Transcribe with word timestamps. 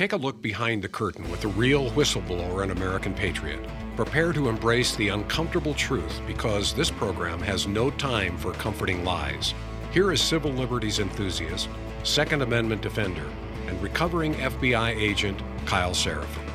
Take 0.00 0.14
a 0.14 0.16
look 0.16 0.40
behind 0.40 0.82
the 0.82 0.88
curtain 0.88 1.30
with 1.30 1.42
the 1.42 1.48
real 1.48 1.90
whistleblower 1.90 2.62
and 2.62 2.72
American 2.72 3.12
patriot. 3.12 3.60
Prepare 3.96 4.32
to 4.32 4.48
embrace 4.48 4.96
the 4.96 5.08
uncomfortable 5.08 5.74
truth 5.74 6.22
because 6.26 6.72
this 6.72 6.90
program 6.90 7.38
has 7.42 7.66
no 7.66 7.90
time 7.90 8.38
for 8.38 8.54
comforting 8.54 9.04
lies. 9.04 9.52
Here 9.92 10.10
is 10.10 10.22
civil 10.22 10.52
liberties 10.52 11.00
enthusiast, 11.00 11.68
Second 12.02 12.40
Amendment 12.40 12.80
defender, 12.80 13.28
and 13.66 13.82
recovering 13.82 14.32
FBI 14.36 14.96
agent 14.96 15.38
Kyle 15.66 15.92
Seraphin. 15.92 16.50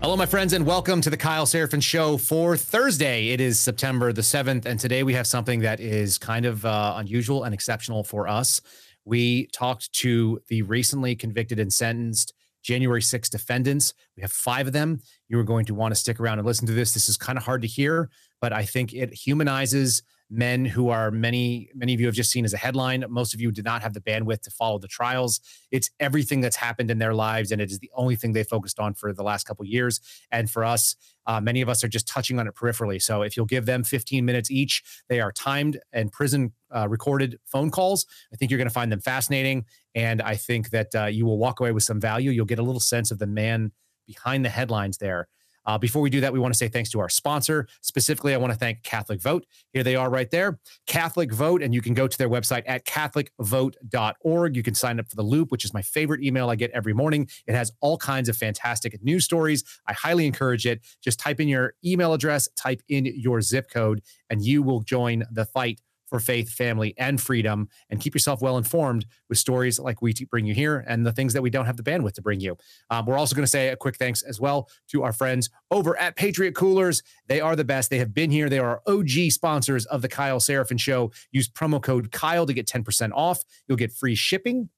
Hello, 0.00 0.16
my 0.16 0.26
friends, 0.26 0.52
and 0.52 0.64
welcome 0.64 1.00
to 1.00 1.10
the 1.10 1.16
Kyle 1.16 1.44
Seraphin 1.44 1.82
Show 1.82 2.18
for 2.18 2.56
Thursday. 2.56 3.30
It 3.30 3.40
is 3.40 3.58
September 3.58 4.12
the 4.12 4.22
7th, 4.22 4.64
and 4.64 4.78
today 4.78 5.02
we 5.02 5.14
have 5.14 5.26
something 5.26 5.58
that 5.60 5.80
is 5.80 6.18
kind 6.18 6.46
of 6.46 6.64
uh, 6.64 6.94
unusual 6.98 7.42
and 7.42 7.52
exceptional 7.52 8.04
for 8.04 8.28
us. 8.28 8.62
We 9.04 9.46
talked 9.48 9.92
to 9.94 10.40
the 10.48 10.62
recently 10.62 11.14
convicted 11.16 11.58
and 11.58 11.72
sentenced 11.72 12.34
January 12.62 13.02
6 13.02 13.28
defendants. 13.30 13.94
We 14.16 14.22
have 14.22 14.32
five 14.32 14.66
of 14.66 14.72
them. 14.72 15.00
You 15.28 15.38
are 15.38 15.44
going 15.44 15.64
to 15.66 15.74
want 15.74 15.92
to 15.92 16.00
stick 16.00 16.20
around 16.20 16.38
and 16.38 16.46
listen 16.46 16.66
to 16.66 16.72
this. 16.72 16.92
This 16.92 17.08
is 17.08 17.16
kind 17.16 17.38
of 17.38 17.44
hard 17.44 17.62
to 17.62 17.68
hear, 17.68 18.10
but 18.40 18.52
I 18.52 18.64
think 18.64 18.92
it 18.92 19.14
humanizes 19.14 20.02
men 20.30 20.64
who 20.64 20.88
are 20.88 21.10
many 21.10 21.68
many 21.74 21.92
of 21.92 22.00
you 22.00 22.06
have 22.06 22.14
just 22.14 22.30
seen 22.30 22.44
as 22.44 22.54
a 22.54 22.56
headline 22.56 23.04
most 23.08 23.34
of 23.34 23.40
you 23.40 23.50
did 23.50 23.64
not 23.64 23.82
have 23.82 23.94
the 23.94 24.00
bandwidth 24.00 24.42
to 24.42 24.50
follow 24.50 24.78
the 24.78 24.86
trials 24.86 25.40
it's 25.72 25.90
everything 25.98 26.40
that's 26.40 26.56
happened 26.56 26.90
in 26.90 26.98
their 26.98 27.12
lives 27.12 27.50
and 27.50 27.60
it 27.60 27.70
is 27.70 27.80
the 27.80 27.90
only 27.94 28.14
thing 28.14 28.32
they 28.32 28.44
focused 28.44 28.78
on 28.78 28.94
for 28.94 29.12
the 29.12 29.24
last 29.24 29.44
couple 29.44 29.64
years 29.64 30.00
and 30.30 30.48
for 30.48 30.64
us 30.64 30.94
uh, 31.26 31.40
many 31.40 31.60
of 31.60 31.68
us 31.68 31.82
are 31.82 31.88
just 31.88 32.06
touching 32.06 32.38
on 32.38 32.46
it 32.46 32.54
peripherally 32.54 33.02
so 33.02 33.22
if 33.22 33.36
you'll 33.36 33.44
give 33.44 33.66
them 33.66 33.82
15 33.82 34.24
minutes 34.24 34.50
each 34.52 34.84
they 35.08 35.20
are 35.20 35.32
timed 35.32 35.80
and 35.92 36.12
prison 36.12 36.52
uh, 36.74 36.88
recorded 36.88 37.38
phone 37.44 37.70
calls 37.70 38.06
i 38.32 38.36
think 38.36 38.50
you're 38.50 38.58
going 38.58 38.68
to 38.68 38.74
find 38.74 38.90
them 38.90 39.00
fascinating 39.00 39.64
and 39.94 40.22
i 40.22 40.34
think 40.34 40.70
that 40.70 40.94
uh, 40.94 41.06
you 41.06 41.24
will 41.26 41.38
walk 41.38 41.60
away 41.60 41.72
with 41.72 41.82
some 41.82 42.00
value 42.00 42.30
you'll 42.30 42.44
get 42.44 42.58
a 42.58 42.62
little 42.62 42.80
sense 42.80 43.10
of 43.10 43.18
the 43.18 43.26
man 43.26 43.72
behind 44.06 44.44
the 44.44 44.48
headlines 44.50 44.98
there 44.98 45.28
uh, 45.66 45.78
before 45.78 46.02
we 46.02 46.10
do 46.10 46.20
that, 46.20 46.32
we 46.32 46.38
want 46.38 46.52
to 46.54 46.58
say 46.58 46.68
thanks 46.68 46.90
to 46.90 47.00
our 47.00 47.08
sponsor. 47.08 47.66
Specifically, 47.82 48.34
I 48.34 48.38
want 48.38 48.52
to 48.52 48.58
thank 48.58 48.82
Catholic 48.82 49.20
Vote. 49.20 49.44
Here 49.72 49.82
they 49.82 49.96
are 49.96 50.10
right 50.10 50.30
there 50.30 50.58
Catholic 50.86 51.32
Vote. 51.32 51.62
And 51.62 51.74
you 51.74 51.80
can 51.80 51.94
go 51.94 52.08
to 52.08 52.18
their 52.18 52.28
website 52.28 52.62
at 52.66 52.84
CatholicVote.org. 52.86 54.56
You 54.56 54.62
can 54.62 54.74
sign 54.74 54.98
up 54.98 55.08
for 55.08 55.16
the 55.16 55.22
loop, 55.22 55.50
which 55.50 55.64
is 55.64 55.74
my 55.74 55.82
favorite 55.82 56.22
email 56.22 56.50
I 56.50 56.56
get 56.56 56.70
every 56.72 56.94
morning. 56.94 57.28
It 57.46 57.54
has 57.54 57.72
all 57.80 57.98
kinds 57.98 58.28
of 58.28 58.36
fantastic 58.36 59.02
news 59.02 59.24
stories. 59.24 59.64
I 59.86 59.92
highly 59.92 60.26
encourage 60.26 60.66
it. 60.66 60.80
Just 61.02 61.20
type 61.20 61.40
in 61.40 61.48
your 61.48 61.74
email 61.84 62.12
address, 62.12 62.48
type 62.56 62.82
in 62.88 63.06
your 63.06 63.40
zip 63.40 63.70
code, 63.70 64.02
and 64.28 64.44
you 64.44 64.62
will 64.62 64.80
join 64.80 65.24
the 65.30 65.44
fight 65.44 65.80
for 66.10 66.20
faith, 66.20 66.52
family, 66.52 66.92
and 66.98 67.20
freedom, 67.20 67.68
and 67.88 68.00
keep 68.00 68.14
yourself 68.14 68.42
well 68.42 68.58
informed 68.58 69.06
with 69.28 69.38
stories 69.38 69.78
like 69.78 70.02
we 70.02 70.12
bring 70.30 70.44
you 70.44 70.52
here 70.52 70.84
and 70.86 71.06
the 71.06 71.12
things 71.12 71.32
that 71.32 71.40
we 71.40 71.48
don't 71.48 71.66
have 71.66 71.76
the 71.76 71.82
bandwidth 71.82 72.14
to 72.14 72.22
bring 72.22 72.40
you. 72.40 72.56
Um, 72.90 73.06
we're 73.06 73.16
also 73.16 73.34
going 73.34 73.44
to 73.44 73.50
say 73.50 73.68
a 73.68 73.76
quick 73.76 73.96
thanks 73.96 74.22
as 74.22 74.40
well 74.40 74.68
to 74.88 75.02
our 75.02 75.12
friends 75.12 75.48
over 75.70 75.98
at 75.98 76.16
Patriot 76.16 76.54
Coolers. 76.54 77.02
They 77.28 77.40
are 77.40 77.56
the 77.56 77.64
best. 77.64 77.88
They 77.88 77.98
have 77.98 78.12
been 78.12 78.30
here. 78.30 78.48
They 78.48 78.58
are 78.58 78.82
OG 78.86 79.30
sponsors 79.30 79.86
of 79.86 80.02
the 80.02 80.08
Kyle 80.08 80.40
Seraphin 80.40 80.78
Show. 80.78 81.12
Use 81.30 81.48
promo 81.48 81.80
code 81.80 82.12
Kyle 82.12 82.44
to 82.44 82.52
get 82.52 82.66
10% 82.66 83.12
off. 83.14 83.42
You'll 83.66 83.78
get 83.78 83.92
free 83.92 84.14
shipping 84.14 84.68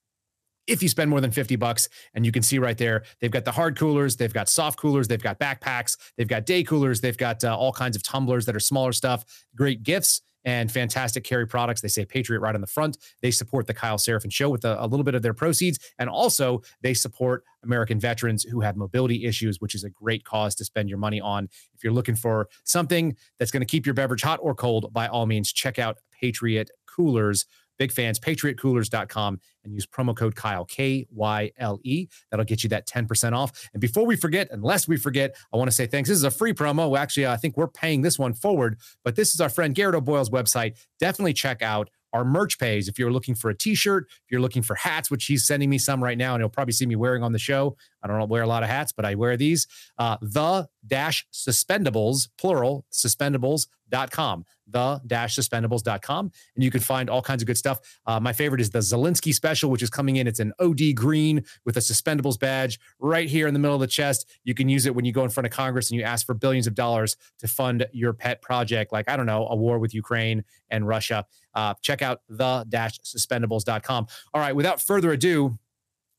if 0.67 0.83
you 0.83 0.89
spend 0.89 1.11
more 1.11 1.21
than 1.21 1.31
50 1.31 1.57
bucks 1.57 1.89
and 2.15 2.25
you 2.25 2.33
can 2.33 2.43
see 2.43 2.59
right 2.59 2.79
there 2.79 3.03
they've 3.21 3.31
got 3.31 3.45
the 3.45 3.53
hard 3.53 3.77
coolers 3.77 4.17
they've 4.17 4.33
got 4.33 4.49
soft 4.49 4.79
coolers 4.79 5.09
they've 5.09 5.23
got 5.23 5.39
backpacks 5.39 5.97
they've 6.17 6.29
got 6.29 6.47
day 6.47 6.63
coolers 6.63 7.01
they've 7.01 7.17
got 7.17 7.43
uh, 7.43 7.57
all 7.57 7.73
kinds 7.73 7.97
of 7.97 8.03
tumblers 8.03 8.47
that 8.47 8.55
are 8.55 8.61
smaller 8.61 8.93
stuff 8.93 9.25
great 9.57 9.83
gifts 9.83 10.23
and 10.45 10.71
fantastic 10.71 11.25
carry 11.25 11.47
products. 11.47 11.81
They 11.81 11.89
say 11.89 12.05
Patriot 12.05 12.41
right 12.41 12.55
on 12.55 12.61
the 12.61 12.67
front. 12.67 12.99
They 13.21 13.31
support 13.31 13.67
the 13.67 13.75
Kyle 13.75 13.99
Seraphin 13.99 14.33
Show 14.33 14.51
with 14.51 14.65
a, 14.65 14.83
a, 14.83 14.87
little 14.87 15.05
bit 15.05 15.15
of 15.15 15.23
their 15.23 15.35
proceeds. 15.35 15.79
And 15.99 16.09
also, 16.09 16.63
they 16.83 16.95
support 16.95 17.45
American 17.63 18.01
veterans 18.01 18.43
who 18.45 18.61
have 18.61 18.77
mobility 18.77 19.25
issues, 19.25 19.61
which 19.61 19.75
is 19.75 19.85
a 19.85 19.91
great 19.91 20.25
cause 20.25 20.55
to 20.57 20.65
spend 20.65 20.89
your 20.89 20.99
money 20.99 21.21
on. 21.21 21.49
If 21.75 21.85
you're 21.85 21.93
looking 21.93 22.17
for 22.17 22.49
something 22.65 23.17
that's 23.39 23.51
going 23.51 23.61
to 23.61 23.67
keep 23.67 23.87
your 23.87 23.95
beverage 23.95 24.23
hot 24.23 24.41
or 24.43 24.55
cold, 24.55 24.93
by 24.93 25.07
all 25.07 25.27
means, 25.27 25.53
check 25.53 25.79
out 25.79 25.99
Patriot 26.13 26.71
Coolers 26.87 27.47
Big 27.83 27.91
fans, 27.91 28.21
patriotcoolers.com 28.21 29.41
and 29.65 29.75
use 29.75 29.89
promo 29.89 30.17
code 30.17 30.37
Kyle, 30.37 30.65
K 30.65 31.05
Y 31.11 31.51
L 31.59 31.81
E. 31.83 32.07
That'll 32.31 32.45
get 32.45 32.63
you 32.63 32.69
that 32.69 32.87
10% 32.87 33.33
off. 33.33 33.69
And 33.73 33.81
before 33.81 34.07
we 34.07 34.15
forget, 34.15 34.47
unless 34.53 34.87
we 34.87 34.97
forget, 34.97 35.35
I 35.53 35.57
want 35.57 35.69
to 35.69 35.75
say 35.75 35.89
thanks. 35.89 36.09
This 36.09 36.19
is 36.19 36.23
a 36.23 36.31
free 36.31 36.53
promo. 36.53 36.97
Actually, 36.97 37.27
I 37.27 37.37
think 37.37 37.57
we're 37.57 37.67
paying 37.67 38.03
this 38.03 38.21
one 38.21 38.35
forward, 38.35 38.79
but 39.03 39.17
this 39.17 39.35
is 39.35 39.41
our 39.41 39.49
friend 39.49 39.75
Garrett 39.75 39.97
O'Boyle's 39.97 40.31
website. 40.31 40.79
Definitely 41.01 41.33
check 41.33 41.61
out 41.61 41.91
our 42.13 42.25
merch 42.25 42.57
page. 42.57 42.87
If 42.87 43.01
you're 43.01 43.11
looking 43.11 43.35
for 43.35 43.51
a 43.51 43.55
t-shirt, 43.57 44.07
if 44.09 44.31
you're 44.31 44.41
looking 44.41 44.63
for 44.63 44.77
hats, 44.77 45.11
which 45.11 45.25
he's 45.25 45.45
sending 45.45 45.69
me 45.69 45.79
some 45.79 46.05
right 46.05 46.19
now, 46.19 46.35
and 46.35 46.41
you'll 46.41 46.51
probably 46.51 46.75
see 46.75 46.87
me 46.87 46.95
wearing 46.95 47.25
on 47.25 47.33
the 47.33 47.39
show. 47.41 47.77
I 48.03 48.09
don't 48.09 48.29
wear 48.29 48.43
a 48.43 48.47
lot 48.47 48.63
of 48.63 48.69
hats, 48.69 48.93
but 48.93 49.05
I 49.05 49.15
wear 49.15 49.37
these. 49.37 49.67
Uh, 49.99 50.17
the 50.21 50.69
dash 50.87 51.27
suspendables, 51.33 52.29
plural, 52.39 52.85
suspendables.com. 52.93 54.45
The 54.67 55.01
dash 55.07 55.37
suspendables.com. 55.37 56.33
And 56.55 56.65
you 56.65 56.71
can 56.71 56.81
find 56.81 57.11
all 57.11 57.23
kinds 57.23 57.43
of 57.43 57.47
good 57.47 57.59
stuff. 57.59 57.79
Uh, 58.07 58.19
my 58.19 58.33
favorite 58.33 58.61
is 58.61 58.71
the 58.71 58.79
Zelensky 58.81 59.35
special, 59.35 59.71
which 59.71 59.83
is 59.83 59.91
coming 59.91 60.17
in. 60.17 60.27
It's 60.27 60.41
an 60.41 60.53
OD 60.59 60.95
green 60.95 61.45
with 61.65 61.77
a 61.77 61.81
suspendables 61.81 62.39
badge 62.39 62.81
right 62.99 63.29
here 63.29 63.47
in 63.47 63.55
the 63.55 63.61
middle 63.61 63.75
of 63.75 63.81
the 63.81 63.87
chest. 63.87 64.29
You 64.45 64.55
can 64.55 64.69
use 64.69 64.87
it 64.87 64.95
when 64.95 65.05
you 65.05 65.13
go 65.13 65.25
in 65.25 65.31
front 65.31 65.47
of 65.47 65.53
Congress 65.53 65.91
and 65.91 65.99
you 65.99 66.05
ask 66.05 66.27
for 66.27 66.35
billions 66.35 66.67
of 66.67 66.75
dollars 66.75 67.17
to 67.39 67.49
fund 67.49 67.87
your 67.93 68.13
pet 68.13 68.41
project, 68.43 68.93
like, 68.93 69.09
I 69.09 69.17
don't 69.17 69.27
know, 69.27 69.47
a 69.49 69.57
war 69.57 69.79
with 69.79 69.95
Ukraine 69.95 70.45
and 70.71 70.89
Russia. 70.89 71.27
Uh, 71.55 71.75
check 71.83 72.03
out 72.03 72.23
the 72.29 72.65
dash 72.69 72.99
suspendables.com. 73.01 74.07
All 74.33 74.41
right, 74.41 74.57
without 74.57 74.81
further 74.81 75.13
ado, 75.13 75.59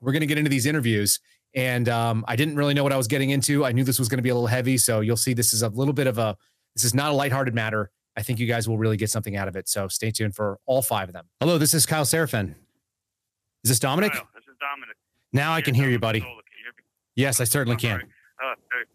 we're 0.03 0.11
going 0.11 0.21
to 0.21 0.27
get 0.27 0.37
into 0.37 0.49
these 0.49 0.65
interviews. 0.65 1.19
And 1.55 1.87
um, 1.87 2.25
I 2.27 2.35
didn't 2.35 2.55
really 2.55 2.73
know 2.73 2.83
what 2.83 2.93
I 2.93 2.97
was 2.97 3.07
getting 3.07 3.29
into. 3.29 3.63
I 3.63 3.71
knew 3.71 3.83
this 3.83 3.99
was 3.99 4.09
going 4.09 4.17
to 4.17 4.23
be 4.23 4.29
a 4.29 4.33
little 4.33 4.47
heavy. 4.47 4.77
So 4.77 5.01
you'll 5.01 5.17
see 5.17 5.33
this 5.33 5.53
is 5.53 5.61
a 5.61 5.69
little 5.69 5.93
bit 5.93 6.07
of 6.07 6.17
a, 6.17 6.35
this 6.75 6.83
is 6.83 6.95
not 6.95 7.11
a 7.11 7.13
lighthearted 7.13 7.53
matter. 7.53 7.91
I 8.15 8.21
think 8.21 8.39
you 8.39 8.47
guys 8.47 8.67
will 8.67 8.77
really 8.77 8.97
get 8.97 9.09
something 9.09 9.35
out 9.35 9.47
of 9.47 9.55
it. 9.55 9.69
So 9.69 9.87
stay 9.87 10.11
tuned 10.11 10.35
for 10.35 10.59
all 10.65 10.81
five 10.81 11.09
of 11.09 11.13
them. 11.13 11.25
Hello, 11.39 11.57
this 11.57 11.73
is 11.73 11.85
Kyle 11.85 12.05
Seraphin. 12.05 12.55
Is 13.63 13.69
this 13.69 13.79
Dominic? 13.79 14.13
Kyle, 14.13 14.27
this 14.35 14.45
is 14.45 14.57
Dominic. 14.59 14.97
Now 15.31 15.53
I 15.53 15.61
can 15.61 15.73
hear 15.73 15.89
you, 15.89 15.97
buddy. 15.97 16.19
Can 16.21 16.29
you 16.29 16.35
hear 16.61 16.73
yes, 17.15 17.39
I 17.39 17.45
certainly 17.45 17.77
can. 17.77 18.01
Uh, 18.37 18.53
there, 18.69 18.85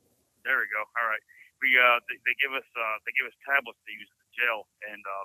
there, 0.45 0.59
we 0.59 0.67
go. 0.71 0.83
All 0.83 1.09
right. 1.09 1.23
We 1.59 1.75
uh, 1.75 1.99
they, 2.07 2.15
they 2.23 2.35
give 2.39 2.55
us 2.55 2.67
uh, 2.79 3.03
they 3.03 3.11
give 3.19 3.27
us 3.27 3.35
tablets 3.43 3.83
to 3.83 3.91
use 3.91 4.07
at 4.07 4.19
the 4.23 4.31
jail, 4.39 4.71
and 4.87 5.03
uh, 5.03 5.25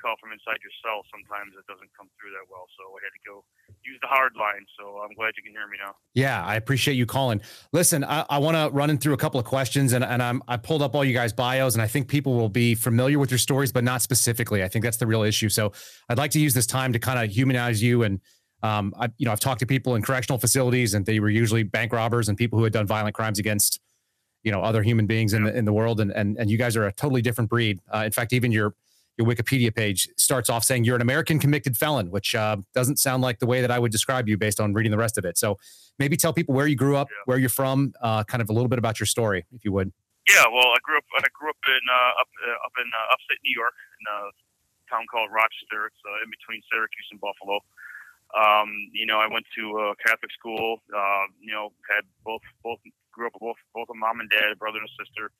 call 0.00 0.14
from 0.20 0.32
inside 0.32 0.58
your 0.62 0.72
cell, 0.84 1.02
sometimes 1.10 1.52
it 1.58 1.66
doesn't 1.66 1.90
come 1.96 2.08
through 2.20 2.30
that 2.30 2.46
well. 2.50 2.66
So 2.78 2.82
I 2.96 3.00
had 3.02 3.12
to 3.12 3.22
go 3.26 3.44
use 3.84 3.98
the 4.00 4.08
hard 4.08 4.32
line. 4.36 4.64
So 4.78 5.00
I'm 5.02 5.14
glad 5.14 5.32
you 5.36 5.42
can 5.42 5.52
hear 5.52 5.66
me 5.66 5.78
now. 5.82 5.94
Yeah, 6.14 6.44
I 6.44 6.56
appreciate 6.56 6.94
you 6.94 7.06
calling. 7.06 7.40
Listen, 7.72 8.04
I, 8.04 8.24
I 8.28 8.38
want 8.38 8.56
to 8.56 8.74
run 8.74 8.90
in 8.90 8.98
through 8.98 9.14
a 9.14 9.16
couple 9.16 9.40
of 9.40 9.46
questions, 9.46 9.92
and, 9.92 10.04
and 10.04 10.22
I'm 10.22 10.42
I 10.48 10.56
pulled 10.56 10.82
up 10.82 10.94
all 10.94 11.04
you 11.04 11.14
guys' 11.14 11.32
bios, 11.32 11.74
and 11.74 11.82
I 11.82 11.86
think 11.86 12.08
people 12.08 12.34
will 12.34 12.48
be 12.48 12.74
familiar 12.74 13.18
with 13.18 13.30
your 13.30 13.38
stories, 13.38 13.72
but 13.72 13.84
not 13.84 14.02
specifically. 14.02 14.62
I 14.62 14.68
think 14.68 14.84
that's 14.84 14.98
the 14.98 15.06
real 15.06 15.22
issue. 15.22 15.48
So 15.48 15.72
I'd 16.08 16.18
like 16.18 16.30
to 16.32 16.40
use 16.40 16.54
this 16.54 16.66
time 16.66 16.92
to 16.92 16.98
kind 16.98 17.18
of 17.18 17.34
humanize 17.34 17.82
you 17.82 18.02
and. 18.02 18.20
Um, 18.62 18.94
I, 18.98 19.10
you 19.18 19.26
know, 19.26 19.32
I've 19.32 19.38
talked 19.38 19.60
to 19.60 19.66
people 19.66 19.96
in 19.96 20.02
correctional 20.02 20.38
facilities, 20.38 20.94
and 20.94 21.04
they 21.04 21.20
were 21.20 21.28
usually 21.28 21.62
bank 21.62 21.92
robbers 21.92 22.28
and 22.28 22.38
people 22.38 22.58
who 22.58 22.64
had 22.64 22.72
done 22.72 22.86
violent 22.86 23.14
crimes 23.14 23.38
against, 23.38 23.80
you 24.42 24.50
know, 24.50 24.62
other 24.62 24.82
human 24.82 25.06
beings 25.06 25.34
in 25.34 25.44
the 25.44 25.54
in 25.54 25.66
the 25.66 25.74
world. 25.74 26.00
And 26.00 26.10
and 26.10 26.38
and 26.38 26.50
you 26.50 26.56
guys 26.56 26.74
are 26.74 26.86
a 26.86 26.92
totally 26.92 27.20
different 27.20 27.50
breed. 27.50 27.80
Uh, 27.94 28.04
in 28.06 28.12
fact, 28.12 28.32
even 28.32 28.50
your 28.50 28.74
your 29.16 29.26
Wikipedia 29.26 29.74
page 29.74 30.08
starts 30.16 30.50
off 30.50 30.64
saying 30.64 30.84
you're 30.84 30.96
an 30.96 31.02
American 31.02 31.38
convicted 31.38 31.76
felon, 31.76 32.10
which 32.10 32.34
uh, 32.34 32.56
doesn't 32.74 32.98
sound 32.98 33.22
like 33.22 33.38
the 33.38 33.46
way 33.46 33.60
that 33.60 33.70
I 33.70 33.78
would 33.78 33.92
describe 33.92 34.28
you 34.28 34.36
based 34.36 34.60
on 34.60 34.74
reading 34.74 34.92
the 34.92 34.98
rest 34.98 35.16
of 35.16 35.24
it. 35.24 35.38
So 35.38 35.56
maybe 35.98 36.16
tell 36.16 36.32
people 36.32 36.54
where 36.54 36.66
you 36.66 36.76
grew 36.76 36.96
up, 36.96 37.08
yeah. 37.10 37.22
where 37.24 37.38
you're 37.38 37.48
from, 37.48 37.94
uh, 38.02 38.24
kind 38.24 38.42
of 38.42 38.50
a 38.50 38.52
little 38.52 38.68
bit 38.68 38.78
about 38.78 39.00
your 39.00 39.06
story, 39.06 39.46
if 39.52 39.64
you 39.64 39.72
would. 39.72 39.92
Yeah, 40.28 40.42
well, 40.50 40.74
I 40.74 40.78
grew 40.82 40.98
up. 40.98 41.06
I 41.14 41.30
grew 41.32 41.50
up 41.50 41.62
in 41.70 41.82
uh, 41.86 42.20
up 42.20 42.30
uh, 42.42 42.66
up 42.66 42.74
in 42.82 42.88
uh, 42.90 43.14
upstate 43.14 43.38
New 43.46 43.54
York, 43.54 43.78
in 43.78 44.04
a 44.10 44.18
town 44.90 45.06
called 45.06 45.30
Rochester. 45.30 45.86
It's 45.86 46.02
uh, 46.02 46.26
in 46.26 46.28
between 46.34 46.60
Syracuse 46.66 47.08
and 47.14 47.22
Buffalo. 47.22 47.62
Um, 48.34 48.74
you 48.90 49.06
know, 49.06 49.22
I 49.22 49.30
went 49.30 49.46
to 49.54 49.64
a 49.86 49.94
Catholic 50.02 50.34
school. 50.34 50.82
you 51.38 51.54
know, 51.54 51.70
had 51.86 52.02
both 52.26 52.42
both 52.66 52.82
grew 53.14 53.30
up 53.30 53.38
with 53.38 53.54
both 53.54 53.60
both 53.70 53.86
a 53.86 53.94
mom 53.94 54.18
and 54.18 54.26
dad, 54.26 54.50
a 54.50 54.58
brother 54.58 54.82
and 54.82 54.90
a 54.90 54.94
sister. 54.98 55.30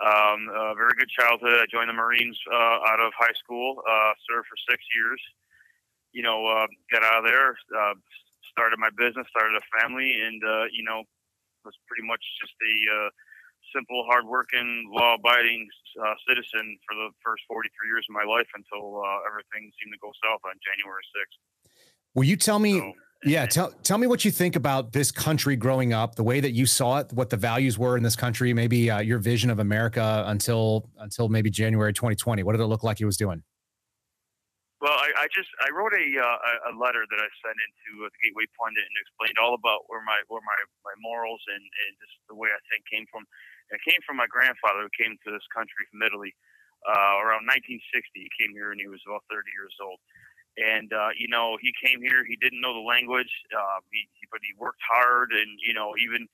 Um, 0.00 0.48
a 0.48 0.74
very 0.74 0.96
good 0.96 1.12
childhood. 1.12 1.60
I 1.60 1.66
joined 1.68 1.88
the 1.88 1.98
Marines 1.98 2.38
uh, 2.48 2.88
out 2.88 3.00
of 3.00 3.12
high 3.18 3.36
school, 3.36 3.82
uh, 3.84 4.12
served 4.24 4.48
for 4.48 4.56
six 4.68 4.80
years. 4.96 5.20
You 6.12 6.22
know, 6.22 6.40
uh, 6.46 6.66
got 6.90 7.04
out 7.04 7.20
of 7.20 7.24
there, 7.24 7.52
uh, 7.52 7.94
started 8.48 8.80
my 8.80 8.90
business, 8.96 9.28
started 9.28 9.60
a 9.60 9.64
family, 9.76 10.08
and 10.24 10.40
uh, 10.42 10.64
you 10.72 10.82
know, 10.82 11.04
was 11.64 11.76
pretty 11.86 12.06
much 12.08 12.24
just 12.40 12.56
a 12.56 12.74
uh, 12.96 13.08
simple, 13.74 14.04
hardworking, 14.08 14.88
law-abiding 14.90 15.68
uh, 16.00 16.14
citizen 16.26 16.78
for 16.88 16.94
the 16.96 17.10
first 17.22 17.44
43 17.48 17.68
years 17.88 18.06
of 18.08 18.14
my 18.14 18.24
life 18.24 18.48
until 18.56 19.04
uh, 19.04 19.28
everything 19.28 19.70
seemed 19.78 19.92
to 19.92 20.00
go 20.00 20.10
south 20.24 20.40
on 20.48 20.56
January 20.64 21.04
6th. 21.12 21.38
Will 22.14 22.24
you 22.24 22.36
tell 22.36 22.58
me? 22.58 22.78
So, 22.78 22.92
yeah, 23.24 23.44
tell 23.44 23.70
tell 23.82 23.98
me 23.98 24.06
what 24.06 24.24
you 24.24 24.30
think 24.30 24.56
about 24.56 24.92
this 24.92 25.12
country 25.12 25.54
growing 25.54 25.92
up, 25.92 26.14
the 26.14 26.24
way 26.24 26.40
that 26.40 26.52
you 26.52 26.64
saw 26.64 26.98
it, 26.98 27.12
what 27.12 27.28
the 27.28 27.36
values 27.36 27.78
were 27.78 27.96
in 27.96 28.02
this 28.02 28.16
country, 28.16 28.54
maybe 28.54 28.90
uh, 28.90 29.00
your 29.00 29.18
vision 29.18 29.50
of 29.50 29.58
America 29.58 30.24
until 30.26 30.88
until 30.98 31.28
maybe 31.28 31.50
January 31.50 31.92
2020. 31.92 32.42
What 32.42 32.52
did 32.52 32.62
it 32.62 32.66
look 32.66 32.82
like 32.82 32.96
he 32.96 33.04
was 33.04 33.18
doing? 33.18 33.42
Well, 34.80 34.96
I, 34.96 35.12
I 35.12 35.26
just 35.28 35.52
I 35.60 35.68
wrote 35.68 35.92
a 35.92 36.06
uh, 36.16 36.72
a 36.72 36.74
letter 36.80 37.04
that 37.04 37.20
I 37.20 37.28
sent 37.44 37.60
into 37.60 38.04
uh, 38.04 38.08
the 38.08 38.18
Gateway 38.24 38.48
Pundit 38.56 38.88
and 38.88 38.96
explained 39.04 39.36
all 39.36 39.52
about 39.52 39.84
where 39.92 40.00
my 40.00 40.16
where 40.32 40.40
my, 40.40 40.56
my 40.88 40.96
morals 41.04 41.44
and, 41.52 41.60
and 41.60 41.90
just 42.00 42.16
the 42.32 42.36
way 42.36 42.48
I 42.48 42.60
think 42.72 42.88
came 42.88 43.04
from. 43.12 43.28
And 43.68 43.76
it 43.76 43.84
came 43.84 44.00
from 44.08 44.16
my 44.16 44.26
grandfather 44.32 44.88
who 44.88 44.92
came 44.96 45.20
to 45.28 45.30
this 45.30 45.44
country 45.52 45.84
from 45.92 46.00
Italy 46.00 46.32
uh, 46.88 47.20
around 47.20 47.44
1960. 47.44 47.84
He 48.16 48.32
came 48.32 48.56
here 48.56 48.72
and 48.72 48.80
he 48.80 48.88
was 48.88 49.04
about 49.04 49.28
30 49.28 49.44
years 49.52 49.76
old. 49.84 50.00
And 50.60 50.92
uh, 50.92 51.10
you 51.16 51.28
know, 51.28 51.56
he 51.60 51.72
came 51.80 52.02
here. 52.04 52.24
He 52.28 52.36
didn't 52.36 52.60
know 52.60 52.74
the 52.76 52.84
language, 52.84 53.32
uh, 53.56 53.80
he, 53.90 54.04
but 54.30 54.40
he 54.44 54.52
worked 54.60 54.82
hard, 54.84 55.32
and 55.32 55.48
you 55.64 55.72
know, 55.74 55.96
even 55.96 56.28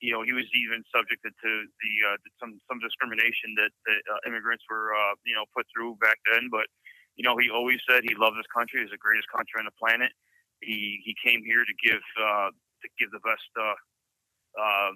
you 0.00 0.12
know, 0.14 0.22
he 0.22 0.32
was 0.32 0.46
even 0.54 0.84
subjected 0.94 1.34
to 1.34 1.50
the 1.66 1.92
uh, 2.14 2.16
some 2.38 2.54
some 2.70 2.78
discrimination 2.78 3.58
that, 3.58 3.72
that 3.86 4.02
uh, 4.06 4.20
immigrants 4.30 4.64
were 4.70 4.94
uh, 4.94 5.14
you 5.26 5.34
know 5.34 5.44
put 5.56 5.66
through 5.74 5.98
back 5.98 6.16
then. 6.30 6.48
But 6.50 6.70
you 7.16 7.24
know, 7.26 7.36
he 7.36 7.50
always 7.50 7.80
said 7.88 8.04
he 8.06 8.14
loved 8.14 8.38
this 8.38 8.48
country. 8.54 8.82
It's 8.82 8.94
the 8.94 9.02
greatest 9.02 9.28
country 9.34 9.58
on 9.58 9.66
the 9.66 9.76
planet. 9.76 10.12
He 10.62 11.02
he 11.02 11.16
came 11.18 11.42
here 11.42 11.66
to 11.66 11.74
give 11.82 12.04
uh, 12.22 12.50
to 12.54 12.86
give 12.98 13.10
the 13.10 13.24
best 13.26 13.50
uh, 13.58 13.76
uh, 14.58 14.92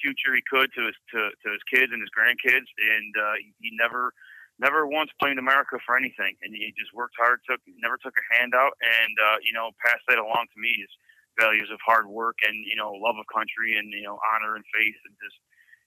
future 0.00 0.34
he 0.34 0.42
could 0.46 0.70
to 0.74 0.86
his 0.86 0.98
to, 1.14 1.20
to 1.30 1.48
his 1.50 1.64
kids 1.72 1.90
and 1.92 2.00
his 2.00 2.12
grandkids, 2.14 2.68
and 2.78 3.12
uh, 3.18 3.36
he 3.60 3.70
never 3.74 4.12
never 4.58 4.86
once 4.86 5.10
blamed 5.18 5.38
America 5.38 5.78
for 5.84 5.96
anything. 5.96 6.36
And 6.42 6.54
he 6.54 6.72
just 6.78 6.94
worked 6.94 7.14
hard, 7.18 7.40
took 7.48 7.60
never 7.78 7.98
took 7.98 8.14
a 8.14 8.26
handout, 8.38 8.72
and 8.80 9.14
uh, 9.18 9.38
you 9.42 9.52
know 9.52 9.70
passed 9.84 10.04
that 10.08 10.18
along 10.18 10.46
to 10.54 10.58
me. 10.60 10.74
His 10.78 10.90
values 11.38 11.68
of 11.72 11.78
hard 11.84 12.06
work 12.06 12.38
and 12.46 12.54
you 12.64 12.76
know 12.76 12.92
love 12.94 13.16
of 13.18 13.26
country 13.26 13.76
and 13.76 13.90
you 13.92 14.02
know 14.02 14.18
honor 14.34 14.54
and 14.54 14.64
faith 14.70 14.94
and 15.04 15.14
just 15.18 15.38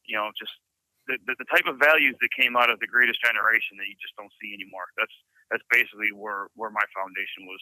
you 0.06 0.16
know 0.16 0.30
just 0.38 0.52
the, 1.08 1.18
the, 1.26 1.36
the 1.40 1.46
type 1.46 1.66
of 1.68 1.80
values 1.80 2.16
that 2.20 2.30
came 2.38 2.56
out 2.56 2.70
of 2.70 2.80
the 2.80 2.88
greatest 2.88 3.20
generation 3.24 3.78
that 3.78 3.88
you 3.88 3.96
just 4.02 4.16
don't 4.18 4.32
see 4.42 4.54
anymore. 4.54 4.84
That's 4.98 5.14
that's 5.50 5.64
basically 5.72 6.12
where 6.14 6.48
where 6.56 6.70
my 6.70 6.84
foundation 6.94 7.48
was. 7.48 7.60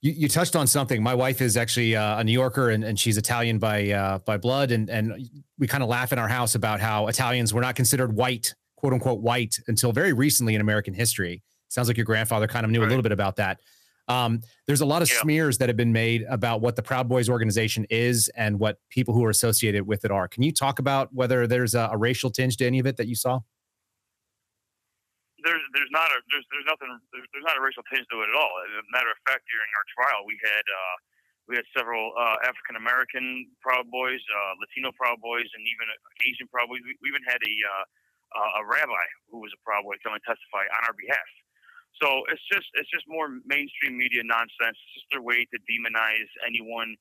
You, 0.00 0.12
you 0.12 0.28
touched 0.28 0.54
on 0.54 0.66
something. 0.66 1.02
My 1.02 1.14
wife 1.14 1.40
is 1.40 1.56
actually 1.56 1.96
uh, 1.96 2.20
a 2.20 2.24
New 2.24 2.32
Yorker, 2.32 2.70
and, 2.70 2.84
and 2.84 2.98
she's 2.98 3.16
Italian 3.16 3.58
by 3.58 3.90
uh, 3.90 4.18
by 4.20 4.38
blood, 4.38 4.70
and 4.70 4.88
and 4.88 5.28
we 5.58 5.66
kind 5.66 5.82
of 5.82 5.88
laugh 5.88 6.12
in 6.12 6.18
our 6.18 6.28
house 6.28 6.54
about 6.54 6.80
how 6.80 7.08
Italians 7.08 7.52
were 7.52 7.60
not 7.60 7.74
considered 7.74 8.14
white, 8.14 8.54
quote 8.76 8.92
unquote 8.92 9.20
white, 9.20 9.58
until 9.68 9.92
very 9.92 10.12
recently 10.12 10.54
in 10.54 10.60
American 10.60 10.94
history. 10.94 11.42
Sounds 11.68 11.88
like 11.88 11.96
your 11.96 12.06
grandfather 12.06 12.46
kind 12.46 12.64
of 12.64 12.70
knew 12.70 12.80
right. 12.80 12.86
a 12.86 12.88
little 12.88 13.02
bit 13.02 13.12
about 13.12 13.36
that. 13.36 13.60
Um, 14.08 14.40
there's 14.68 14.82
a 14.82 14.86
lot 14.86 15.02
of 15.02 15.10
yeah. 15.10 15.20
smears 15.20 15.58
that 15.58 15.68
have 15.68 15.76
been 15.76 15.92
made 15.92 16.24
about 16.28 16.60
what 16.60 16.76
the 16.76 16.82
Proud 16.82 17.08
Boys 17.08 17.28
organization 17.28 17.86
is 17.90 18.30
and 18.36 18.60
what 18.60 18.78
people 18.88 19.14
who 19.14 19.24
are 19.24 19.30
associated 19.30 19.84
with 19.84 20.04
it 20.04 20.12
are. 20.12 20.28
Can 20.28 20.44
you 20.44 20.52
talk 20.52 20.78
about 20.78 21.12
whether 21.12 21.48
there's 21.48 21.74
a, 21.74 21.90
a 21.92 21.96
racial 21.96 22.30
tinge 22.30 22.56
to 22.58 22.66
any 22.66 22.78
of 22.78 22.86
it 22.86 22.96
that 22.98 23.08
you 23.08 23.16
saw? 23.16 23.40
there's 25.46 25.62
there's 25.70 25.92
not 25.94 26.10
a 26.10 26.18
there's 26.26 26.46
there's 26.50 26.66
nothing 26.66 26.90
there's, 27.14 27.28
there's 27.30 27.46
not 27.46 27.54
a 27.54 27.62
racial 27.62 27.86
tinge 27.86 28.02
to 28.10 28.18
it 28.26 28.28
at 28.28 28.36
all. 28.36 28.50
As 28.66 28.82
a 28.82 28.84
matter 28.90 29.08
of 29.14 29.18
fact, 29.22 29.46
during 29.46 29.70
our 29.78 29.86
trial, 29.94 30.26
we 30.26 30.34
had 30.42 30.66
uh, 30.66 30.96
we 31.46 31.54
had 31.54 31.66
several 31.70 32.10
uh, 32.18 32.42
African 32.42 32.74
American 32.74 33.46
Proud 33.62 33.86
Boys, 33.86 34.18
uh, 34.18 34.52
Latino 34.58 34.90
Proud 34.98 35.22
Boys, 35.22 35.46
and 35.54 35.62
even 35.62 35.86
Asian 36.26 36.50
Proud 36.50 36.66
Boys. 36.66 36.82
We, 36.82 36.98
we 36.98 37.14
even 37.14 37.22
had 37.22 37.38
a 37.38 37.54
uh, 38.34 38.60
a 38.60 38.64
rabbi 38.66 39.06
who 39.30 39.40
was 39.40 39.52
a 39.54 39.60
Proud 39.62 39.84
Boy 39.84 40.00
come 40.02 40.14
and 40.14 40.24
testify 40.26 40.64
on 40.66 40.80
our 40.88 40.96
behalf. 40.96 41.30
So 42.02 42.26
it's 42.28 42.44
just 42.52 42.68
it's 42.76 42.90
just 42.92 43.08
more 43.08 43.28
mainstream 43.46 43.96
media 43.96 44.20
nonsense. 44.24 44.76
It's 44.76 44.94
just 45.00 45.08
their 45.12 45.24
way 45.24 45.48
to 45.48 45.56
demonize 45.64 46.28
anyone 46.44 46.96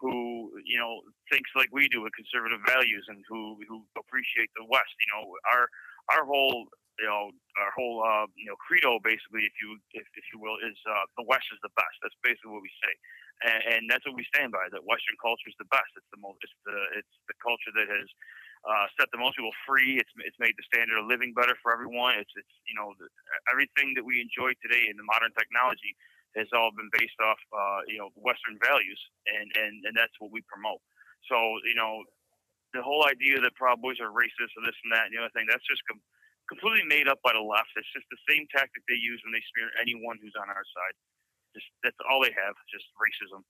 who 0.00 0.52
you 0.64 0.76
know 0.76 1.00
thinks 1.32 1.48
like 1.56 1.72
we 1.72 1.88
do 1.88 2.04
with 2.04 2.12
conservative 2.12 2.60
values 2.68 3.06
and 3.08 3.24
who 3.28 3.56
who 3.64 3.84
appreciate 3.96 4.52
the 4.56 4.66
West. 4.68 4.92
You 5.00 5.08
know, 5.14 5.24
our 5.48 5.64
our 6.12 6.24
whole 6.28 6.68
you 6.98 7.04
know, 7.04 7.28
our 7.60 7.72
whole, 7.76 8.00
uh, 8.00 8.24
you 8.40 8.48
know, 8.48 8.56
credo, 8.56 8.96
basically, 9.04 9.44
if 9.44 9.52
you, 9.60 9.76
if, 9.92 10.06
if 10.16 10.24
you 10.32 10.40
will, 10.40 10.56
is 10.64 10.76
uh, 10.88 11.04
the 11.20 11.28
West 11.28 11.44
is 11.52 11.60
the 11.60 11.72
best. 11.76 11.92
That's 12.00 12.16
basically 12.24 12.56
what 12.56 12.64
we 12.64 12.72
say, 12.80 12.92
and, 13.44 13.60
and 13.68 13.82
that's 13.84 14.04
what 14.08 14.16
we 14.16 14.24
stand 14.32 14.52
by. 14.52 14.64
That 14.72 14.84
Western 14.88 15.16
culture 15.20 15.48
is 15.48 15.58
the 15.60 15.68
best. 15.68 15.92
It's 15.92 16.08
the 16.08 16.20
most, 16.20 16.40
it's 16.40 16.56
the, 16.64 16.76
it's 16.96 17.16
the 17.28 17.36
culture 17.44 17.72
that 17.76 17.88
has 17.92 18.08
uh, 18.64 18.86
set 18.96 19.10
the 19.12 19.20
most 19.20 19.36
people 19.36 19.52
free. 19.68 20.00
It's, 20.00 20.10
it's 20.24 20.38
made 20.40 20.56
the 20.56 20.66
standard 20.70 20.96
of 20.96 21.10
living 21.10 21.36
better 21.36 21.58
for 21.60 21.74
everyone. 21.74 22.16
It's, 22.16 22.32
it's, 22.38 22.54
you 22.64 22.74
know, 22.78 22.96
the, 22.96 23.10
everything 23.52 23.92
that 23.98 24.06
we 24.06 24.22
enjoy 24.22 24.56
today 24.64 24.88
in 24.88 24.96
the 24.96 25.06
modern 25.06 25.34
technology 25.36 25.92
has 26.38 26.48
all 26.52 26.72
been 26.72 26.92
based 26.92 27.16
off, 27.20 27.40
uh, 27.52 27.80
you 27.88 27.96
know, 27.96 28.12
Western 28.16 28.60
values, 28.60 29.00
and, 29.24 29.48
and, 29.56 29.72
and 29.88 29.94
that's 29.96 30.12
what 30.20 30.28
we 30.28 30.44
promote. 30.48 30.80
So, 31.28 31.36
you 31.64 31.74
know, 31.74 32.04
the 32.76 32.84
whole 32.84 33.08
idea 33.08 33.40
that 33.40 33.56
Proud 33.56 33.80
Boys 33.80 34.04
are 34.04 34.12
racist 34.12 34.52
or 34.52 34.62
this 34.64 34.76
and 34.84 34.92
that 34.92 35.08
and 35.08 35.16
the 35.16 35.24
other 35.24 35.32
thing, 35.32 35.48
that's 35.48 35.64
just 35.64 35.80
com- 35.88 36.04
completely 36.52 36.84
made 36.84 37.08
up 37.08 37.18
by 37.24 37.32
the 37.32 37.40
left. 37.40 37.72
It's 37.74 37.88
just 37.96 38.04
the 38.12 38.20
same 38.28 38.44
tactic 38.52 38.84
they 38.84 39.00
use 39.00 39.18
when 39.24 39.32
they 39.32 39.40
smear 39.54 39.72
anyone 39.80 40.20
who's 40.20 40.36
on 40.36 40.52
our 40.52 40.66
side. 40.76 40.96
Just 41.56 41.72
that's 41.80 41.96
all 42.04 42.20
they 42.20 42.36
have, 42.36 42.52
just 42.68 42.84
racism. 43.00 43.40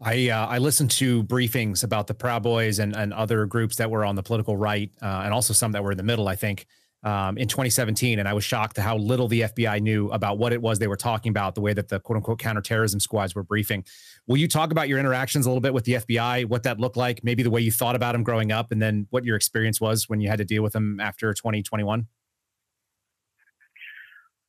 I 0.00 0.28
uh, 0.28 0.46
I 0.46 0.58
listened 0.58 0.90
to 0.92 1.24
briefings 1.24 1.82
about 1.82 2.06
the 2.06 2.14
Proud 2.14 2.42
Boys 2.42 2.78
and, 2.78 2.94
and 2.94 3.14
other 3.14 3.46
groups 3.46 3.76
that 3.76 3.90
were 3.90 4.04
on 4.04 4.14
the 4.14 4.22
political 4.22 4.56
right, 4.56 4.90
uh, 5.00 5.22
and 5.24 5.32
also 5.32 5.54
some 5.54 5.72
that 5.72 5.82
were 5.82 5.92
in 5.92 5.96
the 5.96 6.02
middle. 6.02 6.28
I 6.28 6.36
think 6.36 6.66
um, 7.02 7.38
in 7.38 7.48
2017, 7.48 8.18
and 8.18 8.28
I 8.28 8.34
was 8.34 8.44
shocked 8.44 8.76
to 8.76 8.82
how 8.82 8.96
little 8.98 9.28
the 9.28 9.42
FBI 9.42 9.80
knew 9.80 10.08
about 10.08 10.38
what 10.38 10.52
it 10.52 10.60
was 10.60 10.78
they 10.78 10.86
were 10.86 10.96
talking 10.96 11.30
about, 11.30 11.54
the 11.54 11.60
way 11.62 11.72
that 11.72 11.88
the 11.88 11.98
quote 12.00 12.16
unquote 12.16 12.38
counterterrorism 12.38 13.00
squads 13.00 13.34
were 13.34 13.42
briefing. 13.42 13.84
Will 14.26 14.36
you 14.36 14.48
talk 14.48 14.70
about 14.70 14.88
your 14.88 14.98
interactions 14.98 15.46
a 15.46 15.48
little 15.48 15.60
bit 15.60 15.72
with 15.72 15.84
the 15.84 15.94
FBI, 15.94 16.46
what 16.46 16.64
that 16.64 16.78
looked 16.78 16.96
like, 16.96 17.24
maybe 17.24 17.42
the 17.42 17.50
way 17.50 17.62
you 17.62 17.72
thought 17.72 17.96
about 17.96 18.12
them 18.12 18.22
growing 18.22 18.52
up, 18.52 18.72
and 18.72 18.82
then 18.82 19.06
what 19.10 19.24
your 19.24 19.36
experience 19.36 19.80
was 19.80 20.08
when 20.08 20.20
you 20.20 20.28
had 20.28 20.38
to 20.38 20.44
deal 20.44 20.62
with 20.62 20.74
them 20.74 21.00
after 21.00 21.32
2021? 21.32 22.06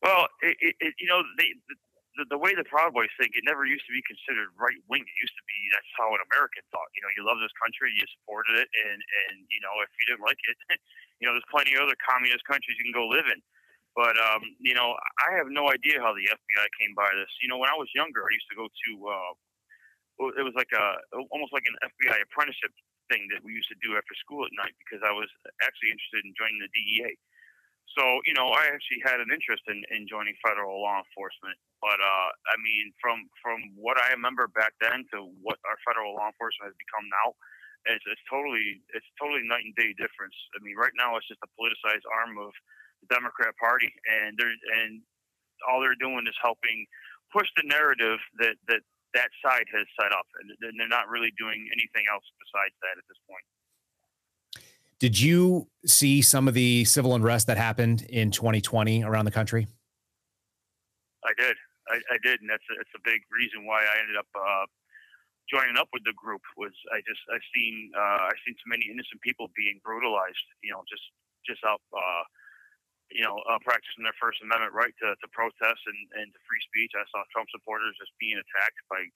Well, 0.01 0.27
it, 0.41 0.75
it, 0.79 0.93
you 0.99 1.07
know, 1.07 1.21
they, 1.37 1.53
the, 2.17 2.25
the 2.33 2.41
way 2.41 2.57
the 2.57 2.65
Proud 2.65 2.97
Boys 2.97 3.13
think, 3.15 3.37
it 3.37 3.45
never 3.45 3.63
used 3.63 3.85
to 3.85 3.93
be 3.93 4.01
considered 4.03 4.49
right 4.57 4.77
wing. 4.89 5.05
It 5.05 5.17
used 5.21 5.37
to 5.37 5.45
be 5.45 5.57
that's 5.71 5.93
how 5.95 6.09
an 6.11 6.21
American 6.33 6.65
thought. 6.73 6.89
You 6.97 7.05
know, 7.05 7.11
you 7.13 7.21
love 7.23 7.37
this 7.39 7.53
country, 7.61 7.93
you 7.93 8.03
supported 8.19 8.57
it, 8.57 8.67
and 8.73 8.99
and 8.99 9.35
you 9.53 9.61
know, 9.61 9.73
if 9.85 9.93
you 10.01 10.05
didn't 10.09 10.25
like 10.25 10.41
it, 10.49 10.57
you 11.21 11.29
know, 11.29 11.37
there's 11.37 11.53
plenty 11.53 11.77
of 11.77 11.85
other 11.85 11.97
communist 12.01 12.43
countries 12.49 12.75
you 12.81 12.89
can 12.89 12.97
go 12.97 13.05
live 13.07 13.29
in. 13.29 13.39
But 13.93 14.17
um, 14.17 14.41
you 14.57 14.73
know, 14.73 14.97
I 15.25 15.37
have 15.37 15.49
no 15.53 15.69
idea 15.69 16.01
how 16.01 16.13
the 16.17 16.25
FBI 16.25 16.67
came 16.81 16.97
by 16.97 17.09
this. 17.13 17.29
You 17.41 17.49
know, 17.49 17.61
when 17.61 17.69
I 17.69 17.77
was 17.77 17.89
younger, 17.93 18.25
I 18.25 18.33
used 18.33 18.49
to 18.53 18.57
go 18.57 18.67
to 18.69 18.91
uh, 19.09 19.33
it 20.37 20.45
was 20.45 20.57
like 20.57 20.73
a 20.73 20.97
almost 21.29 21.53
like 21.53 21.65
an 21.69 21.77
FBI 21.81 22.17
apprenticeship 22.25 22.73
thing 23.09 23.29
that 23.31 23.41
we 23.45 23.53
used 23.53 23.69
to 23.71 23.79
do 23.79 23.95
after 23.95 24.13
school 24.19 24.43
at 24.43 24.53
night 24.57 24.75
because 24.83 24.99
I 25.05 25.13
was 25.13 25.29
actually 25.63 25.93
interested 25.93 26.25
in 26.25 26.33
joining 26.35 26.59
the 26.59 26.71
DEA. 26.73 27.13
So, 27.97 28.21
you 28.29 28.37
know, 28.37 28.53
I 28.53 28.69
actually 28.69 29.01
had 29.01 29.17
an 29.17 29.33
interest 29.33 29.65
in, 29.65 29.81
in 29.89 30.05
joining 30.05 30.37
federal 30.45 30.77
law 30.77 31.01
enforcement. 31.01 31.57
But 31.81 31.97
uh, 31.97 32.29
I 32.53 32.55
mean, 32.61 32.93
from 33.01 33.25
from 33.41 33.57
what 33.73 33.97
I 33.97 34.13
remember 34.13 34.45
back 34.53 34.77
then 34.77 35.01
to 35.17 35.25
what 35.41 35.57
our 35.65 35.81
federal 35.81 36.13
law 36.13 36.29
enforcement 36.29 36.69
has 36.69 36.77
become 36.77 37.09
now, 37.09 37.33
it's, 37.89 38.05
it's 38.05 38.21
totally 38.29 38.85
it's 38.93 39.09
totally 39.17 39.41
night 39.49 39.65
and 39.65 39.73
day 39.73 39.97
difference. 39.97 40.37
I 40.53 40.61
mean, 40.61 40.77
right 40.77 40.93
now 40.93 41.17
it's 41.17 41.25
just 41.25 41.41
a 41.41 41.49
politicized 41.57 42.05
arm 42.21 42.37
of 42.37 42.53
the 43.01 43.09
Democrat 43.09 43.57
Party, 43.57 43.89
and 44.05 44.37
they're 44.37 44.53
and 44.53 45.01
all 45.65 45.81
they're 45.81 45.97
doing 45.97 46.29
is 46.29 46.37
helping 46.37 46.85
push 47.33 47.49
the 47.57 47.65
narrative 47.65 48.21
that 48.37 48.61
that 48.69 48.85
that 49.17 49.33
side 49.41 49.65
has 49.73 49.89
set 49.97 50.13
up, 50.13 50.29
and 50.37 50.53
they're 50.77 50.91
not 50.91 51.09
really 51.09 51.33
doing 51.41 51.65
anything 51.73 52.05
else 52.13 52.25
besides 52.37 52.77
that 52.85 53.01
at 53.01 53.05
this 53.09 53.17
point. 53.25 53.45
Did 54.99 55.19
you 55.19 55.69
see 55.85 56.21
some 56.21 56.47
of 56.47 56.53
the 56.57 56.85
civil 56.85 57.13
unrest 57.13 57.45
that 57.47 57.57
happened 57.57 58.01
in 58.09 58.31
2020 58.31 59.03
around 59.03 59.25
the 59.25 59.35
country? 59.35 59.67
I 61.23 61.33
did. 61.37 61.55
I, 61.87 62.01
I 62.11 62.17
did, 62.25 62.41
and 62.41 62.49
that's 62.49 62.65
a, 62.73 62.81
a 62.81 63.01
big 63.05 63.21
reason 63.31 63.63
why 63.63 63.85
I 63.85 63.95
ended 64.01 64.17
up 64.17 64.27
uh, 64.33 64.65
joining 65.47 65.77
up 65.77 65.87
with 65.93 66.03
the 66.03 66.17
group. 66.17 66.41
Was 66.57 66.73
I 66.91 66.99
just 67.05 67.21
I've 67.31 67.45
seen 67.55 67.91
uh, 67.95 68.27
I've 68.27 68.41
seen 68.43 68.57
so 68.59 68.67
many 68.67 68.89
innocent 68.89 69.21
people 69.21 69.53
being 69.55 69.79
brutalized. 69.85 70.47
You 70.65 70.75
know, 70.75 70.83
just 70.89 71.05
just 71.47 71.63
out 71.63 71.79
uh, 71.93 72.23
you 73.13 73.23
know 73.23 73.39
uh, 73.47 73.61
practicing 73.63 74.03
their 74.03 74.17
First 74.19 74.43
Amendment 74.43 74.75
right 74.75 74.91
to, 75.03 75.15
to 75.15 75.27
protest 75.31 75.81
and, 75.87 75.99
and 76.19 76.27
to 76.33 76.39
free 76.43 76.63
speech. 76.67 76.91
I 76.97 77.07
saw 77.13 77.23
Trump 77.31 77.47
supporters 77.53 77.95
just 78.01 78.11
being 78.19 78.35
attacked 78.35 78.81
by 78.91 79.07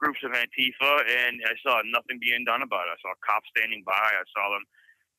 groups 0.00 0.24
of 0.24 0.32
Antifa, 0.32 0.92
and 1.04 1.42
I 1.44 1.54
saw 1.60 1.84
nothing 1.84 2.22
being 2.22 2.46
done 2.48 2.64
about 2.64 2.88
it. 2.88 2.96
I 2.96 3.00
saw 3.04 3.12
cops 3.20 3.50
standing 3.52 3.84
by. 3.84 3.92
I 4.14 4.24
saw 4.32 4.48
them 4.48 4.64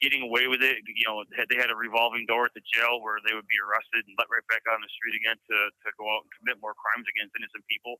getting 0.04 0.24
away 0.28 0.48
with 0.48 0.60
it. 0.64 0.84
You 0.84 1.06
know, 1.08 1.24
they 1.32 1.56
had 1.56 1.72
a 1.72 1.78
revolving 1.78 2.28
door 2.28 2.46
at 2.46 2.54
the 2.56 2.64
jail 2.66 3.00
where 3.00 3.20
they 3.24 3.36
would 3.36 3.48
be 3.48 3.60
arrested 3.64 4.04
and 4.04 4.16
let 4.20 4.32
right 4.32 4.44
back 4.52 4.64
on 4.68 4.82
the 4.84 4.92
street 4.92 5.16
again 5.16 5.40
to, 5.40 5.58
to 5.72 5.88
go 5.96 6.08
out 6.12 6.28
and 6.28 6.32
commit 6.40 6.60
more 6.60 6.75
crimes 6.75 7.08
against 7.08 7.36
innocent 7.38 7.64
people. 7.72 8.00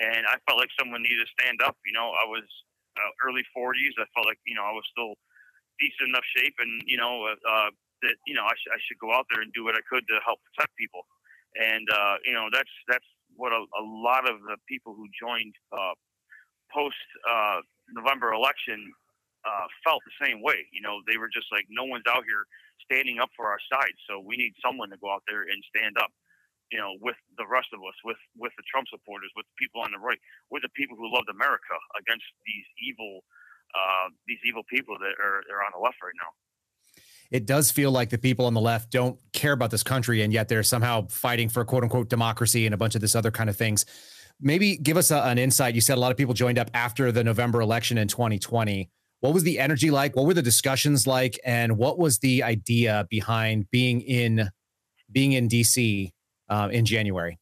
And 0.00 0.24
I 0.28 0.40
felt 0.48 0.60
like 0.60 0.72
someone 0.76 1.04
needed 1.04 1.20
to 1.24 1.30
stand 1.36 1.60
up. 1.64 1.76
You 1.84 1.92
know, 1.96 2.12
I 2.12 2.24
was 2.28 2.44
uh, 2.96 3.12
early 3.24 3.44
40s. 3.56 3.96
I 4.00 4.08
felt 4.16 4.28
like, 4.28 4.40
you 4.44 4.56
know, 4.56 4.64
I 4.64 4.72
was 4.72 4.84
still 4.92 5.16
decent 5.80 6.12
enough 6.12 6.26
shape 6.36 6.56
and, 6.60 6.82
you 6.86 6.96
know, 6.96 7.24
uh, 7.28 7.40
uh, 7.48 7.70
that, 8.04 8.16
you 8.26 8.34
know, 8.34 8.44
I, 8.44 8.54
sh- 8.56 8.72
I 8.72 8.78
should 8.84 9.00
go 9.00 9.12
out 9.12 9.26
there 9.32 9.40
and 9.40 9.52
do 9.52 9.64
what 9.64 9.76
I 9.76 9.84
could 9.88 10.04
to 10.08 10.20
help 10.24 10.40
protect 10.52 10.76
people. 10.76 11.04
And, 11.56 11.88
uh, 11.90 12.16
you 12.24 12.32
know, 12.32 12.48
that's, 12.52 12.72
that's 12.88 13.06
what 13.36 13.52
a, 13.52 13.60
a 13.60 13.84
lot 13.84 14.28
of 14.28 14.40
the 14.44 14.56
people 14.68 14.94
who 14.94 15.08
joined, 15.16 15.54
uh, 15.72 15.96
post, 16.72 17.00
uh, 17.28 17.60
November 17.92 18.32
election 18.32 18.92
uh, 19.44 19.66
felt 19.84 20.02
the 20.04 20.16
same 20.20 20.42
way. 20.42 20.66
You 20.72 20.82
know, 20.82 21.00
they 21.08 21.16
were 21.16 21.30
just 21.32 21.46
like, 21.52 21.66
no 21.70 21.84
one's 21.84 22.06
out 22.08 22.24
here 22.24 22.44
standing 22.84 23.18
up 23.18 23.30
for 23.36 23.46
our 23.46 23.60
side, 23.70 23.94
so 24.08 24.20
we 24.20 24.36
need 24.36 24.52
someone 24.64 24.90
to 24.90 24.98
go 24.98 25.12
out 25.12 25.22
there 25.28 25.42
and 25.42 25.58
stand 25.68 25.96
up. 25.98 26.10
you 26.70 26.78
know, 26.78 26.94
with 27.00 27.16
the 27.36 27.46
rest 27.46 27.68
of 27.74 27.80
us, 27.82 27.94
with 28.04 28.18
with 28.36 28.52
the 28.56 28.62
Trump 28.70 28.86
supporters, 28.88 29.30
with 29.36 29.46
the 29.46 29.56
people 29.58 29.82
on 29.82 29.90
the 29.90 29.98
right, 29.98 30.18
with 30.50 30.62
the 30.62 30.72
people 30.74 30.96
who 30.96 31.12
loved 31.12 31.28
America 31.28 31.76
against 31.98 32.26
these 32.46 32.66
evil 32.82 33.22
uh, 33.74 34.10
these 34.26 34.38
evil 34.44 34.62
people 34.68 34.96
that 34.98 35.14
are, 35.22 35.42
are 35.50 35.62
on 35.64 35.72
the 35.74 35.82
left 35.82 35.96
right 36.02 36.14
now. 36.18 36.30
It 37.30 37.46
does 37.46 37.70
feel 37.70 37.92
like 37.92 38.10
the 38.10 38.18
people 38.18 38.46
on 38.46 38.54
the 38.54 38.60
left 38.60 38.90
don't 38.90 39.18
care 39.32 39.52
about 39.52 39.70
this 39.70 39.84
country, 39.84 40.22
and 40.22 40.32
yet 40.32 40.48
they're 40.48 40.64
somehow 40.64 41.06
fighting 41.08 41.48
for 41.48 41.64
quote 41.64 41.84
unquote 41.84 42.08
democracy 42.08 42.66
and 42.66 42.74
a 42.74 42.78
bunch 42.78 42.94
of 42.94 43.00
this 43.00 43.14
other 43.14 43.30
kind 43.30 43.48
of 43.48 43.56
things. 43.56 43.86
Maybe 44.40 44.76
give 44.76 44.96
us 44.96 45.10
a, 45.10 45.22
an 45.22 45.38
insight. 45.38 45.74
You 45.74 45.80
said 45.80 45.98
a 45.98 46.00
lot 46.00 46.10
of 46.10 46.16
people 46.16 46.34
joined 46.34 46.58
up 46.58 46.70
after 46.74 47.12
the 47.12 47.22
November 47.22 47.60
election 47.60 47.98
in 47.98 48.08
2020. 48.08 48.90
What 49.20 49.34
was 49.34 49.44
the 49.44 49.58
energy 49.58 49.90
like? 49.90 50.16
What 50.16 50.26
were 50.26 50.34
the 50.34 50.42
discussions 50.42 51.06
like? 51.06 51.38
And 51.44 51.76
what 51.76 51.98
was 51.98 52.18
the 52.18 52.42
idea 52.42 53.06
behind 53.08 53.70
being 53.70 54.00
in 54.00 54.48
being 55.12 55.32
in 55.32 55.48
DC 55.48 56.10
uh, 56.48 56.68
in 56.72 56.84
January? 56.84 57.38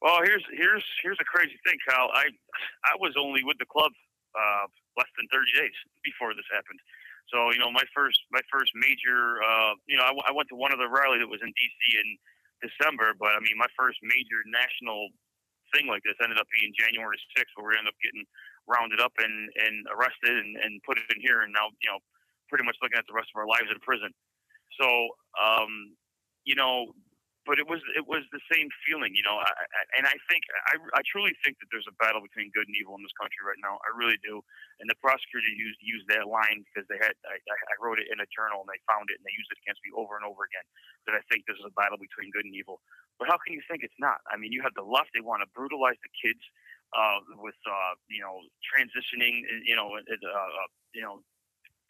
Well, 0.00 0.22
here's 0.22 0.44
here's 0.56 0.84
here's 1.02 1.18
a 1.20 1.28
crazy 1.28 1.58
thing, 1.66 1.76
Kyle. 1.88 2.08
I 2.14 2.30
I 2.86 2.94
was 2.98 3.14
only 3.18 3.42
with 3.44 3.58
the 3.58 3.66
club 3.66 3.92
uh, 4.32 4.64
less 4.96 5.10
than 5.18 5.26
30 5.28 5.44
days 5.58 5.76
before 6.04 6.32
this 6.32 6.46
happened. 6.54 6.78
So 7.28 7.50
you 7.50 7.58
know, 7.58 7.70
my 7.70 7.84
first 7.94 8.18
my 8.30 8.40
first 8.48 8.70
major, 8.78 9.42
uh, 9.42 9.74
you 9.90 9.98
know, 9.98 10.06
I, 10.06 10.30
I 10.30 10.32
went 10.32 10.48
to 10.54 10.56
one 10.56 10.72
of 10.72 10.78
the 10.78 10.88
rally 10.88 11.18
that 11.18 11.28
was 11.28 11.42
in 11.42 11.50
DC 11.50 11.78
in 11.98 12.08
December, 12.62 13.12
but 13.18 13.34
I 13.34 13.40
mean, 13.42 13.58
my 13.58 13.68
first 13.76 13.98
major 14.06 14.40
national 14.46 15.10
thing 15.74 15.86
like 15.86 16.02
this 16.02 16.18
ended 16.22 16.38
up 16.38 16.46
being 16.50 16.72
January 16.74 17.18
6th, 17.36 17.54
where 17.54 17.70
we 17.70 17.78
ended 17.78 17.92
up 17.92 18.00
getting 18.02 18.26
rounded 18.68 19.00
up 19.00 19.12
and, 19.18 19.50
and 19.56 19.86
arrested 19.92 20.36
and, 20.36 20.56
and 20.56 20.82
put 20.82 20.98
in 20.98 21.20
here, 21.20 21.42
and 21.42 21.52
now 21.52 21.70
you 21.82 21.88
know 21.90 21.98
pretty 22.48 22.64
much 22.64 22.76
looking 22.82 22.98
at 22.98 23.06
the 23.06 23.14
rest 23.14 23.30
of 23.34 23.38
our 23.38 23.46
lives 23.46 23.70
in 23.70 23.78
prison. 23.80 24.10
So 24.80 24.86
um, 25.38 25.94
you 26.44 26.54
know, 26.54 26.92
but 27.48 27.56
it 27.56 27.64
was 27.64 27.80
it 27.96 28.04
was 28.04 28.22
the 28.30 28.42
same 28.52 28.68
feeling, 28.84 29.16
you 29.16 29.24
know. 29.24 29.40
I, 29.40 29.48
I, 29.48 29.82
and 29.96 30.04
I 30.04 30.16
think 30.28 30.44
I, 30.68 30.76
I 30.94 31.02
truly 31.08 31.32
think 31.40 31.56
that 31.58 31.72
there's 31.72 31.88
a 31.88 31.96
battle 31.96 32.20
between 32.20 32.52
good 32.52 32.68
and 32.68 32.76
evil 32.76 32.94
in 32.94 33.02
this 33.02 33.16
country 33.16 33.40
right 33.42 33.58
now. 33.64 33.80
I 33.80 33.90
really 33.96 34.20
do. 34.20 34.44
And 34.78 34.86
the 34.86 34.98
prosecutor 35.00 35.48
used 35.48 35.80
used 35.80 36.06
that 36.12 36.28
line 36.28 36.62
because 36.68 36.84
they 36.92 37.00
had 37.00 37.16
I, 37.24 37.40
I 37.40 37.74
wrote 37.80 37.96
it 37.96 38.12
in 38.12 38.20
a 38.20 38.28
journal 38.28 38.60
and 38.60 38.68
they 38.68 38.78
found 38.84 39.08
it 39.08 39.18
and 39.18 39.24
they 39.24 39.34
used 39.34 39.48
it 39.50 39.58
against 39.64 39.80
me 39.82 39.90
over 39.96 40.20
and 40.20 40.24
over 40.28 40.44
again. 40.44 40.66
That 41.08 41.16
I 41.16 41.24
think 41.32 41.48
this 41.48 41.56
is 41.56 41.64
a 41.64 41.74
battle 41.74 41.96
between 41.96 42.28
good 42.30 42.44
and 42.44 42.52
evil. 42.52 42.84
But 43.16 43.32
how 43.32 43.40
can 43.40 43.56
you 43.56 43.64
think 43.66 43.82
it's 43.82 43.98
not? 43.98 44.20
I 44.28 44.36
mean, 44.36 44.52
you 44.52 44.60
have 44.60 44.76
the 44.76 44.84
left; 44.84 45.16
they 45.16 45.24
want 45.24 45.40
to 45.40 45.48
brutalize 45.56 45.98
the 46.04 46.12
kids 46.12 46.44
uh, 46.96 47.18
with 47.38 47.58
uh, 47.66 47.94
you 48.08 48.22
know 48.22 48.40
transitioning, 48.64 49.42
you 49.64 49.76
know, 49.76 49.94
uh, 49.94 50.00
uh, 50.00 50.68
you 50.94 51.02
know 51.02 51.22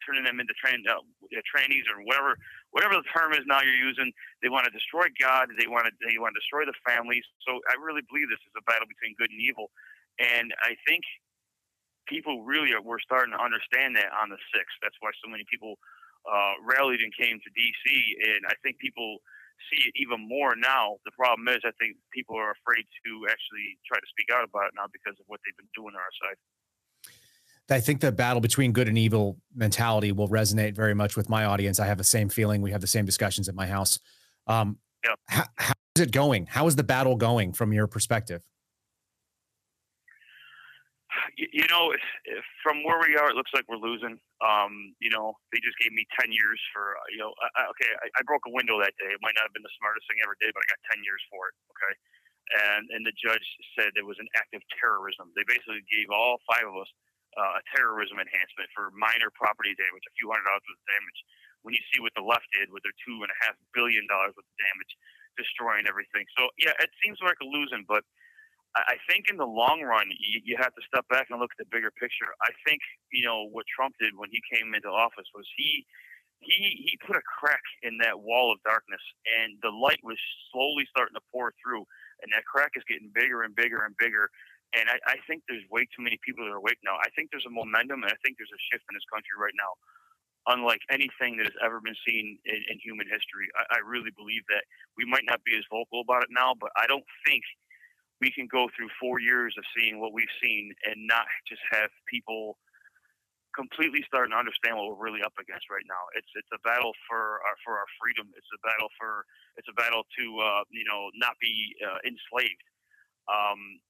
turning 0.05 0.25
them 0.25 0.41
into 0.41 0.53
train, 0.57 0.81
uh, 0.89 0.97
trainees 1.45 1.85
or 1.85 2.01
whatever 2.05 2.33
whatever 2.71 2.97
the 2.97 3.05
term 3.13 3.33
is 3.33 3.45
now 3.45 3.61
you're 3.61 3.77
using. 3.77 4.11
They 4.41 4.49
want 4.49 4.65
to 4.65 4.73
destroy 4.73 5.07
God. 5.19 5.49
They 5.57 5.67
want 5.67 5.85
to 5.87 5.93
they 6.01 6.17
want 6.17 6.33
to 6.35 6.39
destroy 6.39 6.65
the 6.65 6.77
families. 6.85 7.23
So 7.47 7.59
I 7.69 7.77
really 7.81 8.01
believe 8.09 8.29
this 8.29 8.41
is 8.41 8.53
a 8.57 8.65
battle 8.65 8.87
between 8.89 9.15
good 9.17 9.29
and 9.29 9.41
evil, 9.41 9.69
and 10.19 10.53
I 10.61 10.75
think 10.87 11.03
people 12.07 12.43
really 12.43 12.73
are, 12.73 12.81
were 12.81 12.99
starting 12.99 13.31
to 13.33 13.41
understand 13.41 13.95
that 13.95 14.11
on 14.11 14.29
the 14.29 14.39
sixth. 14.53 14.75
That's 14.81 14.97
why 14.99 15.11
so 15.23 15.29
many 15.29 15.45
people 15.49 15.77
uh, 16.27 16.53
rallied 16.65 17.01
and 17.01 17.13
came 17.15 17.39
to 17.39 17.49
D.C. 17.55 17.85
And 18.27 18.41
I 18.49 18.55
think 18.61 18.77
people 18.79 19.23
see 19.69 19.89
it 19.89 19.93
even 19.95 20.27
more 20.27 20.55
now. 20.55 20.97
The 21.05 21.11
problem 21.11 21.47
is, 21.47 21.61
I 21.65 21.71
think 21.79 21.97
people 22.13 22.35
are 22.35 22.51
afraid 22.51 22.85
to 23.05 23.11
actually 23.29 23.77
try 23.85 23.99
to 23.99 24.07
speak 24.09 24.33
out 24.33 24.43
about 24.43 24.67
it 24.67 24.73
now 24.75 24.87
because 24.91 25.19
of 25.19 25.25
what 25.27 25.39
they've 25.45 25.57
been 25.57 25.71
doing 25.75 25.93
on 25.93 26.01
our 26.01 26.15
side. 26.21 26.37
I 27.69 27.79
think 27.79 28.01
the 28.01 28.11
battle 28.11 28.41
between 28.41 28.73
good 28.73 28.87
and 28.87 28.97
evil 28.97 29.37
mentality 29.55 30.11
will 30.11 30.27
resonate 30.27 30.75
very 30.75 30.93
much 30.93 31.15
with 31.15 31.29
my 31.29 31.45
audience. 31.45 31.79
I 31.79 31.87
have 31.87 31.97
the 31.97 32.03
same 32.03 32.27
feeling. 32.27 32.61
We 32.61 32.71
have 32.71 32.81
the 32.81 32.87
same 32.87 33.05
discussions 33.05 33.47
at 33.47 33.55
my 33.55 33.67
house. 33.67 33.99
Um, 34.47 34.77
how, 35.27 35.45
how 35.55 35.73
is 35.95 36.01
it 36.03 36.11
going? 36.11 36.47
How 36.47 36.67
is 36.67 36.75
the 36.75 36.83
battle 36.83 37.15
going 37.15 37.53
from 37.53 37.71
your 37.71 37.87
perspective? 37.87 38.43
You, 41.37 41.67
know, 41.69 41.91
if, 41.91 42.03
if 42.25 42.43
from 42.63 42.83
where 42.83 42.99
we 42.99 43.15
are, 43.15 43.29
it 43.29 43.37
looks 43.37 43.53
like 43.53 43.67
we're 43.69 43.81
losing. 43.81 44.19
Um, 44.41 44.95
you 44.99 45.11
know, 45.13 45.37
they 45.53 45.61
just 45.61 45.77
gave 45.79 45.93
me 45.93 46.03
10 46.19 46.33
years 46.33 46.59
for, 46.73 46.97
uh, 46.97 47.07
you 47.13 47.19
know, 47.21 47.31
I, 47.57 47.69
okay, 47.75 47.91
I, 48.01 48.07
I 48.17 48.21
broke 48.25 48.43
a 48.49 48.53
window 48.53 48.81
that 48.81 48.95
day. 48.97 49.11
It 49.13 49.21
might 49.23 49.37
not 49.37 49.47
have 49.47 49.55
been 49.55 49.65
the 49.65 49.77
smartest 49.79 50.07
thing 50.09 50.19
I 50.19 50.27
ever 50.27 50.37
did, 50.41 50.51
but 50.51 50.65
I 50.65 50.67
got 50.71 50.97
10 50.97 51.05
years 51.05 51.21
for 51.29 51.51
it. 51.51 51.55
Okay. 51.77 51.93
And, 52.51 52.83
and 52.91 53.01
the 53.07 53.15
judge 53.15 53.45
said 53.77 53.95
it 53.95 54.03
was 54.03 54.19
an 54.19 54.27
act 54.35 54.51
of 54.57 54.61
terrorism. 54.75 55.31
They 55.37 55.47
basically 55.47 55.85
gave 55.87 56.11
all 56.11 56.41
five 56.49 56.67
of 56.67 56.75
us 56.75 56.89
uh, 57.39 57.59
a 57.59 57.63
terrorism 57.71 58.19
enhancement 58.19 58.67
for 58.75 58.91
minor 58.91 59.31
property 59.31 59.71
damage, 59.79 60.03
a 60.03 60.13
few 60.19 60.27
hundred 60.27 60.51
dollars 60.51 60.65
worth 60.67 60.81
of 60.81 60.89
damage. 60.91 61.19
When 61.63 61.77
you 61.77 61.83
see 61.93 62.01
what 62.01 62.11
the 62.17 62.25
left 62.25 62.49
did 62.57 62.73
with 62.73 62.83
their 62.83 62.95
two 63.05 63.21
and 63.23 63.31
a 63.31 63.37
half 63.45 63.55
billion 63.71 64.03
dollars 64.09 64.35
worth 64.35 64.49
of 64.49 64.59
damage, 64.59 64.91
destroying 65.39 65.87
everything. 65.87 66.27
So 66.35 66.51
yeah, 66.59 66.75
it 66.81 66.91
seems 66.99 67.21
like 67.23 67.39
a 67.39 67.47
losing, 67.47 67.87
but 67.87 68.03
I 68.75 68.95
think 69.03 69.27
in 69.27 69.35
the 69.35 69.47
long 69.47 69.83
run, 69.83 70.07
you, 70.15 70.39
you 70.43 70.55
have 70.55 70.73
to 70.75 70.83
step 70.87 71.03
back 71.11 71.27
and 71.29 71.39
look 71.39 71.51
at 71.51 71.59
the 71.59 71.67
bigger 71.67 71.91
picture. 71.91 72.31
I 72.39 72.55
think 72.63 72.79
you 73.11 73.25
know 73.25 73.47
what 73.51 73.65
Trump 73.67 73.95
did 73.99 74.15
when 74.15 74.31
he 74.31 74.39
came 74.47 74.73
into 74.73 74.87
office 74.87 75.27
was 75.35 75.45
he 75.57 75.85
he 76.39 76.87
he 76.87 76.97
put 77.05 77.19
a 77.19 77.25
crack 77.27 77.61
in 77.83 77.97
that 77.99 78.19
wall 78.23 78.51
of 78.51 78.63
darkness, 78.63 79.03
and 79.27 79.59
the 79.61 79.75
light 79.75 79.99
was 80.03 80.17
slowly 80.51 80.87
starting 80.89 81.15
to 81.15 81.25
pour 81.31 81.51
through, 81.59 81.83
and 82.23 82.31
that 82.31 82.47
crack 82.47 82.71
is 82.79 82.83
getting 82.87 83.11
bigger 83.13 83.43
and 83.43 83.55
bigger 83.55 83.83
and 83.83 83.95
bigger. 83.99 84.29
And 84.71 84.87
I, 84.87 85.03
I 85.03 85.17
think 85.27 85.43
there's 85.51 85.67
way 85.67 85.83
too 85.91 85.99
many 85.99 86.15
people 86.23 86.47
that 86.47 86.55
are 86.55 86.63
awake 86.63 86.79
now. 86.79 86.95
I 86.95 87.11
think 87.11 87.27
there's 87.27 87.45
a 87.47 87.51
momentum, 87.51 88.07
and 88.07 88.11
I 88.11 88.15
think 88.23 88.39
there's 88.39 88.55
a 88.55 88.63
shift 88.71 88.87
in 88.87 88.95
this 88.95 89.03
country 89.11 89.35
right 89.35 89.55
now, 89.59 89.75
unlike 90.47 90.79
anything 90.87 91.35
that 91.37 91.51
has 91.51 91.59
ever 91.59 91.83
been 91.83 91.99
seen 92.07 92.39
in, 92.47 92.59
in 92.71 92.79
human 92.79 93.03
history. 93.11 93.51
I, 93.59 93.77
I 93.77 93.79
really 93.83 94.15
believe 94.15 94.47
that 94.47 94.63
we 94.95 95.03
might 95.03 95.27
not 95.27 95.43
be 95.43 95.59
as 95.59 95.67
vocal 95.67 96.07
about 96.07 96.23
it 96.23 96.31
now, 96.31 96.55
but 96.55 96.71
I 96.79 96.87
don't 96.87 97.03
think 97.27 97.43
we 98.21 98.31
can 98.31 98.47
go 98.47 98.69
through 98.77 98.87
four 99.01 99.19
years 99.19 99.55
of 99.57 99.65
seeing 99.75 99.99
what 99.99 100.13
we've 100.13 100.31
seen 100.41 100.71
and 100.85 101.07
not 101.09 101.25
just 101.49 101.61
have 101.73 101.89
people 102.05 102.57
completely 103.51 103.99
starting 104.07 104.31
to 104.31 104.39
understand 104.39 104.77
what 104.77 104.87
we're 104.87 105.03
really 105.03 105.25
up 105.25 105.35
against 105.41 105.67
right 105.67 105.83
now. 105.89 105.99
It's 106.15 106.29
it's 106.37 106.53
a 106.53 106.61
battle 106.63 106.93
for 107.09 107.41
our, 107.43 107.57
for 107.65 107.73
our 107.75 107.89
freedom. 107.99 108.31
It's 108.37 108.47
a 108.53 108.61
battle 108.63 108.87
for 108.95 109.25
it's 109.57 109.67
a 109.67 109.75
battle 109.75 110.05
to 110.05 110.25
uh, 110.39 110.63
you 110.71 110.85
know 110.85 111.09
not 111.17 111.35
be 111.41 111.75
uh, 111.83 111.99
enslaved. 112.05 112.63
Um, 113.27 113.81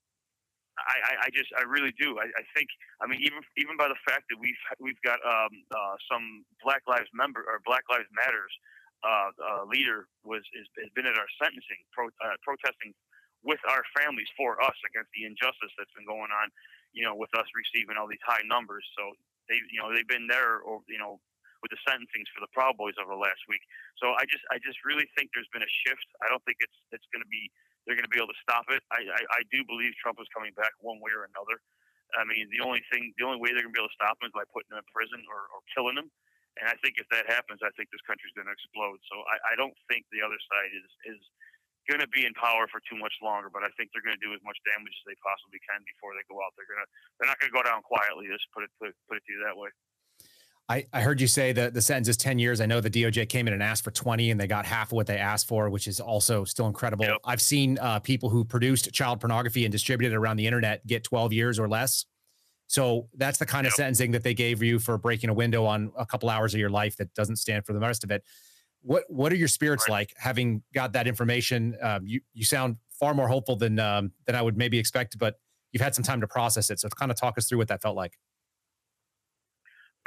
I, 0.80 1.28
I, 1.28 1.30
just 1.30 1.52
I 1.54 1.68
really 1.68 1.94
do. 2.00 2.18
I, 2.18 2.26
I 2.32 2.44
think 2.56 2.72
I 3.04 3.06
mean 3.06 3.22
even 3.22 3.44
even 3.60 3.78
by 3.78 3.92
the 3.92 4.00
fact 4.08 4.32
that 4.32 4.40
we've 4.40 4.64
we've 4.80 5.00
got 5.06 5.20
um, 5.22 5.52
uh, 5.70 5.96
some 6.10 6.48
Black 6.64 6.82
Lives 6.88 7.12
member 7.14 7.44
or 7.44 7.62
Black 7.68 7.84
Lives 7.92 8.10
Matters 8.16 8.54
uh, 9.04 9.30
uh, 9.36 9.64
leader 9.68 10.08
was 10.24 10.42
is, 10.58 10.66
has 10.82 10.90
been 10.96 11.06
at 11.06 11.20
our 11.20 11.30
sentencing 11.38 11.86
pro, 11.94 12.08
uh, 12.24 12.38
protesting 12.42 12.96
with 13.42 13.62
our 13.70 13.82
families 13.98 14.30
for 14.38 14.62
us 14.62 14.78
against 14.86 15.10
the 15.18 15.26
injustice 15.26 15.74
that's 15.78 15.94
been 15.98 16.08
going 16.08 16.30
on. 16.32 16.50
You 16.92 17.08
know, 17.08 17.16
with 17.16 17.32
us 17.40 17.48
receiving 17.56 17.96
all 17.96 18.08
these 18.08 18.24
high 18.28 18.44
numbers. 18.44 18.84
So 19.00 19.16
they 19.48 19.60
you 19.72 19.80
know 19.80 19.90
they've 19.92 20.08
been 20.08 20.28
there 20.28 20.60
or 20.60 20.84
you 20.92 21.00
know 21.00 21.24
with 21.62 21.72
the 21.72 21.82
sentencings 21.86 22.28
for 22.34 22.42
the 22.42 22.52
Proud 22.52 22.76
Boys 22.76 22.98
over 22.98 23.14
the 23.14 23.22
last 23.22 23.40
week. 23.48 23.62
So 24.02 24.12
I 24.18 24.28
just 24.28 24.44
I 24.52 24.60
just 24.60 24.82
really 24.84 25.08
think 25.16 25.32
there's 25.32 25.50
been 25.56 25.64
a 25.64 25.74
shift. 25.88 26.06
I 26.20 26.28
don't 26.28 26.44
think 26.44 26.60
it's 26.60 26.78
it's 26.92 27.08
going 27.14 27.24
to 27.24 27.32
be 27.32 27.48
they're 27.86 27.98
going 27.98 28.08
to 28.08 28.14
be 28.14 28.22
able 28.22 28.30
to 28.30 28.42
stop 28.46 28.70
it. 28.70 28.82
I, 28.94 29.02
I, 29.02 29.22
I 29.26 29.48
do 29.50 29.66
believe 29.66 29.98
Trump 29.98 30.22
is 30.22 30.30
coming 30.30 30.54
back 30.54 30.70
one 30.86 31.02
way 31.02 31.10
or 31.18 31.26
another. 31.26 31.58
I 32.14 32.28
mean, 32.28 32.46
the 32.52 32.62
only 32.62 32.84
thing, 32.92 33.16
the 33.16 33.26
only 33.26 33.40
way 33.40 33.56
they're 33.56 33.64
going 33.64 33.74
to 33.74 33.78
be 33.78 33.82
able 33.82 33.90
to 33.90 34.00
stop 34.00 34.20
him 34.20 34.30
is 34.30 34.36
by 34.36 34.46
putting 34.52 34.70
him 34.76 34.84
in 34.84 34.88
prison 34.92 35.24
or, 35.32 35.48
or 35.50 35.64
killing 35.72 35.96
him. 35.96 36.12
And 36.60 36.68
I 36.68 36.76
think 36.84 37.00
if 37.00 37.08
that 37.16 37.32
happens, 37.32 37.64
I 37.64 37.72
think 37.80 37.88
this 37.90 38.04
country's 38.04 38.36
going 38.36 38.52
to 38.52 38.54
explode. 38.54 39.00
So 39.08 39.24
I, 39.32 39.36
I 39.50 39.54
don't 39.56 39.74
think 39.88 40.04
the 40.12 40.20
other 40.20 40.38
side 40.52 40.72
is 40.76 41.16
is 41.16 41.22
going 41.90 42.02
to 42.02 42.10
be 42.10 42.26
in 42.26 42.34
power 42.38 42.68
for 42.70 42.82
too 42.86 42.98
much 42.98 43.14
longer. 43.22 43.50
But 43.50 43.64
I 43.64 43.70
think 43.78 43.94
they're 43.94 44.06
going 44.06 44.18
to 44.18 44.24
do 44.24 44.34
as 44.34 44.42
much 44.46 44.58
damage 44.66 44.94
as 44.94 45.06
they 45.10 45.18
possibly 45.22 45.62
can 45.64 45.82
before 45.86 46.14
they 46.14 46.26
go 46.30 46.38
out. 46.42 46.54
They're 46.58 46.70
going 46.70 46.82
to 46.82 46.90
they're 47.18 47.30
not 47.30 47.38
going 47.42 47.50
to 47.50 47.58
go 47.58 47.64
down 47.66 47.82
quietly. 47.82 48.30
Just 48.30 48.50
put 48.54 48.66
it 48.66 48.72
put, 48.78 48.94
put 49.10 49.18
it 49.18 49.24
to 49.26 49.32
you 49.34 49.42
that 49.46 49.58
way. 49.58 49.70
I, 50.70 50.86
I 50.94 51.02
heard 51.02 51.20
you 51.20 51.28
say 51.28 51.52
that 51.52 51.74
the 51.74 51.82
sentence 51.82 52.08
is 52.08 52.16
10 52.16 52.40
years. 52.40 52.62
I 52.62 52.66
know 52.66 52.80
the 52.80 52.90
DOJ 52.90 53.28
came 53.28 53.48
in 53.48 53.54
and 53.54 53.62
asked 53.62 53.84
for 53.84 53.92
20 53.92 54.32
and 54.32 54.40
they 54.40 54.48
got 54.48 54.66
half 54.66 54.88
of 54.88 54.94
what 54.94 55.06
they 55.06 55.18
asked 55.18 55.48
for, 55.48 55.70
which 55.70 55.86
is 55.86 56.00
also 56.00 56.46
still 56.46 56.68
incredible. 56.68 57.04
Yep. 57.04 57.18
I've 57.26 57.42
seen 57.42 57.78
uh, 57.80 58.00
people 58.00 58.30
who 58.30 58.46
produced 58.46 58.94
child 58.94 59.20
pornography 59.20 59.66
and 59.66 59.72
distributed 59.72 60.14
it 60.14 60.18
around 60.18 60.38
the 60.38 60.48
internet 60.48 60.88
get 60.88 61.04
12 61.04 61.34
years 61.34 61.60
or 61.60 61.68
less. 61.68 62.06
So 62.68 63.10
that's 63.18 63.38
the 63.38 63.46
kind 63.46 63.66
yep. 63.66 63.72
of 63.72 63.76
sentencing 63.76 64.12
that 64.12 64.24
they 64.24 64.34
gave 64.34 64.64
you 64.64 64.80
for 64.80 64.98
breaking 64.98 65.30
a 65.30 65.34
window 65.34 65.66
on 65.66 65.92
a 65.98 66.06
couple 66.06 66.30
hours 66.30 66.54
of 66.54 66.60
your 66.62 66.70
life 66.70 66.96
that 66.98 67.14
doesn't 67.16 67.36
stand 67.36 67.66
for 67.66 67.74
the 67.74 67.80
rest 67.80 68.06
of 68.06 68.12
it. 68.12 68.24
What 68.82 69.04
what 69.10 69.32
are 69.32 69.36
your 69.36 69.48
spirits 69.48 69.86
right. 69.88 69.96
like 69.96 70.14
having 70.18 70.64
got 70.74 70.94
that 70.94 71.08
information? 71.08 71.78
Um, 71.82 72.06
you 72.06 72.22
you 72.34 72.46
sound 72.46 72.78
far 72.92 73.14
more 73.14 73.28
hopeful 73.28 73.56
than 73.56 73.80
um, 73.80 74.12
than 74.26 74.36
I 74.36 74.42
would 74.42 74.58
maybe 74.58 74.80
expect, 74.80 75.18
but 75.18 75.40
you've 75.72 75.82
had 75.82 75.96
some 75.96 76.04
time 76.04 76.22
to 76.22 76.28
process 76.28 76.70
it. 76.70 76.80
So 76.80 76.90
kind 76.90 77.12
of 77.12 77.18
talk 77.20 77.38
us 77.38 77.48
through 77.48 77.60
what 77.60 77.68
that 77.70 77.82
felt 77.82 77.96
like. 77.96 78.18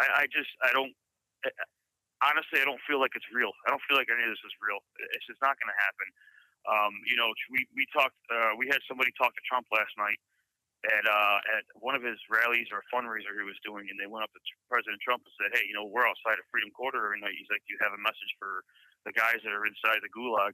I, 0.00 0.22
I 0.22 0.24
just 0.26 0.50
I 0.62 0.72
don't 0.72 0.92
honestly 2.22 2.60
I 2.60 2.64
don't 2.64 2.80
feel 2.86 2.98
like 2.98 3.12
it's 3.14 3.26
real. 3.32 3.52
I 3.66 3.70
don't 3.70 3.82
feel 3.88 3.96
like 3.96 4.08
any 4.10 4.24
of 4.24 4.30
this 4.30 4.42
is 4.42 4.54
real. 4.58 4.82
It's 5.14 5.26
just 5.26 5.40
not 5.40 5.54
going 5.58 5.70
to 5.70 5.80
happen. 5.80 6.08
Um, 6.64 6.92
you 7.06 7.16
know, 7.16 7.30
we 7.50 7.66
we 7.76 7.86
talked. 7.94 8.18
Uh, 8.26 8.58
we 8.58 8.66
had 8.66 8.82
somebody 8.88 9.12
talk 9.14 9.30
to 9.34 9.42
Trump 9.46 9.66
last 9.70 9.94
night 9.98 10.18
at 10.84 11.04
uh, 11.08 11.38
at 11.56 11.64
one 11.80 11.96
of 11.96 12.04
his 12.04 12.20
rallies 12.28 12.68
or 12.68 12.84
fundraiser 12.92 13.32
he 13.36 13.46
was 13.46 13.58
doing, 13.64 13.88
and 13.88 13.96
they 13.96 14.10
went 14.10 14.24
up 14.24 14.32
to 14.32 14.40
President 14.68 15.00
Trump 15.00 15.24
and 15.24 15.34
said, 15.40 15.50
"Hey, 15.56 15.64
you 15.64 15.74
know, 15.74 15.88
we're 15.88 16.06
outside 16.06 16.36
of 16.36 16.44
Freedom 16.52 16.70
Corner 16.76 17.00
every 17.00 17.20
night." 17.20 17.36
He's 17.36 17.50
like, 17.50 17.64
you 17.66 17.76
have 17.80 17.96
a 17.96 18.00
message 18.00 18.32
for 18.36 18.62
the 19.08 19.12
guys 19.16 19.40
that 19.44 19.52
are 19.52 19.64
inside 19.64 20.04
the 20.04 20.12
gulag?" 20.12 20.52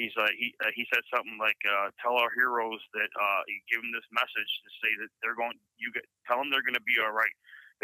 he's 0.00 0.16
uh, 0.16 0.32
he 0.32 0.56
uh, 0.64 0.72
he 0.72 0.88
said 0.88 1.04
something 1.12 1.36
like, 1.36 1.60
uh, 1.68 1.92
"Tell 2.00 2.16
our 2.16 2.32
heroes 2.32 2.80
that 2.96 3.10
uh, 3.12 3.42
give 3.68 3.84
them 3.84 3.92
this 3.92 4.08
message 4.08 4.50
to 4.64 4.70
say 4.80 4.90
that 5.04 5.10
they're 5.20 5.36
going. 5.36 5.60
You 5.76 5.92
get, 5.92 6.08
tell 6.24 6.40
them 6.40 6.48
they're 6.48 6.64
going 6.64 6.78
to 6.78 6.88
be 6.88 6.96
all 7.04 7.12
right. 7.12 7.32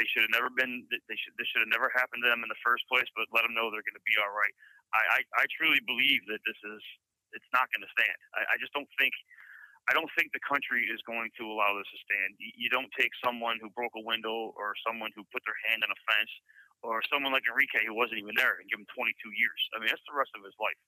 They 0.01 0.09
should 0.09 0.25
have 0.25 0.33
never 0.33 0.49
been. 0.49 0.89
They 0.89 1.19
should. 1.21 1.37
This 1.37 1.49
should 1.53 1.61
have 1.61 1.73
never 1.73 1.93
happened 1.93 2.25
to 2.25 2.29
them 2.33 2.41
in 2.41 2.49
the 2.49 2.63
first 2.65 2.89
place. 2.89 3.09
But 3.13 3.29
let 3.37 3.45
them 3.45 3.53
know 3.53 3.69
they're 3.69 3.85
going 3.85 4.01
to 4.01 4.09
be 4.09 4.17
all 4.17 4.33
right. 4.33 4.55
I, 4.97 5.21
I, 5.21 5.45
I 5.45 5.51
truly 5.53 5.85
believe 5.85 6.25
that 6.33 6.41
this 6.49 6.59
is. 6.65 6.83
It's 7.35 7.53
not 7.53 7.69
going 7.75 7.85
to 7.85 7.93
stand. 7.93 8.17
I, 8.39 8.55
I 8.55 8.57
just 8.57 8.73
don't 8.73 8.89
think. 8.97 9.13
I 9.87 9.95
don't 9.95 10.11
think 10.19 10.35
the 10.35 10.43
country 10.43 10.83
is 10.91 10.99
going 11.07 11.31
to 11.39 11.47
allow 11.47 11.79
this 11.79 11.87
to 11.95 11.99
stand. 12.03 12.35
You, 12.39 12.67
don't 12.75 12.91
take 12.99 13.15
someone 13.23 13.63
who 13.63 13.71
broke 13.71 13.95
a 13.95 14.03
window 14.03 14.51
or 14.59 14.75
someone 14.83 15.15
who 15.15 15.23
put 15.31 15.47
their 15.47 15.57
hand 15.71 15.87
on 15.87 15.91
a 15.95 16.01
fence 16.11 16.33
or 16.83 16.99
someone 17.07 17.31
like 17.31 17.47
Enrique 17.47 17.87
who 17.87 17.95
wasn't 17.95 18.19
even 18.19 18.35
there 18.35 18.59
and 18.59 18.67
give 18.67 18.83
him 18.83 18.89
22 18.99 19.15
years. 19.39 19.61
I 19.75 19.79
mean, 19.79 19.87
that's 19.87 20.03
the 20.11 20.19
rest 20.19 20.35
of 20.35 20.43
his 20.43 20.59
life. 20.59 20.79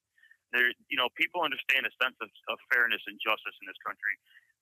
There, 0.51 0.75
you 0.91 0.99
know, 0.99 1.07
people 1.15 1.47
understand 1.47 1.87
a 1.87 1.95
sense 2.03 2.19
of, 2.19 2.31
of 2.51 2.59
fairness 2.75 3.05
and 3.07 3.21
justice 3.23 3.55
in 3.63 3.71
this 3.71 3.79
country, 3.87 4.15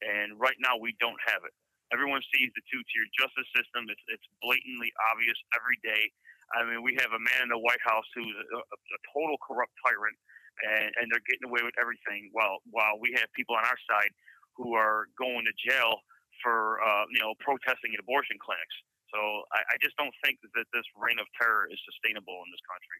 and 0.04 0.36
right 0.36 0.58
now 0.60 0.76
we 0.76 0.92
don't 1.00 1.18
have 1.24 1.46
it. 1.46 1.54
Everyone 1.94 2.20
sees 2.34 2.50
the 2.58 2.64
two-tier 2.66 3.06
justice 3.14 3.46
system. 3.54 3.86
It's, 3.86 4.02
it's 4.10 4.26
blatantly 4.42 4.90
obvious 5.14 5.38
every 5.54 5.78
day. 5.86 6.10
I 6.54 6.66
mean, 6.66 6.82
we 6.82 6.98
have 6.98 7.14
a 7.14 7.22
man 7.22 7.46
in 7.46 7.50
the 7.50 7.62
White 7.62 7.82
House 7.86 8.06
who's 8.14 8.26
a, 8.26 8.58
a 8.58 8.98
total 9.14 9.38
corrupt 9.38 9.70
tyrant, 9.86 10.18
and, 10.64 10.90
and 10.96 11.04
they're 11.10 11.24
getting 11.28 11.48
away 11.48 11.60
with 11.64 11.76
everything. 11.80 12.30
While 12.32 12.62
while 12.70 12.96
we 13.00 13.12
have 13.18 13.28
people 13.36 13.56
on 13.56 13.64
our 13.64 13.80
side 13.88 14.12
who 14.56 14.74
are 14.74 15.08
going 15.18 15.44
to 15.44 15.54
jail 15.56 16.00
for 16.42 16.80
uh, 16.80 17.04
you 17.12 17.20
know 17.20 17.34
protesting 17.40 17.92
at 17.92 18.00
abortion 18.00 18.36
clinics. 18.40 18.76
So 19.12 19.18
I, 19.52 19.60
I 19.62 19.76
just 19.80 19.96
don't 19.96 20.12
think 20.24 20.38
that 20.42 20.66
this 20.72 20.84
reign 20.96 21.18
of 21.18 21.26
terror 21.40 21.68
is 21.70 21.78
sustainable 21.86 22.42
in 22.44 22.48
this 22.50 22.64
country. 22.66 22.98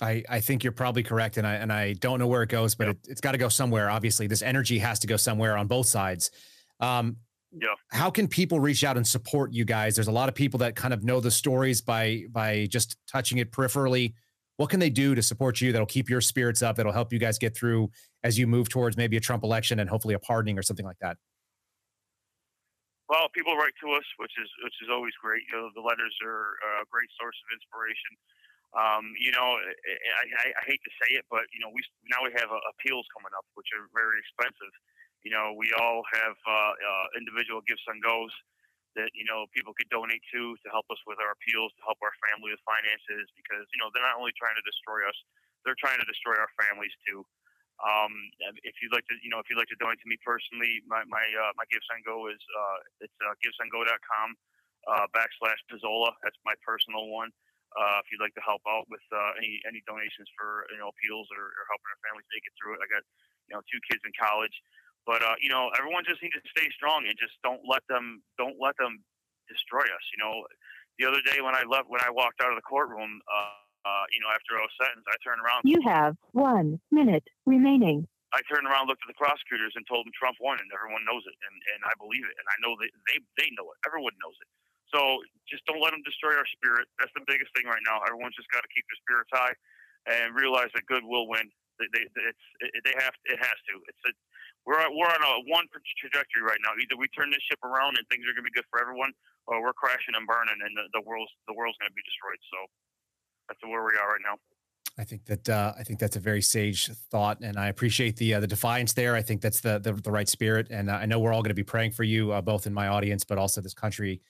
I, 0.00 0.36
I 0.36 0.40
think 0.40 0.62
you're 0.62 0.72
probably 0.72 1.02
correct, 1.02 1.36
and 1.36 1.46
I 1.46 1.54
and 1.54 1.72
I 1.72 1.94
don't 1.94 2.18
know 2.18 2.26
where 2.26 2.42
it 2.42 2.48
goes, 2.48 2.74
but 2.74 2.88
it, 2.88 2.98
has 3.08 3.20
got 3.20 3.32
to 3.32 3.38
go 3.38 3.48
somewhere. 3.48 3.90
Obviously, 3.90 4.26
this 4.26 4.42
energy 4.42 4.78
has 4.78 4.98
to 5.00 5.06
go 5.06 5.16
somewhere 5.16 5.56
on 5.56 5.66
both 5.66 5.86
sides. 5.86 6.30
Um, 6.80 7.16
yeah. 7.52 7.68
How 7.90 8.10
can 8.10 8.28
people 8.28 8.60
reach 8.60 8.84
out 8.84 8.96
and 8.96 9.06
support 9.06 9.52
you 9.52 9.64
guys? 9.64 9.96
There's 9.96 10.08
a 10.08 10.12
lot 10.12 10.28
of 10.28 10.34
people 10.34 10.58
that 10.58 10.76
kind 10.76 10.92
of 10.92 11.02
know 11.02 11.20
the 11.20 11.30
stories 11.30 11.80
by 11.80 12.24
by 12.30 12.66
just 12.70 12.96
touching 13.10 13.38
it 13.38 13.50
peripherally. 13.50 14.14
What 14.58 14.74
can 14.74 14.82
they 14.82 14.90
do 14.90 15.14
to 15.14 15.22
support 15.22 15.62
you 15.62 15.70
that'll 15.70 15.86
keep 15.86 16.10
your 16.10 16.20
spirits 16.20 16.66
up, 16.66 16.74
that'll 16.74 16.90
help 16.90 17.14
you 17.14 17.22
guys 17.22 17.38
get 17.38 17.54
through 17.54 17.94
as 18.26 18.34
you 18.34 18.50
move 18.50 18.68
towards 18.68 18.98
maybe 18.98 19.16
a 19.16 19.22
Trump 19.22 19.46
election 19.46 19.78
and 19.78 19.88
hopefully 19.88 20.14
a 20.14 20.18
pardoning 20.18 20.58
or 20.58 20.66
something 20.66 20.84
like 20.84 20.98
that? 20.98 21.16
Well, 23.06 23.30
people 23.30 23.54
write 23.54 23.78
to 23.86 23.94
us, 23.94 24.04
which 24.18 24.34
is 24.34 24.50
which 24.66 24.74
is 24.82 24.90
always 24.90 25.14
great. 25.22 25.46
You 25.46 25.62
know, 25.62 25.70
the 25.72 25.80
letters 25.80 26.12
are 26.26 26.58
a 26.82 26.84
great 26.90 27.08
source 27.14 27.38
of 27.38 27.48
inspiration. 27.54 28.12
Um, 28.74 29.14
you 29.16 29.30
know, 29.30 29.56
I, 29.62 30.26
I, 30.26 30.46
I 30.58 30.62
hate 30.66 30.82
to 30.82 30.92
say 31.00 31.16
it, 31.16 31.24
but 31.30 31.46
you 31.54 31.62
know, 31.62 31.70
we 31.72 31.80
now 32.10 32.26
we 32.26 32.34
have 32.34 32.50
uh, 32.50 32.58
appeals 32.74 33.06
coming 33.14 33.32
up, 33.38 33.46
which 33.54 33.70
are 33.78 33.86
very 33.94 34.18
expensive. 34.20 34.74
You 35.22 35.30
know, 35.30 35.54
we 35.54 35.70
all 35.78 36.02
have 36.18 36.34
uh, 36.34 36.74
uh, 36.74 37.06
individual 37.14 37.62
GiveSendGos 37.62 38.34
that 38.98 39.14
you 39.14 39.24
know 39.24 39.46
people 39.54 39.72
could 39.72 39.88
donate 39.88 40.20
to 40.34 40.58
to 40.60 40.68
help 40.74 40.90
us 40.90 40.98
with 41.06 41.22
our 41.22 41.32
appeals, 41.38 41.70
to 41.78 41.82
help 41.86 42.02
our 42.02 42.12
family 42.28 42.50
with 42.50 42.62
finances, 42.66 43.30
because 43.38 43.64
you 43.70 43.78
know 43.78 43.88
they're 43.94 44.04
not 44.04 44.18
only 44.18 44.34
trying 44.34 44.58
to 44.58 44.64
destroy 44.66 45.06
us, 45.06 45.16
they're 45.62 45.78
trying 45.78 46.02
to 46.02 46.08
destroy 46.10 46.34
our 46.34 46.50
families 46.58 46.92
too. 47.06 47.22
Um, 47.78 48.10
if 48.66 48.74
you'd 48.82 48.90
like 48.90 49.06
to, 49.06 49.14
you 49.22 49.30
know, 49.30 49.38
if 49.38 49.46
you'd 49.46 49.58
like 49.58 49.70
to 49.70 49.78
donate 49.78 50.02
to 50.02 50.10
me 50.10 50.18
personally, 50.26 50.82
my 50.90 51.06
my 51.06 51.22
uh, 51.22 51.54
my 51.54 51.64
go 52.02 52.26
is 52.26 52.42
uh, 52.42 53.06
it's 53.06 53.14
uh, 53.22 53.30
uh, 54.88 55.06
backslash 55.14 55.60
Pezzola. 55.70 56.10
That's 56.24 56.38
my 56.42 56.54
personal 56.66 57.06
one. 57.12 57.30
Uh, 57.76 58.00
if 58.00 58.08
you'd 58.10 58.24
like 58.24 58.32
to 58.32 58.42
help 58.42 58.64
out 58.64 58.88
with 58.88 59.04
uh, 59.12 59.36
any 59.36 59.60
any 59.68 59.84
donations 59.84 60.26
for 60.34 60.64
you 60.72 60.80
know 60.80 60.88
appeals 60.88 61.28
or, 61.30 61.44
or 61.44 61.64
helping 61.68 61.90
our 61.92 62.00
families 62.08 62.26
make 62.32 62.42
it 62.48 62.54
through 62.56 62.74
it, 62.74 62.80
I 62.82 62.88
got 62.88 63.04
you 63.46 63.54
know 63.54 63.62
two 63.68 63.80
kids 63.86 64.00
in 64.02 64.12
college, 64.16 64.56
but 65.08 65.24
uh, 65.24 65.40
you 65.40 65.48
know 65.48 65.72
everyone 65.80 66.04
just 66.04 66.20
needs 66.20 66.36
to 66.36 66.44
stay 66.52 66.68
strong 66.76 67.08
and 67.08 67.16
just 67.16 67.40
don't 67.40 67.64
let 67.64 67.80
them 67.88 68.20
don't 68.36 68.60
let 68.60 68.76
them 68.76 69.00
destroy 69.48 69.88
us. 69.88 70.04
You 70.12 70.20
know, 70.20 70.44
the 71.00 71.08
other 71.08 71.24
day 71.24 71.40
when 71.40 71.56
I 71.56 71.64
left 71.64 71.88
when 71.88 72.04
I 72.04 72.12
walked 72.12 72.44
out 72.44 72.52
of 72.52 72.60
the 72.60 72.68
courtroom. 72.68 73.24
Uh, 73.24 73.64
uh, 73.86 74.04
you 74.12 74.20
know, 74.20 74.28
after 74.28 74.58
I 74.58 74.68
was 74.68 74.74
sentenced, 74.76 75.08
I 75.08 75.16
turned 75.24 75.40
around. 75.40 75.64
You 75.64 75.80
have 75.86 76.12
one 76.36 76.76
minute 76.92 77.24
remaining. 77.48 78.04
I 78.36 78.44
turned 78.44 78.68
around, 78.68 78.90
looked 78.90 79.00
at 79.00 79.08
the 79.08 79.16
prosecutors, 79.16 79.72
and 79.72 79.86
told 79.88 80.04
them 80.04 80.12
Trump 80.12 80.36
won, 80.44 80.60
and 80.60 80.68
everyone 80.68 81.00
knows 81.08 81.24
it, 81.24 81.32
and, 81.32 81.56
and 81.72 81.80
I 81.88 81.96
believe 81.96 82.26
it, 82.28 82.36
and 82.36 82.44
I 82.52 82.56
know 82.60 82.76
they, 82.76 82.92
they 83.08 83.16
they 83.40 83.48
know 83.56 83.64
it. 83.72 83.78
Everyone 83.88 84.12
knows 84.20 84.36
it. 84.44 84.50
So 84.92 85.24
just 85.48 85.64
don't 85.64 85.80
let 85.80 85.92
them 85.92 86.04
destroy 86.04 86.36
our 86.36 86.48
spirit. 86.48 86.88
That's 87.00 87.12
the 87.16 87.24
biggest 87.24 87.52
thing 87.56 87.64
right 87.64 87.80
now. 87.84 88.04
Everyone's 88.04 88.36
just 88.36 88.52
got 88.52 88.64
to 88.64 88.70
keep 88.72 88.84
their 88.88 89.00
spirits 89.04 89.32
high 89.32 89.54
and 90.08 90.36
realize 90.36 90.72
that 90.72 90.84
good 90.88 91.04
will 91.04 91.28
win. 91.28 91.48
They, 91.76 91.88
they, 91.92 92.04
it's, 92.08 92.44
they 92.84 92.96
have, 92.96 93.12
it 93.28 93.36
has 93.36 93.58
to. 93.68 93.74
It's 93.84 94.02
a, 94.08 94.12
we're, 94.68 94.84
we're 94.92 95.08
on 95.08 95.24
a 95.24 95.32
one 95.48 95.64
trajectory 95.72 96.44
right 96.44 96.60
now. 96.60 96.76
Either 96.76 97.00
we 97.00 97.08
turn 97.16 97.32
this 97.32 97.40
ship 97.48 97.58
around 97.64 97.96
and 97.96 98.04
things 98.12 98.28
are 98.28 98.36
going 98.36 98.44
to 98.44 98.50
be 98.52 98.52
good 98.52 98.68
for 98.68 98.76
everyone, 98.76 99.16
or 99.48 99.64
we're 99.64 99.72
crashing 99.72 100.12
and 100.12 100.28
burning 100.28 100.60
and 100.60 100.76
the, 100.76 100.84
the 100.92 101.00
world's, 101.08 101.32
the 101.48 101.56
world's 101.56 101.80
going 101.80 101.88
to 101.88 101.96
be 101.96 102.04
destroyed. 102.04 102.36
So 102.52 102.58
that's 103.48 103.64
where 103.64 103.80
we 103.80 103.96
are 103.96 104.12
right 104.12 104.20
now. 104.20 104.36
I 105.00 105.04
think 105.04 105.24
that 105.26 105.48
uh, 105.48 105.72
I 105.78 105.84
think 105.84 106.00
that's 106.00 106.16
a 106.16 106.20
very 106.20 106.42
sage 106.42 106.90
thought, 107.10 107.38
and 107.40 107.56
I 107.56 107.68
appreciate 107.68 108.16
the 108.16 108.34
uh, 108.34 108.40
the 108.40 108.48
defiance 108.48 108.94
there. 108.94 109.14
I 109.14 109.22
think 109.22 109.40
that's 109.40 109.60
the 109.60 109.78
the, 109.78 109.92
the 109.92 110.10
right 110.10 110.28
spirit, 110.28 110.66
and 110.70 110.90
uh, 110.90 110.94
I 110.94 111.06
know 111.06 111.20
we're 111.20 111.32
all 111.32 111.42
going 111.42 111.50
to 111.50 111.54
be 111.54 111.62
praying 111.62 111.92
for 111.92 112.02
you, 112.02 112.32
uh, 112.32 112.40
both 112.42 112.66
in 112.66 112.74
my 112.74 112.88
audience, 112.88 113.22
but 113.22 113.38
also 113.38 113.60
this 113.60 113.74
country. 113.74 114.20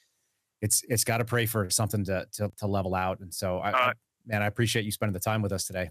It's 0.60 0.84
it's 0.86 1.04
got 1.04 1.18
to 1.18 1.24
pray 1.24 1.46
for 1.46 1.70
something 1.70 2.04
to, 2.04 2.26
to, 2.34 2.52
to 2.58 2.66
level 2.66 2.94
out, 2.94 3.20
and 3.20 3.32
so 3.32 3.60
I, 3.60 3.70
I, 3.70 3.92
man, 4.26 4.42
I 4.42 4.46
appreciate 4.46 4.84
you 4.84 4.92
spending 4.92 5.14
the 5.14 5.20
time 5.20 5.40
with 5.40 5.52
us 5.52 5.64
today. 5.64 5.88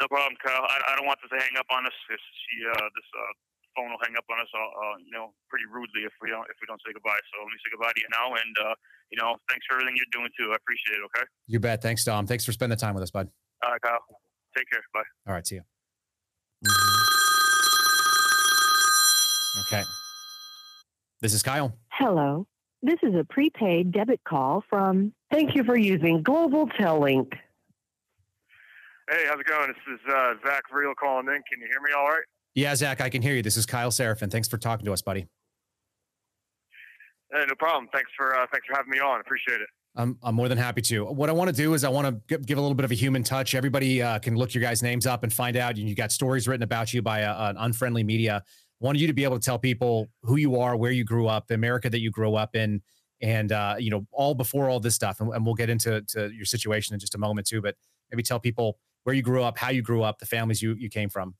No 0.00 0.08
problem, 0.08 0.34
Kyle. 0.44 0.66
I, 0.66 0.92
I 0.92 0.96
don't 0.96 1.06
want 1.06 1.20
this 1.22 1.30
to 1.30 1.38
hang 1.38 1.56
up 1.56 1.66
on 1.70 1.86
us. 1.86 1.92
This 2.10 2.18
she, 2.18 2.66
uh, 2.66 2.88
this 2.90 3.08
uh, 3.14 3.32
phone 3.76 3.92
will 3.92 4.00
hang 4.00 4.16
up 4.16 4.24
on 4.32 4.40
us, 4.40 4.48
uh, 4.56 4.58
uh, 4.58 4.96
you 5.04 5.12
know, 5.12 5.36
pretty 5.52 5.68
rudely 5.68 6.08
if 6.08 6.16
we 6.24 6.32
don't 6.32 6.48
if 6.48 6.56
we 6.58 6.66
don't 6.66 6.80
say 6.80 6.96
goodbye. 6.96 7.20
So 7.30 7.44
let 7.44 7.52
me 7.52 7.60
say 7.60 7.70
goodbye 7.70 7.92
to 7.92 8.00
you 8.00 8.08
now, 8.08 8.32
and 8.32 8.54
uh, 8.64 8.74
you 9.12 9.20
know, 9.20 9.36
thanks 9.52 9.68
for 9.68 9.76
everything 9.76 9.94
you're 10.00 10.10
doing 10.10 10.32
too. 10.32 10.50
I 10.50 10.56
appreciate 10.56 10.96
it. 10.96 11.04
Okay. 11.12 11.28
You 11.46 11.60
bet. 11.60 11.84
Thanks, 11.84 12.02
Dom. 12.02 12.26
Thanks 12.26 12.48
for 12.48 12.52
spending 12.56 12.74
the 12.74 12.80
time 12.80 12.96
with 12.96 13.04
us, 13.04 13.12
bud. 13.12 13.28
All 13.62 13.70
right, 13.70 13.80
Kyle. 13.80 14.00
Take 14.56 14.70
care. 14.72 14.80
Bye. 14.96 15.04
All 15.28 15.34
right. 15.36 15.46
See 15.46 15.60
you. 15.60 15.64
Okay. 19.68 19.84
This 21.20 21.34
is 21.34 21.42
Kyle. 21.42 21.76
Hello. 21.92 22.46
This 22.82 22.98
is 23.02 23.14
a 23.14 23.24
prepaid 23.24 23.92
debit 23.92 24.20
call 24.24 24.64
from. 24.68 25.12
Thank 25.30 25.54
you 25.54 25.64
for 25.64 25.76
using 25.76 26.22
Global 26.22 26.68
Tel 26.68 27.00
Link. 27.00 27.34
Hey, 29.08 29.24
how's 29.28 29.40
it 29.40 29.46
going? 29.46 29.68
This 29.68 29.94
is 29.94 30.00
uh, 30.12 30.34
Zach 30.44 30.64
Rehl 30.72 30.94
calling 30.94 31.26
in. 31.28 31.42
Can 31.50 31.60
you 31.60 31.68
hear 31.68 31.80
me 31.80 31.90
all 31.96 32.08
right? 32.08 32.24
Yeah, 32.56 32.74
Zach, 32.74 33.02
I 33.02 33.10
can 33.10 33.20
hear 33.20 33.34
you. 33.34 33.42
This 33.42 33.58
is 33.58 33.66
Kyle 33.66 33.90
Seraphin. 33.90 34.30
Thanks 34.30 34.48
for 34.48 34.56
talking 34.56 34.86
to 34.86 34.92
us, 34.94 35.02
buddy. 35.02 35.26
Hey, 37.30 37.44
no 37.46 37.54
problem. 37.54 37.86
Thanks 37.92 38.10
for 38.16 38.34
uh, 38.34 38.46
thanks 38.50 38.66
for 38.66 38.74
having 38.74 38.90
me 38.90 38.98
on. 38.98 39.20
Appreciate 39.20 39.60
it. 39.60 39.68
I'm, 39.94 40.18
I'm 40.22 40.34
more 40.34 40.48
than 40.48 40.56
happy 40.56 40.80
to. 40.82 41.04
What 41.04 41.28
I 41.28 41.32
want 41.32 41.48
to 41.48 41.56
do 41.56 41.74
is 41.74 41.84
I 41.84 41.90
want 41.90 42.28
to 42.28 42.38
give 42.38 42.56
a 42.56 42.60
little 42.60 42.74
bit 42.74 42.84
of 42.84 42.90
a 42.90 42.94
human 42.94 43.22
touch. 43.22 43.54
Everybody 43.54 44.00
uh, 44.00 44.18
can 44.20 44.36
look 44.36 44.54
your 44.54 44.62
guys' 44.62 44.82
names 44.82 45.06
up 45.06 45.22
and 45.22 45.30
find 45.30 45.56
out. 45.56 45.76
You 45.76 45.94
got 45.94 46.12
stories 46.12 46.48
written 46.48 46.62
about 46.62 46.94
you 46.94 47.02
by 47.02 47.20
a, 47.20 47.32
an 47.50 47.56
unfriendly 47.58 48.04
media. 48.04 48.42
Wanted 48.80 49.02
you 49.02 49.06
to 49.06 49.12
be 49.12 49.24
able 49.24 49.38
to 49.38 49.44
tell 49.44 49.58
people 49.58 50.08
who 50.22 50.36
you 50.36 50.58
are, 50.58 50.76
where 50.76 50.92
you 50.92 51.04
grew 51.04 51.26
up, 51.26 51.48
the 51.48 51.54
America 51.54 51.90
that 51.90 52.00
you 52.00 52.10
grew 52.10 52.36
up 52.36 52.56
in, 52.56 52.80
and 53.20 53.52
uh, 53.52 53.76
you 53.78 53.90
know 53.90 54.06
all 54.12 54.34
before 54.34 54.70
all 54.70 54.80
this 54.80 54.94
stuff. 54.94 55.20
And, 55.20 55.30
and 55.34 55.44
we'll 55.44 55.54
get 55.54 55.68
into 55.68 56.00
to 56.08 56.30
your 56.32 56.46
situation 56.46 56.94
in 56.94 57.00
just 57.00 57.14
a 57.14 57.18
moment 57.18 57.46
too. 57.46 57.60
But 57.60 57.74
maybe 58.10 58.22
tell 58.22 58.40
people 58.40 58.78
where 59.04 59.14
you 59.14 59.22
grew 59.22 59.42
up, 59.42 59.58
how 59.58 59.70
you 59.70 59.82
grew 59.82 60.02
up, 60.02 60.20
the 60.20 60.26
families 60.26 60.62
you 60.62 60.74
you 60.78 60.88
came 60.88 61.10
from. 61.10 61.34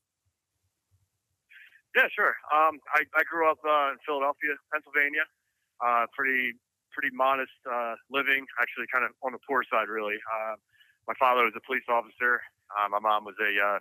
Yeah, 1.97 2.09
sure. 2.15 2.37
Um, 2.53 2.79
I, 2.93 3.09
I 3.17 3.25
grew 3.25 3.51
up 3.51 3.59
uh, 3.65 3.97
in 3.97 3.99
Philadelphia, 4.05 4.53
Pennsylvania 4.73 5.25
uh, 5.81 6.07
pretty 6.17 6.55
pretty 6.93 7.13
modest 7.13 7.53
uh, 7.69 7.95
living, 8.11 8.47
actually 8.61 8.89
kind 8.93 9.05
of 9.05 9.13
on 9.21 9.33
the 9.33 9.43
poor 9.45 9.61
side, 9.69 9.89
really. 9.89 10.17
Uh, 10.17 10.57
my 11.09 11.15
father 11.21 11.45
was 11.45 11.53
a 11.57 11.61
police 11.67 11.85
officer. 11.89 12.41
Uh, 12.73 12.89
my 12.89 12.99
mom 12.99 13.25
was 13.25 13.37
a 13.41 13.53
uh, 13.53 13.79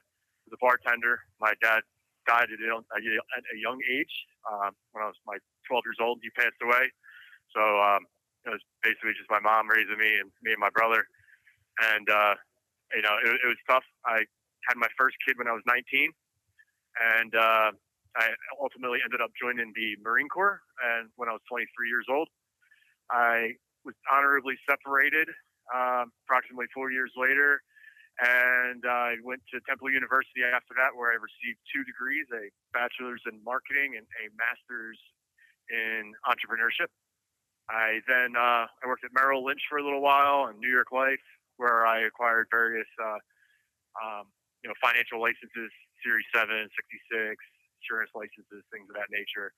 was 0.47 0.53
a 0.53 0.59
bartender. 0.59 1.19
My 1.39 1.53
dad 1.61 1.81
died 2.27 2.49
at 2.51 2.59
a, 2.59 2.71
at 2.75 3.01
a 3.01 3.57
young 3.57 3.79
age. 3.87 4.11
Um, 4.51 4.75
when 4.91 5.03
I 5.03 5.07
was 5.07 5.15
my 5.25 5.37
12 5.69 5.83
years 5.85 5.99
old, 6.01 6.19
he 6.21 6.29
passed 6.31 6.59
away. 6.61 6.91
So 7.53 7.61
um, 7.61 8.05
it 8.45 8.51
was 8.51 8.61
basically 8.83 9.13
just 9.15 9.29
my 9.29 9.39
mom 9.39 9.69
raising 9.69 9.97
me 9.97 10.19
and 10.19 10.29
me 10.43 10.51
and 10.51 10.59
my 10.59 10.73
brother. 10.73 11.05
And 11.95 12.09
uh, 12.09 12.35
you 12.93 13.01
know, 13.01 13.15
it, 13.23 13.31
it 13.31 13.47
was 13.47 13.61
tough. 13.69 13.85
I 14.05 14.27
had 14.67 14.75
my 14.77 14.89
first 14.97 15.15
kid 15.25 15.37
when 15.37 15.47
I 15.47 15.53
was 15.55 15.63
19, 15.67 16.11
and 16.99 17.31
uh, 17.35 17.71
I 18.15 18.31
ultimately 18.61 18.99
ended 19.03 19.19
up 19.19 19.31
joining 19.39 19.73
the 19.75 19.95
Marine 20.03 20.29
Corps, 20.29 20.61
and 20.79 21.09
when 21.15 21.27
I 21.27 21.33
was 21.33 21.41
23 21.49 21.67
years 21.89 22.05
old, 22.09 22.29
I 23.11 23.59
was 23.83 23.93
honorably 24.11 24.55
separated 24.67 25.27
um, 25.73 26.11
approximately 26.25 26.65
four 26.73 26.91
years 26.91 27.11
later, 27.17 27.61
and 28.19 28.83
I 28.87 29.19
went 29.23 29.41
to 29.51 29.59
Temple 29.67 29.91
University 29.91 30.47
after 30.47 30.71
that, 30.79 30.95
where 30.95 31.11
I 31.11 31.19
received 31.19 31.59
two 31.67 31.83
degrees: 31.83 32.25
a 32.31 32.47
bachelor's 32.71 33.21
in 33.27 33.43
marketing 33.43 33.99
and 33.99 34.07
a 34.23 34.31
master's 34.39 34.99
in 35.69 36.15
entrepreneurship. 36.23 36.87
I 37.67 37.99
then 38.07 38.37
uh, 38.37 38.69
I 38.69 38.83
worked 38.87 39.03
at 39.03 39.11
Merrill 39.11 39.43
Lynch 39.43 39.61
for 39.67 39.77
a 39.77 39.83
little 39.83 40.01
while 40.01 40.47
and 40.47 40.59
New 40.59 40.71
York 40.71 40.91
Life, 40.93 41.23
where 41.57 41.85
I 41.85 42.05
acquired 42.07 42.47
various 42.51 42.87
uh, 43.01 43.19
um, 43.99 44.31
you 44.63 44.69
know 44.69 44.75
financial 44.79 45.19
licenses 45.19 45.71
Series 46.05 46.25
7, 46.35 46.47
66, 46.53 47.35
insurance 47.85 48.09
licenses, 48.17 48.65
things 48.73 48.89
of 48.89 48.97
that 48.97 49.13
nature. 49.13 49.53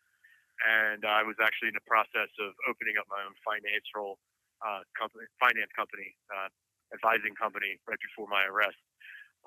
And 0.67 1.07
I 1.07 1.23
was 1.23 1.39
actually 1.39 1.71
in 1.71 1.79
the 1.79 1.87
process 1.87 2.27
of 2.43 2.51
opening 2.67 2.99
up 2.99 3.07
my 3.07 3.23
own 3.23 3.31
financial 3.47 4.19
uh, 4.59 4.83
company, 4.99 5.23
finance 5.39 5.71
company, 5.71 6.11
uh, 6.27 6.51
advising 6.91 7.31
company 7.39 7.79
right 7.87 8.01
before 8.03 8.27
my 8.27 8.43
arrest. 8.51 8.75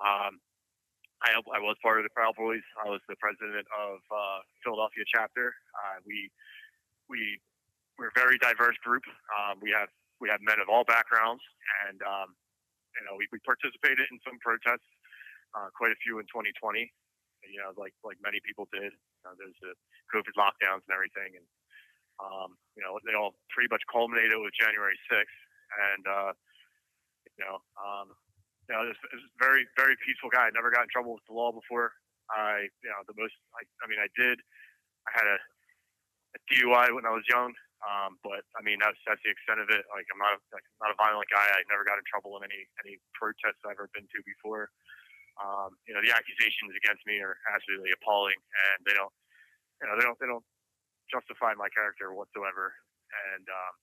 Um, 0.01 0.41
I, 1.21 1.37
I, 1.37 1.59
was 1.61 1.77
part 1.85 2.01
of 2.01 2.07
the 2.07 2.15
Proud 2.17 2.33
Boys. 2.33 2.65
I 2.81 2.89
was 2.89 3.03
the 3.05 3.19
president 3.21 3.67
of 3.69 4.01
uh, 4.09 4.41
Philadelphia 4.65 5.05
chapter. 5.05 5.53
Uh, 5.77 6.01
we 6.01 6.31
we 7.05 7.37
we're 7.99 8.09
a 8.09 8.17
very 8.17 8.41
diverse 8.41 8.79
group. 8.81 9.05
Um, 9.29 9.61
we 9.61 9.69
have 9.69 9.91
we 10.17 10.31
have 10.33 10.41
men 10.41 10.57
of 10.57 10.71
all 10.71 10.81
backgrounds, 10.87 11.43
and 11.85 12.01
um, 12.01 12.33
you 12.97 13.03
know 13.05 13.19
we, 13.19 13.29
we 13.29 13.37
participated 13.45 14.09
in 14.09 14.17
some 14.25 14.41
protests, 14.41 14.87
uh, 15.53 15.69
quite 15.77 15.93
a 15.93 15.99
few 16.01 16.17
in 16.17 16.25
2020 16.31 16.89
you 17.47 17.59
know, 17.59 17.73
like 17.77 17.93
like 18.05 18.17
many 18.21 18.39
people 18.45 18.69
did. 18.69 18.93
Uh, 19.25 19.33
there's 19.37 19.57
the 19.61 19.73
COVID 20.13 20.33
lockdowns 20.37 20.85
and 20.85 20.93
everything, 20.93 21.37
and 21.37 21.45
um, 22.21 22.57
you 22.77 22.81
know, 22.85 23.01
they 23.05 23.17
all 23.17 23.33
pretty 23.49 23.69
much 23.73 23.81
culminated 23.89 24.37
with 24.37 24.53
January 24.53 24.97
6th, 25.09 25.39
and 25.93 26.03
uh, 26.05 26.31
you 27.37 27.41
know, 27.45 27.57
um, 27.81 28.13
you 28.69 28.73
know, 28.77 28.85
this, 28.85 28.97
this 29.09 29.23
very 29.41 29.65
very 29.77 29.97
peaceful 30.05 30.29
guy. 30.29 30.49
I 30.49 30.53
never 30.53 30.69
got 30.69 30.85
in 30.85 30.91
trouble 30.93 31.17
with 31.17 31.25
the 31.25 31.35
law 31.35 31.49
before. 31.49 31.93
I, 32.31 32.71
you 32.79 32.87
know, 32.87 33.03
the 33.11 33.17
most, 33.19 33.35
I, 33.51 33.67
I 33.83 33.91
mean, 33.91 33.99
I 33.99 34.07
did. 34.15 34.39
I 35.03 35.11
had 35.11 35.27
a, 35.27 35.37
a 36.37 36.39
DUI 36.47 36.95
when 36.95 37.03
I 37.03 37.11
was 37.11 37.27
young, 37.27 37.51
um, 37.83 38.15
but 38.23 38.47
I 38.55 38.63
mean, 38.63 38.79
that's 38.79 38.95
that's 39.03 39.19
the 39.25 39.33
extent 39.33 39.59
of 39.59 39.67
it. 39.67 39.83
Like, 39.91 40.07
I'm 40.13 40.21
not 40.21 40.39
like, 40.55 40.63
not 40.79 40.93
a 40.93 40.97
violent 41.01 41.27
guy. 41.27 41.43
I 41.43 41.65
never 41.67 41.83
got 41.83 41.99
in 41.99 42.05
trouble 42.07 42.37
in 42.39 42.47
any 42.47 42.69
any 42.85 43.01
protests 43.17 43.59
I've 43.67 43.75
ever 43.75 43.91
been 43.91 44.07
to 44.07 44.19
before 44.23 44.71
um, 45.41 45.73
you 45.89 45.93
know, 45.97 46.01
the 46.05 46.13
accusations 46.13 46.71
against 46.77 47.01
me 47.09 47.17
are 47.19 47.37
absolutely 47.49 47.89
appalling, 47.97 48.37
and 48.37 48.85
they 48.85 48.93
don't, 48.93 49.13
you 49.81 49.89
know, 49.89 49.95
they 49.97 50.05
don't, 50.05 50.17
they 50.21 50.29
don't 50.29 50.45
justify 51.09 51.57
my 51.57 51.67
character 51.73 52.13
whatsoever. 52.13 52.77
And 53.11 53.45
um, 53.49 53.73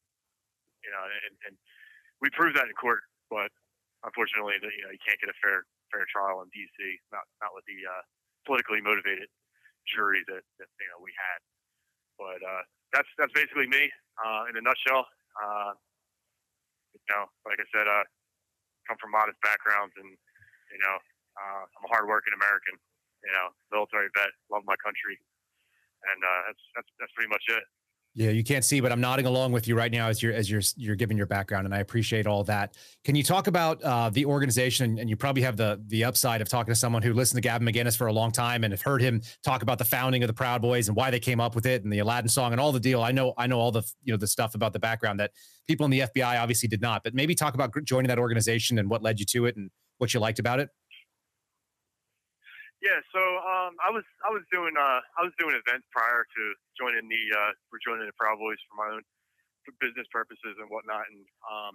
you 0.80 0.90
know, 0.94 1.02
and, 1.04 1.34
and 1.50 1.54
we 2.22 2.30
proved 2.32 2.56
that 2.56 2.70
in 2.70 2.74
court, 2.78 3.04
but 3.28 3.50
unfortunately, 4.06 4.56
you 4.62 4.84
know, 4.86 4.92
you 4.94 5.02
can't 5.02 5.18
get 5.20 5.28
a 5.28 5.38
fair 5.42 5.66
fair 5.90 6.06
trial 6.08 6.40
in 6.44 6.48
D.C. 6.54 6.78
Not 7.12 7.26
not 7.42 7.52
with 7.52 7.66
the 7.66 7.78
uh, 7.84 8.02
politically 8.46 8.80
motivated 8.80 9.28
jury 9.88 10.22
that, 10.28 10.44
that 10.60 10.68
you 10.80 10.88
know 10.88 11.00
we 11.00 11.12
had. 11.16 11.38
But 12.16 12.40
uh, 12.40 12.62
that's 12.92 13.10
that's 13.20 13.34
basically 13.34 13.68
me 13.68 13.90
uh, 14.20 14.48
in 14.50 14.56
a 14.56 14.62
nutshell. 14.62 15.06
Uh, 15.38 15.72
you 16.94 17.08
know, 17.12 17.28
like 17.46 17.60
I 17.60 17.66
said, 17.70 17.86
uh, 17.86 18.04
come 18.88 18.98
from 19.00 19.12
modest 19.12 19.38
backgrounds, 19.44 19.94
and 19.96 20.08
you 20.08 20.80
know, 20.80 20.96
uh, 21.38 21.62
I'm 21.64 21.84
a 21.86 21.90
hardworking 21.90 22.34
American, 22.34 22.74
you 23.22 23.32
know, 23.32 23.54
military 23.70 24.10
vet, 24.14 24.34
love 24.50 24.66
my 24.66 24.76
country, 24.82 25.16
and 26.10 26.18
uh, 26.20 26.40
that's 26.50 26.62
that's 26.74 26.90
that's 26.98 27.12
pretty 27.14 27.30
much 27.30 27.46
it. 27.48 27.64
Yeah, 28.14 28.30
you 28.30 28.42
can't 28.42 28.64
see, 28.64 28.80
but 28.80 28.90
I'm 28.90 29.00
nodding 29.00 29.26
along 29.26 29.52
with 29.52 29.68
you 29.68 29.76
right 29.76 29.92
now 29.92 30.08
as 30.08 30.20
you're 30.20 30.32
as 30.32 30.50
you're 30.50 30.62
you're 30.76 30.96
giving 30.96 31.16
your 31.16 31.26
background, 31.26 31.66
and 31.66 31.74
I 31.74 31.78
appreciate 31.78 32.26
all 32.26 32.42
that. 32.44 32.74
Can 33.04 33.14
you 33.14 33.22
talk 33.22 33.46
about 33.46 33.80
uh, 33.84 34.10
the 34.10 34.24
organization? 34.24 34.98
And 34.98 35.08
you 35.08 35.16
probably 35.16 35.42
have 35.42 35.56
the 35.56 35.80
the 35.86 36.02
upside 36.04 36.40
of 36.40 36.48
talking 36.48 36.72
to 36.72 36.78
someone 36.78 37.02
who 37.02 37.12
listened 37.12 37.36
to 37.36 37.46
Gavin 37.46 37.68
McInnes 37.68 37.96
for 37.96 38.08
a 38.08 38.12
long 38.12 38.32
time 38.32 38.64
and 38.64 38.72
have 38.72 38.82
heard 38.82 39.00
him 39.00 39.22
talk 39.44 39.62
about 39.62 39.78
the 39.78 39.84
founding 39.84 40.24
of 40.24 40.26
the 40.26 40.34
Proud 40.34 40.60
Boys 40.62 40.88
and 40.88 40.96
why 40.96 41.12
they 41.12 41.20
came 41.20 41.38
up 41.38 41.54
with 41.54 41.66
it 41.66 41.84
and 41.84 41.92
the 41.92 42.00
Aladdin 42.00 42.28
song 42.28 42.50
and 42.50 42.60
all 42.60 42.72
the 42.72 42.80
deal. 42.80 43.02
I 43.02 43.12
know 43.12 43.34
I 43.38 43.46
know 43.46 43.60
all 43.60 43.70
the 43.70 43.84
you 44.02 44.12
know 44.12 44.18
the 44.18 44.26
stuff 44.26 44.56
about 44.56 44.72
the 44.72 44.80
background 44.80 45.20
that 45.20 45.30
people 45.68 45.84
in 45.84 45.90
the 45.90 46.00
FBI 46.00 46.40
obviously 46.40 46.68
did 46.68 46.80
not. 46.80 47.04
But 47.04 47.14
maybe 47.14 47.36
talk 47.36 47.54
about 47.54 47.72
joining 47.84 48.08
that 48.08 48.18
organization 48.18 48.78
and 48.78 48.90
what 48.90 49.00
led 49.00 49.20
you 49.20 49.26
to 49.26 49.46
it 49.46 49.56
and 49.56 49.70
what 49.98 50.12
you 50.12 50.18
liked 50.18 50.40
about 50.40 50.58
it. 50.58 50.70
Yeah, 52.78 53.02
so 53.10 53.18
um, 53.42 53.74
I 53.82 53.90
was 53.90 54.06
I 54.22 54.30
was 54.30 54.46
doing 54.54 54.78
uh, 54.78 55.02
I 55.18 55.26
was 55.26 55.34
doing 55.34 55.58
events 55.58 55.90
prior 55.90 56.22
to 56.22 56.42
joining 56.78 57.10
the 57.10 57.22
uh, 57.34 57.52
for 57.66 57.82
joining 57.82 58.06
the 58.06 58.14
Proud 58.14 58.38
Boys 58.38 58.58
for 58.70 58.78
my 58.78 58.88
own 58.94 59.02
for 59.66 59.74
business 59.82 60.06
purposes 60.14 60.54
and 60.62 60.70
whatnot, 60.70 61.02
and 61.10 61.26
um, 61.50 61.74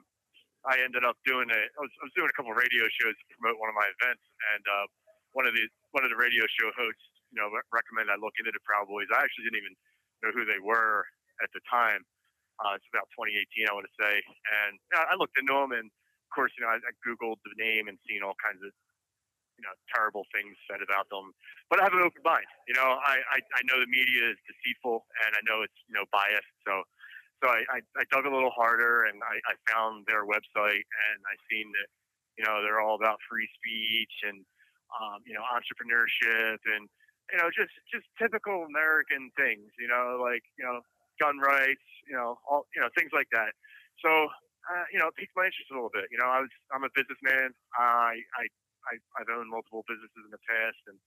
I 0.64 0.80
ended 0.80 1.04
up 1.04 1.20
doing 1.28 1.52
a 1.52 1.62
I 1.76 1.80
was, 1.84 1.92
I 2.00 2.08
was 2.08 2.16
doing 2.16 2.32
a 2.32 2.36
couple 2.40 2.56
radio 2.56 2.88
shows 2.88 3.20
to 3.20 3.24
promote 3.36 3.60
one 3.60 3.68
of 3.68 3.76
my 3.76 3.84
events, 4.00 4.24
and 4.56 4.64
uh, 4.64 4.86
one 5.36 5.44
of 5.44 5.52
the 5.52 5.68
one 5.92 6.08
of 6.08 6.12
the 6.12 6.20
radio 6.20 6.48
show 6.56 6.72
hosts 6.80 7.04
you 7.36 7.40
know 7.44 7.52
recommended 7.76 8.16
I 8.16 8.20
look 8.24 8.40
into 8.40 8.56
the 8.56 8.64
Proud 8.64 8.88
Boys. 8.88 9.12
I 9.12 9.28
actually 9.28 9.52
didn't 9.52 9.60
even 9.60 9.76
know 10.24 10.32
who 10.32 10.48
they 10.48 10.64
were 10.64 11.04
at 11.44 11.52
the 11.52 11.60
time. 11.68 12.00
Uh, 12.64 12.80
it's 12.80 12.88
about 12.96 13.12
2018, 13.20 13.68
I 13.68 13.76
want 13.76 13.84
to 13.90 13.96
say, 14.00 14.14
and 14.24 14.80
you 14.80 14.94
know, 14.96 15.04
I 15.04 15.20
looked 15.20 15.36
into 15.36 15.52
them, 15.52 15.76
and 15.76 15.92
of 15.92 16.30
course, 16.32 16.54
you 16.56 16.64
know, 16.64 16.72
I, 16.72 16.80
I 16.80 16.94
googled 17.04 17.44
the 17.44 17.52
name 17.60 17.92
and 17.92 18.00
seen 18.08 18.24
all 18.24 18.40
kinds 18.40 18.64
of 18.64 18.72
know 19.64 19.76
terrible 19.96 20.28
things 20.36 20.56
said 20.70 20.84
about 20.84 21.10
them. 21.10 21.32
But 21.72 21.80
I 21.80 21.90
have 21.90 21.96
an 21.96 22.04
open 22.04 22.22
mind. 22.24 22.48
You 22.68 22.76
know, 22.76 23.00
I, 23.00 23.24
I, 23.32 23.38
I 23.40 23.62
know 23.66 23.80
the 23.80 23.90
media 23.90 24.36
is 24.36 24.40
deceitful, 24.46 25.08
and 25.26 25.32
I 25.34 25.42
know 25.48 25.64
it's 25.64 25.76
you 25.88 25.96
know 25.96 26.06
biased. 26.12 26.54
So 26.68 26.84
so 27.44 27.52
I, 27.52 27.64
I, 27.68 27.80
I 28.00 28.04
dug 28.08 28.24
a 28.24 28.32
little 28.32 28.54
harder, 28.56 29.04
and 29.04 29.20
I, 29.20 29.36
I 29.44 29.54
found 29.68 30.08
their 30.08 30.24
website, 30.24 30.88
and 30.88 31.20
I 31.28 31.36
seen 31.52 31.72
that 31.76 31.90
you 32.38 32.44
know 32.46 32.64
they're 32.64 32.80
all 32.80 32.96
about 32.96 33.20
free 33.28 33.48
speech 33.58 34.16
and 34.24 34.44
um, 34.96 35.20
you 35.28 35.34
know 35.34 35.44
entrepreneurship 35.48 36.60
and 36.68 36.88
you 37.32 37.38
know 37.40 37.50
just 37.52 37.74
just 37.92 38.08
typical 38.20 38.64
American 38.68 39.32
things. 39.36 39.72
You 39.80 39.88
know, 39.88 40.20
like 40.22 40.44
you 40.60 40.64
know 40.64 40.84
gun 41.20 41.40
rights. 41.40 41.84
You 42.08 42.16
know 42.16 42.40
all 42.48 42.68
you 42.76 42.82
know 42.82 42.92
things 42.96 43.12
like 43.12 43.28
that. 43.32 43.56
So 44.04 44.30
uh, 44.64 44.88
you 44.92 45.00
know, 45.00 45.12
it 45.12 45.16
piqued 45.20 45.36
my 45.36 45.48
interest 45.48 45.72
a 45.72 45.76
little 45.76 45.92
bit. 45.92 46.08
You 46.12 46.20
know, 46.20 46.30
I 46.32 46.40
was 46.40 46.52
I'm 46.72 46.88
a 46.88 46.94
businessman. 46.96 47.52
I 47.76 48.24
I 48.40 48.44
I, 48.90 49.00
I've 49.20 49.32
owned 49.32 49.50
multiple 49.52 49.86
businesses 49.88 50.24
in 50.24 50.32
the 50.34 50.44
past, 50.44 50.80
and 50.88 50.98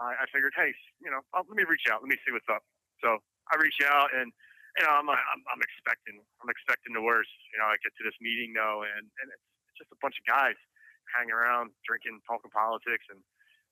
I, 0.00 0.24
I 0.24 0.26
figured, 0.32 0.56
hey, 0.56 0.72
you 1.02 1.10
know, 1.12 1.20
I'll, 1.36 1.44
let 1.46 1.56
me 1.56 1.64
reach 1.68 1.86
out, 1.90 2.00
let 2.02 2.10
me 2.10 2.18
see 2.24 2.32
what's 2.32 2.48
up. 2.48 2.64
So 3.04 3.20
I 3.52 3.60
reach 3.60 3.80
out, 3.84 4.12
and 4.14 4.32
you 4.78 4.82
know, 4.86 4.94
I'm, 4.94 5.08
I'm 5.10 5.42
I'm 5.50 5.62
expecting 5.62 6.22
I'm 6.40 6.50
expecting 6.50 6.94
the 6.94 7.02
worst. 7.02 7.32
You 7.52 7.58
know, 7.58 7.68
I 7.68 7.76
get 7.82 7.92
to 7.98 8.04
this 8.06 8.16
meeting 8.22 8.54
though, 8.54 8.86
and 8.86 9.04
and 9.22 9.26
it's, 9.32 9.46
it's 9.66 9.76
just 9.84 9.92
a 9.92 9.98
bunch 10.00 10.16
of 10.20 10.24
guys 10.28 10.56
hanging 11.10 11.34
around, 11.34 11.74
drinking, 11.82 12.22
talking 12.28 12.52
politics, 12.54 13.06
and 13.10 13.18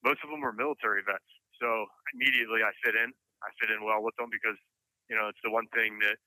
most 0.02 0.20
of 0.26 0.30
them 0.30 0.42
were 0.42 0.52
military 0.54 1.06
vets. 1.06 1.28
So 1.62 1.86
immediately 2.14 2.66
I 2.66 2.74
fit 2.82 2.98
in. 2.98 3.14
I 3.42 3.48
fit 3.62 3.70
in 3.70 3.86
well 3.86 4.02
with 4.02 4.16
them 4.18 4.30
because 4.30 4.58
you 5.06 5.14
know 5.14 5.30
it's 5.30 5.42
the 5.46 5.54
one 5.54 5.70
thing 5.70 5.98
that 6.02 6.18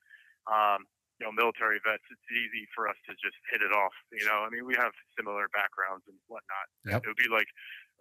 um, 0.48 0.88
you 1.22 1.30
know, 1.30 1.38
military 1.38 1.78
vets, 1.86 2.02
it's 2.10 2.28
easy 2.34 2.66
for 2.74 2.90
us 2.90 2.98
to 3.06 3.14
just 3.22 3.38
hit 3.46 3.62
it 3.62 3.70
off. 3.70 3.94
You 4.10 4.26
know, 4.26 4.42
I 4.42 4.50
mean, 4.50 4.66
we 4.66 4.74
have 4.74 4.90
similar 5.14 5.46
backgrounds 5.54 6.02
and 6.10 6.18
whatnot. 6.26 6.66
Yep. 6.82 7.06
It 7.06 7.08
would 7.14 7.22
be 7.22 7.30
like 7.30 7.46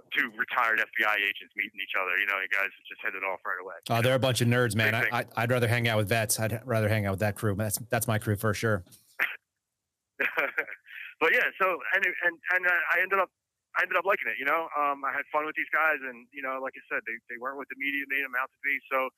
two 0.09 0.33
retired 0.33 0.81
FBI 0.81 1.15
agents 1.21 1.53
meeting 1.53 1.77
each 1.77 1.93
other. 1.93 2.17
You 2.17 2.25
know, 2.25 2.41
you 2.41 2.49
guys 2.49 2.73
just 2.89 2.97
hit 3.05 3.13
it 3.13 3.21
off 3.21 3.45
right 3.45 3.61
away. 3.61 3.77
Oh, 3.93 4.01
they're 4.01 4.17
a 4.17 4.25
bunch 4.25 4.41
of 4.41 4.49
nerds, 4.49 4.73
man. 4.73 4.97
I, 4.97 5.29
I, 5.37 5.45
would 5.45 5.53
rather 5.53 5.69
hang 5.69 5.85
out 5.85 6.01
with 6.01 6.09
vets. 6.09 6.41
I'd 6.41 6.65
rather 6.65 6.89
hang 6.89 7.05
out 7.05 7.21
with 7.21 7.21
that 7.21 7.37
crew. 7.37 7.53
That's 7.53 7.77
that's 7.93 8.09
my 8.09 8.17
crew 8.17 8.35
for 8.35 8.57
sure. 8.57 8.81
but 10.17 11.29
yeah, 11.29 11.45
so 11.61 11.77
and 11.93 12.01
and 12.01 12.35
and 12.57 12.65
uh, 12.65 12.73
I 12.89 13.05
ended 13.05 13.21
up 13.21 13.29
I 13.77 13.85
ended 13.85 14.01
up 14.01 14.09
liking 14.09 14.33
it. 14.33 14.41
You 14.41 14.49
know, 14.49 14.65
um, 14.73 15.05
I 15.05 15.13
had 15.13 15.29
fun 15.29 15.45
with 15.45 15.53
these 15.53 15.69
guys, 15.69 16.01
and 16.01 16.25
you 16.33 16.41
know, 16.41 16.57
like 16.57 16.73
I 16.73 16.81
said, 16.89 17.05
they, 17.05 17.13
they 17.29 17.37
weren't 17.37 17.61
what 17.61 17.69
the 17.69 17.77
media 17.77 18.01
made 18.09 18.25
them 18.25 18.33
out 18.33 18.49
to 18.49 18.59
be. 18.65 18.81
So 18.89 19.13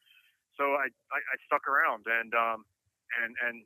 so 0.60 0.76
I, 0.76 0.92
I, 1.10 1.20
I 1.24 1.36
stuck 1.48 1.64
around, 1.72 2.04
and 2.06 2.36
um, 2.36 2.68
and 3.24 3.32
and 3.48 3.64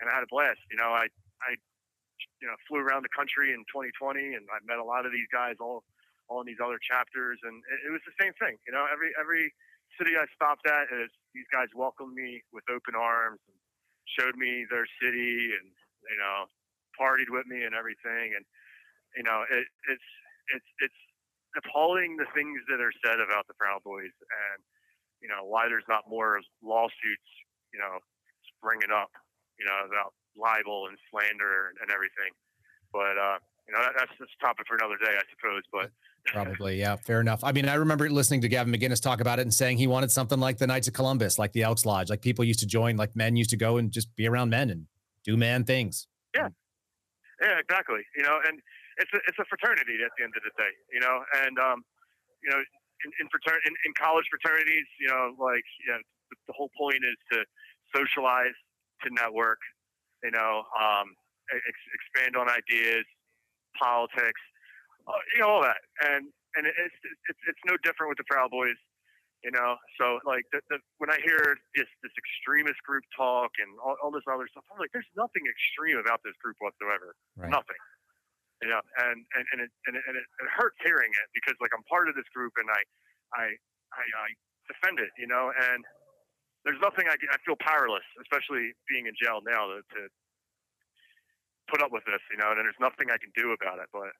and 0.00 0.08
I 0.08 0.16
had 0.16 0.24
a 0.24 0.30
blast. 0.32 0.60
You 0.72 0.80
know, 0.80 0.90
I 0.90 1.06
I 1.44 1.56
you 2.40 2.48
know 2.48 2.56
flew 2.66 2.80
around 2.80 3.04
the 3.04 3.12
country 3.12 3.52
in 3.52 3.62
2020, 3.68 4.34
and 4.34 4.48
I 4.48 4.58
met 4.64 4.80
a 4.80 4.84
lot 4.84 5.04
of 5.04 5.12
these 5.12 5.28
guys 5.30 5.60
all 5.60 5.84
all 6.28 6.40
in 6.40 6.46
these 6.46 6.62
other 6.62 6.80
chapters, 6.80 7.38
and 7.44 7.60
it, 7.68 7.78
it 7.88 7.92
was 7.92 8.02
the 8.08 8.16
same 8.16 8.32
thing. 8.40 8.56
You 8.66 8.72
know, 8.72 8.88
every 8.88 9.12
every 9.20 9.52
city 10.00 10.16
I 10.16 10.24
stopped 10.32 10.64
at, 10.66 10.88
is 10.88 11.12
these 11.36 11.48
guys 11.52 11.68
welcomed 11.76 12.14
me 12.16 12.40
with 12.52 12.64
open 12.72 12.96
arms 12.96 13.40
and 13.46 13.56
showed 14.16 14.36
me 14.36 14.64
their 14.72 14.88
city, 15.02 15.52
and 15.54 15.68
you 16.08 16.18
know, 16.18 16.48
partied 16.96 17.28
with 17.28 17.46
me 17.46 17.62
and 17.62 17.76
everything, 17.76 18.32
and 18.34 18.44
you 19.16 19.22
know, 19.22 19.44
it, 19.48 19.66
it's 19.92 20.08
it's 20.56 20.70
it's 20.80 21.00
appalling 21.58 22.16
the 22.16 22.30
things 22.32 22.62
that 22.70 22.80
are 22.80 22.94
said 23.04 23.20
about 23.20 23.46
the 23.46 23.54
Proud 23.58 23.82
Boys, 23.84 24.14
and 24.22 24.60
you 25.20 25.28
know 25.28 25.44
why 25.44 25.68
there's 25.68 25.88
not 25.88 26.08
more 26.08 26.40
lawsuits, 26.62 27.30
you 27.74 27.78
know, 27.78 27.98
springing 28.56 28.94
up 28.94 29.10
you 29.60 29.66
know, 29.68 29.84
about 29.84 30.16
libel 30.32 30.88
and 30.88 30.96
slander 31.12 31.76
and 31.80 31.90
everything. 31.92 32.32
But 32.92 33.20
uh, 33.20 33.38
you 33.68 33.76
know, 33.76 33.82
that, 33.84 33.92
that's 33.96 34.10
just 34.18 34.32
a 34.34 34.40
topic 34.44 34.66
for 34.66 34.74
another 34.74 34.96
day, 34.96 35.12
I 35.12 35.22
suppose. 35.30 35.62
But 35.70 35.92
probably, 36.32 36.80
yeah, 36.80 36.96
fair 36.96 37.20
enough. 37.20 37.44
I 37.44 37.52
mean, 37.52 37.68
I 37.68 37.74
remember 37.74 38.08
listening 38.10 38.40
to 38.40 38.48
Gavin 38.48 38.72
McInnes 38.72 39.00
talk 39.00 39.20
about 39.20 39.38
it 39.38 39.42
and 39.42 39.54
saying 39.54 39.78
he 39.78 39.86
wanted 39.86 40.10
something 40.10 40.40
like 40.40 40.58
the 40.58 40.66
Knights 40.66 40.88
of 40.88 40.94
Columbus, 40.94 41.38
like 41.38 41.52
the 41.52 41.62
Elks 41.62 41.86
Lodge, 41.86 42.10
like 42.10 42.22
people 42.22 42.44
used 42.44 42.60
to 42.60 42.66
join, 42.66 42.96
like 42.96 43.14
men 43.14 43.36
used 43.36 43.50
to 43.50 43.56
go 43.56 43.76
and 43.76 43.92
just 43.92 44.14
be 44.16 44.26
around 44.26 44.50
men 44.50 44.70
and 44.70 44.86
do 45.24 45.36
man 45.36 45.64
things. 45.64 46.08
Yeah, 46.34 46.48
yeah, 47.40 47.58
exactly. 47.60 48.00
You 48.16 48.24
know, 48.24 48.40
and 48.48 48.58
it's 48.98 49.12
a 49.14 49.20
it's 49.28 49.38
a 49.38 49.44
fraternity 49.44 50.00
at 50.04 50.10
the 50.18 50.24
end 50.24 50.34
of 50.36 50.42
the 50.42 50.54
day. 50.56 50.72
You 50.92 51.00
know, 51.00 51.22
and 51.44 51.58
um, 51.58 51.84
you 52.42 52.50
know, 52.50 52.58
in 52.58 53.10
in, 53.20 53.26
fratern- 53.28 53.62
in, 53.66 53.74
in 53.86 53.92
college 53.94 54.26
fraternities, 54.30 54.88
you 54.98 55.08
know, 55.08 55.36
like 55.38 55.64
you 55.84 55.92
know, 55.92 56.00
the, 56.30 56.36
the 56.48 56.54
whole 56.56 56.70
point 56.76 57.04
is 57.04 57.16
to 57.32 57.44
socialize 57.94 58.56
to 59.02 59.08
network, 59.12 59.58
you 60.22 60.30
know, 60.30 60.64
um, 60.78 61.14
ex- 61.52 61.90
expand 61.94 62.36
on 62.36 62.48
ideas, 62.48 63.04
politics, 63.78 64.40
uh, 65.08 65.20
you 65.34 65.40
know, 65.40 65.48
all 65.48 65.62
that. 65.62 65.80
And 66.04 66.28
and 66.56 66.66
it's, 66.66 66.98
it's 67.30 67.42
it's 67.46 67.62
no 67.66 67.78
different 67.86 68.10
with 68.10 68.18
the 68.18 68.26
Proud 68.26 68.50
Boys, 68.50 68.78
you 69.46 69.50
know. 69.54 69.78
So 70.00 70.18
like 70.26 70.44
the, 70.50 70.60
the, 70.70 70.78
when 70.98 71.10
I 71.10 71.18
hear 71.22 71.56
this 71.74 71.88
this 72.02 72.14
extremist 72.18 72.82
group 72.82 73.04
talk 73.16 73.50
and 73.62 73.70
all, 73.78 73.96
all 74.02 74.10
this 74.10 74.26
other 74.26 74.48
stuff, 74.50 74.66
I'm 74.72 74.78
like, 74.82 74.90
there's 74.92 75.08
nothing 75.14 75.46
extreme 75.46 75.98
about 75.98 76.20
this 76.26 76.34
group 76.42 76.58
whatsoever. 76.58 77.14
Right. 77.38 77.50
Nothing. 77.50 77.80
You 78.60 78.68
know, 78.68 78.82
and 79.08 79.24
and 79.38 79.44
and 79.56 79.58
it, 79.64 79.70
and 79.88 79.94
it 79.96 80.04
and 80.04 80.14
it, 80.20 80.26
it 80.26 80.48
hurts 80.52 80.76
hearing 80.84 81.08
it 81.08 81.28
because 81.32 81.56
like 81.62 81.72
I'm 81.72 81.86
part 81.88 82.10
of 82.10 82.14
this 82.18 82.28
group 82.34 82.52
and 82.60 82.68
I 82.68 82.80
I 83.32 83.46
I, 83.94 84.04
I 84.04 84.28
defend 84.68 85.00
it, 85.00 85.10
you 85.16 85.26
know, 85.26 85.50
and 85.54 85.80
there's 86.64 86.80
nothing 86.82 87.08
I, 87.08 87.16
can. 87.16 87.32
I 87.32 87.38
feel 87.44 87.56
powerless, 87.56 88.04
especially 88.20 88.72
being 88.88 89.06
in 89.06 89.14
jail 89.16 89.40
now 89.40 89.72
to, 89.72 89.80
to 89.80 90.00
put 91.68 91.80
up 91.82 91.92
with 91.92 92.04
this, 92.04 92.20
you 92.30 92.36
know, 92.36 92.52
and 92.52 92.60
there's 92.60 92.80
nothing 92.80 93.08
I 93.08 93.16
can 93.16 93.32
do 93.36 93.52
about 93.56 93.78
it. 93.78 93.88
But 93.92 94.12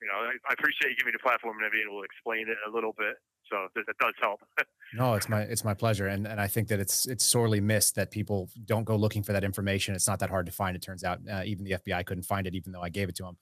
you 0.00 0.08
know, 0.08 0.30
I, 0.30 0.32
I 0.48 0.52
appreciate 0.54 0.90
you 0.90 0.96
giving 0.96 1.12
me 1.12 1.18
the 1.18 1.24
platform 1.24 1.58
and 1.60 1.72
being 1.72 1.86
able 1.90 2.00
to 2.00 2.06
explain 2.06 2.48
it 2.48 2.56
a 2.66 2.70
little 2.70 2.94
bit. 2.96 3.16
So 3.50 3.66
that, 3.74 3.98
does 3.98 4.12
help. 4.20 4.40
no, 4.94 5.14
it's 5.14 5.28
my 5.28 5.40
it's 5.40 5.64
my 5.64 5.72
pleasure, 5.72 6.06
and 6.06 6.26
and 6.26 6.40
I 6.40 6.46
think 6.46 6.68
that 6.68 6.80
it's 6.80 7.06
it's 7.06 7.24
sorely 7.24 7.60
missed 7.60 7.94
that 7.94 8.10
people 8.10 8.50
don't 8.66 8.84
go 8.84 8.94
looking 8.94 9.22
for 9.22 9.32
that 9.32 9.42
information. 9.42 9.94
It's 9.94 10.06
not 10.06 10.18
that 10.20 10.28
hard 10.28 10.46
to 10.46 10.52
find. 10.52 10.76
It 10.76 10.82
turns 10.82 11.02
out, 11.02 11.20
uh, 11.30 11.42
even 11.46 11.64
the 11.64 11.72
FBI 11.72 12.04
couldn't 12.04 12.24
find 12.24 12.46
it, 12.46 12.54
even 12.54 12.72
though 12.72 12.82
I 12.82 12.90
gave 12.90 13.08
it 13.08 13.16
to 13.16 13.22
them. 13.22 13.38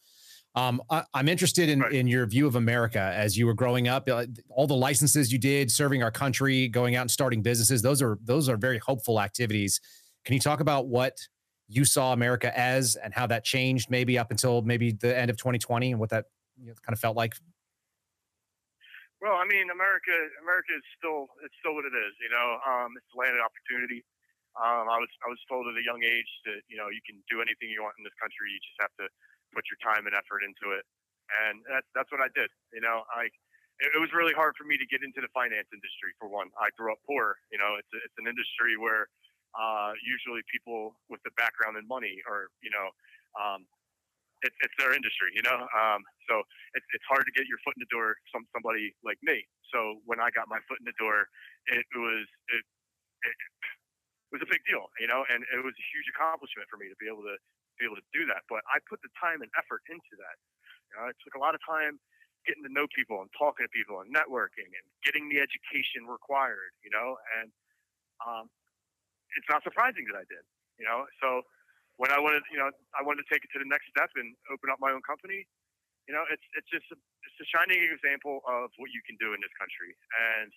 Um, 0.56 0.80
I, 0.88 1.04
am 1.14 1.28
interested 1.28 1.68
in, 1.68 1.80
right. 1.80 1.92
in 1.92 2.06
your 2.06 2.24
view 2.24 2.46
of 2.46 2.56
America 2.56 3.12
as 3.14 3.36
you 3.36 3.44
were 3.44 3.52
growing 3.52 3.88
up. 3.88 4.08
Uh, 4.08 4.24
all 4.48 4.66
the 4.66 4.74
licenses 4.74 5.30
you 5.30 5.38
did, 5.38 5.70
serving 5.70 6.02
our 6.02 6.10
country, 6.10 6.66
going 6.66 6.96
out 6.96 7.02
and 7.02 7.10
starting 7.10 7.42
businesses. 7.42 7.82
Those 7.82 8.00
are 8.00 8.18
those 8.24 8.48
are 8.48 8.56
very 8.56 8.78
hopeful 8.78 9.20
activities. 9.20 9.80
Can 10.24 10.32
you 10.32 10.40
talk 10.40 10.60
about 10.60 10.88
what 10.88 11.20
you 11.68 11.84
saw 11.84 12.14
America 12.14 12.56
as 12.58 12.96
and 12.96 13.12
how 13.12 13.26
that 13.26 13.44
changed 13.44 13.90
maybe 13.90 14.18
up 14.18 14.30
until 14.30 14.62
maybe 14.62 14.92
the 14.92 15.12
end 15.12 15.28
of 15.28 15.36
2020 15.36 15.92
and 15.92 16.00
what 16.00 16.08
that 16.08 16.24
you 16.56 16.68
know, 16.68 16.74
kind 16.80 16.94
of 16.94 17.00
felt 17.00 17.16
like? 17.16 17.34
Well, 19.20 19.36
I 19.36 19.44
mean, 19.44 19.68
America, 19.68 20.12
America 20.40 20.72
is 20.72 20.84
still 20.96 21.28
it's 21.44 21.54
still 21.60 21.76
what 21.76 21.84
it 21.84 21.92
is. 21.92 22.16
You 22.16 22.32
know, 22.32 22.48
um, 22.64 22.96
it's 22.96 23.06
the 23.12 23.20
land 23.20 23.36
of 23.36 23.44
opportunity. 23.44 24.00
Um, 24.56 24.88
I 24.88 24.96
was 24.96 25.12
I 25.20 25.28
was 25.28 25.40
told 25.52 25.68
at 25.68 25.76
a 25.76 25.84
young 25.84 26.00
age 26.00 26.32
that 26.48 26.64
you 26.64 26.80
know 26.80 26.88
you 26.88 27.04
can 27.04 27.20
do 27.28 27.44
anything 27.44 27.68
you 27.68 27.84
want 27.84 28.00
in 28.00 28.08
this 28.08 28.16
country. 28.16 28.56
You 28.56 28.60
just 28.64 28.80
have 28.80 28.96
to 29.04 29.12
put 29.56 29.64
your 29.72 29.80
time 29.80 30.04
and 30.04 30.12
effort 30.12 30.44
into 30.44 30.76
it. 30.76 30.84
And 31.48 31.64
that's 31.64 31.88
that's 31.96 32.12
what 32.12 32.20
I 32.20 32.28
did. 32.36 32.52
You 32.76 32.84
know, 32.84 33.08
I 33.08 33.32
it, 33.80 34.00
was 34.00 34.12
really 34.12 34.36
hard 34.36 34.52
for 34.56 34.68
me 34.68 34.76
to 34.76 34.86
get 34.86 35.00
into 35.00 35.24
the 35.24 35.32
finance 35.32 35.68
industry. 35.72 36.12
For 36.20 36.28
one, 36.28 36.52
I 36.60 36.68
grew 36.76 36.92
up 36.92 37.00
poor. 37.08 37.40
You 37.48 37.58
know, 37.58 37.80
it's 37.80 37.90
a, 37.92 37.98
it's 38.04 38.16
an 38.20 38.28
industry 38.28 38.76
where 38.76 39.08
uh, 39.56 39.96
usually 40.04 40.44
people 40.52 41.00
with 41.08 41.24
the 41.24 41.32
background 41.40 41.80
in 41.80 41.88
money 41.88 42.20
or 42.28 42.52
you 42.60 42.68
know. 42.68 42.92
Um, 43.36 43.64
it, 44.44 44.52
it's 44.60 44.76
their 44.76 44.92
industry, 44.92 45.32
you 45.32 45.40
know. 45.40 45.64
Um, 45.72 46.04
so 46.28 46.44
it's 46.76 46.86
it's 46.92 47.08
hard 47.08 47.24
to 47.24 47.32
get 47.32 47.48
your 47.48 47.56
foot 47.64 47.72
in 47.80 47.82
the 47.82 47.90
door. 47.90 48.20
Some 48.30 48.44
somebody 48.52 48.92
like 49.00 49.16
me. 49.24 49.48
So 49.72 49.98
when 50.04 50.20
I 50.20 50.28
got 50.30 50.46
my 50.46 50.60
foot 50.68 50.78
in 50.78 50.86
the 50.86 50.96
door, 51.00 51.26
it 51.72 51.88
was 51.96 52.28
it, 52.52 52.64
it, 53.24 53.36
it 54.28 54.32
was 54.32 54.42
a 54.44 54.50
big 54.50 54.62
deal, 54.68 54.90
you 55.00 55.08
know, 55.08 55.24
and 55.30 55.46
it 55.54 55.62
was 55.62 55.74
a 55.74 55.86
huge 55.94 56.08
accomplishment 56.12 56.66
for 56.68 56.76
me 56.76 56.90
to 56.90 56.98
be 56.98 57.06
able 57.06 57.22
to 57.24 57.36
be 57.78 57.86
able 57.86 58.00
to 58.00 58.08
do 58.12 58.26
that. 58.32 58.44
But 58.48 58.64
I 58.68 58.80
put 58.84 59.00
the 59.04 59.12
time 59.16 59.40
and 59.44 59.50
effort 59.56 59.84
into 59.88 60.14
that. 60.20 60.36
You 60.90 60.94
know, 60.96 61.04
it 61.12 61.16
took 61.22 61.36
a 61.36 61.42
lot 61.42 61.56
of 61.56 61.60
time 61.64 62.00
getting 62.46 62.62
to 62.62 62.72
know 62.72 62.86
people 62.94 63.20
and 63.20 63.30
talking 63.34 63.66
to 63.66 63.72
people 63.72 64.00
and 64.00 64.08
networking 64.14 64.70
and 64.70 64.86
getting 65.02 65.28
the 65.28 65.42
education 65.42 66.06
required. 66.06 66.72
You 66.80 66.90
know, 66.94 67.18
and 67.40 67.48
um, 68.22 68.46
it's 69.36 69.48
not 69.50 69.62
surprising 69.66 70.06
that 70.08 70.16
I 70.16 70.24
did. 70.28 70.44
You 70.78 70.84
know, 70.84 71.08
so 71.20 71.42
when 71.96 72.12
I 72.12 72.20
wanted, 72.20 72.44
you 72.52 72.60
know, 72.60 72.68
I 72.92 73.00
wanted 73.00 73.24
to 73.24 73.28
take 73.32 73.44
it 73.44 73.50
to 73.56 73.60
the 73.60 73.68
next 73.68 73.88
step 73.88 74.12
and 74.16 74.36
open 74.52 74.68
up 74.68 74.80
my 74.80 74.92
own 74.92 75.00
company. 75.04 75.48
You 76.06 76.14
know, 76.14 76.22
it's 76.30 76.44
it's 76.54 76.68
just 76.70 76.86
a, 76.94 76.96
it's 76.96 77.40
a 77.42 77.48
shining 77.48 77.82
example 77.82 78.44
of 78.46 78.70
what 78.78 78.94
you 78.94 79.02
can 79.02 79.18
do 79.18 79.34
in 79.34 79.40
this 79.42 79.52
country. 79.58 79.96
And 80.14 80.52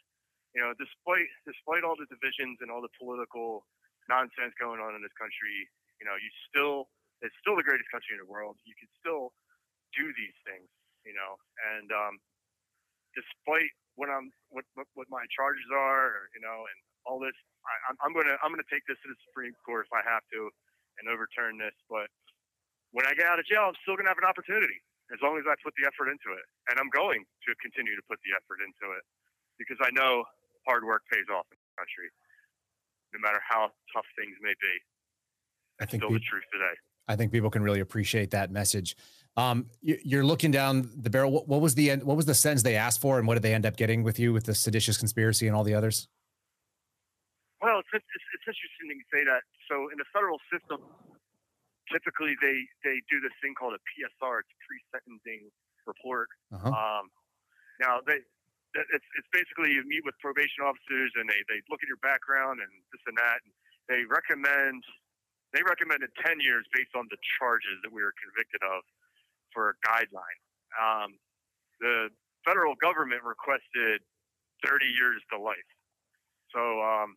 you 0.53 0.61
know, 0.61 0.77
despite 0.77 1.31
despite 1.47 1.81
all 1.81 1.97
the 1.97 2.05
divisions 2.11 2.61
and 2.61 2.69
all 2.69 2.83
the 2.83 2.91
political 2.99 3.65
nonsense 4.11 4.53
going 4.61 4.77
on 4.77 4.93
in 4.93 5.01
this 5.01 5.15
country, 5.17 5.65
you 5.97 6.05
know, 6.05 6.13
you 6.19 6.29
still 6.51 6.91
it's 7.21 7.35
still 7.43 7.55
the 7.59 7.65
greatest 7.65 7.91
country 7.91 8.15
in 8.15 8.21
the 8.21 8.29
world. 8.29 8.55
You 8.63 8.75
can 8.79 8.87
still 8.99 9.35
do 9.95 10.11
these 10.15 10.37
things, 10.47 10.67
you 11.03 11.11
know. 11.11 11.35
And 11.75 11.89
um, 11.91 12.13
despite 13.15 13.71
what 13.99 14.07
I'm, 14.07 14.31
what, 14.53 14.63
what, 14.75 14.87
what 14.95 15.07
my 15.11 15.27
charges 15.31 15.67
are, 15.73 16.31
you 16.31 16.39
know, 16.39 16.63
and 16.63 16.77
all 17.03 17.19
this, 17.19 17.35
I, 17.67 17.73
I'm, 17.91 17.95
I'm 18.03 18.13
gonna 18.15 18.39
I'm 18.39 18.51
gonna 18.51 18.67
take 18.71 18.87
this 18.87 18.99
to 19.03 19.09
the 19.11 19.19
Supreme 19.27 19.55
Court 19.63 19.87
if 19.87 19.93
I 19.93 20.03
have 20.07 20.23
to, 20.35 20.47
and 20.99 21.11
overturn 21.11 21.59
this. 21.59 21.75
But 21.91 22.07
when 22.95 23.03
I 23.03 23.15
get 23.15 23.27
out 23.27 23.39
of 23.39 23.45
jail, 23.47 23.67
I'm 23.67 23.79
still 23.83 23.99
gonna 23.99 24.11
have 24.11 24.21
an 24.21 24.27
opportunity 24.27 24.79
as 25.09 25.19
long 25.25 25.41
as 25.41 25.45
I 25.49 25.57
put 25.65 25.73
the 25.73 25.89
effort 25.89 26.07
into 26.07 26.37
it, 26.37 26.45
and 26.69 26.77
I'm 26.77 26.89
going 26.93 27.25
to 27.25 27.49
continue 27.57 27.97
to 27.97 28.05
put 28.05 28.21
the 28.21 28.37
effort 28.37 28.61
into 28.61 28.93
it 28.93 29.03
because 29.57 29.81
I 29.81 29.89
know 29.91 30.23
hard 30.69 30.85
work 30.85 31.01
pays 31.09 31.25
off 31.33 31.49
in 31.49 31.57
the 31.57 31.73
country, 31.81 32.07
no 33.13 33.19
matter 33.19 33.41
how 33.41 33.73
tough 33.89 34.05
things 34.13 34.37
may 34.39 34.53
be. 34.53 34.75
I 35.81 35.89
think 35.89 36.05
still 36.05 36.13
the 36.13 36.21
truth 36.21 36.45
today. 36.53 36.75
I 37.09 37.15
think 37.15 37.31
people 37.31 37.49
can 37.49 37.63
really 37.63 37.81
appreciate 37.81 38.31
that 38.31 38.51
message. 38.51 38.95
Um, 39.35 39.65
you, 39.81 40.19
are 40.19 40.23
looking 40.23 40.51
down 40.51 40.89
the 40.95 41.09
barrel. 41.09 41.31
What, 41.31 41.47
what, 41.47 41.59
was 41.59 41.73
the 41.73 41.89
what 41.97 42.15
was 42.15 42.25
the 42.25 42.35
sentence 42.35 42.61
they 42.61 42.75
asked 42.75 43.01
for, 43.01 43.17
and 43.17 43.27
what 43.27 43.33
did 43.33 43.43
they 43.43 43.53
end 43.53 43.65
up 43.65 43.75
getting 43.75 44.03
with 44.03 44.19
you 44.19 44.31
with 44.31 44.45
the 44.45 44.53
seditious 44.53 44.97
conspiracy 44.97 45.47
and 45.47 45.55
all 45.55 45.63
the 45.63 45.73
others? 45.73 46.07
Well, 47.61 47.79
it's, 47.79 47.89
it's, 47.91 48.05
it's 48.05 48.47
interesting 48.47 48.95
you 48.95 49.03
say 49.11 49.25
that. 49.25 49.43
So 49.67 49.89
in 49.91 49.97
the 49.97 50.07
federal 50.13 50.39
system, 50.53 50.79
typically 51.91 52.37
they 52.41 52.61
they 52.85 53.01
do 53.09 53.19
this 53.19 53.33
thing 53.41 53.57
called 53.57 53.73
a 53.73 53.81
PSR. 53.89 54.45
It's 54.45 54.53
pre-sentencing 54.63 55.49
report. 55.87 56.29
Uh-huh. 56.53 56.69
Um, 56.69 57.09
now 57.81 57.99
they 58.05 58.21
it's 58.75 59.09
it's 59.17 59.29
basically 59.33 59.73
you 59.73 59.81
meet 59.87 60.05
with 60.05 60.13
probation 60.21 60.61
officers 60.61 61.09
and 61.17 61.25
they 61.25 61.41
they 61.49 61.59
look 61.73 61.81
at 61.81 61.89
your 61.89 62.01
background 62.05 62.61
and 62.61 62.69
this 62.93 63.01
and 63.09 63.17
that 63.17 63.41
and 63.41 63.53
they 63.89 64.05
recommend 64.05 64.83
they 65.53 65.65
recommended 65.65 66.09
10 66.21 66.39
years 66.39 66.65
based 66.73 66.93
on 66.93 67.09
the 67.09 67.17
charges 67.37 67.77
that 67.81 67.91
we 67.91 68.01
were 68.01 68.13
convicted 68.21 68.61
of 68.61 68.85
for 69.53 69.73
a 69.73 69.75
guideline. 69.81 70.39
Um, 70.77 71.17
the 71.81 72.09
federal 72.45 72.75
government 72.77 73.23
requested 73.25 74.01
30 74.65 74.85
years 74.85 75.21
to 75.33 75.39
life. 75.39 75.69
So 76.53 76.61
um, 76.81 77.15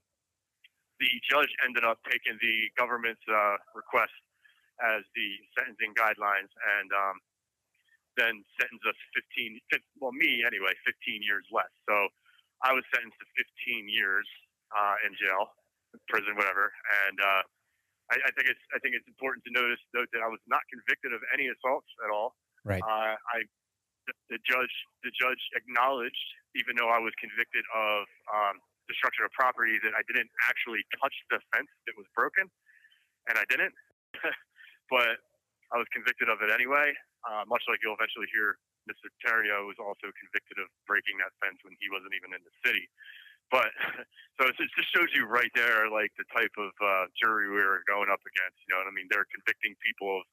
the 1.00 1.10
judge 1.28 1.50
ended 1.64 1.84
up 1.84 1.98
taking 2.08 2.38
the 2.40 2.56
government's 2.78 3.24
uh, 3.28 3.56
request 3.74 4.14
as 4.80 5.04
the 5.14 5.28
sentencing 5.58 5.92
guidelines 5.98 6.50
and 6.80 6.88
um, 6.94 7.16
then 8.16 8.44
sentenced 8.60 8.84
us 8.88 8.98
15, 9.36 9.60
15, 9.72 10.00
well, 10.00 10.12
me 10.12 10.44
anyway, 10.44 10.72
15 10.84 11.20
years 11.24 11.44
less. 11.52 11.70
So 11.88 11.96
I 12.64 12.72
was 12.72 12.84
sentenced 12.92 13.18
to 13.20 13.28
15 13.68 13.88
years 13.88 14.26
uh, 14.72 14.96
in 15.04 15.12
jail, 15.16 15.52
prison, 16.08 16.36
whatever. 16.36 16.72
And 17.08 17.16
uh, 17.20 17.42
I, 18.12 18.20
I, 18.28 18.30
think 18.36 18.52
it's 18.52 18.60
I 18.76 18.78
think 18.84 18.92
it's 18.92 19.08
important 19.08 19.40
to 19.48 19.52
notice 19.56 19.80
note 19.96 20.12
that 20.12 20.20
I 20.20 20.28
was 20.28 20.42
not 20.44 20.60
convicted 20.68 21.16
of 21.16 21.24
any 21.32 21.48
assaults 21.48 21.88
at 22.04 22.12
all. 22.12 22.36
Right. 22.60 22.84
Uh, 22.84 23.16
I 23.16 23.48
the, 24.04 24.36
the, 24.36 24.38
judge 24.44 24.74
the 25.06 25.14
judge 25.14 25.40
acknowledged, 25.56 26.26
even 26.58 26.76
though 26.76 26.90
I 26.90 27.00
was 27.00 27.14
convicted 27.16 27.64
of 27.72 28.04
um, 28.28 28.60
destruction 28.90 29.24
of 29.24 29.32
property, 29.32 29.80
that 29.80 29.96
I 29.96 30.02
didn't 30.10 30.28
actually 30.44 30.84
touch 31.00 31.14
the 31.32 31.40
fence 31.54 31.70
that 31.88 31.94
was 31.96 32.06
broken, 32.12 32.50
and 33.30 33.40
I 33.40 33.46
didn't. 33.48 33.72
but 34.92 35.16
I 35.72 35.80
was 35.80 35.88
convicted 35.94 36.28
of 36.28 36.44
it 36.44 36.52
anyway. 36.52 36.92
Uh, 37.24 37.46
much 37.48 37.64
like 37.70 37.80
you'll 37.80 37.96
eventually 37.96 38.28
hear, 38.34 38.58
Mr. 38.90 39.08
Tarrio 39.22 39.64
was 39.64 39.78
also 39.78 40.10
convicted 40.18 40.58
of 40.58 40.68
breaking 40.90 41.16
that 41.22 41.32
fence 41.38 41.62
when 41.62 41.72
he 41.78 41.86
wasn't 41.88 42.12
even 42.18 42.34
in 42.34 42.42
the 42.42 42.54
city. 42.66 42.84
But 43.50 43.70
so 44.40 44.48
it 44.48 44.54
just 44.56 44.88
shows 44.94 45.08
you 45.14 45.26
right 45.26 45.50
there, 45.54 45.90
like 45.90 46.10
the 46.18 46.24
type 46.32 46.52
of 46.58 46.70
uh, 46.80 47.04
jury 47.20 47.48
we 47.48 47.56
were 47.56 47.82
going 47.88 48.08
up 48.10 48.20
against. 48.22 48.58
You 48.68 48.74
know 48.74 48.80
what 48.80 48.90
I 48.90 48.94
mean? 48.94 49.06
They're 49.10 49.28
convicting 49.32 49.74
people 49.84 50.18
of 50.18 50.24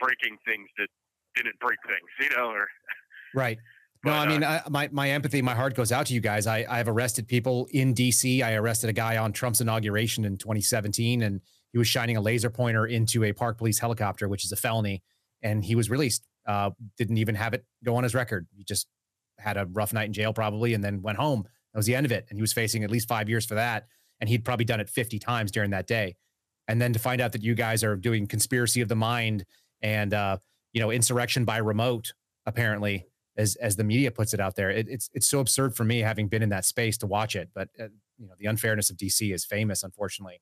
breaking 0.00 0.36
things 0.44 0.68
that 0.78 0.88
didn't 1.34 1.58
break 1.60 1.78
things. 1.86 2.10
You 2.20 2.36
know, 2.36 2.50
or 2.50 2.68
right. 3.34 3.58
No, 4.04 4.12
I 4.12 4.26
mean, 4.26 4.44
uh, 4.44 4.62
I, 4.64 4.68
my 4.68 4.88
my 4.92 5.10
empathy, 5.10 5.42
my 5.42 5.54
heart 5.54 5.74
goes 5.74 5.90
out 5.90 6.06
to 6.06 6.14
you 6.14 6.20
guys. 6.20 6.46
I 6.46 6.64
I've 6.68 6.88
arrested 6.88 7.26
people 7.26 7.66
in 7.72 7.92
D.C. 7.92 8.42
I 8.42 8.54
arrested 8.54 8.88
a 8.90 8.92
guy 8.92 9.16
on 9.16 9.32
Trump's 9.32 9.60
inauguration 9.60 10.24
in 10.24 10.36
2017, 10.36 11.22
and 11.22 11.40
he 11.72 11.78
was 11.78 11.88
shining 11.88 12.16
a 12.16 12.20
laser 12.20 12.50
pointer 12.50 12.86
into 12.86 13.24
a 13.24 13.32
Park 13.32 13.58
Police 13.58 13.78
helicopter, 13.78 14.28
which 14.28 14.44
is 14.44 14.52
a 14.52 14.56
felony, 14.56 15.02
and 15.42 15.64
he 15.64 15.74
was 15.74 15.90
released. 15.90 16.24
Uh, 16.46 16.70
didn't 16.96 17.16
even 17.16 17.34
have 17.34 17.54
it 17.54 17.64
go 17.84 17.96
on 17.96 18.04
his 18.04 18.14
record. 18.14 18.46
He 18.56 18.62
just 18.62 18.86
had 19.38 19.56
a 19.56 19.66
rough 19.66 19.92
night 19.92 20.06
in 20.06 20.12
jail, 20.12 20.32
probably, 20.32 20.74
and 20.74 20.84
then 20.84 21.02
went 21.02 21.18
home. 21.18 21.44
That 21.76 21.80
was 21.80 21.86
the 21.86 21.94
end 21.94 22.06
of 22.06 22.12
it. 22.12 22.24
And 22.30 22.38
he 22.38 22.40
was 22.40 22.54
facing 22.54 22.84
at 22.84 22.90
least 22.90 23.06
five 23.06 23.28
years 23.28 23.44
for 23.44 23.54
that. 23.56 23.86
And 24.18 24.30
he'd 24.30 24.46
probably 24.46 24.64
done 24.64 24.80
it 24.80 24.88
50 24.88 25.18
times 25.18 25.52
during 25.52 25.72
that 25.72 25.86
day. 25.86 26.16
And 26.68 26.80
then 26.80 26.94
to 26.94 26.98
find 26.98 27.20
out 27.20 27.32
that 27.32 27.42
you 27.42 27.54
guys 27.54 27.84
are 27.84 27.96
doing 27.96 28.26
conspiracy 28.26 28.80
of 28.80 28.88
the 28.88 28.96
mind 28.96 29.44
and, 29.82 30.14
uh, 30.14 30.38
you 30.72 30.80
know, 30.80 30.90
insurrection 30.90 31.44
by 31.44 31.58
remote, 31.58 32.14
apparently, 32.46 33.04
as, 33.36 33.56
as 33.56 33.76
the 33.76 33.84
media 33.84 34.10
puts 34.10 34.32
it 34.32 34.40
out 34.40 34.56
there, 34.56 34.70
it, 34.70 34.88
it's, 34.88 35.10
it's 35.12 35.26
so 35.26 35.40
absurd 35.40 35.76
for 35.76 35.84
me 35.84 35.98
having 35.98 36.28
been 36.28 36.42
in 36.42 36.48
that 36.48 36.64
space 36.64 36.96
to 36.96 37.06
watch 37.06 37.36
it. 37.36 37.50
But, 37.54 37.68
uh, 37.78 37.88
you 38.16 38.26
know, 38.26 38.32
the 38.38 38.46
unfairness 38.46 38.88
of 38.88 38.96
DC 38.96 39.34
is 39.34 39.44
famous, 39.44 39.82
unfortunately. 39.82 40.40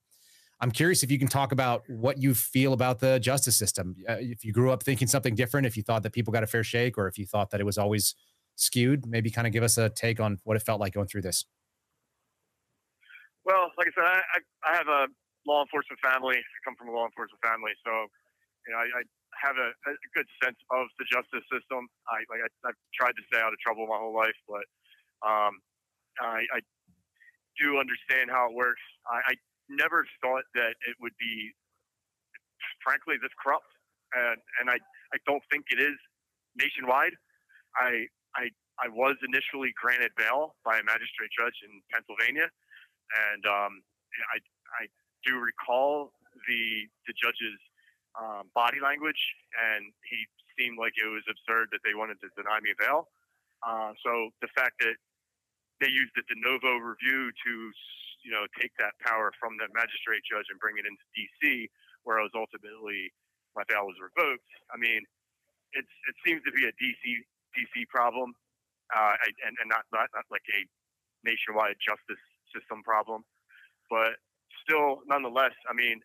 I'm 0.60 0.70
curious 0.70 1.02
if 1.02 1.10
you 1.10 1.18
can 1.18 1.26
talk 1.26 1.50
about 1.50 1.82
what 1.88 2.22
you 2.22 2.32
feel 2.32 2.74
about 2.74 3.00
the 3.00 3.18
justice 3.18 3.56
system. 3.56 3.96
Uh, 4.08 4.18
if 4.20 4.44
you 4.44 4.52
grew 4.52 4.70
up 4.70 4.84
thinking 4.84 5.08
something 5.08 5.34
different, 5.34 5.66
if 5.66 5.76
you 5.76 5.82
thought 5.82 6.04
that 6.04 6.12
people 6.12 6.32
got 6.32 6.44
a 6.44 6.46
fair 6.46 6.62
shake, 6.62 6.96
or 6.96 7.08
if 7.08 7.18
you 7.18 7.26
thought 7.26 7.50
that 7.50 7.60
it 7.60 7.64
was 7.64 7.76
always 7.76 8.14
skewed? 8.56 9.06
Maybe 9.06 9.30
kind 9.30 9.46
of 9.46 9.52
give 9.52 9.62
us 9.62 9.78
a 9.78 9.90
take 9.90 10.20
on 10.20 10.38
what 10.44 10.56
it 10.56 10.62
felt 10.62 10.80
like 10.80 10.94
going 10.94 11.06
through 11.06 11.22
this. 11.22 11.44
Well, 13.44 13.70
like 13.76 13.88
I 13.88 13.92
said, 13.92 14.08
I, 14.08 14.20
I, 14.24 14.38
I 14.64 14.72
have 14.76 14.88
a 14.88 15.02
law 15.46 15.60
enforcement 15.60 16.00
family. 16.00 16.40
I 16.40 16.58
come 16.64 16.76
from 16.76 16.88
a 16.88 16.94
law 16.96 17.04
enforcement 17.04 17.40
family, 17.44 17.72
so 17.84 17.92
you 18.64 18.72
know 18.72 18.80
I, 18.80 18.88
I 18.88 19.02
have 19.36 19.56
a, 19.60 19.68
a, 19.68 20.08
good 20.16 20.24
sense 20.40 20.56
of 20.72 20.88
the 20.96 21.04
justice 21.04 21.44
system. 21.52 21.84
I 22.08 22.24
like 22.32 22.40
I, 22.40 22.48
have 22.72 22.78
tried 22.96 23.12
to 23.20 23.24
stay 23.28 23.40
out 23.40 23.52
of 23.52 23.60
trouble 23.60 23.84
my 23.84 24.00
whole 24.00 24.16
life, 24.16 24.36
but 24.48 24.64
um, 25.20 25.60
I, 26.20 26.48
I 26.56 26.60
do 27.60 27.76
understand 27.76 28.32
how 28.32 28.48
it 28.48 28.54
works. 28.56 28.82
I, 29.04 29.20
I 29.28 29.34
never 29.68 30.06
thought 30.24 30.44
that 30.54 30.80
it 30.88 30.96
would 31.00 31.14
be, 31.20 31.52
frankly, 32.80 33.20
this 33.20 33.32
corrupt, 33.36 33.68
and 34.16 34.40
and 34.60 34.72
I 34.72 34.80
I 35.12 35.18
don't 35.28 35.44
think 35.52 35.68
it 35.68 35.80
is 35.80 36.00
nationwide. 36.56 37.12
I 37.76 38.08
I 38.36 38.50
I 38.78 38.88
was 38.90 39.16
initially 39.22 39.72
granted 39.78 40.10
bail 40.18 40.56
by 40.64 40.78
a 40.78 40.84
magistrate 40.84 41.30
judge 41.30 41.54
in 41.62 41.82
Pennsylvania, 41.90 42.50
and 43.30 43.42
um, 43.46 43.72
I 44.34 44.38
I 44.82 44.82
do 45.24 45.38
recall 45.38 46.12
the 46.48 46.86
the 47.06 47.14
judge's 47.14 47.60
um, 48.18 48.50
body 48.54 48.78
language, 48.82 49.20
and 49.54 49.90
he 50.06 50.26
seemed 50.58 50.78
like 50.78 50.94
it 50.98 51.10
was 51.10 51.26
absurd 51.26 51.70
that 51.74 51.82
they 51.82 51.94
wanted 51.94 52.18
to 52.22 52.30
deny 52.38 52.58
me 52.62 52.74
bail. 52.78 53.10
Uh, 53.62 53.94
so 54.02 54.30
the 54.42 54.50
fact 54.54 54.78
that 54.82 54.94
they 55.80 55.90
used 55.90 56.14
the 56.14 56.22
de 56.30 56.36
novo 56.38 56.78
review 56.78 57.30
to 57.42 57.52
you 58.22 58.30
know 58.30 58.46
take 58.58 58.70
that 58.78 58.94
power 59.02 59.32
from 59.38 59.58
the 59.58 59.66
magistrate 59.74 60.22
judge 60.26 60.46
and 60.50 60.58
bring 60.58 60.78
it 60.78 60.86
into 60.86 61.04
D.C., 61.14 61.70
where 62.02 62.18
I 62.18 62.22
was 62.22 62.34
ultimately 62.34 63.10
my 63.54 63.62
bail 63.70 63.86
was 63.86 63.98
revoked. 64.02 64.46
I 64.70 64.76
mean, 64.78 65.02
it's 65.74 65.94
it 66.10 66.16
seems 66.26 66.42
to 66.46 66.52
be 66.52 66.66
a 66.66 66.74
DC 66.78 67.02
DC 67.56 67.88
problem, 67.88 68.34
uh, 68.94 69.14
and 69.46 69.54
and 69.60 69.68
not, 69.70 69.86
not 69.92 70.08
not 70.14 70.26
like 70.30 70.44
a 70.54 70.60
nationwide 71.24 71.76
justice 71.82 72.22
system 72.54 72.82
problem, 72.84 73.24
but 73.90 74.18
still, 74.64 75.02
nonetheless, 75.08 75.54
I 75.70 75.74
mean, 75.74 76.00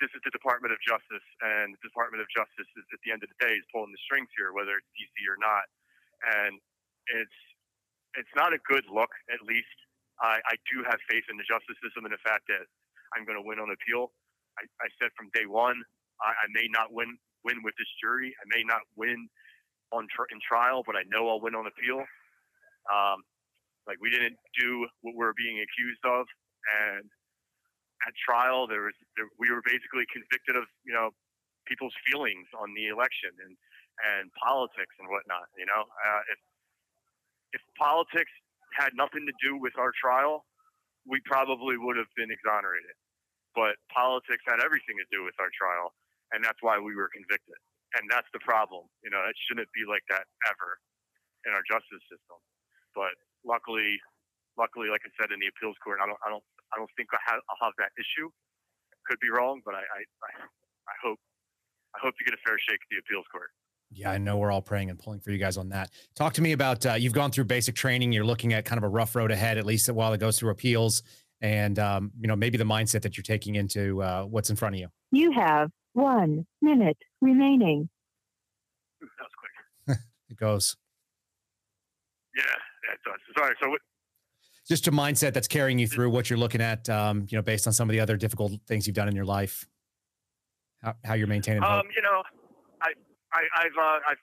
this 0.00 0.10
is 0.14 0.22
the 0.26 0.34
Department 0.34 0.72
of 0.74 0.80
Justice, 0.82 1.26
and 1.42 1.74
the 1.74 1.82
Department 1.86 2.22
of 2.22 2.28
Justice 2.32 2.68
is 2.78 2.86
at 2.94 3.00
the 3.06 3.12
end 3.14 3.22
of 3.22 3.30
the 3.30 3.40
day 3.42 3.54
is 3.54 3.66
pulling 3.74 3.92
the 3.94 4.02
strings 4.04 4.30
here, 4.38 4.54
whether 4.54 4.74
it's 4.78 4.90
DC 4.98 5.14
or 5.30 5.38
not, 5.38 5.66
and 6.44 6.58
it's 7.14 7.38
it's 8.18 8.34
not 8.34 8.52
a 8.54 8.60
good 8.66 8.84
look. 8.90 9.10
At 9.30 9.42
least 9.46 9.70
I, 10.20 10.40
I 10.48 10.56
do 10.72 10.82
have 10.88 10.98
faith 11.10 11.24
in 11.30 11.36
the 11.38 11.46
justice 11.46 11.78
system 11.84 12.06
and 12.08 12.14
the 12.14 12.22
fact 12.26 12.48
that 12.50 12.66
I'm 13.14 13.24
going 13.28 13.38
to 13.38 13.46
win 13.46 13.60
on 13.62 13.70
appeal. 13.70 14.10
I, 14.58 14.66
I 14.82 14.88
said 14.98 15.14
from 15.14 15.30
day 15.34 15.46
one 15.46 15.78
I, 16.22 16.34
I 16.34 16.46
may 16.50 16.66
not 16.70 16.92
win 16.92 17.18
win 17.44 17.62
with 17.64 17.74
this 17.78 17.90
jury. 18.02 18.34
I 18.42 18.44
may 18.50 18.64
not 18.64 18.82
win 18.96 19.28
on 19.92 20.06
tr- 20.12 20.28
in 20.30 20.38
trial, 20.40 20.82
but 20.84 20.96
I 20.96 21.02
know 21.08 21.28
I'll 21.28 21.40
win 21.40 21.54
on 21.54 21.66
appeal. 21.66 22.04
Um, 22.92 23.24
like 23.86 23.96
we 24.00 24.10
didn't 24.10 24.36
do 24.58 24.86
what 25.00 25.16
we're 25.16 25.36
being 25.36 25.64
accused 25.64 26.04
of, 26.04 26.28
and 26.68 27.08
at 28.06 28.12
trial 28.20 28.68
there 28.68 28.84
was 28.84 28.96
there, 29.16 29.28
we 29.40 29.50
were 29.50 29.64
basically 29.64 30.04
convicted 30.12 30.56
of 30.56 30.68
you 30.84 30.92
know 30.92 31.10
people's 31.66 31.96
feelings 32.04 32.46
on 32.56 32.72
the 32.76 32.88
election 32.88 33.32
and 33.44 33.56
and 34.16 34.30
politics 34.36 34.94
and 35.00 35.08
whatnot. 35.08 35.48
You 35.56 35.66
know, 35.66 35.82
uh, 35.88 36.22
if 36.32 36.40
if 37.56 37.62
politics 37.80 38.30
had 38.76 38.92
nothing 38.94 39.24
to 39.24 39.34
do 39.40 39.56
with 39.56 39.72
our 39.80 39.92
trial, 39.96 40.44
we 41.08 41.20
probably 41.24 41.80
would 41.80 41.96
have 41.96 42.12
been 42.16 42.30
exonerated. 42.30 42.92
But 43.56 43.80
politics 43.88 44.44
had 44.46 44.60
everything 44.60 45.00
to 45.00 45.08
do 45.10 45.24
with 45.24 45.34
our 45.40 45.50
trial, 45.56 45.96
and 46.32 46.44
that's 46.44 46.60
why 46.60 46.78
we 46.78 46.94
were 46.94 47.08
convicted. 47.08 47.56
And 47.96 48.04
that's 48.10 48.28
the 48.36 48.42
problem. 48.44 48.84
You 49.00 49.08
know, 49.08 49.24
it 49.24 49.36
shouldn't 49.48 49.68
be 49.72 49.88
like 49.88 50.04
that 50.12 50.28
ever 50.48 50.76
in 51.48 51.56
our 51.56 51.64
justice 51.64 52.04
system. 52.10 52.36
But 52.92 53.16
luckily, 53.46 53.96
luckily, 54.60 54.92
like 54.92 55.00
I 55.06 55.10
said, 55.16 55.32
in 55.32 55.40
the 55.40 55.48
appeals 55.48 55.76
court, 55.80 56.02
I 56.02 56.06
don't, 56.06 56.20
I 56.20 56.28
don't, 56.28 56.44
I 56.74 56.76
don't 56.76 56.90
think 57.00 57.08
I 57.16 57.20
have, 57.24 57.40
I'll 57.48 57.72
have 57.72 57.76
that 57.80 57.96
issue. 57.96 58.28
Could 59.08 59.20
be 59.24 59.32
wrong, 59.32 59.64
but 59.64 59.72
I, 59.72 59.80
I, 59.80 60.00
I 60.04 60.94
hope, 61.00 61.16
I 61.96 61.98
hope 62.04 62.12
to 62.20 62.24
get 62.24 62.36
a 62.36 62.40
fair 62.44 62.60
shake 62.60 62.76
at 62.76 62.88
the 62.92 63.00
appeals 63.00 63.24
court. 63.32 63.48
Yeah, 63.90 64.10
I 64.10 64.18
know 64.18 64.36
we're 64.36 64.52
all 64.52 64.60
praying 64.60 64.90
and 64.90 64.98
pulling 64.98 65.20
for 65.20 65.30
you 65.30 65.38
guys 65.38 65.56
on 65.56 65.70
that. 65.70 65.90
Talk 66.14 66.34
to 66.34 66.42
me 66.42 66.52
about 66.52 66.84
uh, 66.84 66.94
you've 66.94 67.14
gone 67.14 67.30
through 67.30 67.44
basic 67.44 67.74
training. 67.74 68.12
You're 68.12 68.26
looking 68.26 68.52
at 68.52 68.66
kind 68.66 68.76
of 68.76 68.84
a 68.84 68.88
rough 68.88 69.16
road 69.16 69.30
ahead, 69.30 69.56
at 69.56 69.64
least 69.64 69.90
while 69.90 70.12
it 70.12 70.18
goes 70.18 70.38
through 70.38 70.50
appeals, 70.50 71.02
and 71.40 71.78
um, 71.78 72.10
you 72.20 72.28
know 72.28 72.36
maybe 72.36 72.58
the 72.58 72.64
mindset 72.64 73.02
that 73.02 73.16
you're 73.16 73.22
taking 73.22 73.54
into 73.54 74.02
uh, 74.02 74.24
what's 74.24 74.50
in 74.50 74.56
front 74.56 74.74
of 74.74 74.80
you. 74.80 74.88
You 75.10 75.32
have 75.32 75.70
one 75.92 76.46
minute 76.62 76.98
remaining. 77.20 77.88
That 79.00 79.08
was 79.20 79.32
quick. 79.86 79.98
it 80.30 80.36
goes. 80.36 80.76
Yeah, 82.36 82.42
it 82.92 83.00
does. 83.04 83.18
Sorry. 83.36 83.54
So, 83.60 83.70
what, 83.70 83.80
just 84.68 84.86
a 84.86 84.92
mindset 84.92 85.32
that's 85.32 85.48
carrying 85.48 85.78
you 85.80 85.88
through 85.88 86.10
what 86.10 86.28
you're 86.28 86.38
looking 86.38 86.60
at, 86.60 86.88
um, 86.92 87.24
you 87.28 87.40
know, 87.40 87.42
based 87.42 87.66
on 87.66 87.72
some 87.72 87.88
of 87.88 87.92
the 87.92 88.00
other 88.00 88.16
difficult 88.20 88.52
things 88.68 88.86
you've 88.86 88.94
done 88.94 89.08
in 89.08 89.16
your 89.16 89.24
life. 89.24 89.66
How, 90.84 90.94
how 91.02 91.14
you're 91.14 91.26
maintaining 91.26 91.64
um, 91.64 91.82
hope. 91.82 91.90
you 91.96 92.02
know, 92.04 92.22
I, 92.84 92.94
I, 93.34 93.42
I've, 93.64 93.78
uh, 93.80 93.98
I've, 94.14 94.22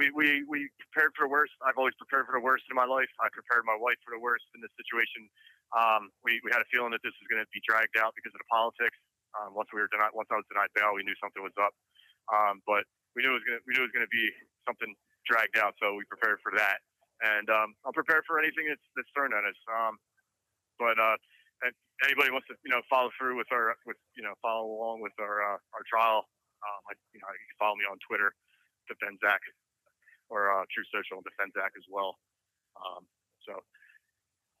we, 0.00 0.10
we, 0.10 0.42
we 0.48 0.66
prepared 0.80 1.12
for 1.14 1.28
the 1.28 1.30
worst. 1.30 1.52
I've 1.62 1.78
always 1.78 1.94
prepared 1.94 2.26
for 2.26 2.34
the 2.34 2.42
worst 2.42 2.64
in 2.72 2.74
my 2.74 2.88
life. 2.88 3.06
I 3.22 3.28
prepared 3.30 3.62
my 3.68 3.76
wife 3.78 4.00
for 4.02 4.10
the 4.16 4.18
worst 4.18 4.48
in 4.56 4.64
this 4.64 4.72
situation. 4.74 5.28
Um, 5.76 6.10
we, 6.24 6.40
we 6.42 6.50
had 6.50 6.64
a 6.64 6.68
feeling 6.72 6.90
that 6.90 7.04
this 7.04 7.14
was 7.20 7.28
going 7.30 7.44
to 7.44 7.48
be 7.52 7.62
dragged 7.62 7.94
out 8.00 8.16
because 8.16 8.34
of 8.34 8.40
the 8.42 8.50
politics. 8.50 8.96
Um, 9.36 9.52
once 9.52 9.68
we 9.72 9.80
were 9.84 9.90
denied, 9.92 10.16
once 10.16 10.32
I 10.32 10.40
was 10.40 10.48
denied 10.48 10.72
bail, 10.72 10.96
we 10.96 11.04
knew 11.04 11.16
something 11.20 11.44
was 11.44 11.56
up. 11.60 11.76
Um, 12.32 12.64
but 12.64 12.88
we 13.14 13.22
knew 13.22 13.36
it 13.36 13.38
was 13.40 13.46
going 13.46 13.60
to, 13.60 13.64
we 13.68 13.76
knew 13.76 13.84
it 13.84 13.92
was 13.92 13.96
to 14.08 14.12
be 14.12 14.26
something 14.64 14.92
dragged 15.28 15.60
out, 15.60 15.76
so 15.78 15.94
we 15.94 16.04
prepared 16.08 16.40
for 16.40 16.52
that. 16.56 16.80
And 17.20 17.48
um, 17.48 17.72
I'm 17.84 17.96
prepared 17.96 18.24
for 18.28 18.36
anything 18.40 18.68
that's, 18.68 18.82
that's 18.96 19.08
thrown 19.16 19.32
at 19.32 19.44
us. 19.44 19.56
Um, 19.68 19.96
but 20.76 21.00
uh, 21.00 21.16
anybody 22.04 22.28
wants 22.28 22.48
to, 22.52 22.54
you 22.60 22.72
know, 22.72 22.84
follow 22.92 23.08
through 23.16 23.40
with 23.40 23.48
our, 23.52 23.72
with 23.88 23.96
you 24.16 24.22
know, 24.22 24.36
follow 24.44 24.68
along 24.68 25.00
with 25.00 25.16
our 25.16 25.40
uh, 25.40 25.58
our 25.72 25.84
trial, 25.88 26.28
um, 26.60 26.80
I, 26.90 26.92
you 27.16 27.20
know, 27.20 27.30
you 27.32 27.46
can 27.48 27.58
follow 27.60 27.76
me 27.76 27.88
on 27.88 27.96
Twitter, 28.04 28.36
defend 28.84 29.16
Zach, 29.24 29.40
or 30.28 30.52
uh, 30.52 30.68
Truth 30.68 30.92
Social, 30.92 31.24
defend 31.24 31.56
Zach 31.56 31.72
as 31.72 31.86
well. 31.88 32.20
Um, 32.76 33.08
so 33.48 33.56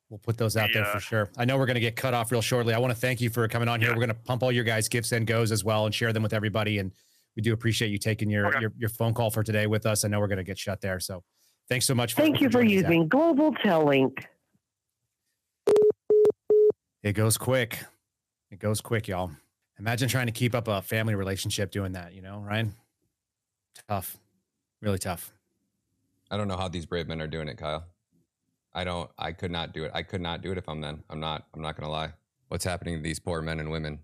We'll 0.08 0.18
put 0.18 0.38
those 0.38 0.56
out 0.56 0.70
there 0.72 0.84
for 0.84 1.00
sure. 1.00 1.30
I 1.36 1.44
know 1.44 1.58
we're 1.58 1.66
going 1.66 1.74
to 1.74 1.80
get 1.80 1.96
cut 1.96 2.14
off 2.14 2.30
real 2.30 2.40
shortly. 2.40 2.74
I 2.74 2.78
want 2.78 2.92
to 2.92 2.98
thank 2.98 3.20
you 3.20 3.28
for 3.28 3.46
coming 3.48 3.68
on 3.68 3.80
here. 3.80 3.90
We're 3.90 3.96
going 3.96 4.08
to 4.08 4.14
pump 4.14 4.44
all 4.44 4.52
your 4.52 4.62
guys' 4.62 4.88
GiveSendGos 4.88 5.50
as 5.50 5.64
well 5.64 5.84
and 5.84 5.92
share 5.94 6.12
them 6.12 6.22
with 6.22 6.32
everybody. 6.32 6.78
And 6.78 6.92
we 7.34 7.42
do 7.42 7.52
appreciate 7.52 7.88
you 7.88 7.98
taking 7.98 8.30
your 8.30 8.46
okay. 8.46 8.60
your, 8.60 8.72
your, 8.78 8.88
phone 8.88 9.14
call 9.14 9.30
for 9.30 9.42
today 9.42 9.66
with 9.66 9.84
us. 9.84 10.04
I 10.04 10.08
know 10.08 10.20
we're 10.20 10.28
going 10.28 10.38
to 10.38 10.44
get 10.44 10.58
shut 10.58 10.80
there. 10.80 11.00
So 11.00 11.24
thanks 11.68 11.86
so 11.86 11.94
much. 11.94 12.14
For, 12.14 12.22
Thank 12.22 12.36
for 12.36 12.42
you 12.44 12.50
for 12.50 12.62
using 12.62 13.08
Global 13.08 13.52
Tel 13.52 13.84
Link. 13.84 14.28
It 17.02 17.14
goes 17.14 17.36
quick. 17.36 17.80
It 18.52 18.60
goes 18.60 18.80
quick, 18.80 19.08
y'all. 19.08 19.32
Imagine 19.78 20.08
trying 20.08 20.26
to 20.26 20.32
keep 20.32 20.54
up 20.54 20.68
a 20.68 20.82
family 20.82 21.16
relationship 21.16 21.72
doing 21.72 21.92
that, 21.92 22.14
you 22.14 22.22
know, 22.22 22.38
Ryan? 22.38 22.74
Tough. 23.88 24.16
Really 24.80 24.98
tough. 24.98 25.32
I 26.30 26.36
don't 26.36 26.48
know 26.48 26.56
how 26.56 26.68
these 26.68 26.86
brave 26.86 27.08
men 27.08 27.20
are 27.20 27.26
doing 27.26 27.48
it, 27.48 27.58
Kyle. 27.58 27.84
I 28.76 28.84
don't. 28.84 29.10
I 29.18 29.32
could 29.32 29.50
not 29.50 29.72
do 29.72 29.84
it. 29.84 29.90
I 29.94 30.02
could 30.02 30.20
not 30.20 30.42
do 30.42 30.52
it 30.52 30.58
if 30.58 30.68
I'm 30.68 30.82
them. 30.82 31.02
I'm 31.08 31.18
not. 31.18 31.46
I'm 31.54 31.62
not 31.62 31.76
going 31.76 31.86
to 31.86 31.90
lie. 31.90 32.12
What's 32.48 32.64
happening 32.64 32.96
to 32.96 33.02
these 33.02 33.18
poor 33.18 33.40
men 33.40 33.58
and 33.58 33.70
women 33.70 34.00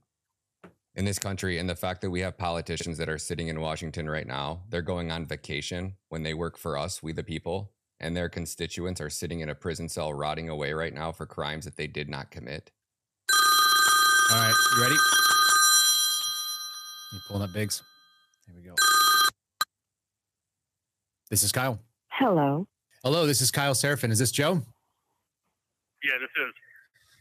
in 0.94 1.04
this 1.04 1.18
country, 1.18 1.58
and 1.58 1.68
the 1.68 1.76
fact 1.76 2.00
that 2.00 2.10
we 2.10 2.20
have 2.20 2.38
politicians 2.38 2.96
that 2.96 3.08
are 3.08 3.18
sitting 3.18 3.48
in 3.48 3.60
Washington 3.60 4.08
right 4.08 4.26
now, 4.26 4.62
they're 4.70 4.80
going 4.80 5.12
on 5.12 5.26
vacation 5.26 5.96
when 6.08 6.22
they 6.22 6.32
work 6.32 6.56
for 6.56 6.78
us, 6.78 7.02
we 7.02 7.12
the 7.12 7.22
people, 7.22 7.70
and 8.00 8.16
their 8.16 8.30
constituents 8.30 9.00
are 9.00 9.10
sitting 9.10 9.40
in 9.40 9.50
a 9.50 9.54
prison 9.54 9.90
cell 9.90 10.12
rotting 10.12 10.48
away 10.48 10.72
right 10.72 10.94
now 10.94 11.12
for 11.12 11.26
crimes 11.26 11.66
that 11.66 11.76
they 11.76 11.86
did 11.86 12.08
not 12.08 12.30
commit. 12.30 12.70
All 14.30 14.38
right, 14.38 14.54
you 14.74 14.82
ready? 14.82 14.96
You 17.12 17.18
pulling 17.28 17.42
up 17.42 17.52
Biggs? 17.52 17.82
Here 18.46 18.54
we 18.56 18.62
go. 18.62 18.74
This 21.28 21.42
is 21.42 21.52
Kyle. 21.52 21.78
Hello. 22.08 22.66
Hello, 23.04 23.26
this 23.26 23.40
is 23.40 23.50
Kyle 23.50 23.74
Seraphin. 23.74 24.12
Is 24.12 24.20
this 24.20 24.30
Joe? 24.30 24.62
Yeah, 26.04 26.18
this 26.20 26.30
is. 26.36 26.52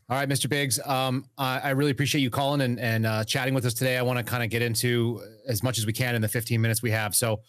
All 0.10 0.18
right, 0.18 0.30
Mr. 0.30 0.48
Biggs. 0.48 0.80
Um, 0.86 1.26
I, 1.40 1.60
I, 1.60 1.70
really 1.72 1.90
appreciate 1.90 2.22
you 2.22 2.30
calling 2.30 2.62
and, 2.62 2.80
and 2.80 3.06
uh, 3.08 3.24
chatting 3.24 3.56
with 3.56 3.66
us 3.66 3.74
today. 3.74 3.98
I 3.98 4.04
want 4.04 4.20
to 4.20 4.24
kind 4.24 4.44
of 4.44 4.52
get 4.52 4.62
into 4.62 5.24
as 5.48 5.64
much 5.64 5.80
as 5.80 5.88
we 5.88 5.94
can 5.94 6.14
in 6.14 6.22
the 6.22 6.28
15 6.28 6.62
minutes 6.62 6.84
we 6.84 6.92
have. 6.92 7.16
So 7.16 7.42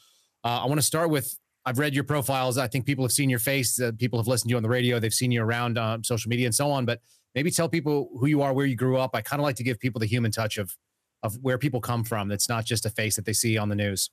uh, 0.44 0.62
I 0.62 0.66
want 0.66 0.78
to 0.78 0.86
start 0.86 1.10
with 1.10 1.36
I've 1.66 1.78
read 1.78 1.94
your 1.94 2.04
profiles. 2.04 2.56
I 2.56 2.68
think 2.68 2.86
people 2.86 3.04
have 3.04 3.12
seen 3.12 3.28
your 3.28 3.38
face. 3.38 3.78
Uh, 3.78 3.92
people 3.98 4.18
have 4.18 4.26
listened 4.26 4.48
to 4.48 4.52
you 4.52 4.56
on 4.56 4.62
the 4.62 4.68
radio. 4.70 4.98
They've 4.98 5.12
seen 5.12 5.30
you 5.30 5.42
around 5.42 5.76
um, 5.76 6.02
social 6.02 6.30
media 6.30 6.46
and 6.46 6.54
so 6.54 6.70
on. 6.70 6.86
But 6.86 7.00
maybe 7.34 7.50
tell 7.50 7.68
people 7.68 8.08
who 8.18 8.28
you 8.28 8.40
are, 8.40 8.54
where 8.54 8.64
you 8.64 8.76
grew 8.76 8.96
up. 8.96 9.10
I 9.12 9.20
kind 9.20 9.40
of 9.40 9.44
like 9.44 9.56
to 9.56 9.62
give 9.62 9.78
people 9.78 9.98
the 9.98 10.06
human 10.06 10.30
touch 10.30 10.56
of 10.56 10.74
of 11.22 11.36
where 11.42 11.58
people 11.58 11.82
come 11.82 12.02
from. 12.02 12.28
That's 12.28 12.48
not 12.48 12.64
just 12.64 12.86
a 12.86 12.90
face 12.90 13.16
that 13.16 13.26
they 13.26 13.34
see 13.34 13.58
on 13.58 13.68
the 13.68 13.76
news. 13.76 14.10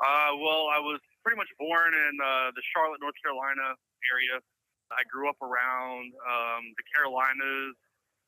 Uh, 0.00 0.34
well, 0.40 0.66
I 0.72 0.78
was 0.80 1.00
pretty 1.28 1.44
much 1.44 1.52
born 1.60 1.92
in 1.92 2.14
uh, 2.24 2.48
the 2.56 2.64
Charlotte, 2.72 3.04
North 3.04 3.20
Carolina 3.20 3.76
area. 4.08 4.40
I 4.88 5.04
grew 5.12 5.28
up 5.28 5.36
around 5.44 6.08
um, 6.24 6.72
the 6.72 6.84
Carolinas 6.88 7.76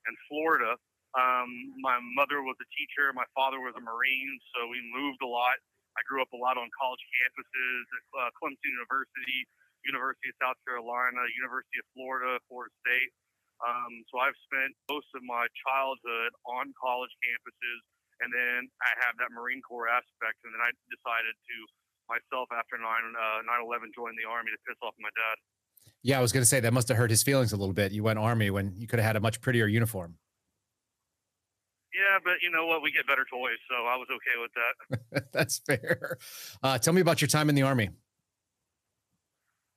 and 0.05 0.13
Florida. 0.29 0.77
Um, 1.17 1.49
my 1.81 1.97
mother 2.13 2.45
was 2.45 2.61
a 2.61 2.69
teacher. 2.77 3.09
My 3.17 3.25
father 3.33 3.57
was 3.57 3.73
a 3.73 3.81
Marine, 3.81 4.37
so 4.53 4.69
we 4.69 4.85
moved 4.93 5.25
a 5.25 5.31
lot. 5.33 5.57
I 5.97 6.05
grew 6.05 6.21
up 6.21 6.29
a 6.37 6.41
lot 6.45 6.61
on 6.61 6.69
college 6.77 7.01
campuses 7.17 7.85
at 7.89 8.05
uh, 8.21 8.29
Clemson 8.37 8.69
University, 8.69 9.49
University 9.89 10.29
of 10.29 10.37
South 10.37 10.61
Carolina, 10.69 11.25
University 11.41 11.81
of 11.81 11.89
Florida, 11.97 12.37
Florida 12.53 12.69
State. 12.85 13.17
Um, 13.65 14.05
so 14.13 14.21
I've 14.21 14.37
spent 14.45 14.77
most 14.93 15.09
of 15.17 15.25
my 15.25 15.49
childhood 15.65 16.37
on 16.45 16.77
college 16.77 17.17
campuses, 17.25 17.81
and 18.21 18.29
then 18.29 18.69
I 18.85 18.93
have 19.09 19.17
that 19.25 19.33
Marine 19.33 19.65
Corps 19.65 19.89
aspect, 19.89 20.45
and 20.45 20.53
then 20.53 20.61
I 20.61 20.69
decided 20.93 21.33
to 21.33 21.57
myself 22.11 22.51
after 22.51 22.75
9 22.75 22.83
uh, 22.85 23.47
9/11 23.47 23.95
join 23.95 24.19
the 24.19 24.27
army 24.27 24.51
to 24.51 24.59
piss 24.67 24.77
off 24.83 24.99
my 24.99 25.15
dad. 25.15 25.39
Yeah, 26.03 26.19
I 26.19 26.23
was 26.23 26.33
going 26.33 26.43
to 26.43 26.49
say 26.49 26.59
that 26.59 26.73
must 26.73 26.89
have 26.89 26.97
hurt 26.97 27.11
his 27.11 27.23
feelings 27.23 27.53
a 27.53 27.57
little 27.57 27.75
bit. 27.75 27.93
You 27.93 28.03
went 28.03 28.19
army 28.19 28.51
when 28.51 28.75
you 28.77 28.87
could 28.87 28.99
have 28.99 29.07
had 29.07 29.17
a 29.17 29.21
much 29.21 29.41
prettier 29.41 29.67
uniform. 29.67 30.17
Yeah, 31.95 32.23
but 32.23 32.39
you 32.41 32.51
know 32.51 32.67
what? 32.67 32.83
We 32.83 32.91
get 32.91 33.07
better 33.07 33.27
toys, 33.27 33.59
so 33.67 33.87
I 33.87 33.99
was 33.99 34.09
okay 34.09 34.37
with 34.39 34.55
that. 34.55 34.75
That's 35.35 35.59
fair. 35.59 36.19
Uh, 36.63 36.79
tell 36.79 36.95
me 36.95 37.03
about 37.03 37.21
your 37.21 37.29
time 37.29 37.49
in 37.51 37.55
the 37.55 37.63
army. 37.63 37.91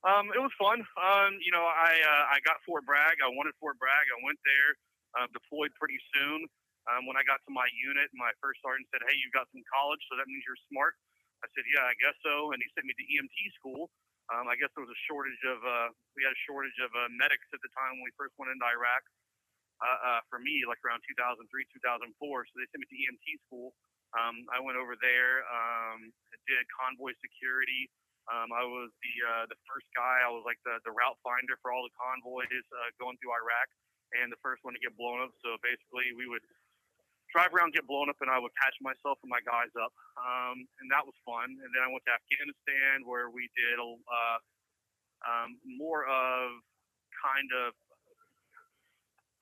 Um, 0.04 0.30
it 0.36 0.40
was 0.40 0.52
fun. 0.60 0.84
Um, 1.00 1.40
you 1.40 1.52
know, 1.52 1.64
I 1.64 1.96
uh, 1.96 2.24
I 2.36 2.44
got 2.44 2.60
Fort 2.68 2.84
Bragg. 2.84 3.24
I 3.24 3.32
wanted 3.32 3.56
Fort 3.60 3.80
Bragg. 3.80 4.06
I 4.12 4.20
went 4.24 4.40
there, 4.44 4.70
uh, 5.16 5.28
deployed 5.32 5.72
pretty 5.80 6.00
soon. 6.12 6.44
Um, 6.92 7.08
when 7.08 7.16
I 7.16 7.24
got 7.24 7.40
to 7.48 7.52
my 7.56 7.66
unit, 7.72 8.12
my 8.12 8.36
first 8.44 8.60
sergeant 8.60 8.88
said, 8.92 9.00
"Hey, 9.08 9.16
you've 9.16 9.32
got 9.32 9.48
some 9.56 9.64
college, 9.72 10.04
so 10.12 10.20
that 10.20 10.28
means 10.28 10.44
you're 10.44 10.60
smart." 10.68 11.00
I 11.44 11.48
said, 11.52 11.68
"Yeah, 11.68 11.84
I 11.84 11.96
guess 12.00 12.16
so." 12.24 12.56
And 12.56 12.60
he 12.64 12.68
sent 12.74 12.88
me 12.88 12.96
to 12.96 13.06
EMT 13.06 13.38
school. 13.60 13.92
Um, 14.32 14.48
I 14.48 14.56
guess 14.56 14.72
there 14.74 14.88
was 14.88 14.94
a 14.94 15.02
shortage 15.06 15.44
of 15.52 15.60
uh, 15.62 15.90
we 16.16 16.24
had 16.24 16.32
a 16.32 16.42
shortage 16.48 16.80
of 16.80 16.90
uh, 16.96 17.12
medics 17.12 17.46
at 17.52 17.60
the 17.60 17.72
time 17.76 18.00
when 18.00 18.08
we 18.08 18.14
first 18.16 18.34
went 18.40 18.56
into 18.56 18.64
Iraq. 18.64 19.04
Uh, 19.84 20.00
uh, 20.16 20.22
for 20.32 20.40
me, 20.40 20.64
like 20.64 20.80
around 20.88 21.04
2003, 21.12 21.44
2004, 21.44 22.08
so 22.16 22.54
they 22.56 22.68
sent 22.72 22.80
me 22.80 22.88
to 22.88 22.98
EMT 23.04 23.28
school. 23.44 23.76
Um, 24.16 24.48
I 24.54 24.64
went 24.64 24.80
over 24.80 24.96
there, 24.96 25.44
um, 25.52 26.14
did 26.48 26.64
convoy 26.72 27.12
security. 27.20 27.90
Um, 28.32 28.56
I 28.56 28.64
was 28.64 28.88
the 29.04 29.16
uh, 29.28 29.46
the 29.52 29.60
first 29.68 29.90
guy. 29.92 30.24
I 30.24 30.32
was 30.32 30.48
like 30.48 30.62
the, 30.64 30.80
the 30.88 30.96
route 30.96 31.20
finder 31.20 31.60
for 31.60 31.76
all 31.76 31.84
the 31.84 31.92
convoys 32.00 32.48
uh, 32.72 32.90
going 32.96 33.20
through 33.20 33.36
Iraq, 33.36 33.68
and 34.16 34.32
the 34.32 34.40
first 34.40 34.64
one 34.64 34.72
to 34.72 34.80
get 34.80 34.96
blown 34.96 35.20
up. 35.20 35.36
So 35.44 35.60
basically, 35.60 36.16
we 36.16 36.32
would 36.32 36.46
drive 37.34 37.50
around, 37.50 37.74
get 37.74 37.90
blown 37.90 38.14
up, 38.14 38.22
and 38.22 38.30
I 38.30 38.38
would 38.38 38.54
patch 38.54 38.78
myself 38.78 39.18
and 39.26 39.34
my 39.34 39.42
guys 39.42 39.74
up. 39.74 39.90
Um, 40.16 40.70
and 40.80 40.88
that 40.94 41.02
was 41.02 41.18
fun. 41.26 41.50
And 41.50 41.70
then 41.74 41.82
I 41.82 41.90
went 41.90 42.06
to 42.06 42.14
Afghanistan 42.14 43.10
where 43.10 43.34
we 43.34 43.50
did 43.58 43.82
uh, 43.82 44.40
um, 45.26 45.58
more 45.66 46.06
of 46.06 46.62
kind 47.18 47.50
of 47.66 47.74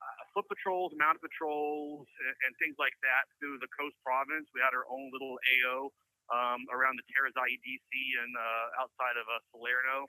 uh, 0.00 0.22
foot 0.32 0.48
patrols, 0.48 0.96
mounted 0.96 1.20
patrols, 1.20 2.08
and, 2.24 2.34
and, 2.48 2.52
things 2.58 2.74
like 2.78 2.94
that 3.06 3.26
through 3.38 3.58
the 3.62 3.70
Khost 3.74 3.94
province. 4.02 4.50
We 4.54 4.62
had 4.62 4.74
our 4.74 4.86
own 4.90 5.10
little 5.14 5.38
AO 5.38 5.90
um, 6.30 6.66
around 6.70 6.98
the 6.98 7.06
Terrace 7.10 7.34
IEDC 7.34 7.92
and 7.92 8.32
uh, 8.34 8.82
outside 8.82 9.14
of 9.18 9.26
uh, 9.26 9.42
Salerno. 9.50 10.06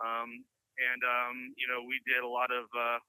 Um, 0.00 0.44
and, 0.80 1.02
um, 1.04 1.36
you 1.60 1.68
know, 1.68 1.84
we 1.84 2.00
did 2.08 2.24
a 2.24 2.28
lot 2.28 2.48
of 2.48 2.64
uh, 2.72 3.00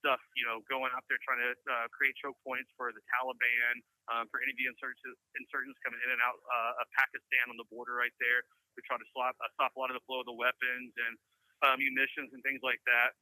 stuff, 0.00 0.20
you 0.34 0.44
know, 0.48 0.64
going 0.66 0.88
out 0.96 1.04
there 1.06 1.20
trying 1.22 1.40
to 1.44 1.52
uh, 1.68 1.86
create 1.92 2.16
choke 2.18 2.36
points 2.42 2.68
for 2.74 2.90
the 2.90 3.02
Taliban, 3.12 3.74
um, 4.08 4.24
for 4.32 4.40
any 4.40 4.52
of 4.52 4.58
the 4.58 4.66
insurgents, 4.66 5.20
insurgents 5.36 5.76
coming 5.84 6.00
in 6.02 6.10
and 6.10 6.20
out 6.24 6.40
uh, 6.40 6.80
of 6.82 6.86
Pakistan 6.96 7.52
on 7.52 7.56
the 7.60 7.68
border 7.68 7.94
right 7.94 8.14
there. 8.18 8.42
We 8.74 8.82
try 8.88 8.96
to 8.96 9.08
stop, 9.12 9.36
uh, 9.38 9.50
stop 9.60 9.76
a 9.76 9.78
lot 9.78 9.92
of 9.92 9.96
the 10.00 10.04
flow 10.08 10.24
of 10.24 10.28
the 10.28 10.36
weapons 10.36 10.92
and 10.96 11.14
uh, 11.60 11.76
munitions 11.76 12.32
and 12.32 12.40
things 12.40 12.64
like 12.64 12.80
that. 12.88 13.12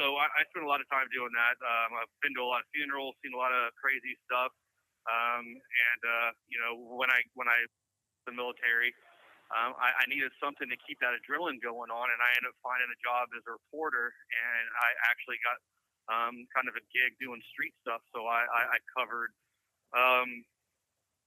So 0.00 0.16
I, 0.16 0.28
I 0.28 0.44
spent 0.52 0.64
a 0.64 0.70
lot 0.70 0.84
of 0.84 0.88
time 0.92 1.08
doing 1.08 1.32
that. 1.32 1.56
Um, 1.60 1.96
I've 1.96 2.12
been 2.20 2.36
to 2.36 2.44
a 2.44 2.48
lot 2.48 2.60
of 2.60 2.68
funerals, 2.76 3.16
seen 3.24 3.32
a 3.32 3.40
lot 3.40 3.52
of 3.52 3.72
crazy 3.80 4.12
stuff. 4.28 4.52
Um, 5.08 5.44
and 5.56 6.00
uh, 6.02 6.30
you 6.50 6.58
know, 6.60 6.76
when 6.98 7.08
I 7.08 7.22
when 7.38 7.48
I 7.48 7.64
the 8.26 8.34
military, 8.34 8.90
um, 9.54 9.78
I, 9.78 9.94
I 9.94 10.04
needed 10.10 10.34
something 10.42 10.66
to 10.66 10.78
keep 10.82 10.98
that 10.98 11.14
adrenaline 11.14 11.62
going 11.62 11.90
on, 11.92 12.06
and 12.10 12.18
I 12.18 12.34
ended 12.34 12.50
up 12.50 12.58
finding 12.66 12.90
a 12.90 12.98
job 12.98 13.30
as 13.30 13.46
a 13.46 13.54
reporter, 13.54 14.10
and 14.10 14.64
I 14.82 14.90
actually 15.06 15.38
got 15.46 15.58
um, 16.10 16.34
kind 16.50 16.66
of 16.66 16.74
a 16.74 16.84
gig 16.90 17.14
doing 17.22 17.38
street 17.54 17.74
stuff. 17.82 18.02
So 18.10 18.26
I, 18.26 18.42
I, 18.42 18.62
I 18.74 18.78
covered 18.94 19.30
um, 19.94 20.30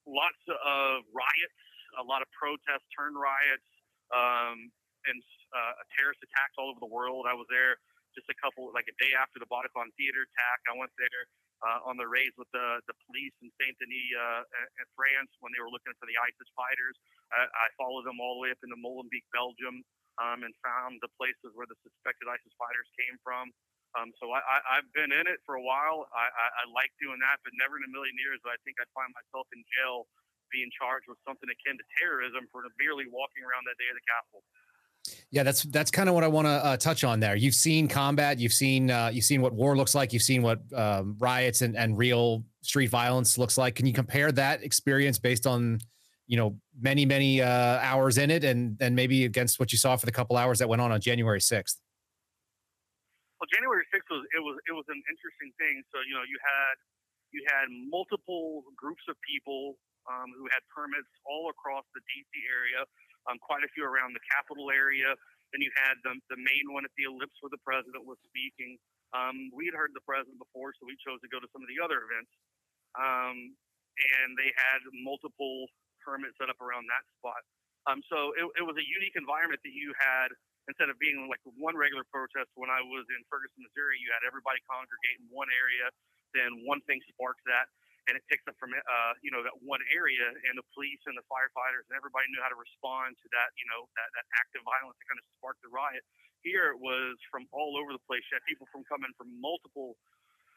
lots 0.04 0.40
of 0.52 1.08
riots, 1.16 1.64
a 1.96 2.04
lot 2.04 2.20
of 2.20 2.28
protests, 2.36 2.88
turn 2.92 3.16
riots, 3.16 3.70
um, 4.12 4.68
and 5.08 5.20
uh, 5.56 5.80
terrorist 5.96 6.20
attacks 6.20 6.60
all 6.60 6.68
over 6.68 6.84
the 6.84 6.92
world. 6.92 7.24
I 7.24 7.36
was 7.36 7.48
there 7.48 7.80
just 8.18 8.28
a 8.28 8.38
couple, 8.44 8.68
like 8.76 8.92
a 8.92 8.96
day 9.00 9.16
after 9.16 9.40
the 9.40 9.48
Bataclan 9.48 9.96
Theater 9.96 10.28
attack. 10.28 10.60
I 10.68 10.76
went 10.76 10.92
there 11.00 11.24
uh, 11.64 11.90
on 11.90 12.00
the 12.00 12.08
raids 12.08 12.36
with 12.40 12.48
the, 12.56 12.80
the 12.88 12.96
police 13.08 13.36
in 13.44 13.52
Saint 13.60 13.76
Denis, 13.80 14.16
uh, 14.16 14.44
in 14.80 14.88
France, 14.96 15.32
when 15.44 15.52
they 15.52 15.62
were 15.62 15.72
looking 15.72 15.92
for 16.00 16.08
the 16.08 16.16
ISIS 16.16 16.50
fighters. 16.56 16.96
I, 17.36 17.46
I 17.46 17.68
followed 17.76 18.08
them 18.08 18.20
all 18.24 18.40
the 18.40 18.44
way 18.48 18.52
up 18.56 18.62
into 18.64 18.80
Molenbeek, 18.80 19.28
Belgium, 19.36 19.84
um, 20.20 20.44
and 20.44 20.54
found 20.64 21.00
the 21.04 21.12
places 21.20 21.52
where 21.56 21.68
the 21.68 21.78
suspected 21.84 22.28
ISIS 22.32 22.56
fighters 22.56 22.88
came 22.96 23.16
from. 23.24 23.52
Um, 23.98 24.14
so 24.22 24.30
I, 24.30 24.40
I, 24.40 24.58
I've 24.80 24.90
been 24.94 25.10
in 25.10 25.26
it 25.26 25.42
for 25.50 25.58
a 25.58 25.64
while. 25.66 26.06
I, 26.14 26.30
I, 26.30 26.46
I 26.62 26.64
like 26.70 26.94
doing 27.02 27.18
that, 27.26 27.42
but 27.42 27.58
never 27.58 27.82
in 27.82 27.84
a 27.90 27.92
million 27.92 28.14
years 28.22 28.38
would 28.46 28.54
I 28.54 28.60
think 28.62 28.78
I'd 28.78 28.92
find 28.94 29.10
myself 29.18 29.50
in 29.50 29.66
jail 29.74 30.06
being 30.54 30.70
charged 30.74 31.06
with 31.10 31.18
something 31.26 31.50
akin 31.50 31.78
to 31.78 31.86
terrorism 31.98 32.50
for 32.50 32.66
merely 32.78 33.06
walking 33.10 33.46
around 33.46 33.66
that 33.70 33.78
day 33.78 33.90
at 33.90 33.98
the 33.98 34.06
Capitol. 34.06 34.42
Yeah, 35.32 35.44
that's 35.44 35.64
that's 35.64 35.92
kind 35.92 36.10
of 36.10 36.16
what 36.16 36.24
I 36.24 36.28
want 36.28 36.48
to 36.48 36.52
uh, 36.52 36.78
touch 36.78 37.04
on 37.04 37.20
there. 37.20 37.36
You've 37.36 37.56
seen 37.56 37.88
combat, 37.88 38.40
you've 38.40 38.54
seen 38.54 38.90
uh, 38.90 39.12
you've 39.14 39.26
seen 39.26 39.42
what 39.42 39.54
war 39.54 39.78
looks 39.78 39.94
like, 39.94 40.12
you've 40.12 40.24
seen 40.24 40.42
what 40.42 40.60
um, 40.74 41.16
riots 41.20 41.62
and, 41.62 41.78
and 41.78 41.98
real 41.98 42.44
street 42.62 42.90
violence 42.90 43.38
looks 43.38 43.58
like. 43.58 43.76
Can 43.76 43.86
you 43.86 43.94
compare 43.94 44.32
that 44.34 44.64
experience 44.64 45.20
based 45.20 45.46
on 45.46 45.80
you 46.26 46.38
know 46.38 46.58
many 46.82 47.06
many 47.06 47.42
uh, 47.42 47.78
hours 47.80 48.18
in 48.18 48.32
it, 48.32 48.44
and 48.44 48.78
and 48.82 48.96
maybe 48.96 49.26
against 49.26 49.60
what 49.60 49.72
you 49.72 49.78
saw 49.78 49.96
for 49.96 50.06
the 50.06 50.12
couple 50.12 50.36
hours 50.36 50.60
that 50.60 50.68
went 50.68 50.82
on 50.82 50.92
on 50.92 51.00
January 51.00 51.42
sixth? 51.42 51.80
Well, 53.40 53.48
January 53.54 53.86
sixth 53.94 54.10
was 54.10 54.26
it 54.36 54.42
was 54.42 54.58
it 54.68 54.74
was 54.74 54.86
an 54.90 55.02
interesting 55.10 55.54
thing. 55.62 55.84
So 55.94 56.02
you 56.10 56.14
know 56.18 56.26
you 56.26 56.38
had 56.42 56.76
you 57.32 57.46
had 57.46 57.70
multiple 57.70 58.66
groups 58.76 59.04
of 59.08 59.16
people 59.22 59.78
um, 60.10 60.34
who 60.34 60.50
had 60.50 60.66
permits 60.74 61.10
all 61.22 61.54
across 61.54 61.86
the 61.94 62.02
DC 62.02 62.34
area 62.50 62.82
um, 63.28 63.42
quite 63.42 63.66
a 63.66 63.70
few 63.76 63.84
around 63.84 64.16
the 64.16 64.24
Capitol 64.24 64.72
area. 64.72 65.12
Then 65.52 65.66
you 65.66 65.74
had 65.76 65.98
the, 66.06 66.14
the 66.30 66.40
main 66.40 66.70
one 66.70 66.86
at 66.86 66.94
the 66.94 67.10
Ellipse 67.10 67.36
where 67.42 67.50
the 67.52 67.62
president 67.66 68.06
was 68.06 68.22
speaking. 68.30 68.78
Um, 69.12 69.50
we 69.50 69.66
had 69.66 69.74
heard 69.74 69.92
the 69.98 70.06
president 70.06 70.38
before, 70.38 70.72
so 70.78 70.86
we 70.86 70.94
chose 71.02 71.18
to 71.26 71.30
go 71.34 71.42
to 71.42 71.50
some 71.50 71.66
of 71.66 71.70
the 71.70 71.82
other 71.82 72.06
events. 72.06 72.30
Um, 72.94 73.58
and 74.00 74.38
they 74.38 74.54
had 74.54 74.80
multiple 75.04 75.68
permits 76.00 76.38
set 76.38 76.48
up 76.48 76.62
around 76.62 76.86
that 76.88 77.04
spot. 77.18 77.42
Um, 77.90 78.06
so 78.06 78.32
it, 78.38 78.46
it 78.62 78.66
was 78.66 78.78
a 78.78 78.86
unique 78.86 79.18
environment 79.18 79.60
that 79.66 79.74
you 79.74 79.92
had 79.98 80.30
instead 80.70 80.94
of 80.94 81.02
being 81.02 81.26
like 81.26 81.42
one 81.58 81.74
regular 81.74 82.06
protest 82.14 82.54
when 82.54 82.70
I 82.70 82.86
was 82.86 83.02
in 83.10 83.26
Ferguson, 83.26 83.66
Missouri, 83.66 83.98
you 83.98 84.14
had 84.14 84.22
everybody 84.22 84.62
congregate 84.70 85.18
in 85.18 85.26
one 85.34 85.50
area. 85.50 85.90
Then 86.38 86.62
one 86.70 86.78
thing 86.86 87.02
sparks 87.10 87.42
that 87.50 87.66
and 88.10 88.18
it 88.18 88.26
picks 88.28 88.44
up 88.50 88.58
from 88.58 88.74
uh, 88.74 89.14
you 89.22 89.30
know 89.30 89.46
that 89.46 89.54
one 89.62 89.86
area, 89.94 90.26
and 90.26 90.58
the 90.58 90.66
police 90.74 91.00
and 91.06 91.14
the 91.14 91.26
firefighters 91.30 91.86
and 91.88 91.96
everybody 91.96 92.26
knew 92.34 92.42
how 92.42 92.50
to 92.50 92.58
respond 92.58 93.16
to 93.22 93.28
that 93.32 93.54
you 93.56 93.70
know 93.70 93.86
that, 93.96 94.10
that 94.18 94.26
active 94.42 94.66
violence 94.66 94.98
that 94.98 95.08
kind 95.08 95.22
of 95.22 95.26
sparked 95.38 95.62
the 95.62 95.72
riot. 95.72 96.02
Here 96.42 96.74
it 96.74 96.80
was 96.82 97.22
from 97.30 97.46
all 97.54 97.78
over 97.78 97.94
the 97.94 98.02
place. 98.10 98.26
You 98.34 98.42
had 98.42 98.46
people 98.50 98.66
from 98.74 98.82
coming 98.90 99.14
from 99.16 99.30
multiple 99.38 99.94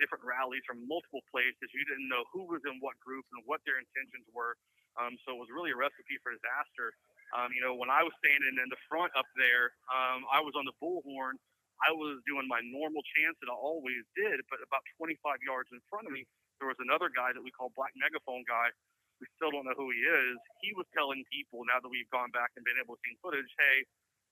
different 0.01 0.27
rallies 0.27 0.67
from 0.67 0.83
multiple 0.91 1.23
places. 1.31 1.71
You 1.71 1.87
didn't 1.87 2.11
know 2.11 2.27
who 2.35 2.49
was 2.51 2.63
in 2.67 2.83
what 2.83 2.99
group 2.99 3.23
and 3.31 3.47
what 3.47 3.63
their 3.69 3.79
intentions 3.79 4.27
were. 4.35 4.59
Um, 4.99 5.15
so 5.23 5.39
it 5.39 5.41
was 5.41 5.51
really 5.55 5.71
a 5.71 5.79
recipe 5.79 6.19
for 6.21 6.35
disaster. 6.35 6.91
Um, 7.33 7.55
you 7.55 7.63
know, 7.65 7.79
when 7.79 7.89
I 7.89 8.05
was 8.05 8.13
standing 8.21 8.59
in 8.61 8.69
the 8.69 8.81
front 8.91 9.15
up 9.17 9.29
there, 9.39 9.73
um, 9.89 10.27
I 10.29 10.43
was 10.43 10.53
on 10.59 10.69
the 10.69 10.77
bullhorn. 10.83 11.39
I 11.83 11.91
was 11.91 12.23
doing 12.29 12.47
my 12.47 12.63
normal 12.63 13.03
chants 13.17 13.41
that 13.43 13.51
I 13.51 13.57
always 13.57 14.07
did, 14.15 14.39
but 14.53 14.63
about 14.63 14.85
25 15.03 15.43
yards 15.43 15.73
in 15.75 15.83
front 15.91 16.07
of 16.07 16.13
me, 16.15 16.29
there 16.63 16.71
was 16.71 16.79
another 16.79 17.11
guy 17.11 17.35
that 17.35 17.43
we 17.43 17.51
call 17.51 17.75
Black 17.75 17.91
Megaphone 17.99 18.47
Guy. 18.47 18.71
We 19.19 19.27
still 19.35 19.51
don't 19.51 19.67
know 19.67 19.75
who 19.75 19.91
he 19.91 19.99
is. 19.99 20.39
He 20.63 20.71
was 20.79 20.87
telling 20.95 21.27
people 21.27 21.67
now 21.67 21.83
that 21.83 21.91
we've 21.91 22.07
gone 22.15 22.31
back 22.31 22.55
and 22.55 22.63
been 22.63 22.79
able 22.79 22.95
to 22.95 23.03
see 23.03 23.19
footage, 23.19 23.51
hey, 23.59 23.83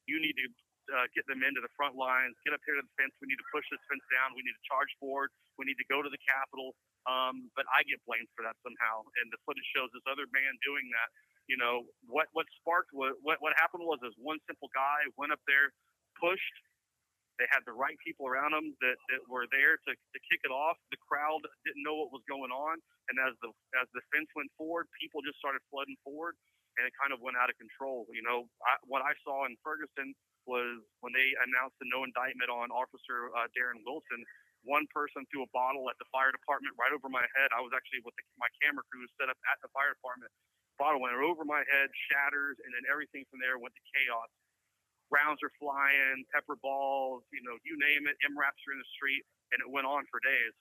you 0.07 0.23
need 0.23 0.39
to 0.39 0.47
uh, 0.95 1.07
get 1.15 1.27
them 1.27 1.43
into 1.43 1.59
the 1.59 1.71
front 1.75 1.99
lines, 1.99 2.39
get 2.47 2.55
up 2.55 2.63
here 2.63 2.79
to 2.79 2.87
the 2.87 2.95
fence. 2.95 3.11
We 3.19 3.31
need 3.31 3.39
to 3.43 3.51
push 3.51 3.67
this 3.71 3.83
fence 3.91 4.03
down. 4.15 4.39
We 4.39 4.47
need 4.47 4.55
to 4.55 4.67
charge 4.67 4.91
forward. 5.03 5.35
We 5.59 5.67
need 5.67 5.79
to 5.83 5.89
go 5.91 6.03
to 6.03 6.11
the 6.11 6.23
Capitol. 6.23 6.75
Um, 7.11 7.51
but 7.59 7.67
I 7.71 7.83
get 7.87 7.99
blamed 8.07 8.31
for 8.39 8.47
that 8.47 8.55
somehow. 8.63 9.07
And 9.23 9.31
the 9.35 9.39
footage 9.43 9.67
shows 9.75 9.91
this 9.91 10.07
other 10.07 10.31
man 10.31 10.55
doing 10.63 10.87
that. 10.95 11.11
You 11.51 11.59
know, 11.59 11.91
what, 12.07 12.31
what 12.31 12.47
sparked 12.63 12.95
what, 12.95 13.19
what, 13.27 13.43
what 13.43 13.59
happened 13.59 13.83
was 13.83 13.99
this 13.99 14.15
one 14.19 14.39
simple 14.47 14.71
guy 14.71 15.07
went 15.19 15.35
up 15.35 15.43
there, 15.51 15.75
pushed, 16.19 16.55
they 17.41 17.49
had 17.49 17.65
the 17.65 17.73
right 17.73 17.97
people 18.05 18.29
around 18.29 18.53
them 18.53 18.77
that, 18.85 19.01
that 19.09 19.25
were 19.25 19.49
there 19.49 19.81
to, 19.89 19.93
to 19.97 20.19
kick 20.29 20.45
it 20.45 20.53
off. 20.53 20.77
The 20.93 21.01
crowd 21.01 21.41
didn't 21.65 21.81
know 21.81 21.97
what 21.97 22.13
was 22.13 22.21
going 22.29 22.53
on, 22.53 22.77
and 23.09 23.17
as 23.17 23.33
the 23.41 23.49
as 23.81 23.89
the 23.97 24.05
fence 24.13 24.29
went 24.37 24.53
forward, 24.61 24.87
people 25.01 25.25
just 25.25 25.41
started 25.41 25.65
flooding 25.73 25.97
forward, 26.05 26.37
and 26.77 26.85
it 26.85 26.93
kind 27.01 27.17
of 27.17 27.25
went 27.25 27.41
out 27.41 27.49
of 27.49 27.57
control. 27.57 28.05
You 28.13 28.21
know, 28.21 28.45
I, 28.61 28.77
what 28.85 29.01
I 29.01 29.17
saw 29.25 29.49
in 29.49 29.57
Ferguson 29.65 30.13
was 30.45 30.85
when 31.01 31.17
they 31.17 31.33
announced 31.49 31.81
the 31.81 31.89
no 31.89 32.05
indictment 32.05 32.53
on 32.53 32.69
Officer 32.69 33.33
uh, 33.33 33.49
Darren 33.57 33.81
Wilson. 33.89 34.21
One 34.61 34.85
person 34.93 35.25
threw 35.33 35.41
a 35.41 35.51
bottle 35.57 35.89
at 35.89 35.97
the 35.97 36.05
fire 36.13 36.29
department 36.29 36.77
right 36.77 36.93
over 36.93 37.09
my 37.09 37.25
head. 37.33 37.49
I 37.57 37.65
was 37.65 37.73
actually 37.73 38.05
with 38.05 38.13
the, 38.21 38.25
my 38.37 38.49
camera 38.61 38.85
crew 38.93 39.09
set 39.17 39.33
up 39.33 39.41
at 39.49 39.57
the 39.65 39.73
fire 39.73 39.97
department 39.97 40.29
bottle 40.81 41.05
went 41.05 41.13
over 41.21 41.45
my 41.45 41.61
head, 41.69 41.93
shatters, 42.09 42.57
and 42.65 42.73
then 42.73 42.89
everything 42.89 43.29
from 43.29 43.45
there 43.45 43.61
went 43.61 43.77
to 43.77 43.85
chaos. 43.93 44.33
Rounds 45.13 45.43
are 45.47 45.53
flying, 45.61 46.25
pepper 46.35 46.59
balls, 46.63 47.23
you 47.35 47.43
know, 47.47 47.55
you 47.67 47.79
name 47.79 48.07
it. 48.11 48.17
M 48.27 48.35
MRAPs 48.35 48.63
are 48.67 48.75
in 48.75 48.81
the 48.83 48.93
street, 48.97 49.23
and 49.55 49.63
it 49.63 49.69
went 49.71 49.87
on 49.87 50.07
for 50.11 50.19
days. 50.25 50.55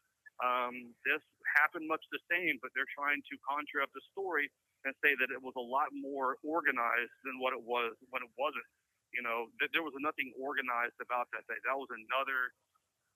Um, 0.43 0.93
this 1.08 1.24
happened 1.58 1.88
much 1.89 2.04
the 2.14 2.22
same, 2.30 2.60
but 2.62 2.70
they're 2.78 2.89
trying 2.93 3.22
to 3.26 3.36
conjure 3.47 3.82
up 3.82 3.89
the 3.97 4.04
story 4.14 4.52
and 4.86 4.93
say 5.02 5.18
that 5.18 5.34
it 5.34 5.41
was 5.41 5.56
a 5.58 5.64
lot 5.66 5.89
more 5.95 6.38
organized 6.45 7.16
than 7.26 7.41
what 7.41 7.58
it 7.58 7.64
was 7.64 7.97
when 8.14 8.22
it 8.22 8.32
wasn't. 8.38 8.68
You 9.16 9.26
know, 9.26 9.50
th- 9.62 9.72
there 9.74 9.84
was 9.86 9.95
nothing 10.00 10.30
organized 10.38 11.00
about 11.02 11.32
that 11.34 11.47
day. 11.50 11.58
That 11.66 11.78
was 11.80 11.89
another 11.91 12.54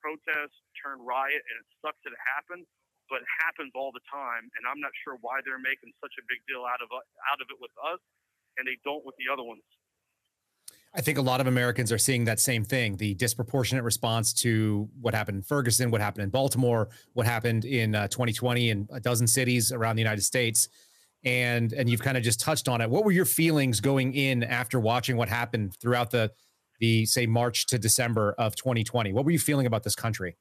protest 0.01 0.55
turned 0.79 1.03
riot, 1.05 1.41
and 1.41 1.55
it 1.61 1.67
sucks 1.83 1.99
that 2.05 2.13
it 2.15 2.23
happened, 2.37 2.65
but 3.09 3.23
it 3.25 3.31
happens 3.43 3.73
all 3.75 3.91
the 3.93 4.03
time. 4.09 4.47
And 4.59 4.63
I'm 4.67 4.81
not 4.81 4.93
sure 5.05 5.17
why 5.21 5.41
they're 5.45 5.61
making 5.61 5.93
such 6.03 6.15
a 6.19 6.23
big 6.29 6.41
deal 6.49 6.65
out 6.67 6.81
of 6.83 6.89
out 7.29 7.39
of 7.41 7.47
it 7.51 7.59
with 7.61 7.73
us, 7.83 8.01
and 8.59 8.65
they 8.67 8.77
don't 8.87 9.03
with 9.05 9.17
the 9.21 9.29
other 9.31 9.45
ones. 9.45 9.63
I 10.95 11.01
think 11.01 11.17
a 11.17 11.21
lot 11.21 11.41
of 11.41 11.47
Americans 11.47 11.91
are 11.91 11.97
seeing 11.97 12.25
that 12.25 12.39
same 12.39 12.63
thing 12.63 12.97
the 12.97 13.15
disproportionate 13.15 13.83
response 13.83 14.31
to 14.33 14.87
what 15.01 15.15
happened 15.15 15.37
in 15.37 15.41
Ferguson, 15.41 15.89
what 15.89 16.01
happened 16.01 16.23
in 16.23 16.29
Baltimore, 16.29 16.89
what 17.13 17.25
happened 17.25 17.65
in 17.65 17.95
uh, 17.95 18.07
2020 18.09 18.69
in 18.69 18.87
a 18.91 18.99
dozen 18.99 19.25
cities 19.25 19.71
around 19.71 19.95
the 19.95 20.01
United 20.01 20.21
States. 20.21 20.69
And, 21.25 21.71
and 21.73 21.89
you've 21.89 22.01
kind 22.01 22.17
of 22.17 22.23
just 22.23 22.39
touched 22.39 22.67
on 22.67 22.81
it. 22.81 22.89
What 22.89 23.05
were 23.05 23.11
your 23.11 23.25
feelings 23.25 23.79
going 23.79 24.13
in 24.13 24.43
after 24.43 24.79
watching 24.79 25.17
what 25.17 25.29
happened 25.29 25.75
throughout 25.81 26.11
the, 26.11 26.31
the 26.79 27.05
say 27.05 27.25
March 27.25 27.65
to 27.67 27.79
December 27.79 28.35
of 28.37 28.55
2020? 28.55 29.13
What 29.13 29.25
were 29.25 29.31
you 29.31 29.39
feeling 29.39 29.65
about 29.65 29.83
this 29.83 29.95
country? 29.95 30.35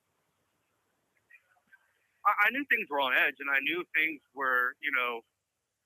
I, 2.26 2.30
I 2.30 2.50
knew 2.50 2.64
things 2.68 2.88
were 2.90 3.00
on 3.00 3.12
edge, 3.14 3.36
and 3.38 3.48
I 3.48 3.61
knew 3.61 3.84
things 3.94 4.20
were, 4.34 4.74
you 4.82 4.90
know, 4.90 5.20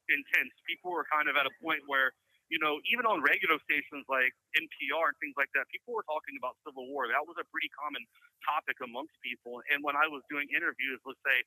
intense. 0.09 0.51
People 0.67 0.93
were 0.93 1.05
kind 1.13 1.29
of 1.29 1.37
at 1.37 1.47
a 1.47 1.51
point 1.63 1.81
where 1.87 2.13
you 2.51 2.61
know, 2.63 2.79
even 2.93 3.07
on 3.07 3.23
regular 3.27 3.59
stations 3.67 4.07
like 4.07 4.31
NPR 4.55 5.11
and 5.13 5.19
things 5.19 5.35
like 5.39 5.51
that, 5.59 5.67
people 5.73 5.95
were 5.97 6.07
talking 6.07 6.39
about 6.39 6.57
civil 6.63 6.87
war. 6.93 7.11
That 7.11 7.25
was 7.27 7.37
a 7.43 7.47
pretty 7.51 7.71
common 7.75 8.05
topic 8.47 8.79
amongst 8.85 9.17
people. 9.25 9.63
And 9.73 9.83
when 9.83 9.99
I 9.99 10.07
was 10.07 10.23
doing 10.31 10.47
interviews, 10.55 11.03
let's 11.07 11.21
say 11.27 11.39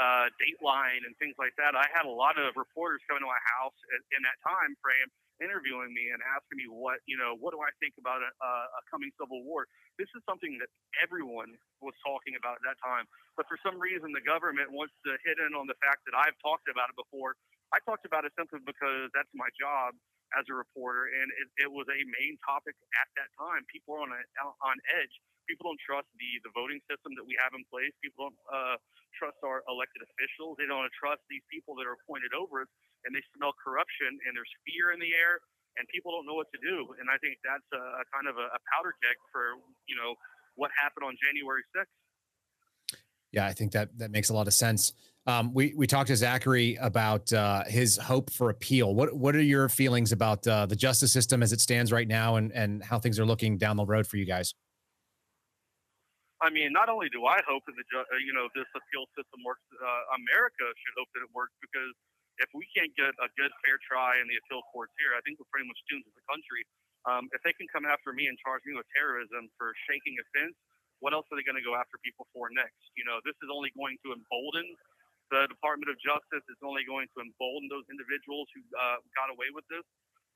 uh, 0.00 0.26
Dateline 0.40 1.06
and 1.06 1.14
things 1.22 1.36
like 1.38 1.54
that, 1.60 1.78
I 1.78 1.86
had 1.92 2.06
a 2.08 2.12
lot 2.12 2.40
of 2.40 2.56
reporters 2.58 3.02
coming 3.06 3.22
to 3.22 3.30
my 3.30 3.42
house 3.60 3.76
in, 3.94 4.00
in 4.18 4.20
that 4.26 4.38
time 4.42 4.74
frame 4.82 5.10
interviewing 5.42 5.90
me 5.92 6.08
and 6.14 6.22
asking 6.36 6.56
me 6.56 6.68
what 6.70 7.02
you 7.10 7.18
know 7.18 7.34
what 7.40 7.50
do 7.52 7.60
I 7.60 7.72
think 7.82 7.98
about 7.98 8.22
a, 8.22 8.30
a 8.30 8.80
coming 8.88 9.10
civil 9.20 9.42
war. 9.44 9.66
This 9.98 10.08
is 10.16 10.22
something 10.24 10.56
that 10.62 10.70
everyone 11.02 11.52
was 11.82 11.92
talking 12.06 12.38
about 12.38 12.62
at 12.62 12.64
that 12.72 12.78
time, 12.80 13.04
but 13.36 13.44
for 13.50 13.58
some 13.60 13.76
reason 13.80 14.14
the 14.14 14.24
government 14.24 14.72
wants 14.72 14.94
to 15.04 15.18
hit 15.26 15.36
in 15.42 15.52
on 15.58 15.66
the 15.68 15.76
fact 15.82 16.06
that 16.08 16.16
I've 16.16 16.38
talked 16.40 16.70
about 16.70 16.88
it 16.92 16.96
before. 16.98 17.36
I 17.74 17.82
talked 17.84 18.06
about 18.06 18.24
it 18.24 18.32
simply 18.38 18.60
because 18.64 19.10
that's 19.14 19.30
my 19.34 19.48
job 19.58 19.92
as 20.38 20.46
a 20.46 20.54
reporter, 20.54 21.10
and 21.10 21.26
it, 21.38 21.66
it 21.66 21.70
was 21.70 21.86
a 21.90 22.00
main 22.06 22.38
topic 22.46 22.76
at 22.94 23.08
that 23.18 23.30
time. 23.34 23.66
People 23.70 23.98
are 23.98 24.02
on 24.06 24.12
a, 24.14 24.20
on 24.62 24.76
edge. 24.94 25.14
People 25.48 25.72
don't 25.72 25.82
trust 25.82 26.06
the 26.14 26.30
the 26.46 26.52
voting 26.54 26.78
system 26.86 27.18
that 27.18 27.26
we 27.26 27.34
have 27.42 27.50
in 27.56 27.66
place. 27.66 27.90
People 27.98 28.30
don't 28.30 28.40
uh, 28.46 28.76
trust 29.18 29.38
our 29.42 29.66
elected 29.66 30.06
officials. 30.06 30.54
They 30.60 30.70
don't 30.70 30.86
trust 30.94 31.22
these 31.26 31.42
people 31.50 31.74
that 31.82 31.90
are 31.90 31.98
appointed 31.98 32.30
over 32.36 32.62
us, 32.62 32.70
and 33.02 33.10
they 33.10 33.24
smell 33.34 33.50
corruption. 33.58 34.14
And 34.26 34.38
there's 34.38 34.54
fear 34.62 34.94
in 34.94 35.02
the 35.02 35.10
air, 35.10 35.42
and 35.74 35.90
people 35.90 36.14
don't 36.14 36.26
know 36.26 36.38
what 36.38 36.50
to 36.54 36.60
do. 36.62 36.94
And 37.02 37.10
I 37.10 37.18
think 37.18 37.42
that's 37.42 37.66
a, 37.74 37.82
a 37.98 38.04
kind 38.14 38.30
of 38.30 38.38
a, 38.38 38.46
a 38.54 38.60
powder 38.70 38.94
keg 39.02 39.18
for 39.34 39.58
you 39.90 39.98
know 39.98 40.14
what 40.54 40.70
happened 40.78 41.06
on 41.10 41.18
January 41.18 41.66
6th. 41.74 41.90
Yeah, 43.32 43.46
I 43.46 43.52
think 43.52 43.72
that 43.72 43.96
that 43.98 44.10
makes 44.10 44.30
a 44.30 44.34
lot 44.34 44.46
of 44.46 44.54
sense. 44.54 44.92
Um, 45.26 45.52
we 45.52 45.74
we 45.76 45.86
talked 45.86 46.08
to 46.08 46.16
Zachary 46.16 46.76
about 46.80 47.32
uh, 47.32 47.64
his 47.68 47.96
hope 47.96 48.32
for 48.32 48.48
appeal. 48.48 48.94
What 48.94 49.12
what 49.12 49.36
are 49.36 49.42
your 49.42 49.68
feelings 49.68 50.12
about 50.12 50.46
uh, 50.46 50.64
the 50.64 50.76
justice 50.76 51.12
system 51.12 51.42
as 51.42 51.52
it 51.52 51.60
stands 51.60 51.92
right 51.92 52.08
now, 52.08 52.36
and 52.36 52.52
and 52.52 52.82
how 52.82 52.98
things 52.98 53.20
are 53.20 53.26
looking 53.26 53.58
down 53.58 53.76
the 53.76 53.84
road 53.84 54.06
for 54.06 54.16
you 54.16 54.24
guys? 54.24 54.54
I 56.40 56.48
mean, 56.48 56.72
not 56.72 56.88
only 56.88 57.12
do 57.12 57.28
I 57.28 57.36
hope 57.44 57.68
that 57.68 57.76
the 57.76 57.84
uh, 57.92 58.04
you 58.24 58.32
know 58.32 58.48
this 58.56 58.64
appeal 58.72 59.04
system 59.12 59.44
works, 59.44 59.60
uh, 59.76 60.16
America 60.16 60.64
should 60.72 60.96
hope 60.96 61.12
that 61.12 61.20
it 61.20 61.30
works 61.36 61.52
because 61.60 61.92
if 62.40 62.48
we 62.56 62.64
can't 62.72 62.90
get 62.96 63.12
a 63.20 63.28
good 63.36 63.52
fair 63.60 63.76
try 63.84 64.16
in 64.16 64.24
the 64.24 64.40
appeal 64.40 64.64
courts 64.72 64.96
here, 64.96 65.12
I 65.12 65.20
think 65.20 65.36
we're 65.36 65.52
pretty 65.52 65.68
much 65.68 65.76
doomed 65.92 66.08
as 66.08 66.16
a 66.16 66.24
country. 66.32 66.64
Um, 67.04 67.28
if 67.36 67.44
they 67.44 67.52
can 67.52 67.68
come 67.68 67.84
after 67.84 68.16
me 68.16 68.32
and 68.32 68.40
charge 68.40 68.64
me 68.64 68.72
with 68.72 68.88
terrorism 68.96 69.52
for 69.60 69.76
shaking 69.84 70.16
a 70.16 70.24
fence, 70.32 70.56
what 71.04 71.12
else 71.12 71.28
are 71.28 71.36
they 71.36 71.44
going 71.44 71.60
to 71.60 71.64
go 71.64 71.76
after 71.76 72.00
people 72.00 72.24
for 72.32 72.48
next? 72.52 72.88
You 72.96 73.04
know, 73.04 73.20
this 73.24 73.36
is 73.44 73.52
only 73.52 73.68
going 73.76 74.00
to 74.08 74.16
embolden 74.16 74.64
the 75.30 75.46
Department 75.46 75.88
of 75.90 75.96
Justice 76.02 76.44
is 76.50 76.58
only 76.62 76.82
going 76.84 77.06
to 77.14 77.18
embolden 77.22 77.70
those 77.70 77.86
individuals 77.88 78.50
who 78.54 78.62
uh, 78.74 78.98
got 79.14 79.30
away 79.30 79.50
with 79.54 79.64
this. 79.70 79.86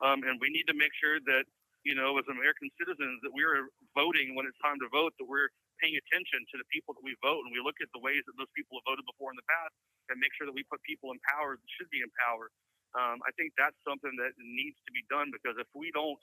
Um, 0.02 0.22
and 0.26 0.38
we 0.38 0.50
need 0.50 0.66
to 0.70 0.76
make 0.76 0.94
sure 0.98 1.18
that, 1.30 1.44
you 1.86 1.94
know, 1.94 2.18
as 2.18 2.26
American 2.30 2.70
citizens, 2.78 3.22
that 3.22 3.34
we're 3.34 3.70
voting 3.94 4.34
when 4.34 4.46
it's 4.46 4.58
time 4.62 4.78
to 4.82 4.88
vote, 4.90 5.14
that 5.18 5.28
we're 5.28 5.50
paying 5.82 5.98
attention 5.98 6.46
to 6.50 6.56
the 6.58 6.66
people 6.70 6.94
that 6.94 7.02
we 7.02 7.14
vote 7.22 7.42
and 7.46 7.50
we 7.50 7.62
look 7.62 7.78
at 7.82 7.90
the 7.94 8.02
ways 8.02 8.22
that 8.26 8.34
those 8.38 8.50
people 8.54 8.78
have 8.78 8.86
voted 8.86 9.06
before 9.06 9.34
in 9.34 9.38
the 9.38 9.48
past 9.50 9.74
and 10.10 10.18
make 10.22 10.30
sure 10.38 10.46
that 10.46 10.54
we 10.54 10.62
put 10.70 10.78
people 10.86 11.10
in 11.10 11.18
power 11.26 11.58
that 11.58 11.68
should 11.78 11.90
be 11.90 12.02
in 12.02 12.10
power. 12.18 12.50
Um, 12.94 13.18
I 13.26 13.34
think 13.34 13.50
that's 13.58 13.76
something 13.82 14.14
that 14.22 14.38
needs 14.38 14.78
to 14.86 14.90
be 14.94 15.02
done 15.10 15.34
because 15.34 15.58
if 15.58 15.66
we 15.74 15.90
don't 15.90 16.20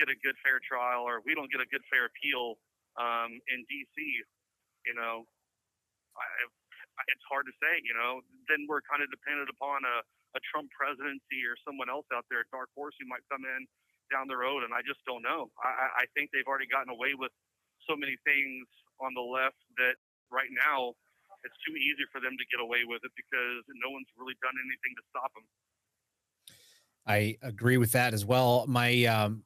get 0.00 0.08
a 0.08 0.16
good 0.24 0.36
fair 0.40 0.56
trial 0.64 1.04
or 1.04 1.20
we 1.28 1.36
don't 1.36 1.52
get 1.52 1.60
a 1.60 1.68
good 1.68 1.84
fair 1.92 2.08
appeal 2.08 2.56
um, 2.96 3.36
in 3.52 3.60
D.C., 3.68 3.96
you 4.88 4.94
know, 4.96 5.28
I, 6.16 6.24
it's 7.10 7.26
hard 7.26 7.46
to 7.46 7.54
say. 7.60 7.80
You 7.82 7.94
know, 7.94 8.22
then 8.46 8.66
we're 8.70 8.84
kind 8.86 9.02
of 9.02 9.10
dependent 9.10 9.50
upon 9.50 9.82
a, 9.82 10.02
a 10.36 10.40
Trump 10.50 10.70
presidency 10.74 11.42
or 11.46 11.58
someone 11.62 11.90
else 11.90 12.06
out 12.14 12.26
there, 12.30 12.42
a 12.42 12.48
dark 12.54 12.70
horse 12.74 12.94
who 12.98 13.06
might 13.06 13.24
come 13.30 13.42
in 13.42 13.66
down 14.12 14.28
the 14.28 14.36
road, 14.36 14.62
and 14.62 14.72
I 14.76 14.84
just 14.84 15.00
don't 15.08 15.24
know. 15.24 15.48
I, 15.64 16.04
I 16.04 16.12
think 16.12 16.28
they've 16.30 16.46
already 16.46 16.68
gotten 16.68 16.92
away 16.92 17.16
with 17.16 17.32
so 17.88 17.96
many 17.96 18.16
things 18.24 18.68
on 19.00 19.16
the 19.16 19.24
left 19.24 19.58
that 19.80 19.96
right 20.28 20.50
now 20.52 20.92
it's 21.44 21.56
too 21.66 21.76
easy 21.76 22.04
for 22.12 22.20
them 22.20 22.36
to 22.36 22.44
get 22.48 22.60
away 22.60 22.84
with 22.84 23.04
it 23.04 23.12
because 23.16 23.64
no 23.80 23.90
one's 23.92 24.08
really 24.16 24.36
done 24.40 24.54
anything 24.56 24.92
to 24.96 25.04
stop 25.12 25.32
them. 25.34 25.46
I 27.06 27.36
agree 27.42 27.76
with 27.76 27.92
that 27.92 28.14
as 28.14 28.24
well. 28.24 28.64
My 28.66 29.04
um, 29.04 29.44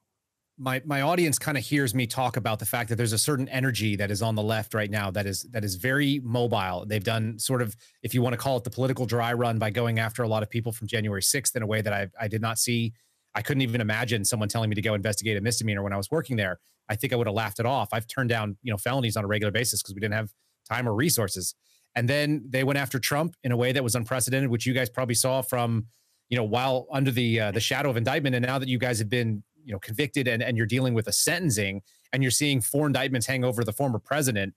my 0.59 0.83
my 0.85 1.03
audience 1.03 1.39
kind 1.39 1.57
of 1.57 1.65
hears 1.65 1.95
me 1.95 2.07
talk 2.07 2.37
about 2.37 2.59
the 2.59 2.67
fact 2.67 2.89
that 2.89 2.97
there's 2.97 3.13
a 3.13 3.19
certain 3.19 3.49
energy 3.49 3.97
that 3.97 4.11
is 4.11 4.23
on 4.23 4.35
the 4.35 4.43
left 4.43 4.75
right 4.75 4.91
now 4.91 5.11
that 5.11 5.27
is 5.27 5.43
that 5.51 5.65
is 5.65 5.77
very 5.77 6.21
mobile. 6.25 6.85
They've 6.87 7.03
done 7.03 7.39
sort 7.39 7.63
of, 7.63 7.77
if 8.03 8.13
you 8.13 8.23
want 8.23 8.33
to 8.33 8.37
call 8.37 8.57
it 8.57 8.65
the 8.65 8.71
political 8.71 9.07
dry 9.07 9.33
run, 9.33 9.59
by 9.59 9.71
going 9.71 9.99
after 9.99 10.23
a 10.23 10.29
lot 10.29 10.43
of 10.43 10.51
people 10.51 10.73
from 10.73 10.89
January 10.89 11.23
6th 11.23 11.55
in 11.55 11.63
a 11.63 11.67
way 11.67 11.81
that 11.81 11.93
I 11.93 12.09
I 12.21 12.29
did 12.29 12.43
not 12.43 12.59
see. 12.59 12.93
I 13.35 13.43
couldn't 13.43 13.63
even 13.63 13.81
imagine 13.81 14.25
someone 14.25 14.49
telling 14.49 14.69
me 14.69 14.75
to 14.75 14.83
go 14.83 14.95
investigate 14.95 15.37
a 15.37 15.41
misdemeanor 15.41 15.83
when 15.83 15.93
I 15.93 15.97
was 15.97 16.11
working 16.11 16.37
there. 16.37 16.59
I 16.89 16.97
think 16.97 17.13
I 17.13 17.17
would 17.17 17.27
have 17.27 17.37
laughed 17.37 17.61
it 17.61 17.67
off. 17.67 17.89
I've 17.93 18.07
turned 18.07 18.31
down 18.31 18.57
you 18.63 18.73
know 18.73 18.79
felonies 18.79 19.17
on 19.17 19.25
a 19.25 19.29
regular 19.29 19.53
basis 19.53 19.83
because 19.83 19.95
we 19.95 20.01
didn't 20.01 20.15
have 20.15 20.31
time 20.69 20.89
or 20.89 20.95
resources. 20.95 21.55
And 21.95 22.09
then 22.09 22.45
they 22.49 22.65
went 22.65 22.79
after 22.79 22.99
Trump 22.99 23.35
in 23.43 23.53
a 23.53 23.57
way 23.57 23.73
that 23.73 23.83
was 23.83 23.95
unprecedented, 23.95 24.51
which 24.51 24.67
you 24.67 24.75
guys 24.75 24.91
probably 24.91 25.15
saw 25.15 25.43
from 25.43 25.87
you 26.29 26.37
know 26.37 26.45
while 26.45 26.87
under 26.93 27.11
the 27.11 27.41
uh, 27.41 27.51
the 27.53 27.61
shadow 27.61 27.91
of 27.91 27.97
indictment. 27.97 28.35
And 28.35 28.45
now 28.45 28.59
that 28.59 28.69
you 28.69 28.79
guys 28.79 28.99
have 28.99 29.09
been 29.09 29.43
you 29.69 29.77
know 29.77 29.79
convicted 29.79 30.27
and, 30.27 30.43
and 30.43 30.57
you're 30.57 30.67
dealing 30.67 30.97
with 30.97 31.07
a 31.07 31.13
sentencing 31.13 31.85
and 32.13 32.25
you're 32.25 32.33
seeing 32.33 32.65
four 32.65 32.89
indictments 32.89 33.29
hang 33.29 33.45
over 33.45 33.63
the 33.63 33.73
former 33.73 34.01
president 34.01 34.57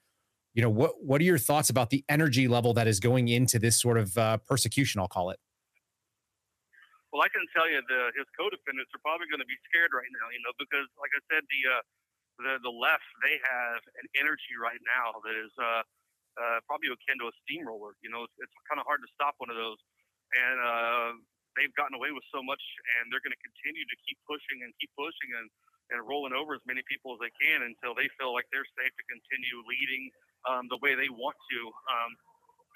you 0.56 0.64
know 0.64 0.72
what 0.72 1.04
what 1.04 1.20
are 1.20 1.28
your 1.28 1.38
thoughts 1.38 1.70
about 1.70 1.92
the 1.92 2.04
energy 2.08 2.48
level 2.48 2.74
that 2.74 2.88
is 2.88 3.04
going 3.04 3.28
into 3.28 3.60
this 3.60 3.76
sort 3.76 4.00
of 4.00 4.18
uh, 4.18 4.40
persecution 4.48 5.04
i'll 5.04 5.12
call 5.12 5.30
it? 5.30 5.38
Well 7.12 7.22
i 7.22 7.28
can 7.28 7.44
tell 7.52 7.68
you 7.68 7.84
the 7.92 8.16
his 8.16 8.26
co-defendants 8.40 8.90
are 8.96 9.04
probably 9.04 9.28
going 9.28 9.44
to 9.44 9.52
be 9.52 9.60
scared 9.68 9.92
right 9.92 10.10
now 10.16 10.32
you 10.32 10.40
know 10.48 10.56
because 10.56 10.88
like 10.96 11.12
i 11.12 11.22
said 11.28 11.44
the 11.44 11.62
uh, 11.68 11.84
the 12.40 12.72
the 12.72 12.74
left 12.74 13.06
they 13.20 13.36
have 13.44 13.84
an 14.00 14.08
energy 14.16 14.56
right 14.56 14.80
now 14.88 15.20
that 15.28 15.36
is 15.36 15.52
uh, 15.60 15.84
uh, 16.40 16.64
probably 16.64 16.88
akin 16.88 17.20
to 17.20 17.28
a 17.28 17.36
steamroller 17.44 18.00
you 18.00 18.08
know 18.08 18.24
it's, 18.24 18.38
it's 18.40 18.56
kind 18.64 18.80
of 18.80 18.88
hard 18.88 19.04
to 19.04 19.12
stop 19.12 19.36
one 19.44 19.52
of 19.52 19.60
those. 19.60 19.78
And 20.32 20.58
uh, 20.64 21.12
they've 21.56 21.74
gotten 21.76 21.96
away 21.96 22.12
with 22.16 22.24
so 22.32 22.40
much, 22.44 22.62
and 23.00 23.12
they're 23.12 23.24
going 23.24 23.36
to 23.36 23.44
continue 23.44 23.84
to 23.86 23.98
keep 24.08 24.18
pushing 24.28 24.64
and 24.64 24.72
keep 24.80 24.92
pushing 24.96 25.32
and 25.38 25.48
and 25.92 26.00
rolling 26.08 26.32
over 26.32 26.56
as 26.56 26.64
many 26.64 26.80
people 26.88 27.12
as 27.12 27.20
they 27.20 27.34
can 27.36 27.68
until 27.68 27.92
they 27.92 28.08
feel 28.16 28.32
like 28.32 28.48
they're 28.48 28.68
safe 28.80 28.96
to 28.96 29.06
continue 29.12 29.60
leading 29.68 30.08
um, 30.48 30.64
the 30.72 30.80
way 30.80 30.96
they 30.96 31.12
want 31.12 31.36
to. 31.52 31.60
Um, 31.68 32.12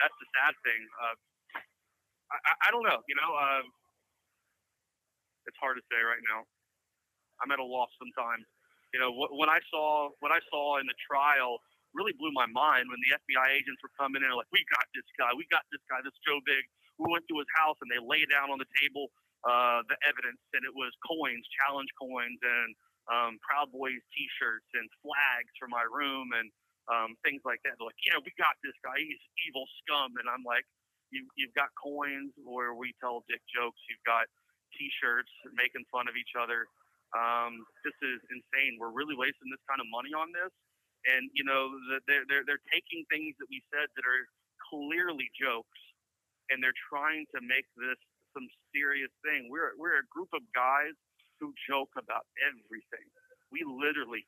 that's 0.03 0.15
the 0.19 0.27
sad 0.35 0.53
thing. 0.67 0.81
Uh, 0.99 1.15
I, 2.35 2.67
I, 2.67 2.69
don't 2.75 2.83
know. 2.83 2.99
You 3.07 3.15
know, 3.15 3.31
uh, 3.31 3.63
it's 5.47 5.55
hard 5.63 5.79
to 5.79 5.83
say 5.87 6.03
right 6.03 6.19
now. 6.27 6.43
I'm 7.39 7.55
at 7.55 7.63
a 7.63 7.63
loss 7.63 7.87
sometimes. 7.95 8.43
You 8.91 8.99
know, 8.99 9.15
when 9.15 9.47
I 9.47 9.63
saw 9.71 10.11
what 10.19 10.35
I 10.35 10.39
saw 10.51 10.79
in 10.79 10.87
the 10.87 10.95
trial 11.03 11.59
really 11.95 12.15
blew 12.19 12.31
my 12.35 12.47
mind 12.51 12.91
when 12.91 12.99
the 12.99 13.11
FBI 13.15 13.55
agents 13.55 13.79
were 13.79 13.91
coming 13.95 14.23
in 14.23 14.27
like, 14.35 14.51
we 14.51 14.63
got 14.71 14.83
this 14.91 15.07
guy, 15.15 15.31
we 15.35 15.47
got 15.47 15.63
this 15.71 15.83
guy, 15.87 16.03
this 16.03 16.15
Joe 16.27 16.39
Big 16.43 16.63
we 16.99 17.07
went 17.11 17.25
to 17.29 17.35
his 17.39 17.49
house 17.57 17.77
and 17.83 17.89
they 17.91 18.01
laid 18.01 18.27
down 18.31 18.51
on 18.51 18.59
the 18.59 18.69
table 18.81 19.11
uh, 19.45 19.85
the 19.87 19.97
evidence, 20.09 20.41
and 20.57 20.65
it 20.65 20.73
was 20.73 20.89
coins, 21.05 21.45
challenge 21.61 21.89
coins, 22.01 22.39
and 22.41 22.71
um, 23.07 23.37
Proud 23.45 23.69
Boys 23.69 24.01
T-shirts 24.17 24.65
and 24.73 24.89
flags 25.05 25.53
for 25.61 25.69
my 25.69 25.85
room 25.85 26.33
and 26.33 26.49
um, 26.89 27.13
things 27.21 27.45
like 27.45 27.61
that. 27.65 27.77
They're 27.77 27.89
like, 27.89 28.01
"Yeah, 28.05 28.17
we 28.21 28.33
got 28.41 28.57
this 28.65 28.75
guy. 28.81 28.97
He's 28.97 29.21
evil 29.45 29.69
scum," 29.85 30.17
and 30.17 30.25
I'm 30.25 30.41
like, 30.45 30.65
you, 31.13 31.25
you've 31.37 31.53
got 31.53 31.69
coins 31.77 32.33
where 32.41 32.73
we 32.73 32.93
tell 32.99 33.23
dick 33.29 33.41
jokes. 33.49 33.77
You've 33.89 34.03
got 34.05 34.25
T-shirts 34.77 35.31
making 35.53 35.85
fun 35.93 36.09
of 36.09 36.17
each 36.17 36.33
other. 36.35 36.65
Um, 37.13 37.63
this 37.85 37.95
is 38.01 38.19
insane. 38.33 38.81
We're 38.81 38.91
really 38.93 39.15
wasting 39.15 39.47
this 39.53 39.61
kind 39.69 39.79
of 39.79 39.87
money 39.93 40.11
on 40.11 40.33
this, 40.33 40.51
and 41.07 41.29
you 41.37 41.45
know 41.45 41.69
they're 42.09 42.25
they're 42.27 42.45
they're 42.49 42.65
taking 42.73 43.05
things 43.13 43.37
that 43.39 43.47
we 43.47 43.61
said 43.69 43.87
that 43.93 44.05
are 44.05 44.25
clearly 44.73 45.29
jokes, 45.37 45.79
and 46.49 46.61
they're 46.61 46.77
trying 46.89 47.25
to 47.35 47.39
make 47.43 47.65
this 47.77 47.99
some 48.33 48.47
serious 48.75 49.11
thing. 49.23 49.49
We're 49.49 49.75
we're 49.77 49.99
a 50.01 50.07
group 50.11 50.29
of 50.33 50.43
guys 50.55 50.95
who 51.39 51.53
joke 51.67 51.91
about 51.99 52.25
everything. 52.43 53.05
We 53.51 53.63
literally 53.67 54.25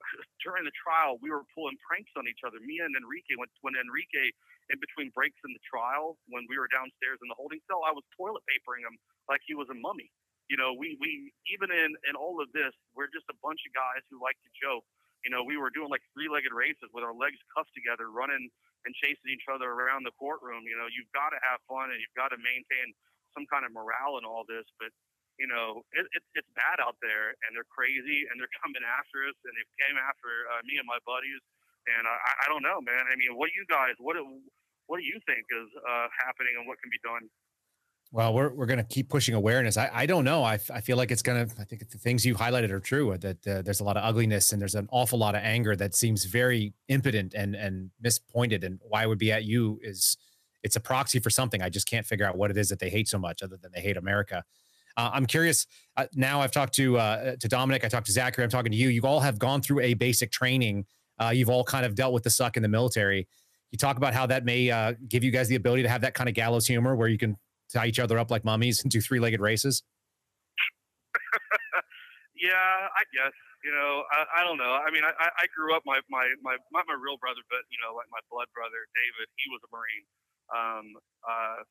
during 0.44 0.64
the 0.64 0.74
trial 0.76 1.18
we 1.22 1.30
were 1.32 1.44
pulling 1.54 1.76
pranks 1.84 2.12
on 2.16 2.26
each 2.28 2.42
other. 2.46 2.58
Me 2.62 2.80
and 2.82 2.92
Enrique 2.96 3.36
when 3.38 3.50
when 3.62 3.74
Enrique 3.78 4.32
in 4.72 4.80
between 4.80 5.12
breaks 5.12 5.38
in 5.44 5.52
the 5.52 5.64
trial 5.66 6.16
when 6.32 6.48
we 6.48 6.56
were 6.56 6.70
downstairs 6.72 7.20
in 7.20 7.28
the 7.28 7.36
holding 7.36 7.60
cell, 7.68 7.84
I 7.84 7.92
was 7.92 8.04
toilet 8.16 8.42
papering 8.48 8.84
him 8.86 8.96
like 9.28 9.44
he 9.44 9.54
was 9.54 9.68
a 9.68 9.76
mummy 9.76 10.08
you 10.48 10.56
know, 10.60 10.76
we, 10.76 10.96
we 11.00 11.32
even 11.48 11.72
in, 11.72 11.96
in 12.04 12.14
all 12.16 12.36
of 12.40 12.52
this, 12.52 12.72
we're 12.92 13.08
just 13.08 13.24
a 13.32 13.38
bunch 13.40 13.64
of 13.64 13.72
guys 13.72 14.04
who 14.12 14.20
like 14.20 14.36
to 14.44 14.50
joke. 14.52 14.84
You 15.24 15.32
know, 15.32 15.40
we 15.40 15.56
were 15.56 15.72
doing 15.72 15.88
like 15.88 16.04
three 16.12 16.28
legged 16.28 16.52
races 16.52 16.92
with 16.92 17.00
our 17.00 17.16
legs 17.16 17.40
cuffed 17.56 17.72
together, 17.72 18.12
running 18.12 18.52
and 18.84 18.92
chasing 18.96 19.32
each 19.32 19.48
other 19.48 19.68
around 19.72 20.04
the 20.04 20.14
courtroom. 20.20 20.64
You 20.68 20.76
know, 20.76 20.88
you've 20.88 21.10
got 21.16 21.32
to 21.32 21.40
have 21.44 21.60
fun 21.68 21.90
and 21.90 21.98
you've 21.98 22.16
got 22.16 22.30
to 22.32 22.38
maintain 22.40 22.92
some 23.32 23.48
kind 23.50 23.64
of 23.66 23.72
morale 23.74 24.20
in 24.20 24.24
all 24.24 24.44
this. 24.46 24.64
But, 24.78 24.92
you 25.40 25.48
know, 25.48 25.82
it, 25.96 26.04
it, 26.14 26.22
it's 26.36 26.50
bad 26.54 26.78
out 26.80 26.96
there 27.00 27.34
and 27.44 27.50
they're 27.56 27.68
crazy 27.68 28.28
and 28.28 28.38
they're 28.38 28.52
coming 28.62 28.84
after 28.84 29.26
us 29.26 29.36
and 29.44 29.52
they 29.56 29.66
came 29.84 29.96
after 29.98 30.30
uh, 30.54 30.62
me 30.64 30.78
and 30.78 30.86
my 30.88 31.00
buddies. 31.08 31.40
And 31.84 32.08
I, 32.08 32.16
I 32.16 32.46
don't 32.48 32.64
know, 32.64 32.80
man. 32.80 33.04
I 33.08 33.16
mean, 33.16 33.36
what 33.36 33.52
do 33.52 33.54
you 33.60 33.68
guys, 33.68 33.92
what, 34.00 34.16
what 34.88 34.96
do 35.00 35.04
you 35.04 35.20
think 35.28 35.44
is 35.52 35.68
uh, 35.84 36.08
happening 36.24 36.56
and 36.56 36.64
what 36.64 36.80
can 36.80 36.88
be 36.88 37.00
done? 37.04 37.28
Well, 38.14 38.32
we're, 38.32 38.50
we're 38.50 38.66
going 38.66 38.78
to 38.78 38.84
keep 38.84 39.08
pushing 39.08 39.34
awareness. 39.34 39.76
I, 39.76 39.90
I 39.92 40.06
don't 40.06 40.22
know. 40.22 40.44
I, 40.44 40.54
I 40.72 40.80
feel 40.80 40.96
like 40.96 41.10
it's 41.10 41.20
going 41.20 41.48
to, 41.48 41.60
I 41.60 41.64
think 41.64 41.90
the 41.90 41.98
things 41.98 42.24
you 42.24 42.36
highlighted 42.36 42.70
are 42.70 42.78
true 42.78 43.10
uh, 43.10 43.16
that 43.16 43.44
uh, 43.44 43.62
there's 43.62 43.80
a 43.80 43.84
lot 43.84 43.96
of 43.96 44.04
ugliness 44.04 44.52
and 44.52 44.62
there's 44.62 44.76
an 44.76 44.86
awful 44.92 45.18
lot 45.18 45.34
of 45.34 45.40
anger 45.42 45.74
that 45.74 45.96
seems 45.96 46.24
very 46.24 46.74
impotent 46.86 47.34
and, 47.34 47.56
and 47.56 47.90
mispointed. 48.00 48.62
And 48.62 48.78
why 48.88 49.02
it 49.02 49.08
would 49.08 49.18
be 49.18 49.32
at 49.32 49.42
you 49.42 49.80
is 49.82 50.16
it's 50.62 50.76
a 50.76 50.80
proxy 50.80 51.18
for 51.18 51.28
something. 51.28 51.60
I 51.60 51.68
just 51.68 51.90
can't 51.90 52.06
figure 52.06 52.24
out 52.24 52.38
what 52.38 52.52
it 52.52 52.56
is 52.56 52.68
that 52.68 52.78
they 52.78 52.88
hate 52.88 53.08
so 53.08 53.18
much 53.18 53.42
other 53.42 53.56
than 53.60 53.72
they 53.74 53.80
hate 53.80 53.96
America. 53.96 54.44
Uh, 54.96 55.10
I'm 55.12 55.26
curious. 55.26 55.66
Uh, 55.96 56.06
now 56.14 56.40
I've 56.40 56.52
talked 56.52 56.74
to 56.74 56.96
uh, 56.96 57.34
to 57.40 57.48
Dominic. 57.48 57.84
I 57.84 57.88
talked 57.88 58.06
to 58.06 58.12
Zachary. 58.12 58.44
I'm 58.44 58.50
talking 58.50 58.70
to 58.70 58.78
you. 58.78 58.90
You 58.90 59.02
all 59.02 59.18
have 59.18 59.40
gone 59.40 59.60
through 59.60 59.80
a 59.80 59.94
basic 59.94 60.30
training. 60.30 60.86
Uh, 61.18 61.32
you've 61.34 61.50
all 61.50 61.64
kind 61.64 61.84
of 61.84 61.96
dealt 61.96 62.12
with 62.12 62.22
the 62.22 62.30
suck 62.30 62.56
in 62.56 62.62
the 62.62 62.68
military. 62.68 63.26
You 63.72 63.76
talk 63.76 63.96
about 63.96 64.14
how 64.14 64.24
that 64.26 64.44
may 64.44 64.70
uh, 64.70 64.92
give 65.08 65.24
you 65.24 65.32
guys 65.32 65.48
the 65.48 65.56
ability 65.56 65.82
to 65.82 65.88
have 65.88 66.02
that 66.02 66.14
kind 66.14 66.28
of 66.28 66.36
gallows 66.36 66.68
humor, 66.68 66.94
where 66.94 67.08
you 67.08 67.18
can 67.18 67.36
tie 67.74 67.86
each 67.86 67.98
other 67.98 68.18
up 68.18 68.30
like 68.30 68.44
mummies 68.44 68.82
and 68.82 68.90
do 68.90 69.00
three 69.00 69.18
legged 69.18 69.40
races? 69.40 69.82
yeah, 72.38 72.88
I 72.94 73.02
guess. 73.10 73.34
You 73.66 73.72
know, 73.72 74.04
I, 74.12 74.40
I 74.40 74.46
don't 74.46 74.60
know. 74.60 74.76
I 74.76 74.92
mean, 74.92 75.02
I, 75.02 75.12
I 75.16 75.46
grew 75.56 75.72
up. 75.72 75.82
My, 75.88 76.04
my 76.12 76.28
my 76.44 76.60
not 76.68 76.84
my 76.84 76.96
real 77.00 77.16
brother, 77.16 77.40
but 77.48 77.64
you 77.72 77.80
know, 77.80 77.96
like 77.96 78.12
my 78.12 78.20
blood 78.28 78.52
brother 78.52 78.84
David. 78.92 79.26
He 79.40 79.48
was 79.48 79.60
a 79.64 79.70
Marine. 79.72 80.06
Um, 80.52 80.86
uh, 81.24 81.64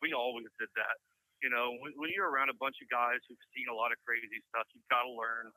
we 0.00 0.16
always 0.16 0.48
did 0.56 0.72
that. 0.80 0.96
You 1.44 1.52
know, 1.52 1.76
when, 1.84 1.92
when 2.00 2.08
you're 2.16 2.32
around 2.32 2.48
a 2.48 2.56
bunch 2.56 2.80
of 2.80 2.88
guys 2.88 3.20
who've 3.28 3.46
seen 3.52 3.68
a 3.68 3.76
lot 3.76 3.92
of 3.92 4.00
crazy 4.08 4.40
stuff, 4.48 4.64
you've 4.72 4.88
got 4.88 5.04
to 5.04 5.12
learn 5.12 5.52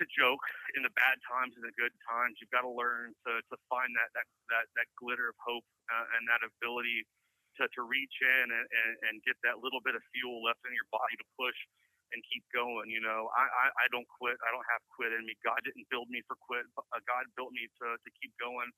to 0.00 0.04
joke 0.12 0.44
in 0.76 0.84
the 0.84 0.92
bad 0.96 1.16
times 1.24 1.56
and 1.56 1.64
the 1.64 1.72
good 1.76 1.92
times. 2.04 2.40
You've 2.40 2.52
got 2.52 2.64
to 2.64 2.72
learn 2.72 3.12
to, 3.28 3.32
to 3.40 3.56
find 3.68 3.92
that, 3.96 4.08
that, 4.16 4.28
that, 4.52 4.64
that 4.76 4.88
glitter 4.96 5.32
of 5.32 5.36
hope 5.40 5.64
uh, 5.88 6.16
and 6.16 6.24
that 6.28 6.44
ability 6.44 7.04
to, 7.60 7.68
to 7.76 7.80
reach 7.84 8.16
in 8.22 8.46
and, 8.52 8.66
and, 8.66 8.92
and 9.10 9.14
get 9.26 9.36
that 9.44 9.60
little 9.64 9.80
bit 9.84 9.96
of 9.96 10.02
fuel 10.14 10.44
left 10.44 10.62
in 10.64 10.72
your 10.72 10.88
body 10.92 11.16
to 11.18 11.26
push 11.38 11.56
and 12.14 12.22
keep 12.26 12.44
going. 12.54 12.90
You 12.92 13.02
know, 13.02 13.30
I, 13.34 13.44
I, 13.46 13.66
I 13.74 13.86
don't 13.90 14.06
quit. 14.06 14.38
I 14.46 14.50
don't 14.54 14.66
have 14.70 14.82
quit 14.94 15.12
in 15.14 15.26
me. 15.26 15.34
God 15.42 15.58
didn't 15.66 15.88
build 15.90 16.06
me 16.12 16.22
for 16.28 16.38
quit. 16.38 16.66
Uh, 16.78 17.02
God 17.08 17.26
built 17.34 17.50
me 17.52 17.66
to, 17.82 17.86
to 17.98 18.10
keep 18.22 18.32
going 18.38 18.70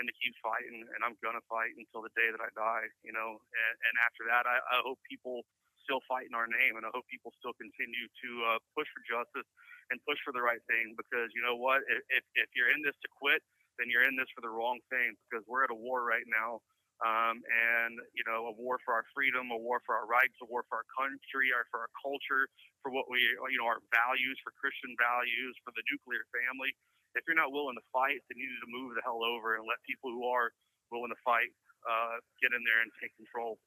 and 0.00 0.08
to 0.08 0.14
keep 0.18 0.34
fighting. 0.40 0.82
And 0.96 1.00
I'm 1.04 1.14
going 1.20 1.36
to 1.38 1.44
fight 1.46 1.76
until 1.76 2.02
the 2.02 2.14
day 2.18 2.32
that 2.32 2.42
I 2.42 2.50
die, 2.56 2.88
you 3.06 3.12
know, 3.14 3.38
and, 3.38 3.74
and 3.86 3.94
after 4.02 4.24
that, 4.32 4.48
I, 4.48 4.58
I 4.58 4.78
hope 4.82 4.98
people 5.06 5.44
still 5.84 6.00
fight 6.08 6.26
in 6.26 6.34
our 6.34 6.48
name. 6.48 6.80
And 6.80 6.84
I 6.88 6.90
hope 6.94 7.06
people 7.12 7.30
still 7.38 7.54
continue 7.58 8.06
to 8.08 8.30
uh, 8.56 8.58
push 8.74 8.88
for 8.90 9.02
justice 9.04 9.46
and 9.92 10.00
push 10.08 10.18
for 10.24 10.32
the 10.32 10.42
right 10.42 10.62
thing 10.66 10.96
because 10.96 11.30
you 11.36 11.44
know 11.44 11.58
what? 11.58 11.84
If, 11.86 12.00
If, 12.10 12.24
if 12.34 12.48
you're 12.56 12.72
in 12.72 12.82
this 12.82 12.96
to 13.04 13.08
quit, 13.12 13.44
then 13.78 13.88
you're 13.88 14.04
in 14.04 14.16
this 14.16 14.28
for 14.34 14.42
the 14.42 14.52
wrong 14.52 14.78
thing 14.92 15.16
because 15.28 15.44
we're 15.48 15.64
at 15.64 15.72
a 15.72 15.78
war 15.78 16.04
right 16.04 16.26
now 16.28 16.60
um, 17.02 17.42
and 17.42 17.98
you 18.14 18.22
know 18.24 18.46
a 18.50 18.54
war 18.54 18.78
for 18.86 18.94
our 18.94 19.06
freedom, 19.10 19.50
a 19.50 19.58
war 19.58 19.82
for 19.82 19.98
our 19.98 20.06
rights, 20.06 20.38
a 20.42 20.46
war 20.46 20.62
for 20.70 20.82
our 20.82 20.88
country, 20.94 21.50
or 21.50 21.66
for 21.74 21.82
our 21.82 21.92
culture, 21.98 22.46
for 22.82 22.94
what 22.94 23.10
we 23.10 23.18
you 23.20 23.58
know 23.58 23.66
our 23.66 23.82
values, 23.90 24.38
for 24.46 24.54
Christian 24.54 24.94
values, 24.98 25.54
for 25.66 25.74
the 25.74 25.82
nuclear 25.90 26.22
family. 26.30 26.70
If 27.18 27.26
you're 27.28 27.36
not 27.36 27.52
willing 27.52 27.76
to 27.76 27.86
fight, 27.92 28.22
then 28.30 28.40
you 28.40 28.48
need 28.48 28.62
to 28.64 28.72
move 28.72 28.96
the 28.96 29.04
hell 29.04 29.20
over 29.20 29.58
and 29.58 29.68
let 29.68 29.76
people 29.84 30.08
who 30.14 30.24
are 30.30 30.48
willing 30.88 31.12
to 31.12 31.20
fight 31.26 31.52
uh, 31.84 32.16
get 32.40 32.54
in 32.56 32.62
there 32.64 32.80
and 32.80 32.90
take 33.02 33.12
control. 33.18 33.60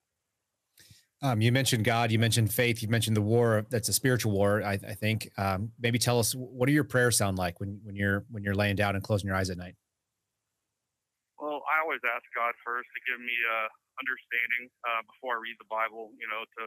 Um, 1.21 1.41
you 1.41 1.51
mentioned 1.51 1.85
God, 1.85 2.11
you 2.11 2.19
mentioned 2.19 2.53
faith, 2.53 2.81
you 2.81 2.87
mentioned 2.87 3.15
the 3.15 3.21
war. 3.21 3.65
That's 3.69 3.89
a 3.89 3.93
spiritual 3.93 4.31
war, 4.31 4.63
I, 4.63 4.73
I 4.73 4.93
think. 4.93 5.29
Um, 5.37 5.71
maybe 5.79 5.97
tell 5.97 6.19
us 6.19 6.33
what 6.33 6.67
do 6.67 6.73
your 6.73 6.83
prayers 6.83 7.17
sound 7.17 7.37
like 7.37 7.59
when 7.59 7.79
when 7.83 7.95
you're 7.95 8.25
when 8.29 8.43
you're 8.43 8.55
laying 8.55 8.75
down 8.75 8.95
and 8.95 9.03
closing 9.03 9.27
your 9.27 9.35
eyes 9.35 9.49
at 9.49 9.57
night. 9.57 9.75
I 11.67 11.83
always 11.83 12.01
ask 12.07 12.23
God 12.31 12.55
first 12.63 12.87
to 12.95 12.99
give 13.07 13.19
me 13.19 13.35
uh, 13.47 13.67
understanding 13.99 14.71
uh, 14.87 15.03
before 15.03 15.37
I 15.37 15.39
read 15.43 15.59
the 15.59 15.67
Bible. 15.67 16.15
You 16.15 16.27
know, 16.31 16.47
to 16.59 16.61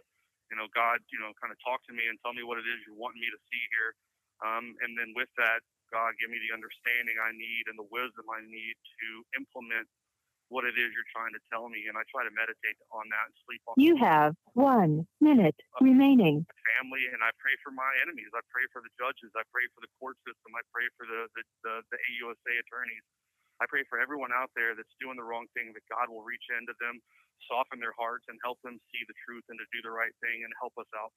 you 0.48 0.56
know, 0.56 0.68
God, 0.72 1.00
you 1.12 1.20
know, 1.20 1.32
kind 1.40 1.52
of 1.52 1.58
talk 1.60 1.84
to 1.88 1.94
me 1.94 2.08
and 2.08 2.16
tell 2.24 2.32
me 2.32 2.44
what 2.44 2.56
it 2.56 2.64
is 2.64 2.80
you're 2.88 2.96
wanting 2.96 3.20
me 3.20 3.28
to 3.28 3.40
see 3.52 3.62
here. 3.72 3.92
Um, 4.40 4.72
and 4.80 4.96
then 4.96 5.12
with 5.12 5.28
that, 5.36 5.60
God, 5.92 6.16
give 6.20 6.32
me 6.32 6.40
the 6.40 6.52
understanding 6.52 7.16
I 7.20 7.32
need 7.32 7.68
and 7.68 7.76
the 7.76 7.88
wisdom 7.88 8.28
I 8.28 8.44
need 8.44 8.76
to 8.76 9.08
implement 9.36 9.88
what 10.48 10.64
it 10.64 10.76
is 10.80 10.88
you're 10.96 11.10
trying 11.12 11.32
to 11.36 11.42
tell 11.52 11.68
me. 11.68 11.84
And 11.88 11.96
I 11.96 12.04
try 12.08 12.24
to 12.24 12.32
meditate 12.32 12.76
on 12.92 13.04
that 13.12 13.24
and 13.28 13.36
sleep 13.44 13.60
on. 13.68 13.76
You 13.76 14.00
have 14.00 14.32
one 14.56 15.04
minute 15.20 15.56
uh, 15.76 15.84
remaining. 15.84 16.48
Family, 16.80 17.04
and 17.12 17.20
I 17.20 17.32
pray 17.40 17.56
for 17.64 17.72
my 17.72 17.88
enemies. 18.04 18.28
I 18.32 18.44
pray 18.48 18.64
for 18.72 18.80
the 18.84 18.92
judges. 18.96 19.32
I 19.36 19.44
pray 19.52 19.68
for 19.76 19.84
the 19.84 19.92
court 20.00 20.16
system. 20.24 20.52
I 20.56 20.64
pray 20.72 20.88
for 20.96 21.04
the 21.04 21.28
the, 21.36 21.42
the, 21.64 21.74
the 21.92 21.98
AUSA 22.16 22.52
attorneys. 22.64 23.04
I 23.60 23.66
pray 23.66 23.82
for 23.90 23.98
everyone 23.98 24.30
out 24.30 24.50
there 24.54 24.78
that's 24.78 24.94
doing 25.02 25.18
the 25.18 25.26
wrong 25.26 25.46
thing 25.54 25.74
that 25.74 25.82
God 25.90 26.06
will 26.06 26.22
reach 26.22 26.46
into 26.54 26.74
them, 26.78 27.02
soften 27.50 27.82
their 27.82 27.94
hearts, 27.98 28.26
and 28.30 28.38
help 28.42 28.58
them 28.62 28.78
see 28.94 29.02
the 29.06 29.16
truth 29.26 29.42
and 29.50 29.58
to 29.58 29.66
do 29.74 29.82
the 29.82 29.90
right 29.90 30.14
thing 30.22 30.46
and 30.46 30.52
help 30.62 30.72
us 30.78 30.86
out. 30.94 31.10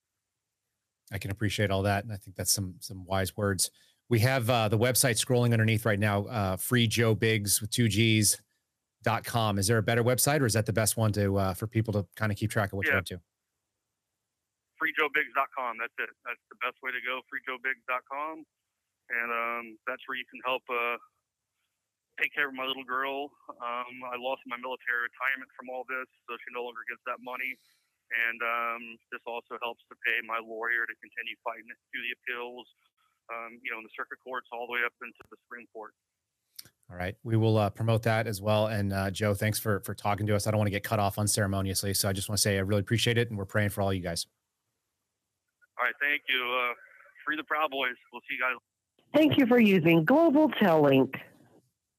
I 1.12 1.18
can 1.18 1.30
appreciate 1.30 1.70
all 1.70 1.82
that, 1.82 2.04
and 2.04 2.12
I 2.12 2.16
think 2.16 2.36
that's 2.36 2.52
some 2.52 2.74
some 2.80 3.04
wise 3.04 3.36
words. 3.36 3.70
We 4.08 4.18
have 4.20 4.48
uh, 4.50 4.68
the 4.68 4.78
website 4.78 5.22
scrolling 5.22 5.52
underneath 5.52 5.84
right 5.86 5.98
now, 5.98 6.24
uh, 6.26 6.56
free 6.56 6.86
Joe 6.86 7.14
Biggs 7.14 7.60
with 7.60 7.70
two 7.70 7.88
G's 7.88 8.40
dot 9.04 9.24
com. 9.24 9.58
Is 9.58 9.66
there 9.66 9.78
a 9.78 9.82
better 9.82 10.02
website, 10.02 10.40
or 10.40 10.46
is 10.46 10.54
that 10.54 10.66
the 10.66 10.72
best 10.72 10.96
one 10.96 11.12
to 11.12 11.36
uh, 11.36 11.54
for 11.54 11.66
people 11.66 11.92
to 11.94 12.06
kind 12.16 12.32
of 12.32 12.38
keep 12.38 12.50
track 12.50 12.72
of 12.72 12.76
what 12.76 12.86
yeah. 12.86 12.92
you're 12.92 12.98
up 13.00 13.06
to? 13.06 13.20
FreeJoeBiggs.com. 14.82 15.78
That's 15.78 15.94
it. 15.98 16.10
That's 16.26 16.42
the 16.50 16.58
best 16.58 16.76
way 16.82 16.90
to 16.90 16.98
go. 17.06 17.20
FreeJoeBiggs.com, 17.30 18.44
and 19.10 19.28
um, 19.30 19.78
that's 19.86 20.02
where 20.08 20.18
you 20.18 20.24
can 20.30 20.40
help 20.44 20.62
uh, 20.70 20.96
take 22.20 22.32
care 22.34 22.48
of 22.48 22.54
my 22.56 22.66
little 22.66 22.84
girl. 22.84 23.32
Um, 23.48 23.94
I 24.08 24.16
lost 24.20 24.44
my 24.44 24.58
military 24.60 25.08
retirement 25.08 25.48
from 25.56 25.72
all 25.72 25.84
this, 25.88 26.08
so 26.28 26.36
she 26.42 26.52
no 26.52 26.64
longer 26.66 26.84
gets 26.88 27.00
that 27.08 27.20
money. 27.24 27.56
And 28.12 28.38
um, 28.44 28.82
this 29.08 29.24
also 29.24 29.56
helps 29.64 29.80
to 29.88 29.96
pay 30.04 30.20
my 30.28 30.36
lawyer 30.36 30.84
to 30.84 30.94
continue 31.00 31.36
fighting 31.40 31.64
through 31.88 32.04
the 32.04 32.12
appeals, 32.20 32.68
um, 33.32 33.56
you 33.64 33.72
know, 33.72 33.80
in 33.80 33.84
the 33.88 33.94
circuit 33.96 34.20
courts 34.20 34.52
all 34.52 34.68
the 34.68 34.76
way 34.76 34.84
up 34.84 34.92
into 35.00 35.16
the 35.32 35.36
Supreme 35.48 35.64
Court. 35.72 35.96
All 36.90 36.98
right, 36.98 37.16
we 37.24 37.40
will 37.40 37.56
uh, 37.56 37.70
promote 37.70 38.02
that 38.02 38.26
as 38.26 38.42
well. 38.42 38.66
And 38.66 38.92
uh, 38.92 39.10
Joe, 39.10 39.32
thanks 39.32 39.58
for 39.58 39.80
for 39.80 39.94
talking 39.94 40.26
to 40.26 40.36
us. 40.36 40.46
I 40.46 40.50
don't 40.50 40.58
want 40.58 40.66
to 40.66 40.76
get 40.76 40.84
cut 40.84 41.00
off 41.00 41.16
unceremoniously, 41.16 41.94
so 41.94 42.06
I 42.06 42.12
just 42.12 42.28
want 42.28 42.36
to 42.36 42.42
say 42.42 42.58
I 42.58 42.60
really 42.60 42.80
appreciate 42.80 43.16
it, 43.16 43.30
and 43.30 43.38
we're 43.38 43.46
praying 43.46 43.70
for 43.70 43.80
all 43.80 43.94
you 43.94 44.02
guys. 44.02 44.26
All 45.78 45.86
right, 45.86 45.94
thank 46.00 46.22
you. 46.28 46.36
Uh, 46.36 46.74
free 47.24 47.36
the 47.36 47.44
Proud 47.44 47.70
Boys. 47.70 47.96
We'll 48.12 48.20
see 48.28 48.36
you 48.36 48.40
guys. 48.40 48.60
Thank 49.14 49.38
you 49.38 49.46
for 49.46 49.58
using 49.58 50.04
Global 50.04 50.50
Tel 50.50 50.82
Link. 50.82 51.16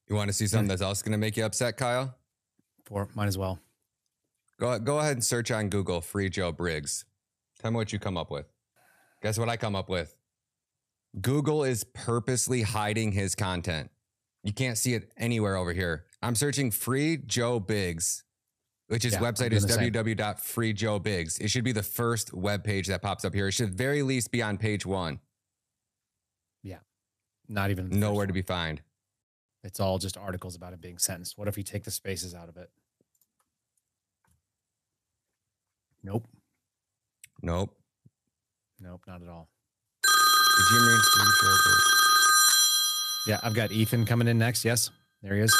You 0.08 0.16
want 0.16 0.28
to 0.28 0.34
see 0.34 0.46
something 0.46 0.68
that's 0.68 0.82
also 0.82 1.02
going 1.04 1.12
to 1.12 1.18
make 1.18 1.36
you 1.36 1.44
upset, 1.44 1.76
Kyle? 1.76 2.14
For 2.84 3.08
might 3.14 3.26
as 3.26 3.38
well. 3.38 3.58
Go 4.60 4.78
go 4.78 4.98
ahead 4.98 5.12
and 5.12 5.24
search 5.24 5.50
on 5.50 5.68
Google 5.68 6.00
"Free 6.00 6.28
Joe 6.28 6.52
Briggs." 6.52 7.04
Tell 7.58 7.70
me 7.70 7.76
what 7.76 7.92
you 7.92 7.98
come 7.98 8.16
up 8.16 8.30
with. 8.30 8.46
Guess 9.22 9.38
what 9.38 9.48
I 9.48 9.56
come 9.56 9.74
up 9.74 9.88
with? 9.88 10.14
Google 11.20 11.64
is 11.64 11.84
purposely 11.84 12.62
hiding 12.62 13.12
his 13.12 13.34
content. 13.34 13.90
You 14.42 14.52
can't 14.52 14.76
see 14.76 14.92
it 14.92 15.10
anywhere 15.16 15.56
over 15.56 15.72
here. 15.72 16.04
I'm 16.20 16.34
searching 16.34 16.70
"Free 16.70 17.16
Joe 17.16 17.58
Biggs," 17.58 18.24
which 18.88 19.04
his 19.04 19.14
yeah, 19.14 19.20
website 19.20 19.52
is 19.52 19.64
www.freejoebiggs. 19.64 21.40
It 21.40 21.48
should 21.48 21.64
be 21.64 21.72
the 21.72 21.82
first 21.82 22.34
web 22.34 22.62
page 22.62 22.88
that 22.88 23.00
pops 23.00 23.24
up 23.24 23.32
here. 23.32 23.48
It 23.48 23.52
should 23.52 23.74
very 23.74 24.02
least 24.02 24.30
be 24.30 24.42
on 24.42 24.58
page 24.58 24.84
one. 24.84 25.20
Yeah, 26.62 26.80
not 27.48 27.70
even 27.70 27.88
nowhere 27.88 28.26
to 28.26 28.34
be 28.34 28.42
found. 28.42 28.82
It's 29.64 29.80
all 29.80 29.98
just 29.98 30.18
articles 30.18 30.54
about 30.54 30.74
him 30.74 30.78
being 30.80 30.98
sentenced. 30.98 31.38
What 31.38 31.48
if 31.48 31.56
you 31.56 31.64
take 31.64 31.84
the 31.84 31.90
spaces 31.90 32.34
out 32.34 32.50
of 32.50 32.58
it? 32.58 32.70
Nope. 36.02 36.28
Nope. 37.42 37.74
Nope, 38.78 39.00
not 39.06 39.22
at 39.22 39.28
all. 39.28 39.48
Did 40.04 40.74
you 40.74 40.80
mean 40.86 40.98
Steve 41.00 41.32
Trevor? 41.40 41.76
Yeah, 43.26 43.40
I've 43.42 43.54
got 43.54 43.72
Ethan 43.72 44.04
coming 44.04 44.28
in 44.28 44.36
next. 44.36 44.66
Yes, 44.66 44.90
there 45.22 45.34
he 45.34 45.40
is. 45.40 45.56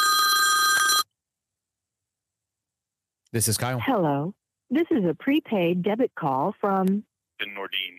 This 3.31 3.47
is 3.47 3.57
Kyle. 3.57 3.79
Hello. 3.83 4.35
This 4.69 4.85
is 4.91 5.03
a 5.03 5.15
prepaid 5.15 5.81
debit 5.81 6.13
call 6.13 6.53
from 6.61 7.03
Ethan 7.41 7.55
Nordean. 7.55 7.97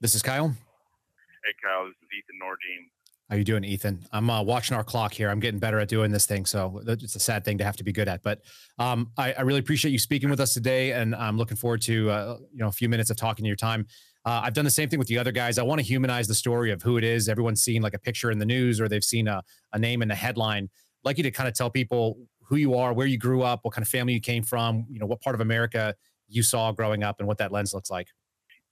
This 0.00 0.14
is 0.14 0.22
Kyle. 0.22 0.48
Hey, 0.48 1.54
Kyle, 1.62 1.86
this 1.86 1.96
is 1.96 2.08
Ethan 2.18 2.38
Nordean. 2.40 2.88
How 3.30 3.36
you 3.36 3.44
doing, 3.44 3.62
Ethan? 3.62 4.04
I'm 4.10 4.28
uh, 4.28 4.42
watching 4.42 4.76
our 4.76 4.82
clock 4.82 5.14
here. 5.14 5.30
I'm 5.30 5.38
getting 5.38 5.60
better 5.60 5.78
at 5.78 5.88
doing 5.88 6.10
this 6.10 6.26
thing, 6.26 6.44
so 6.44 6.82
it's 6.84 7.14
a 7.14 7.20
sad 7.20 7.44
thing 7.44 7.58
to 7.58 7.64
have 7.64 7.76
to 7.76 7.84
be 7.84 7.92
good 7.92 8.08
at. 8.08 8.24
But 8.24 8.40
um, 8.76 9.12
I, 9.16 9.32
I, 9.34 9.42
really 9.42 9.60
appreciate 9.60 9.92
you 9.92 10.00
speaking 10.00 10.30
with 10.30 10.40
us 10.40 10.52
today, 10.52 10.90
and 10.90 11.14
I'm 11.14 11.36
looking 11.38 11.56
forward 11.56 11.80
to 11.82 12.10
uh, 12.10 12.38
you 12.52 12.58
know 12.58 12.66
a 12.66 12.72
few 12.72 12.88
minutes 12.88 13.08
of 13.08 13.16
talking 13.16 13.44
to 13.44 13.46
your 13.46 13.54
time. 13.54 13.86
Uh, 14.24 14.40
I've 14.42 14.52
done 14.52 14.64
the 14.64 14.70
same 14.70 14.88
thing 14.88 14.98
with 14.98 15.06
the 15.06 15.16
other 15.16 15.30
guys. 15.30 15.58
I 15.58 15.62
want 15.62 15.80
to 15.80 15.86
humanize 15.86 16.26
the 16.26 16.34
story 16.34 16.72
of 16.72 16.82
who 16.82 16.96
it 16.96 17.04
is. 17.04 17.28
Everyone's 17.28 17.62
seen 17.62 17.82
like 17.82 17.94
a 17.94 18.00
picture 18.00 18.32
in 18.32 18.40
the 18.40 18.44
news, 18.44 18.80
or 18.80 18.88
they've 18.88 19.04
seen 19.04 19.28
a, 19.28 19.44
a 19.72 19.78
name 19.78 20.02
in 20.02 20.08
the 20.08 20.16
headline. 20.16 20.64
I'd 20.64 21.04
like 21.04 21.16
you 21.16 21.22
to 21.22 21.30
kind 21.30 21.48
of 21.48 21.54
tell 21.54 21.70
people 21.70 22.18
who 22.42 22.56
you 22.56 22.74
are, 22.74 22.92
where 22.92 23.06
you 23.06 23.16
grew 23.16 23.42
up, 23.42 23.60
what 23.62 23.74
kind 23.74 23.84
of 23.84 23.88
family 23.88 24.12
you 24.12 24.20
came 24.20 24.42
from, 24.42 24.86
you 24.90 24.98
know, 24.98 25.06
what 25.06 25.20
part 25.20 25.36
of 25.36 25.40
America 25.40 25.94
you 26.26 26.42
saw 26.42 26.72
growing 26.72 27.04
up, 27.04 27.20
and 27.20 27.28
what 27.28 27.38
that 27.38 27.52
lens 27.52 27.72
looks 27.74 27.90
like. 27.90 28.08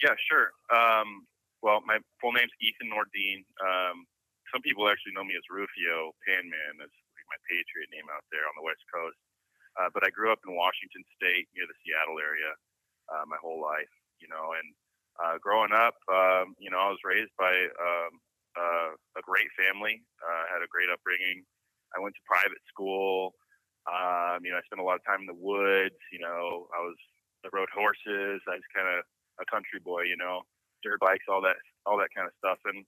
Yeah, 0.03 0.15
sure. 0.29 0.51
Um, 0.77 1.27
well, 1.63 1.79
my 1.87 1.99
full 2.21 2.33
name's 2.33 2.51
Ethan 2.61 2.91
Nordean. 2.91 3.45
Um, 3.65 4.05
some 4.53 4.63
people 4.65 4.89
actually 4.89 5.15
know 5.15 5.25
me 5.25 5.37
as 5.37 5.47
Rufio 5.51 6.13
Panman, 6.25 6.81
as 6.81 6.93
my 7.29 7.39
Patriot 7.49 7.93
name 7.93 8.09
out 8.09 8.25
there 8.33 8.49
on 8.49 8.57
the 8.57 8.65
West 8.65 8.83
Coast. 8.89 9.19
Uh, 9.77 9.89
but 9.93 10.03
I 10.03 10.11
grew 10.11 10.33
up 10.33 10.43
in 10.43 10.57
Washington 10.57 11.05
State 11.15 11.47
near 11.55 11.69
the 11.69 11.77
Seattle 11.85 12.19
area 12.19 12.51
uh, 13.13 13.25
my 13.29 13.39
whole 13.39 13.61
life, 13.61 13.93
you 14.19 14.27
know. 14.27 14.57
And 14.57 14.69
uh, 15.21 15.37
growing 15.39 15.71
up, 15.71 15.95
um, 16.11 16.57
you 16.59 16.71
know, 16.73 16.81
I 16.81 16.91
was 16.91 17.05
raised 17.07 17.33
by 17.39 17.53
um, 17.79 18.13
uh, 18.59 18.91
a 19.21 19.23
great 19.23 19.49
family. 19.55 20.03
Uh, 20.19 20.45
had 20.51 20.65
a 20.65 20.71
great 20.73 20.91
upbringing. 20.91 21.45
I 21.95 22.03
went 22.03 22.17
to 22.17 22.25
private 22.29 22.61
school. 22.67 23.37
Um, 23.89 24.45
you 24.45 24.53
know, 24.53 24.61
I 24.61 24.67
spent 24.69 24.83
a 24.83 24.87
lot 24.87 25.01
of 25.01 25.07
time 25.07 25.25
in 25.25 25.31
the 25.31 25.39
woods. 25.39 25.97
You 26.11 26.21
know, 26.21 26.69
I 26.75 26.81
was 26.83 26.99
I 27.45 27.49
rode 27.55 27.73
horses. 27.73 28.43
I 28.51 28.59
was 28.59 28.75
kind 28.75 28.89
of 28.91 29.07
a 29.41 29.47
country 29.47 29.79
boy. 29.79 30.11
You 30.11 30.19
know, 30.19 30.43
dirt 30.83 31.01
bikes, 31.01 31.31
all 31.31 31.43
that, 31.43 31.57
all 31.87 31.99
that 31.99 32.13
kind 32.15 32.27
of 32.27 32.35
stuff. 32.39 32.59
And 32.67 32.85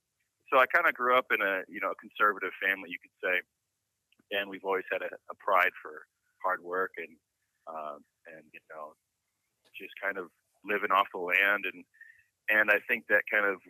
so 0.50 0.58
I 0.58 0.66
kind 0.66 0.86
of 0.86 0.94
grew 0.94 1.16
up 1.16 1.30
in 1.30 1.40
a 1.40 1.62
you 1.70 1.80
know 1.80 1.94
a 1.94 2.02
conservative 2.02 2.52
family, 2.58 2.90
you 2.90 3.00
could 3.00 3.16
say, 3.22 3.36
and 4.34 4.50
we've 4.50 4.66
always 4.66 4.86
had 4.90 5.02
a, 5.02 5.10
a 5.30 5.36
pride 5.38 5.72
for 5.80 6.04
hard 6.42 6.60
work 6.62 6.90
and 6.98 7.14
um, 7.70 8.02
and 8.26 8.44
you 8.52 8.60
know 8.74 8.92
just 9.78 9.94
kind 10.02 10.18
of 10.18 10.28
living 10.66 10.90
off 10.90 11.08
the 11.14 11.22
land 11.22 11.64
and 11.64 11.86
and 12.50 12.68
I 12.70 12.82
think 12.90 13.06
that 13.08 13.24
kind 13.30 13.46
of 13.46 13.62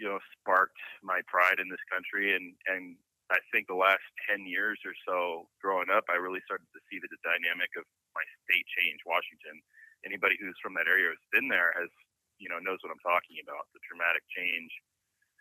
you 0.00 0.08
know 0.08 0.18
sparked 0.40 0.80
my 1.04 1.20
pride 1.28 1.60
in 1.60 1.68
this 1.68 1.82
country 1.92 2.34
and 2.34 2.56
and 2.66 2.96
I 3.32 3.40
think 3.48 3.64
the 3.64 3.78
last 3.78 4.04
10 4.28 4.44
years 4.44 4.76
or 4.84 4.92
so 5.08 5.48
growing 5.64 5.88
up, 5.88 6.04
I 6.12 6.20
really 6.20 6.44
started 6.44 6.68
to 6.76 6.80
see 6.92 7.00
the, 7.00 7.08
the 7.08 7.16
dynamic 7.24 7.72
of 7.80 7.88
my 8.12 8.20
state 8.44 8.68
change, 8.76 9.00
Washington. 9.08 9.56
Anybody 10.04 10.36
who's 10.36 10.58
from 10.60 10.76
that 10.76 10.84
area 10.84 11.08
has 11.08 11.24
been 11.32 11.48
there 11.48 11.72
has, 11.80 11.88
you 12.36 12.52
know, 12.52 12.60
knows 12.60 12.84
what 12.84 12.92
I'm 12.92 13.00
talking 13.00 13.40
about. 13.40 13.72
The 13.72 13.80
dramatic 13.88 14.20
change 14.36 14.68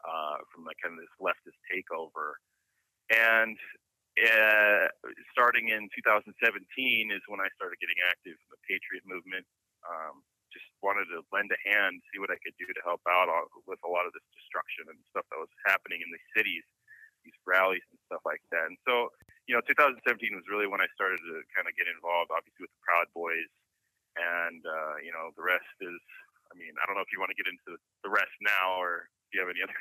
uh, 0.06 0.42
from 0.50 0.66
like 0.66 0.78
kind 0.82 0.98
of 0.98 1.02
this 1.02 1.16
leftist 1.22 1.60
takeover. 1.70 2.38
And 3.12 3.58
uh, 4.20 4.92
starting 5.32 5.72
in 5.72 5.88
2017 5.96 6.36
is 7.12 7.24
when 7.32 7.40
I 7.40 7.48
started 7.56 7.80
getting 7.80 8.00
active 8.08 8.36
in 8.36 8.50
the 8.52 8.62
Patriot 8.68 9.08
movement. 9.08 9.48
Um, 9.88 10.24
just 10.52 10.68
wanted 10.84 11.08
to 11.16 11.24
lend 11.32 11.48
a 11.50 11.60
hand, 11.64 12.04
see 12.12 12.20
what 12.20 12.30
I 12.30 12.36
could 12.44 12.54
do 12.60 12.68
to 12.68 12.82
help 12.84 13.00
out 13.08 13.32
with 13.64 13.80
a 13.88 13.92
lot 13.92 14.04
of 14.04 14.12
this 14.12 14.28
destruction 14.36 14.92
and 14.92 15.00
stuff 15.16 15.24
that 15.32 15.40
was 15.40 15.52
happening 15.64 16.04
in 16.04 16.12
the 16.12 16.20
cities, 16.36 16.68
these 17.24 17.36
rallies 17.48 17.84
and 17.88 18.00
stuff 18.12 18.20
like 18.28 18.44
that. 18.52 18.68
And 18.68 18.76
so, 18.84 19.08
you 19.48 19.56
know, 19.56 19.64
2017 19.64 20.04
was 20.36 20.44
really 20.52 20.68
when 20.68 20.84
I 20.84 20.92
started 20.92 21.24
to 21.24 21.36
kind 21.56 21.72
of 21.72 21.74
get 21.80 21.88
involved, 21.88 22.36
obviously 22.36 22.68
with 22.68 22.76
the 22.76 22.84
Proud 22.84 23.08
Boys, 23.16 23.48
and 24.20 24.60
uh, 24.68 25.00
you 25.00 25.16
know, 25.16 25.32
the 25.40 25.44
rest 25.44 25.72
is. 25.80 26.00
I 26.52 26.54
mean, 26.60 26.76
I 26.76 26.86
don't 26.86 27.00
know 27.00 27.06
if 27.06 27.12
you 27.16 27.20
want 27.24 27.32
to 27.32 27.40
get 27.40 27.48
into 27.48 27.80
the 28.04 28.12
rest 28.12 28.36
now, 28.44 28.76
or 28.76 29.08
if 29.08 29.30
you 29.32 29.40
have 29.40 29.48
any 29.48 29.64
other 29.66 29.76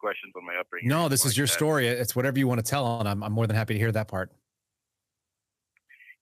questions 0.00 0.32
on 0.32 0.48
my 0.48 0.56
upbringing? 0.56 0.88
No, 0.88 1.08
this 1.12 1.28
is 1.28 1.36
like 1.36 1.44
your 1.44 1.46
that? 1.46 1.60
story. 1.60 1.86
It's 1.86 2.16
whatever 2.16 2.40
you 2.40 2.48
want 2.48 2.64
to 2.64 2.66
tell, 2.66 3.00
and 3.00 3.08
I'm, 3.08 3.20
I'm 3.22 3.32
more 3.32 3.46
than 3.46 3.56
happy 3.56 3.74
to 3.74 3.80
hear 3.80 3.92
that 3.92 4.08
part. 4.08 4.32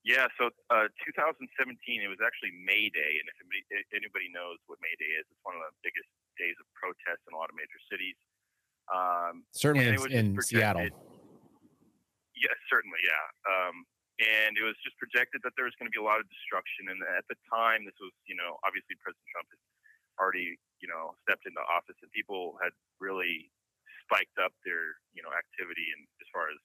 Yeah, 0.06 0.30
so 0.38 0.54
uh, 0.70 0.86
2017, 1.02 1.50
it 1.98 2.06
was 2.06 2.22
actually 2.22 2.54
May 2.62 2.86
Day, 2.94 3.18
and 3.18 3.26
if 3.26 3.36
anybody, 3.42 3.62
if 3.74 3.90
anybody 3.90 4.30
knows 4.30 4.62
what 4.70 4.78
May 4.78 4.94
Day 5.02 5.10
is, 5.18 5.26
it's 5.26 5.42
one 5.42 5.58
of 5.58 5.66
the 5.66 5.74
biggest 5.82 6.06
days 6.38 6.54
of 6.62 6.66
protest 6.78 7.26
in 7.26 7.34
a 7.34 7.38
lot 7.38 7.50
of 7.50 7.58
major 7.58 7.80
cities. 7.90 8.14
Um, 8.86 9.42
Certainly 9.50 9.98
in, 10.14 10.14
in 10.14 10.26
Seattle. 10.38 10.86
Yes, 12.38 12.54
certainly, 12.70 13.02
yeah. 13.02 13.26
Um, 13.50 13.82
and 14.22 14.54
it 14.56 14.64
was 14.64 14.78
just 14.80 14.94
projected 14.96 15.42
that 15.44 15.58
there 15.58 15.66
was 15.68 15.74
going 15.76 15.90
to 15.90 15.94
be 15.94 16.00
a 16.00 16.06
lot 16.06 16.22
of 16.22 16.26
destruction. 16.30 16.88
And 16.88 17.02
at 17.18 17.26
the 17.28 17.36
time, 17.50 17.84
this 17.84 17.96
was, 18.00 18.14
you 18.24 18.38
know, 18.38 18.56
obviously 18.64 18.96
President 19.02 19.26
Trump 19.28 19.50
had 19.50 19.60
already, 20.16 20.58
you 20.80 20.88
know, 20.88 21.16
stepped 21.24 21.44
into 21.44 21.60
office, 21.66 21.96
and 22.02 22.10
people 22.12 22.56
had 22.60 22.72
really 23.00 23.50
spiked 24.06 24.38
up 24.38 24.54
their, 24.62 24.96
you 25.12 25.22
know, 25.22 25.32
activity 25.34 25.90
and 25.96 26.06
as 26.22 26.28
far 26.30 26.46
as 26.48 26.58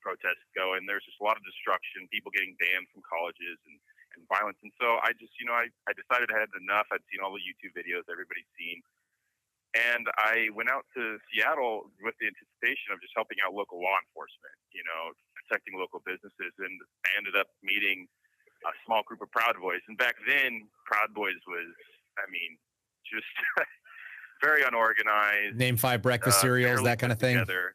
protests 0.00 0.46
go. 0.54 0.78
And 0.78 0.86
there's 0.86 1.04
just 1.04 1.20
a 1.20 1.26
lot 1.26 1.36
of 1.36 1.44
destruction, 1.44 2.06
people 2.08 2.30
getting 2.30 2.54
banned 2.62 2.86
from 2.94 3.02
colleges 3.04 3.58
and, 3.66 3.76
and 4.16 4.22
violence. 4.30 4.56
And 4.62 4.72
so 4.78 5.02
I 5.02 5.12
just, 5.18 5.34
you 5.42 5.50
know, 5.50 5.56
I, 5.58 5.66
I 5.90 5.92
decided 5.92 6.30
I 6.30 6.40
had 6.40 6.52
enough. 6.56 6.86
I'd 6.94 7.04
seen 7.10 7.20
all 7.20 7.34
the 7.34 7.42
YouTube 7.42 7.74
videos 7.74 8.06
everybody's 8.06 8.48
seen. 8.54 8.80
And 9.76 10.08
I 10.16 10.48
went 10.56 10.72
out 10.72 10.88
to 10.96 11.20
Seattle 11.28 11.92
with 12.00 12.16
the 12.16 12.32
anticipation 12.32 12.96
of 12.96 13.02
just 13.04 13.12
helping 13.12 13.36
out 13.44 13.52
local 13.52 13.76
law 13.76 13.98
enforcement, 14.08 14.56
you 14.72 14.80
know, 14.88 15.12
protecting 15.36 15.76
local 15.76 16.00
businesses. 16.00 16.54
And 16.56 16.72
I 17.04 17.10
ended 17.20 17.36
up 17.36 17.52
meeting 17.60 18.08
a 18.64 18.72
small 18.88 19.04
group 19.04 19.20
of 19.20 19.28
Proud 19.34 19.60
Boys. 19.60 19.84
And 19.84 20.00
back 20.00 20.16
then, 20.24 20.64
Proud 20.88 21.12
Boys 21.12 21.36
was, 21.44 21.68
I 22.16 22.24
mean, 22.32 22.56
just 23.12 23.26
very 24.42 24.62
unorganized. 24.62 25.56
Name 25.56 25.76
five 25.76 26.02
breakfast 26.02 26.38
uh, 26.38 26.42
cereals, 26.42 26.82
that 26.82 26.98
kind 26.98 27.12
of 27.12 27.18
thing. 27.18 27.36
Together. 27.36 27.74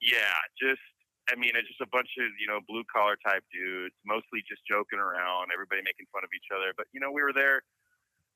Yeah, 0.00 0.32
just 0.56 0.80
I 1.30 1.38
mean, 1.38 1.54
it's 1.54 1.68
just 1.68 1.80
a 1.80 1.90
bunch 1.94 2.10
of 2.18 2.26
you 2.40 2.50
know 2.50 2.58
blue 2.66 2.82
collar 2.90 3.14
type 3.22 3.44
dudes, 3.54 3.94
mostly 4.02 4.42
just 4.48 4.66
joking 4.66 4.98
around, 4.98 5.54
everybody 5.54 5.84
making 5.84 6.10
fun 6.10 6.26
of 6.26 6.32
each 6.34 6.50
other. 6.50 6.74
But 6.74 6.90
you 6.90 6.98
know, 6.98 7.14
we 7.14 7.22
were 7.22 7.34
there 7.34 7.62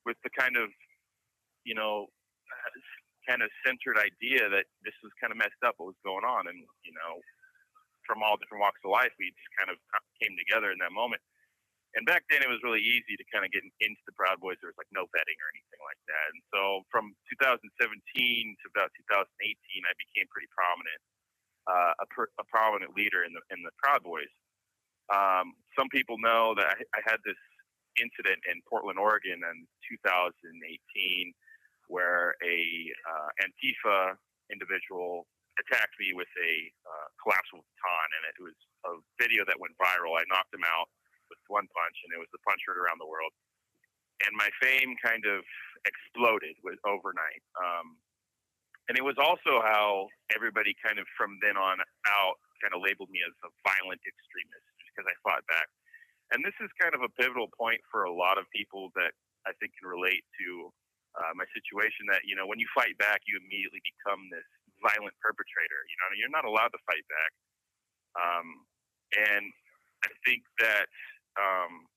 with 0.06 0.16
the 0.22 0.30
kind 0.30 0.54
of 0.54 0.70
you 1.64 1.74
know 1.74 2.06
kind 3.26 3.40
of 3.40 3.48
centered 3.64 3.96
idea 3.96 4.52
that 4.52 4.68
this 4.84 4.94
was 5.00 5.10
kind 5.16 5.32
of 5.32 5.40
messed 5.40 5.58
up 5.64 5.80
what 5.80 5.96
was 5.96 6.02
going 6.06 6.22
on, 6.22 6.46
and 6.46 6.60
you 6.86 6.94
know, 6.94 7.18
from 8.06 8.22
all 8.22 8.38
different 8.38 8.62
walks 8.62 8.78
of 8.86 8.94
life, 8.94 9.10
we 9.18 9.32
just 9.32 9.50
kind 9.58 9.72
of 9.72 9.80
came 10.22 10.36
together 10.38 10.70
in 10.70 10.78
that 10.78 10.92
moment. 10.94 11.24
And 11.94 12.02
back 12.02 12.26
then, 12.26 12.42
it 12.42 12.50
was 12.50 12.58
really 12.66 12.82
easy 12.82 13.14
to 13.14 13.24
kind 13.30 13.46
of 13.46 13.54
get 13.54 13.62
into 13.62 14.02
the 14.02 14.14
Proud 14.18 14.42
Boys. 14.42 14.58
There 14.58 14.66
was 14.66 14.78
like 14.78 14.90
no 14.90 15.06
vetting 15.14 15.38
or 15.38 15.48
anything 15.54 15.82
like 15.86 16.02
that. 16.10 16.26
And 16.34 16.42
so, 16.50 16.82
from 16.90 17.14
2017 17.38 17.62
to 17.62 18.64
about 18.74 18.90
2018, 19.06 19.30
I 19.86 19.94
became 19.94 20.26
pretty 20.26 20.50
prominent, 20.50 21.00
uh, 21.70 21.94
a, 22.02 22.06
a 22.42 22.44
prominent 22.50 22.98
leader 22.98 23.22
in 23.22 23.30
the 23.30 23.42
in 23.54 23.62
the 23.62 23.70
Proud 23.78 24.02
Boys. 24.02 24.30
Um, 25.06 25.54
some 25.78 25.86
people 25.94 26.18
know 26.18 26.58
that 26.58 26.66
I, 26.66 26.78
I 26.98 27.00
had 27.06 27.22
this 27.22 27.38
incident 28.02 28.42
in 28.50 28.58
Portland, 28.66 28.98
Oregon, 28.98 29.38
in 29.38 29.56
2018, 29.86 30.50
where 31.86 32.34
a 32.42 32.58
uh, 33.06 33.30
Antifa 33.38 34.18
individual 34.50 35.30
attacked 35.62 35.94
me 36.02 36.10
with 36.10 36.30
a 36.42 36.52
uh, 36.82 37.06
collapsible 37.22 37.62
baton, 37.62 38.08
and 38.18 38.22
it 38.26 38.38
was 38.42 38.58
a 38.90 38.92
video 39.22 39.46
that 39.46 39.54
went 39.62 39.78
viral. 39.78 40.18
I 40.18 40.26
knocked 40.26 40.50
him 40.50 40.66
out 40.66 40.90
with 41.28 41.40
one 41.48 41.68
punch, 41.70 41.96
and 42.04 42.10
it 42.12 42.20
was 42.20 42.30
the 42.32 42.42
punch 42.44 42.60
heard 42.66 42.80
around 42.80 43.00
the 43.00 43.08
world. 43.08 43.32
And 44.24 44.32
my 44.38 44.48
fame 44.62 44.94
kind 45.02 45.24
of 45.26 45.42
exploded 45.84 46.56
with 46.64 46.78
overnight. 46.86 47.42
Um, 47.58 47.98
and 48.88 48.96
it 48.96 49.04
was 49.04 49.16
also 49.16 49.64
how 49.64 50.08
everybody 50.32 50.76
kind 50.84 51.00
of 51.00 51.08
from 51.16 51.40
then 51.40 51.56
on 51.56 51.80
out 52.08 52.36
kind 52.60 52.76
of 52.76 52.84
labeled 52.84 53.08
me 53.08 53.20
as 53.24 53.32
a 53.44 53.50
violent 53.64 54.00
extremist 54.04 54.66
because 54.92 55.08
I 55.08 55.16
fought 55.24 55.44
back. 55.48 55.68
And 56.32 56.40
this 56.44 56.56
is 56.60 56.72
kind 56.80 56.96
of 56.96 57.04
a 57.04 57.10
pivotal 57.20 57.48
point 57.52 57.80
for 57.92 58.04
a 58.04 58.12
lot 58.12 58.40
of 58.40 58.48
people 58.52 58.92
that 58.96 59.12
I 59.44 59.52
think 59.60 59.76
can 59.76 59.88
relate 59.88 60.24
to 60.40 60.72
uh, 61.20 61.32
my 61.36 61.44
situation. 61.52 62.08
That 62.08 62.24
you 62.24 62.36
know, 62.36 62.48
when 62.48 62.60
you 62.60 62.68
fight 62.72 62.96
back, 62.96 63.24
you 63.28 63.36
immediately 63.36 63.80
become 63.84 64.20
this 64.32 64.46
violent 64.80 65.16
perpetrator. 65.20 65.80
You 65.88 65.96
know, 66.00 66.08
you're 66.16 66.32
not 66.32 66.48
allowed 66.48 66.72
to 66.72 66.80
fight 66.88 67.04
back. 67.08 67.32
Um, 68.14 68.46
and 69.14 69.52
I 70.04 70.10
think 70.24 70.44
that 70.60 70.86
um, 71.40 71.88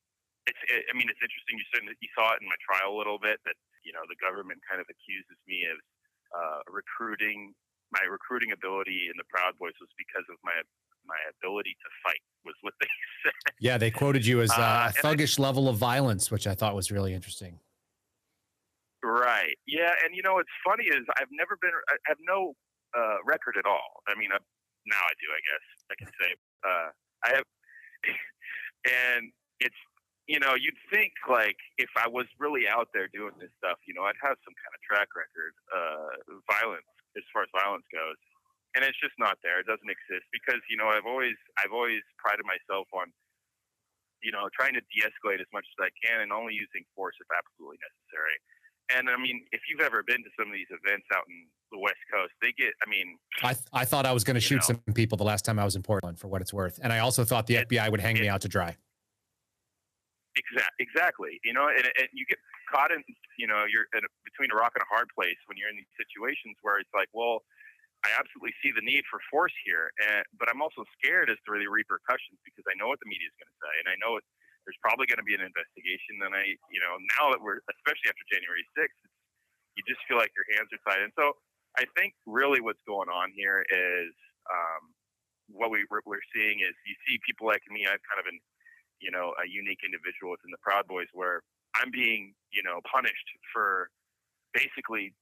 it's. 0.48 0.60
It, 0.72 0.88
I 0.88 0.94
mean, 0.96 1.12
it's 1.12 1.20
interesting. 1.20 1.60
You 1.60 1.68
said 1.76 1.82
you 1.86 2.12
saw 2.16 2.32
it 2.34 2.40
in 2.42 2.48
my 2.48 2.58
trial 2.64 2.96
a 2.96 2.98
little 2.98 3.20
bit 3.20 3.38
that 3.46 3.60
you 3.84 3.92
know 3.92 4.04
the 4.08 4.16
government 4.24 4.64
kind 4.64 4.80
of 4.80 4.88
accuses 4.88 5.38
me 5.48 5.68
of 5.68 5.78
uh, 6.32 6.60
recruiting. 6.72 7.52
My 7.92 8.04
recruiting 8.08 8.52
ability 8.52 9.08
in 9.08 9.16
the 9.16 9.24
Proud 9.32 9.56
Boys 9.60 9.76
was 9.80 9.92
because 10.00 10.26
of 10.32 10.36
my 10.44 10.56
my 11.08 11.20
ability 11.40 11.76
to 11.84 11.88
fight. 12.04 12.20
Was 12.48 12.56
what 12.64 12.74
they 12.80 12.88
said. 13.24 13.36
Yeah, 13.60 13.78
they 13.78 13.92
quoted 13.92 14.26
you 14.26 14.40
as 14.42 14.52
uh, 14.52 14.56
Uh, 14.56 14.60
a 14.60 14.64
and 14.64 14.96
I- 14.96 15.04
thuggish 15.04 15.40
level 15.40 15.68
of 15.68 15.76
violence, 15.78 16.32
which 16.32 16.48
I 16.48 16.56
thought 16.56 16.76
was 16.76 16.92
really 16.92 17.14
interesting. 17.14 17.60
Right. 19.04 19.56
Yeah, 19.68 19.94
and 20.04 20.16
you 20.16 20.24
know 20.24 20.36
what's 20.36 20.52
funny 20.66 20.86
is 20.86 21.06
I've 21.16 21.32
never 21.32 21.56
been. 21.62 21.72
I 21.88 21.96
have 22.08 22.18
no 22.28 22.56
uh, 22.98 23.18
record 23.26 23.56
at 23.58 23.66
all. 23.66 24.02
I 24.08 24.16
mean, 24.18 24.32
I, 24.34 24.40
now 24.90 25.00
I 25.00 25.14
do. 25.22 25.28
I 25.32 25.42
guess 25.48 25.66
I 25.92 25.96
can 25.96 26.10
say 26.20 26.30
uh, 26.66 26.90
I 27.24 27.30
have, 27.38 27.46
and 28.86 29.32
it's 29.60 29.78
you 30.28 30.40
know 30.40 30.54
you'd 30.56 30.78
think 30.92 31.14
like 31.30 31.58
if 31.78 31.90
I 31.98 32.08
was 32.08 32.28
really 32.40 32.68
out 32.68 32.90
there 32.94 33.08
doing 33.12 33.36
this 33.40 33.52
stuff, 33.58 33.80
you 33.88 33.94
know, 33.94 34.04
I'd 34.04 34.20
have 34.22 34.38
some 34.44 34.56
kind 34.56 34.74
of 34.76 34.82
track 34.84 35.10
record, 35.16 35.54
uh, 35.72 36.12
violence 36.48 36.90
as 37.16 37.26
far 37.34 37.48
as 37.48 37.52
violence 37.56 37.88
goes, 37.90 38.20
and 38.76 38.84
it's 38.86 39.00
just 39.00 39.16
not 39.18 39.40
there. 39.42 39.60
It 39.64 39.68
doesn't 39.68 39.90
exist 39.90 40.28
because 40.30 40.62
you 40.70 40.78
know 40.78 40.92
I've 40.92 41.08
always 41.08 41.38
I've 41.58 41.74
always 41.74 42.04
prided 42.20 42.46
myself 42.46 42.86
on 42.94 43.10
you 44.22 44.32
know 44.32 44.50
trying 44.54 44.76
to 44.76 44.84
de-escalate 44.94 45.42
as 45.42 45.50
much 45.56 45.66
as 45.66 45.88
I 45.88 45.92
can 46.04 46.22
and 46.22 46.32
only 46.36 46.54
using 46.54 46.84
force 46.94 47.16
if 47.18 47.28
absolutely 47.32 47.80
necessary. 47.82 48.38
And 48.96 49.10
I 49.10 49.18
mean, 49.18 49.44
if 49.52 49.62
you've 49.70 49.82
ever 49.82 50.04
been 50.04 50.24
to 50.24 50.30
some 50.40 50.48
of 50.48 50.54
these 50.54 50.72
events 50.72 51.06
out 51.14 51.24
in 51.28 51.48
the 51.72 51.80
West 51.80 52.00
Coast, 52.12 52.32
they 52.42 52.54
get. 52.56 52.72
I 52.80 52.90
mean, 52.90 53.18
I 53.44 53.54
th- 53.54 53.68
I 53.74 53.84
thought 53.84 54.06
I 54.06 54.14
was 54.14 54.24
going 54.24 54.36
to 54.36 54.42
shoot 54.42 54.64
know. 54.68 54.80
some 54.80 54.94
people 54.96 55.18
the 55.18 55.28
last 55.28 55.44
time 55.44 55.60
I 55.60 55.66
was 55.66 55.76
in 55.76 55.84
Portland, 55.84 56.20
for 56.20 56.28
what 56.28 56.42
it's 56.42 56.54
worth, 56.54 56.80
and 56.82 56.94
I 56.94 57.00
also 57.00 57.26
thought 57.26 57.48
the 57.48 57.56
It- 57.58 57.70
FBI 57.70 57.90
would 57.92 58.00
hang 58.00 58.16
me 58.16 58.28
out 58.30 58.42
to 58.42 58.50
dry. 58.50 58.78
Exactly. 60.38 60.86
Exactly. 60.86 61.34
You 61.44 61.54
know, 61.54 61.68
and, 61.68 61.82
and 61.98 62.08
you 62.14 62.24
get 62.30 62.38
caught 62.70 62.92
in, 62.94 63.02
you 63.42 63.48
know, 63.50 63.66
you're 63.66 63.90
in 63.98 64.06
a, 64.06 64.12
between 64.24 64.54
a 64.54 64.56
rock 64.56 64.72
and 64.78 64.86
a 64.86 64.90
hard 64.94 65.10
place 65.18 65.36
when 65.50 65.58
you're 65.58 65.68
in 65.68 65.76
these 65.76 65.90
situations 65.98 66.54
where 66.62 66.78
it's 66.78 66.94
like, 66.94 67.10
well, 67.10 67.42
I 68.06 68.14
absolutely 68.14 68.54
see 68.62 68.70
the 68.70 68.86
need 68.86 69.02
for 69.10 69.18
force 69.34 69.56
here, 69.66 69.90
and 69.98 70.22
but 70.38 70.46
I'm 70.48 70.62
also 70.62 70.86
scared 71.02 71.34
as 71.34 71.42
to 71.50 71.58
the 71.58 71.66
repercussions 71.66 72.38
because 72.46 72.64
I 72.70 72.78
know 72.78 72.88
what 72.88 73.02
the 73.02 73.10
media 73.10 73.26
is 73.26 73.34
going 73.42 73.50
to 73.50 73.60
say, 73.60 73.74
and 73.82 73.88
I 73.90 73.98
know 73.98 74.22
it, 74.22 74.24
there's 74.68 74.78
probably 74.84 75.08
going 75.08 75.24
to 75.24 75.26
be 75.26 75.34
an 75.34 75.48
investigation. 75.48 76.20
And 76.28 76.36
I, 76.36 76.60
you 76.68 76.84
know, 76.84 77.00
now 77.16 77.32
that 77.32 77.40
we're, 77.40 77.64
especially 77.80 78.12
after 78.12 78.28
January 78.28 78.68
6th, 78.76 79.00
you 79.80 79.82
just 79.88 80.04
feel 80.12 80.20
like 80.20 80.36
your 80.36 80.44
hands 80.60 80.68
are 80.76 80.82
tied. 80.84 81.08
And 81.08 81.16
so 81.16 81.40
I 81.80 81.88
think 81.96 82.12
really 82.28 82.60
what's 82.60 82.84
going 82.84 83.08
on 83.08 83.32
here 83.32 83.64
is 83.64 84.12
um, 84.52 84.92
what 85.48 85.72
we, 85.72 85.88
we're, 85.88 86.28
seeing 86.36 86.60
is 86.60 86.76
you 86.84 86.96
see 87.08 87.16
people 87.24 87.48
like 87.48 87.64
me. 87.72 87.88
I've 87.88 88.04
kind 88.04 88.20
of 88.20 88.28
been 88.28 88.44
you 89.00 89.12
know, 89.12 89.34
a 89.38 89.46
unique 89.46 89.86
individual 89.86 90.34
within 90.34 90.50
the 90.50 90.62
Proud 90.62 90.90
Boys 90.90 91.10
where 91.14 91.46
I'm 91.78 91.94
being, 91.94 92.34
you 92.50 92.64
know, 92.66 92.82
punished 92.90 93.30
for 93.54 93.90
basically 94.54 95.14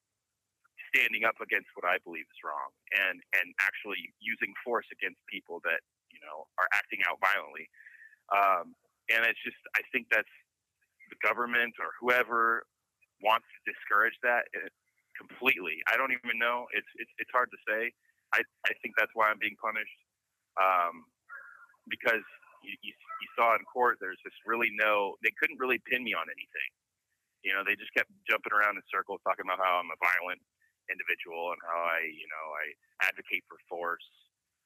standing 0.94 1.28
up 1.28 1.36
against 1.44 1.68
what 1.76 1.84
I 1.84 2.00
believe 2.08 2.24
is 2.24 2.40
wrong 2.40 2.72
and 2.96 3.20
and 3.36 3.52
actually 3.60 4.00
using 4.24 4.56
force 4.64 4.88
against 4.96 5.20
people 5.28 5.60
that, 5.68 5.84
you 6.08 6.24
know, 6.24 6.48
are 6.56 6.70
acting 6.72 7.04
out 7.04 7.20
violently. 7.20 7.68
Um, 8.32 8.66
and 9.10 9.26
it's 9.26 9.42
just 9.44 9.60
I 9.76 9.82
think 9.92 10.08
that's 10.10 10.32
the 11.10 11.20
government 11.22 11.74
or 11.78 11.94
whoever 12.02 12.66
wants 13.22 13.46
to 13.46 13.60
discourage 13.72 14.18
that 14.24 14.50
uh, 14.58 14.70
completely. 15.18 15.80
I 15.88 15.98
don't 15.98 16.12
even 16.12 16.38
know. 16.38 16.66
It's 16.74 16.90
it's 16.98 17.12
it's 17.20 17.32
hard 17.34 17.50
to 17.52 17.60
say. 17.68 17.94
I 18.34 18.42
I 18.66 18.74
think 18.82 18.96
that's 18.98 19.12
why 19.14 19.30
I'm 19.30 19.40
being 19.40 19.58
punished. 19.62 20.00
Um, 20.56 21.06
because 21.90 22.26
you, 22.66 22.74
you, 22.82 22.94
you 22.94 23.28
saw 23.38 23.54
in 23.54 23.62
court 23.70 24.02
there's 24.02 24.20
just 24.26 24.38
really 24.46 24.74
no 24.74 25.16
they 25.22 25.34
couldn't 25.38 25.62
really 25.62 25.78
pin 25.86 26.02
me 26.02 26.18
on 26.18 26.26
anything 26.26 26.70
you 27.46 27.54
know 27.54 27.62
they 27.62 27.78
just 27.78 27.94
kept 27.94 28.10
jumping 28.26 28.54
around 28.54 28.74
in 28.74 28.84
circles 28.90 29.22
talking 29.22 29.46
about 29.46 29.62
how 29.62 29.78
i'm 29.78 29.92
a 29.94 30.00
violent 30.02 30.42
individual 30.90 31.54
and 31.54 31.62
how 31.62 31.78
i 31.86 32.02
you 32.02 32.26
know 32.26 32.46
i 32.58 32.66
advocate 33.06 33.46
for 33.46 33.62
force 33.70 34.10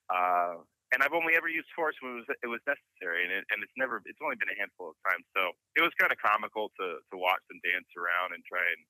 uh, 0.09 0.57
and 0.93 1.03
i've 1.03 1.13
only 1.13 1.35
ever 1.35 1.47
used 1.47 1.67
force 1.75 1.95
when 2.01 2.17
it 2.17 2.23
was 2.23 2.29
it 2.43 2.49
was 2.49 2.61
necessary 2.65 3.25
and, 3.25 3.31
it, 3.31 3.43
and 3.51 3.61
it's 3.63 3.75
never 3.77 4.01
it's 4.05 4.19
only 4.23 4.35
been 4.37 4.51
a 4.51 4.57
handful 4.57 4.91
of 4.91 4.97
times 5.05 5.25
so 5.35 5.53
it 5.77 5.81
was 5.81 5.93
kind 5.99 6.11
of 6.11 6.17
comical 6.21 6.69
to 6.77 7.01
to 7.11 7.15
watch 7.17 7.41
them 7.49 7.59
dance 7.61 7.89
around 7.95 8.33
and 8.33 8.41
try 8.45 8.61
and 8.61 8.81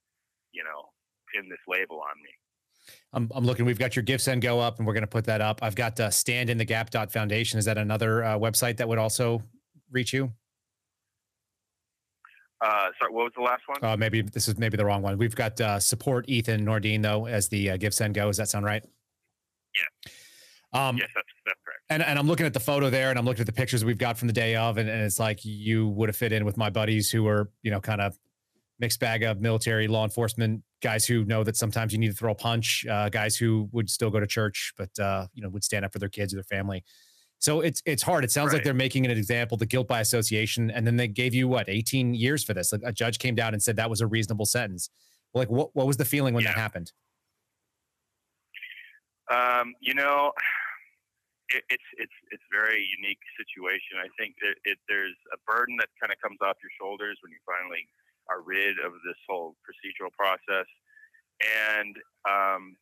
you 0.52 0.64
know 0.64 0.90
pin 1.32 1.48
this 1.50 1.62
label 1.68 2.02
on 2.02 2.16
me 2.24 2.34
I'm, 3.14 3.30
I'm 3.36 3.46
looking. 3.46 3.66
We've 3.66 3.78
got 3.78 3.96
your 3.96 4.04
GiveSendGo 4.06 4.64
up, 4.66 4.78
and 4.80 4.88
we're 4.88 4.94
going 4.94 5.04
to 5.04 5.08
put 5.08 5.26
that 5.26 5.42
up. 5.42 5.60
I've 5.62 5.76
got 5.76 6.00
uh, 6.00 6.10
Stand 6.10 6.50
in 6.50 6.58
the 6.58 6.66
Gap 6.66 6.90
dot 6.90 7.12
Foundation. 7.12 7.60
Is 7.60 7.66
that 7.66 7.78
another 7.78 8.24
uh, 8.24 8.38
website 8.40 8.78
that 8.78 8.88
would 8.88 8.98
also 8.98 9.44
reach 9.92 10.12
you? 10.14 10.32
uh, 12.62 12.88
sorry 13.00 13.14
what 13.14 13.24
was 13.24 13.34
the 13.36 13.42
last 13.42 13.62
one 13.68 13.78
Uh, 13.82 13.96
maybe 13.96 14.22
this 14.22 14.48
is 14.48 14.58
maybe 14.58 14.78
the 14.78 14.86
wrong 14.86 15.02
one. 15.02 15.18
We've 15.18 15.36
got 15.36 15.60
uh, 15.62 15.80
support 15.80 16.28
Ethan 16.28 16.66
Nordean 16.66 17.02
though 17.02 17.26
as 17.26 17.48
the 17.48 17.72
uh, 17.72 17.78
GiveSendGo. 17.78 18.28
Does 18.28 18.38
that 18.38 18.50
sound 18.50 18.66
right? 18.66 18.84
Yeah. 19.76 20.12
Um, 20.72 20.98
yes 20.98 21.10
that's 21.16 21.28
that's 21.46 21.60
correct 21.66 21.80
and, 21.90 22.04
and 22.04 22.20
I'm 22.20 22.28
looking 22.28 22.46
at 22.46 22.54
the 22.54 22.60
photo 22.60 22.92
there, 22.92 23.10
and 23.10 23.18
I'm 23.18 23.26
looking 23.26 23.42
at 23.42 23.48
the 23.48 23.54
pictures 23.54 23.84
we've 23.84 23.98
got 23.98 24.18
from 24.18 24.28
the 24.28 24.34
day 24.34 24.56
of, 24.56 24.78
and, 24.78 24.88
and 24.88 25.02
it's 25.02 25.20
like 25.20 25.44
you 25.44 25.88
would 25.88 26.08
have 26.08 26.16
fit 26.16 26.32
in 26.32 26.46
with 26.46 26.56
my 26.56 26.70
buddies 26.70 27.10
who 27.10 27.28
are, 27.28 27.50
you 27.64 27.72
know, 27.72 27.82
kind 27.82 28.00
of 28.00 28.16
mixed 28.80 29.00
bag 29.00 29.24
of 29.24 29.42
military, 29.42 29.88
law 29.88 30.04
enforcement 30.04 30.64
guys 30.82 31.06
who 31.06 31.26
know 31.26 31.44
that 31.44 31.58
sometimes 31.58 31.92
you 31.92 32.00
need 32.00 32.08
to 32.08 32.14
throw 32.14 32.32
a 32.32 32.36
punch, 32.36 32.86
uh, 32.90 33.10
guys 33.10 33.36
who 33.36 33.68
would 33.72 33.90
still 33.90 34.10
go 34.10 34.20
to 34.20 34.28
church, 34.28 34.72
but 34.78 34.98
uh, 35.00 35.28
you 35.34 35.42
know 35.42 35.50
would 35.50 35.64
stand 35.64 35.84
up 35.84 35.92
for 35.92 36.00
their 36.00 36.10
kids 36.10 36.34
or 36.34 36.38
their 36.38 36.44
family. 36.44 36.84
So 37.40 37.62
it's 37.62 37.82
it's 37.86 38.04
hard. 38.04 38.24
It 38.24 38.32
sounds 38.32 38.54
like 38.54 38.64
they're 38.64 38.74
making 38.74 39.06
an 39.06 39.12
example, 39.12 39.58
the 39.58 39.66
guilt 39.66 39.88
by 39.88 40.02
association, 40.02 40.70
and 40.72 40.86
then 40.86 40.98
they 40.98 41.08
gave 41.08 41.34
you 41.34 41.48
what 41.48 41.70
18 41.70 42.14
years 42.14 42.44
for 42.44 42.54
this. 42.54 42.72
Like 42.72 42.82
a 42.84 42.92
judge 42.92 43.18
came 43.18 43.34
down 43.34 43.54
and 43.54 43.64
said 43.64 43.78
that 43.78 43.90
was 43.90 44.02
a 44.02 44.08
reasonable 44.08 44.46
sentence. 44.46 44.90
Like 45.34 45.50
what 45.50 45.70
what 45.74 45.88
was 45.88 45.98
the 45.98 46.06
feeling 46.06 46.34
when 46.34 46.44
that 46.44 46.56
happened? 46.56 46.92
Um, 49.32 49.76
you 49.80 49.94
know, 49.94 50.32
it, 51.50 51.64
it's 51.70 51.90
it's 51.98 52.18
it's 52.30 52.46
very 52.54 52.86
unique 53.02 53.22
situation. 53.38 53.98
I 53.98 54.10
think 54.18 54.38
that 54.46 54.56
it, 54.66 54.78
there's 54.86 55.18
a 55.34 55.40
burden 55.50 55.78
that 55.82 55.90
kind 55.98 56.14
of 56.14 56.22
comes 56.22 56.38
off 56.42 56.62
your 56.62 56.74
shoulders 56.78 57.18
when 57.22 57.34
you 57.34 57.42
finally 57.46 57.90
are 58.30 58.46
rid 58.46 58.78
of 58.86 58.94
this 59.02 59.18
whole 59.26 59.58
procedural 59.66 60.14
process, 60.14 60.70
and 61.42 61.98
um, 62.30 62.78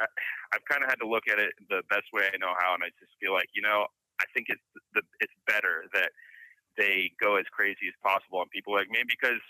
I, 0.00 0.06
I've 0.52 0.64
kind 0.68 0.84
of 0.84 0.92
had 0.92 1.00
to 1.00 1.08
look 1.08 1.24
at 1.28 1.40
it 1.40 1.56
the 1.72 1.80
best 1.88 2.12
way 2.12 2.28
I 2.28 2.36
know 2.36 2.52
how, 2.60 2.76
and 2.76 2.84
I 2.84 2.92
just 3.00 3.16
feel 3.16 3.32
like 3.32 3.48
you 3.56 3.64
know 3.64 3.88
I 4.20 4.26
think 4.36 4.52
it's 4.52 4.64
the 4.92 5.02
it's 5.24 5.36
better 5.48 5.88
that 5.96 6.12
they 6.76 7.12
go 7.20 7.36
as 7.36 7.48
crazy 7.52 7.88
as 7.88 7.96
possible 8.04 8.40
on 8.40 8.48
people 8.52 8.72
like 8.72 8.88
me 8.92 9.04
because 9.08 9.40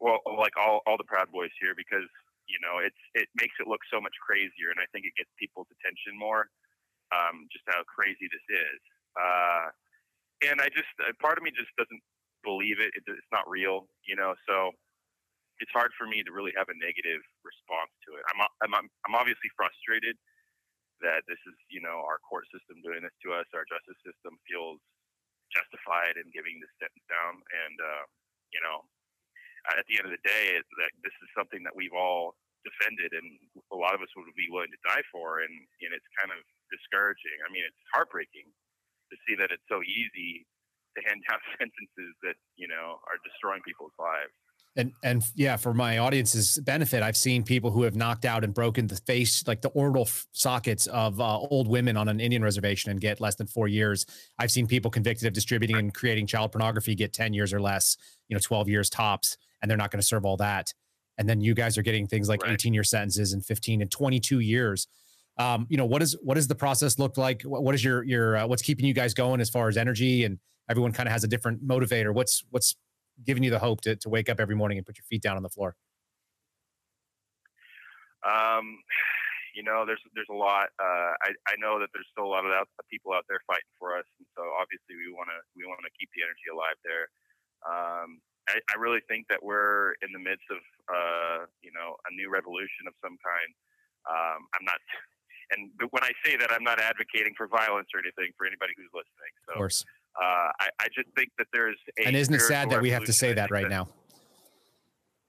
well 0.00 0.20
like 0.36 0.56
all 0.60 0.84
all 0.84 1.00
the 1.00 1.08
Proud 1.08 1.32
Boys 1.32 1.52
here 1.56 1.72
because 1.72 2.08
you 2.44 2.60
know 2.60 2.84
it's 2.84 3.00
it 3.16 3.32
makes 3.40 3.56
it 3.56 3.64
look 3.64 3.80
so 3.88 4.04
much 4.04 4.14
crazier, 4.20 4.68
and 4.68 4.80
I 4.80 4.88
think 4.92 5.08
it 5.08 5.16
gets 5.16 5.32
people's 5.40 5.72
attention 5.80 6.12
more 6.12 6.52
um, 7.12 7.46
just 7.52 7.64
how 7.68 7.84
crazy 7.84 8.26
this 8.32 8.46
is. 8.48 8.80
Uh, 9.14 9.68
and 10.48 10.58
I 10.58 10.72
just, 10.72 10.90
uh, 10.98 11.12
part 11.20 11.38
of 11.38 11.44
me 11.44 11.52
just 11.52 11.70
doesn't 11.78 12.02
believe 12.42 12.80
it. 12.80 12.90
it. 12.96 13.04
It's 13.06 13.32
not 13.32 13.46
real, 13.46 13.86
you 14.02 14.16
know. 14.16 14.34
So 14.48 14.72
it's 15.62 15.70
hard 15.70 15.94
for 15.94 16.10
me 16.10 16.24
to 16.26 16.34
really 16.34 16.50
have 16.58 16.66
a 16.72 16.76
negative 16.80 17.22
response 17.46 17.92
to 18.08 18.18
it. 18.18 18.26
I'm, 18.32 18.42
I'm, 18.66 18.72
I'm 19.06 19.14
obviously 19.14 19.52
frustrated 19.54 20.18
that 21.04 21.22
this 21.30 21.38
is, 21.46 21.56
you 21.70 21.82
know, 21.82 22.02
our 22.02 22.18
court 22.22 22.46
system 22.50 22.82
doing 22.82 23.06
this 23.06 23.14
to 23.26 23.34
us. 23.34 23.46
Our 23.54 23.66
justice 23.66 23.98
system 24.02 24.38
feels 24.50 24.82
justified 25.54 26.18
in 26.18 26.26
giving 26.34 26.58
this 26.58 26.72
sentence 26.82 27.06
down. 27.06 27.42
And, 27.42 27.76
uh, 27.78 28.04
you 28.50 28.62
know, 28.64 28.82
at 29.70 29.86
the 29.86 29.98
end 30.02 30.10
of 30.10 30.14
the 30.14 30.24
day, 30.26 30.58
that 30.58 30.92
this 31.06 31.14
is 31.22 31.28
something 31.36 31.62
that 31.62 31.74
we've 31.74 31.94
all 31.94 32.34
defended 32.66 33.10
and 33.14 33.26
a 33.74 33.78
lot 33.78 33.94
of 33.94 34.02
us 34.02 34.10
would 34.14 34.30
be 34.38 34.50
willing 34.50 34.70
to 34.70 34.86
die 34.86 35.02
for. 35.10 35.42
And, 35.42 35.54
and 35.82 35.90
it's 35.94 36.06
kind 36.18 36.30
of 36.34 36.42
discouraging. 36.72 37.36
I 37.46 37.52
mean, 37.52 37.62
it's 37.68 37.76
heartbreaking 37.92 38.48
to 39.12 39.16
see 39.28 39.36
that 39.36 39.52
it's 39.52 39.62
so 39.68 39.84
easy 39.84 40.48
to 40.96 41.00
hand 41.06 41.20
down 41.28 41.38
sentences 41.60 42.12
that, 42.24 42.34
you 42.56 42.68
know, 42.68 42.98
are 43.06 43.20
destroying 43.24 43.60
people's 43.62 43.92
lives. 44.00 44.32
And 44.74 44.92
and 45.04 45.22
yeah, 45.34 45.58
for 45.58 45.74
my 45.74 45.98
audience's 45.98 46.58
benefit, 46.64 47.02
I've 47.02 47.16
seen 47.16 47.42
people 47.42 47.70
who 47.70 47.82
have 47.82 47.94
knocked 47.94 48.24
out 48.24 48.42
and 48.42 48.54
broken 48.54 48.86
the 48.86 48.96
face, 48.96 49.46
like 49.46 49.60
the 49.60 49.68
orbital 49.68 50.06
f- 50.06 50.26
sockets 50.32 50.86
of 50.86 51.20
uh, 51.20 51.38
old 51.38 51.68
women 51.68 51.94
on 51.98 52.08
an 52.08 52.20
Indian 52.20 52.42
reservation 52.42 52.90
and 52.90 52.98
get 52.98 53.20
less 53.20 53.34
than 53.34 53.46
four 53.46 53.68
years. 53.68 54.06
I've 54.38 54.50
seen 54.50 54.66
people 54.66 54.90
convicted 54.90 55.26
of 55.26 55.34
distributing 55.34 55.76
and 55.76 55.92
creating 55.92 56.26
child 56.26 56.52
pornography 56.52 56.94
get 56.94 57.12
10 57.12 57.34
years 57.34 57.52
or 57.52 57.60
less, 57.60 57.98
you 58.28 58.34
know, 58.34 58.40
12 58.40 58.70
years 58.70 58.88
tops, 58.88 59.36
and 59.60 59.70
they're 59.70 59.76
not 59.76 59.90
going 59.90 60.00
to 60.00 60.06
serve 60.06 60.24
all 60.24 60.38
that. 60.38 60.72
And 61.18 61.28
then 61.28 61.42
you 61.42 61.52
guys 61.52 61.76
are 61.76 61.82
getting 61.82 62.06
things 62.06 62.30
like 62.30 62.42
Right. 62.42 62.54
18 62.54 62.72
year 62.72 62.84
sentences 62.84 63.34
and 63.34 63.44
15 63.44 63.82
and 63.82 63.90
22 63.90 64.38
years. 64.40 64.88
Um, 65.38 65.66
you 65.70 65.76
know, 65.76 65.86
what 65.86 66.02
is 66.02 66.16
what 66.22 66.34
does 66.34 66.46
the 66.46 66.54
process 66.54 66.98
look 66.98 67.16
like? 67.16 67.42
What, 67.42 67.62
what 67.62 67.74
is 67.74 67.82
your 67.82 68.02
your 68.04 68.36
uh, 68.36 68.46
what's 68.46 68.62
keeping 68.62 68.84
you 68.84 68.94
guys 68.94 69.14
going 69.14 69.40
as 69.40 69.48
far 69.48 69.68
as 69.68 69.76
energy 69.76 70.24
and 70.24 70.38
everyone 70.68 70.92
kind 70.92 71.08
of 71.08 71.12
has 71.12 71.24
a 71.24 71.28
different 71.28 71.66
motivator. 71.66 72.14
What's 72.14 72.44
what's 72.50 72.76
giving 73.24 73.42
you 73.42 73.50
the 73.50 73.58
hope 73.58 73.80
to, 73.82 73.96
to 73.96 74.08
wake 74.08 74.28
up 74.28 74.40
every 74.40 74.54
morning 74.54 74.78
and 74.78 74.86
put 74.86 74.96
your 74.96 75.04
feet 75.04 75.22
down 75.22 75.36
on 75.36 75.42
the 75.42 75.48
floor? 75.48 75.76
Um, 78.22 78.78
you 79.54 79.62
know, 79.62 79.84
there's 79.84 80.00
there's 80.14 80.30
a 80.30 80.36
lot. 80.36 80.68
Uh, 80.78 81.12
I 81.20 81.30
I 81.48 81.54
know 81.58 81.80
that 81.80 81.88
there's 81.92 82.08
still 82.12 82.24
a 82.24 82.32
lot 82.32 82.44
of 82.44 82.52
people 82.90 83.12
out 83.12 83.24
there 83.28 83.40
fighting 83.46 83.72
for 83.78 83.96
us, 83.98 84.06
and 84.18 84.26
so 84.36 84.42
obviously 84.56 84.96
we 84.96 85.12
want 85.12 85.28
to 85.28 85.38
we 85.56 85.66
want 85.66 85.80
to 85.84 85.92
keep 85.98 86.08
the 86.14 86.22
energy 86.22 86.48
alive 86.48 86.78
there. 86.84 87.06
Um, 87.62 88.20
I, 88.48 88.58
I 88.58 88.74
really 88.78 89.00
think 89.06 89.30
that 89.30 89.38
we're 89.38 89.94
in 90.02 90.10
the 90.10 90.22
midst 90.22 90.46
of 90.50 90.62
uh, 90.88 91.38
you 91.60 91.70
know 91.74 92.00
a 92.08 92.10
new 92.14 92.30
revolution 92.30 92.88
of 92.88 92.94
some 93.04 93.18
kind. 93.20 93.50
Um, 94.02 94.50
I'm 94.58 94.66
not, 94.66 94.82
and 95.52 95.70
but 95.78 95.92
when 95.92 96.02
I 96.02 96.12
say 96.24 96.36
that, 96.36 96.52
I'm 96.52 96.64
not 96.64 96.80
advocating 96.80 97.34
for 97.36 97.46
violence 97.46 97.88
or 97.94 98.00
anything 98.00 98.32
for 98.36 98.46
anybody 98.46 98.72
who's 98.76 98.90
listening. 98.92 99.32
Of 99.48 99.54
course. 99.54 99.84
uh, 100.20 100.50
I, 100.60 100.68
I 100.80 100.86
just 100.94 101.08
think 101.16 101.30
that 101.38 101.46
there's 101.52 101.78
a 101.98 102.06
And 102.06 102.16
isn't 102.16 102.34
it 102.34 102.40
sad 102.40 102.70
that 102.70 102.82
we 102.82 102.90
have 102.90 103.04
to 103.04 103.12
say 103.12 103.32
that 103.32 103.50
right 103.50 103.68
now? 103.68 103.88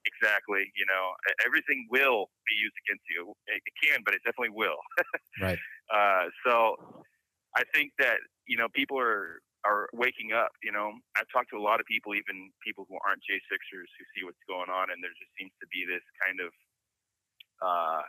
exactly. 0.04 0.70
You 0.76 0.86
know, 0.86 1.16
everything 1.44 1.88
will 1.90 2.28
be 2.48 2.54
used 2.56 2.76
against 2.86 3.04
you. 3.08 3.32
It, 3.48 3.60
it 3.64 3.74
can, 3.80 4.00
but 4.04 4.14
it 4.14 4.20
definitely 4.24 4.54
will. 4.54 4.78
Right. 5.42 5.58
Uh, 5.90 6.30
so 6.46 6.78
I 7.58 7.66
think 7.74 7.90
that 7.98 8.22
you 8.46 8.56
know 8.56 8.70
people 8.70 8.94
are 8.94 9.42
are 9.66 9.90
waking 9.92 10.30
up. 10.30 10.54
You 10.62 10.70
know, 10.70 10.94
I've 11.18 11.26
talked 11.34 11.50
to 11.50 11.58
a 11.58 11.64
lot 11.64 11.82
of 11.82 11.86
people, 11.90 12.14
even 12.14 12.54
people 12.62 12.86
who 12.86 12.94
aren't 13.02 13.18
J 13.26 13.42
Sixers, 13.50 13.90
who 13.98 14.02
see 14.14 14.22
what's 14.22 14.38
going 14.46 14.70
on, 14.70 14.94
and 14.94 15.02
there 15.02 15.10
just 15.18 15.34
seems 15.34 15.50
to 15.58 15.66
be 15.74 15.82
this 15.82 16.06
kind 16.22 16.38
of 16.38 16.54
uh, 17.58 18.02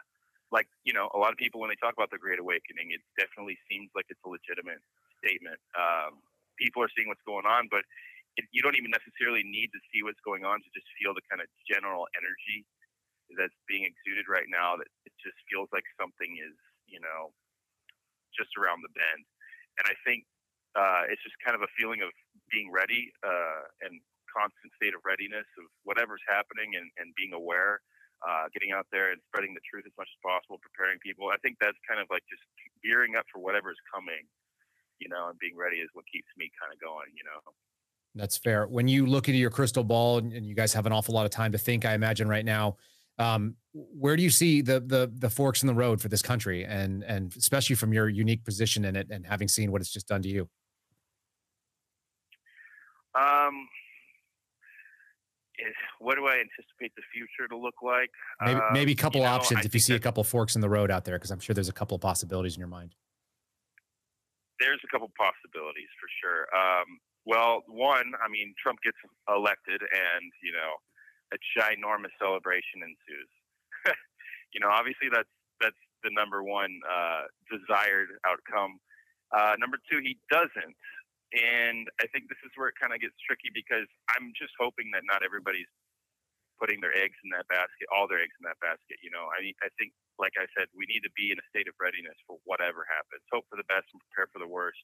like 0.55 0.71
you 0.87 0.95
know, 0.95 1.11
a 1.11 1.19
lot 1.19 1.35
of 1.35 1.37
people 1.37 1.59
when 1.59 1.67
they 1.67 1.75
talk 1.83 1.91
about 1.99 2.07
the 2.15 2.21
Great 2.21 2.39
Awakening, 2.39 2.95
it 2.95 3.03
definitely 3.19 3.59
seems 3.67 3.91
like 3.91 4.07
it's 4.07 4.23
a 4.23 4.31
legitimate 4.31 4.79
statement. 5.19 5.59
Um, 5.75 6.23
people 6.55 6.79
are 6.79 6.91
seeing 6.95 7.11
what's 7.11 7.23
going 7.27 7.43
on, 7.43 7.67
but 7.67 7.83
it, 8.39 8.47
you 8.55 8.63
don't 8.63 8.79
even 8.79 8.95
necessarily 8.95 9.43
need 9.43 9.75
to 9.75 9.81
see 9.91 9.99
what's 10.07 10.23
going 10.23 10.47
on 10.47 10.63
to 10.63 10.69
just 10.71 10.87
feel 10.95 11.11
the 11.11 11.25
kind 11.27 11.43
of 11.43 11.51
general 11.67 12.07
energy 12.15 12.63
that's 13.35 13.55
being 13.67 13.83
exuded 13.83 14.31
right 14.31 14.47
now. 14.47 14.79
That 14.79 14.87
it 15.03 15.11
just 15.19 15.35
feels 15.51 15.67
like 15.75 15.83
something 15.99 16.39
is, 16.39 16.55
you 16.87 17.03
know, 17.03 17.35
just 18.31 18.55
around 18.55 18.79
the 18.79 18.91
bend. 18.95 19.27
And 19.83 19.85
I 19.91 19.95
think 20.07 20.23
uh, 20.79 21.07
it's 21.11 21.23
just 21.23 21.35
kind 21.43 21.55
of 21.55 21.63
a 21.63 21.71
feeling 21.75 21.99
of 21.99 22.11
being 22.51 22.71
ready 22.71 23.11
uh, 23.23 23.67
and 23.83 23.99
constant 24.31 24.71
state 24.75 24.91
of 24.91 25.03
readiness 25.07 25.47
of 25.55 25.67
whatever's 25.87 26.23
happening 26.27 26.75
and, 26.75 26.91
and 26.99 27.15
being 27.15 27.31
aware, 27.31 27.79
uh, 28.23 28.47
getting 28.53 28.71
out 28.71 28.87
there 28.91 29.11
and 29.11 29.19
spreading 29.27 29.53
the 29.53 29.63
truth 29.67 29.83
as 29.85 29.93
much 29.97 30.07
as 30.07 30.19
possible, 30.23 30.59
preparing 30.61 30.99
people. 30.99 31.29
I 31.33 31.37
think 31.43 31.57
that's 31.59 31.77
kind 31.87 31.99
of 31.99 32.07
like 32.09 32.23
just 32.29 32.43
gearing 32.83 33.15
up 33.15 33.25
for 33.31 33.39
whatever's 33.41 33.79
coming, 33.91 34.29
you 34.99 35.09
know, 35.09 35.29
and 35.29 35.39
being 35.39 35.57
ready 35.57 35.77
is 35.77 35.89
what 35.93 36.05
keeps 36.11 36.29
me 36.37 36.51
kind 36.59 36.71
of 36.71 36.79
going, 36.79 37.11
you 37.17 37.25
know. 37.25 37.41
That's 38.15 38.37
fair. 38.37 38.65
When 38.67 38.87
you 38.87 39.05
look 39.05 39.27
into 39.27 39.39
your 39.39 39.49
crystal 39.49 39.83
ball 39.83 40.19
and, 40.19 40.45
you 40.45 40.55
guys 40.55 40.73
have 40.73 40.85
an 40.85 40.93
awful 40.93 41.13
lot 41.13 41.25
of 41.25 41.31
time 41.31 41.51
to 41.51 41.57
think, 41.57 41.83
I 41.83 41.93
imagine 41.93 42.29
right 42.29 42.45
now, 42.45 42.77
um, 43.19 43.55
where 43.73 44.15
do 44.15 44.23
you 44.23 44.29
see 44.29 44.61
the 44.61 44.81
the 44.81 45.09
the 45.19 45.29
forks 45.29 45.63
in 45.63 45.67
the 45.67 45.73
road 45.73 46.01
for 46.01 46.09
this 46.09 46.21
country, 46.21 46.65
and 46.65 47.01
and 47.03 47.33
especially 47.37 47.75
from 47.75 47.93
your 47.93 48.09
unique 48.09 48.43
position 48.43 48.83
in 48.83 48.95
it, 48.97 49.07
and 49.09 49.25
having 49.25 49.47
seen 49.47 49.71
what 49.71 49.79
it's 49.79 49.91
just 49.91 50.07
done 50.07 50.21
to 50.21 50.29
you? 50.29 50.49
Um, 53.15 53.67
what 55.99 56.15
do 56.15 56.27
I 56.27 56.35
anticipate 56.35 56.93
the 56.95 57.03
future 57.13 57.47
to 57.49 57.57
look 57.57 57.75
like? 57.81 58.09
Maybe 58.41 58.59
Um, 58.59 58.73
maybe 58.73 58.91
a 58.91 58.95
couple 58.95 59.21
you 59.21 59.27
know, 59.27 59.33
options 59.33 59.61
I 59.61 59.65
if 59.65 59.73
you 59.73 59.79
see 59.79 59.95
a 59.95 59.99
couple 59.99 60.23
forks 60.23 60.55
in 60.55 60.61
the 60.61 60.69
road 60.69 60.91
out 60.91 61.05
there, 61.05 61.17
because 61.17 61.31
I'm 61.31 61.39
sure 61.39 61.53
there's 61.53 61.69
a 61.69 61.73
couple 61.73 61.95
of 61.95 62.01
possibilities 62.01 62.55
in 62.55 62.59
your 62.59 62.67
mind. 62.67 62.95
There's 64.59 64.79
a 64.83 64.87
couple 64.87 65.11
possibilities 65.17 65.89
for 65.99 66.07
sure. 66.21 66.47
Um, 66.55 66.99
well, 67.25 67.63
one, 67.67 68.13
I 68.23 68.29
mean, 68.29 68.53
Trump 68.61 68.79
gets 68.83 68.97
elected, 69.27 69.81
and 69.81 70.31
you 70.43 70.53
know, 70.53 70.79
a 71.33 71.37
ginormous 71.57 72.13
celebration 72.21 72.83
ensues. 72.83 73.31
you 74.53 74.59
know, 74.59 74.69
obviously 74.69 75.09
that's 75.11 75.29
that's 75.59 75.79
the 76.03 76.11
number 76.13 76.43
one 76.43 76.79
uh, 76.85 77.23
desired 77.49 78.09
outcome. 78.25 78.79
Uh, 79.35 79.55
number 79.59 79.77
two, 79.91 79.99
he 79.99 80.17
doesn't, 80.29 80.77
and 81.35 81.91
I 81.99 82.07
think 82.15 82.31
this 82.31 82.39
is 82.47 82.55
where 82.55 82.71
it 82.71 82.79
kind 82.79 82.95
of 82.95 83.03
gets 83.03 83.15
tricky 83.27 83.51
because 83.51 83.87
I'm 84.15 84.31
just 84.31 84.55
hoping 84.55 84.87
that 84.95 85.03
not 85.03 85.19
everybody's 85.19 85.67
putting 86.55 86.79
their 86.79 86.95
eggs 86.95 87.19
in 87.27 87.29
that 87.35 87.47
basket, 87.51 87.91
all 87.91 88.07
their 88.07 88.23
eggs 88.23 88.35
in 88.39 88.47
that 88.47 88.59
basket. 88.63 89.03
You 89.03 89.11
know, 89.11 89.27
I 89.35 89.51
I 89.59 89.69
think, 89.75 89.91
like 90.15 90.39
I 90.39 90.47
said, 90.55 90.71
we 90.71 90.87
need 90.87 91.03
to 91.03 91.11
be 91.13 91.35
in 91.35 91.37
a 91.39 91.45
state 91.51 91.67
of 91.67 91.75
readiness 91.75 92.15
for 92.23 92.39
whatever 92.47 92.87
happens. 92.87 93.23
Hope 93.27 93.43
for 93.51 93.59
the 93.59 93.67
best 93.67 93.91
and 93.91 93.99
prepare 94.07 94.31
for 94.31 94.39
the 94.39 94.47
worst. 94.47 94.79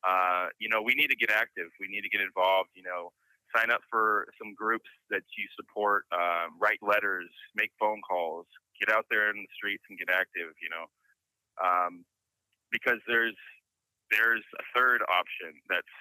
Uh, 0.00 0.48
you 0.56 0.68
know, 0.72 0.80
we 0.80 0.96
need 0.96 1.12
to 1.12 1.20
get 1.20 1.28
active. 1.28 1.68
We 1.80 1.88
need 1.88 2.02
to 2.02 2.12
get 2.12 2.24
involved. 2.24 2.72
You 2.72 2.88
know, 2.88 3.12
sign 3.52 3.68
up 3.68 3.84
for 3.92 4.24
some 4.40 4.56
groups 4.56 4.88
that 5.12 5.24
you 5.36 5.44
support. 5.52 6.08
Um, 6.12 6.56
write 6.56 6.80
letters, 6.80 7.28
make 7.52 7.70
phone 7.76 8.00
calls, 8.00 8.48
get 8.80 8.88
out 8.88 9.04
there 9.12 9.28
in 9.28 9.44
the 9.44 9.52
streets 9.52 9.84
and 9.92 10.00
get 10.00 10.08
active. 10.08 10.56
You 10.60 10.72
know, 10.72 10.86
um, 11.60 12.04
because 12.72 12.98
there's 13.06 13.36
there's 14.10 14.44
a 14.58 14.64
third 14.74 15.00
option 15.08 15.56
that's 15.68 15.96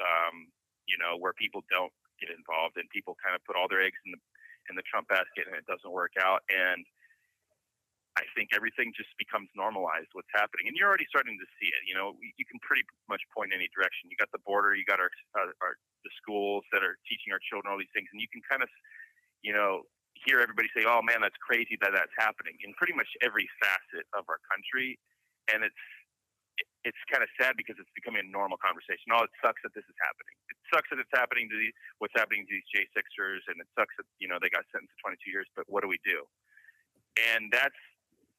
um, 0.00 0.48
you 0.86 0.96
know 0.96 1.16
where 1.18 1.32
people 1.36 1.64
don't 1.68 1.92
get 2.20 2.32
involved 2.32 2.80
and 2.80 2.88
people 2.88 3.16
kind 3.20 3.36
of 3.36 3.44
put 3.44 3.56
all 3.56 3.68
their 3.68 3.84
eggs 3.84 3.98
in 4.08 4.12
the 4.16 4.20
in 4.70 4.74
the 4.74 4.86
Trump 4.86 5.06
basket 5.06 5.46
and 5.46 5.54
it 5.54 5.66
doesn't 5.66 5.90
work 5.94 6.18
out. 6.18 6.42
And 6.50 6.82
I 8.16 8.24
think 8.32 8.50
everything 8.56 8.90
just 8.96 9.12
becomes 9.20 9.52
normalized 9.52 10.08
what's 10.16 10.32
happening. 10.32 10.66
And 10.66 10.74
you're 10.74 10.88
already 10.88 11.06
starting 11.06 11.36
to 11.36 11.48
see 11.60 11.68
it. 11.68 11.82
You 11.84 11.94
know 11.94 12.16
you 12.20 12.46
can 12.48 12.58
pretty 12.64 12.84
much 13.08 13.22
point 13.30 13.52
any 13.52 13.68
direction. 13.72 14.08
You 14.08 14.16
got 14.16 14.32
the 14.32 14.42
border 14.42 14.74
you 14.74 14.86
got 14.88 15.00
our, 15.00 15.12
our, 15.36 15.52
our 15.62 15.74
the 16.04 16.12
schools 16.16 16.64
that 16.72 16.82
are 16.86 16.96
teaching 17.04 17.34
our 17.34 17.42
children 17.42 17.68
all 17.70 17.78
these 17.78 17.92
things. 17.92 18.08
And 18.10 18.20
you 18.20 18.30
can 18.30 18.40
kind 18.48 18.64
of 18.64 18.70
you 19.44 19.52
know 19.52 19.84
hear 20.24 20.40
everybody 20.40 20.72
say 20.72 20.88
oh 20.88 21.04
man 21.04 21.20
that's 21.20 21.36
crazy 21.38 21.76
that 21.84 21.92
that's 21.92 22.14
happening. 22.16 22.56
In 22.64 22.72
pretty 22.74 22.96
much 22.96 23.08
every 23.20 23.46
facet 23.60 24.08
of 24.16 24.24
our 24.32 24.40
country. 24.48 24.98
And 25.46 25.62
it's 25.62 25.84
it's 26.86 27.02
kind 27.10 27.26
of 27.26 27.30
sad 27.34 27.58
because 27.58 27.74
it's 27.82 27.90
becoming 27.98 28.22
a 28.22 28.28
normal 28.30 28.54
conversation. 28.62 29.10
Oh, 29.10 29.26
it 29.26 29.34
sucks 29.42 29.58
that 29.66 29.74
this 29.74 29.82
is 29.90 29.98
happening. 29.98 30.38
It 30.46 30.58
sucks 30.70 30.86
that 30.94 31.02
it's 31.02 31.10
happening 31.10 31.50
to 31.50 31.58
these, 31.58 31.74
what's 31.98 32.14
happening 32.14 32.46
to 32.46 32.52
these 32.54 32.68
J 32.70 32.86
Sixers, 32.94 33.42
and 33.50 33.58
it 33.58 33.66
sucks 33.74 33.90
that 33.98 34.06
you 34.22 34.30
know 34.30 34.38
they 34.38 34.46
got 34.46 34.62
sentenced 34.70 34.94
to 34.94 35.18
22 35.18 35.34
years. 35.34 35.50
But 35.58 35.66
what 35.66 35.82
do 35.82 35.90
we 35.90 35.98
do? 36.06 36.22
And 37.34 37.50
that's 37.50 37.76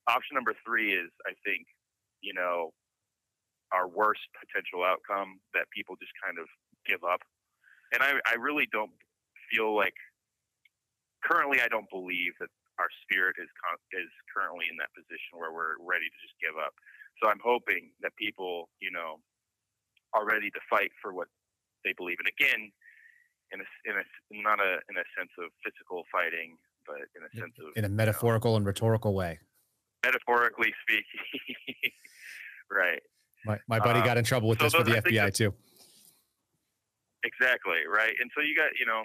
option 0.08 0.40
number 0.40 0.56
three. 0.64 0.96
Is 0.96 1.12
I 1.28 1.36
think 1.44 1.68
you 2.24 2.32
know 2.32 2.72
our 3.76 3.92
worst 3.92 4.24
potential 4.40 4.88
outcome 4.88 5.44
that 5.52 5.68
people 5.76 6.00
just 6.00 6.16
kind 6.24 6.40
of 6.40 6.48
give 6.88 7.04
up. 7.04 7.20
And 7.92 8.00
I, 8.00 8.16
I 8.24 8.40
really 8.40 8.68
don't 8.72 8.96
feel 9.52 9.76
like 9.76 9.96
currently 11.20 11.60
I 11.60 11.68
don't 11.68 11.90
believe 11.92 12.32
that 12.40 12.48
our 12.80 12.90
spirit 13.04 13.36
is 13.42 13.50
con- 13.58 13.82
is 13.94 14.10
currently 14.30 14.66
in 14.70 14.78
that 14.78 14.94
position 14.94 15.38
where 15.38 15.52
we're 15.54 15.78
ready 15.82 16.06
to 16.10 16.18
just 16.22 16.38
give 16.42 16.56
up. 16.58 16.74
So 17.22 17.30
I'm 17.30 17.42
hoping 17.42 17.92
that 18.06 18.14
people, 18.16 18.70
you 18.80 18.92
know, 18.94 19.18
are 20.14 20.26
ready 20.26 20.50
to 20.54 20.62
fight 20.70 20.92
for 21.02 21.14
what 21.14 21.28
they 21.84 21.94
believe 21.98 22.18
in. 22.22 22.28
Again, 22.30 22.72
in 23.52 23.60
a, 23.62 23.68
in 23.90 23.96
a 23.98 24.06
not 24.44 24.60
a 24.60 24.80
in 24.90 24.96
a 24.98 25.06
sense 25.18 25.34
of 25.42 25.50
physical 25.66 26.04
fighting, 26.12 26.58
but 26.86 27.02
in 27.18 27.26
a 27.26 27.32
sense 27.34 27.56
of 27.60 27.74
In 27.76 27.86
a 27.86 27.90
metaphorical 27.90 28.56
and 28.56 28.66
rhetorical 28.66 29.14
way. 29.14 29.40
metaphorically 30.06 30.74
speaking. 30.86 31.92
right. 32.72 33.02
My 33.46 33.58
my 33.68 33.80
buddy 33.80 34.00
Um, 34.00 34.06
got 34.06 34.18
in 34.18 34.24
trouble 34.24 34.50
with 34.50 34.60
so 34.60 34.66
this 34.66 34.74
for 34.76 34.84
the 34.84 35.02
FBI 35.02 35.34
too. 35.34 35.54
Exactly, 37.24 37.82
right. 37.90 38.14
And 38.22 38.30
so 38.36 38.42
you 38.42 38.56
got, 38.56 38.70
you 38.80 38.86
know, 38.86 39.04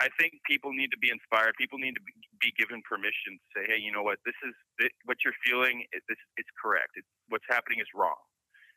I 0.00 0.08
think 0.16 0.40
people 0.48 0.72
need 0.72 0.88
to 0.96 1.00
be 1.00 1.12
inspired. 1.12 1.60
People 1.60 1.76
need 1.76 1.92
to 1.92 2.04
be, 2.40 2.52
given 2.56 2.80
permission 2.88 3.36
to 3.36 3.46
say, 3.52 3.62
hey, 3.68 3.76
you 3.76 3.92
know 3.92 4.00
what, 4.00 4.16
this 4.24 4.36
is 4.40 4.56
thi- 4.80 4.96
what 5.04 5.20
you're 5.24 5.36
feeling. 5.44 5.84
This 5.92 6.16
it's 6.40 6.48
correct. 6.56 6.96
What's 7.28 7.44
happening 7.52 7.84
is 7.84 7.88
wrong. 7.92 8.16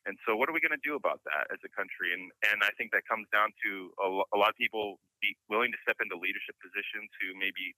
And 0.04 0.20
so, 0.28 0.36
what 0.36 0.52
are 0.52 0.56
we 0.56 0.60
going 0.60 0.76
to 0.76 0.84
do 0.84 1.00
about 1.00 1.24
that 1.24 1.48
as 1.48 1.64
a 1.64 1.72
country? 1.72 2.12
And 2.12 2.28
and 2.52 2.60
I 2.60 2.76
think 2.76 2.92
that 2.92 3.08
comes 3.08 3.24
down 3.32 3.56
to 3.64 3.72
a, 4.04 4.08
a 4.36 4.38
lot 4.38 4.52
of 4.52 4.60
people 4.60 5.00
be 5.24 5.32
willing 5.48 5.72
to 5.72 5.80
step 5.88 6.04
into 6.04 6.20
leadership 6.20 6.60
positions 6.60 7.08
who 7.24 7.32
maybe, 7.40 7.72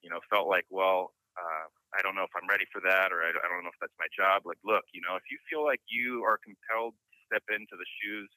you 0.00 0.08
know, 0.08 0.24
felt 0.32 0.48
like, 0.48 0.64
well, 0.72 1.12
uh, 1.36 1.68
I 1.92 2.00
don't 2.00 2.16
know 2.16 2.24
if 2.24 2.32
I'm 2.32 2.48
ready 2.48 2.64
for 2.72 2.80
that, 2.88 3.12
or 3.12 3.20
I, 3.20 3.36
I 3.36 3.46
don't 3.52 3.64
know 3.68 3.72
if 3.72 3.80
that's 3.84 3.96
my 4.00 4.08
job. 4.16 4.48
Like, 4.48 4.60
look, 4.64 4.88
you 4.96 5.04
know, 5.04 5.20
if 5.20 5.28
you 5.28 5.36
feel 5.44 5.60
like 5.60 5.84
you 5.92 6.24
are 6.24 6.40
compelled 6.40 6.96
to 6.96 7.16
step 7.28 7.44
into 7.52 7.76
the 7.76 7.88
shoes 8.00 8.32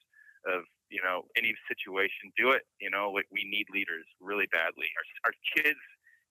of 0.46 0.62
you 0.90 1.02
know 1.02 1.26
any 1.36 1.52
situation 1.66 2.30
do 2.38 2.50
it 2.50 2.62
you 2.80 2.90
know 2.90 3.10
we, 3.10 3.22
we 3.32 3.42
need 3.44 3.66
leaders 3.72 4.06
really 4.20 4.46
badly 4.54 4.86
our, 4.96 5.30
our 5.30 5.34
kids 5.54 5.80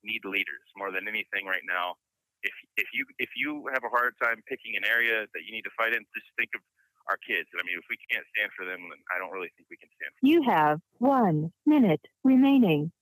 need 0.04 0.24
leaders 0.24 0.64
more 0.76 0.90
than 0.90 1.08
anything 1.08 1.44
right 1.44 1.64
now 1.68 1.94
if 2.42 2.54
if 2.76 2.88
you 2.92 3.04
if 3.18 3.30
you 3.36 3.68
have 3.72 3.84
a 3.84 3.92
hard 3.92 4.14
time 4.22 4.40
picking 4.48 4.76
an 4.76 4.84
area 4.84 5.26
that 5.34 5.42
you 5.44 5.52
need 5.52 5.64
to 5.64 5.74
fight 5.76 5.92
in 5.92 6.00
just 6.16 6.28
think 6.36 6.50
of 6.54 6.60
our 7.08 7.18
kids 7.20 7.48
i 7.58 7.62
mean 7.64 7.76
if 7.76 7.86
we 7.88 7.96
can't 8.10 8.24
stand 8.36 8.50
for 8.56 8.64
them 8.64 8.80
then 8.88 9.00
i 9.14 9.18
don't 9.18 9.32
really 9.32 9.50
think 9.56 9.68
we 9.70 9.76
can 9.76 9.88
stand 9.96 10.10
for 10.16 10.24
You 10.24 10.42
have 10.42 10.80
one 10.98 11.52
minute 11.64 12.04
remaining. 12.24 12.92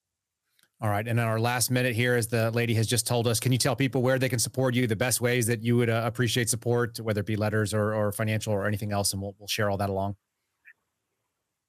All 0.80 0.90
right, 0.90 1.06
and 1.06 1.18
in 1.18 1.24
our 1.24 1.40
last 1.40 1.70
minute 1.70 1.94
here, 1.94 2.14
as 2.14 2.26
the 2.26 2.50
lady 2.50 2.74
has 2.74 2.86
just 2.86 3.06
told 3.06 3.26
us, 3.26 3.40
can 3.40 3.52
you 3.52 3.58
tell 3.58 3.74
people 3.74 4.02
where 4.02 4.18
they 4.18 4.28
can 4.28 4.40
support 4.40 4.74
you, 4.74 4.86
the 4.86 4.96
best 4.96 5.18
ways 5.20 5.46
that 5.46 5.62
you 5.62 5.76
would 5.76 5.88
uh, 5.88 6.02
appreciate 6.04 6.50
support, 6.50 6.98
whether 7.00 7.20
it 7.20 7.26
be 7.26 7.36
letters 7.36 7.72
or, 7.72 7.94
or 7.94 8.12
financial 8.12 8.52
or 8.52 8.66
anything 8.66 8.92
else, 8.92 9.14
and 9.14 9.22
we'll, 9.22 9.34
we'll 9.38 9.48
share 9.48 9.70
all 9.70 9.78
that 9.78 9.88
along. 9.88 10.16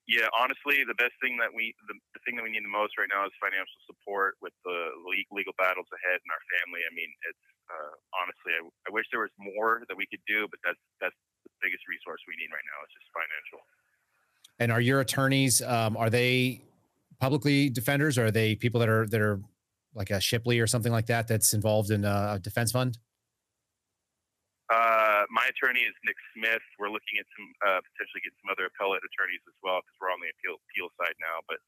Yeah 0.05 0.29
honestly 0.33 0.85
the 0.85 0.97
best 0.97 1.13
thing 1.21 1.37
that 1.37 1.49
we 1.49 1.73
the, 1.89 1.95
the 2.13 2.21
thing 2.23 2.37
that 2.37 2.45
we 2.45 2.53
need 2.53 2.63
the 2.63 2.71
most 2.71 2.95
right 2.97 3.09
now 3.09 3.25
is 3.25 3.33
financial 3.41 3.79
support 3.89 4.37
with 4.41 4.53
the 4.63 4.93
le- 5.01 5.29
legal 5.33 5.53
battles 5.57 5.89
ahead 5.91 6.21
in 6.21 6.29
our 6.29 6.43
family. 6.61 6.81
I 6.85 6.91
mean 6.93 7.09
it's 7.25 7.45
uh, 7.69 7.93
honestly 8.17 8.53
I, 8.55 8.61
I 8.87 8.89
wish 8.93 9.09
there 9.09 9.25
was 9.25 9.33
more 9.37 9.83
that 9.89 9.97
we 9.97 10.05
could 10.07 10.21
do 10.29 10.45
but 10.49 10.61
that's 10.61 10.81
that's 11.01 11.17
the 11.45 11.51
biggest 11.61 11.85
resource 11.89 12.21
we 12.29 12.37
need 12.37 12.49
right 12.53 12.65
now 12.65 12.79
is 12.85 12.91
just 12.93 13.09
financial. 13.13 13.61
And 14.59 14.71
are 14.71 14.81
your 14.81 15.01
attorneys 15.01 15.61
um, 15.61 15.97
are 15.97 16.09
they 16.09 16.61
publicly 17.19 17.69
defenders, 17.69 18.17
or 18.17 18.25
are 18.25 18.31
they 18.31 18.55
people 18.55 18.79
that 18.79 18.89
are 18.89 19.07
that 19.07 19.21
are 19.21 19.41
like 19.93 20.11
a 20.11 20.19
Shipley 20.19 20.59
or 20.59 20.67
something 20.67 20.91
like 20.91 21.07
that 21.07 21.27
that's 21.27 21.53
involved 21.53 21.91
in 21.91 22.05
a 22.05 22.39
defense 22.41 22.71
fund? 22.71 22.97
Uh, 24.73 25.29
my 25.29 25.45
attorney 25.45 25.85
is 25.85 25.93
Nick 26.01 26.17
Smith. 26.33 26.63
We're 26.81 26.89
looking 26.89 27.21
at 27.21 27.27
some 27.37 27.47
uh, 27.61 27.81
potentially 27.85 28.25
getting 28.25 28.39
some 28.41 28.49
other 28.49 28.65
appellate 28.65 29.05
attorneys 29.05 29.45
as 29.45 29.57
well 29.61 29.85
because 29.85 29.93
we're 30.01 30.09
on 30.09 30.17
the 30.17 30.33
appeal, 30.33 30.57
appeal 30.57 30.89
side 30.97 31.13
now. 31.21 31.45
But 31.45 31.61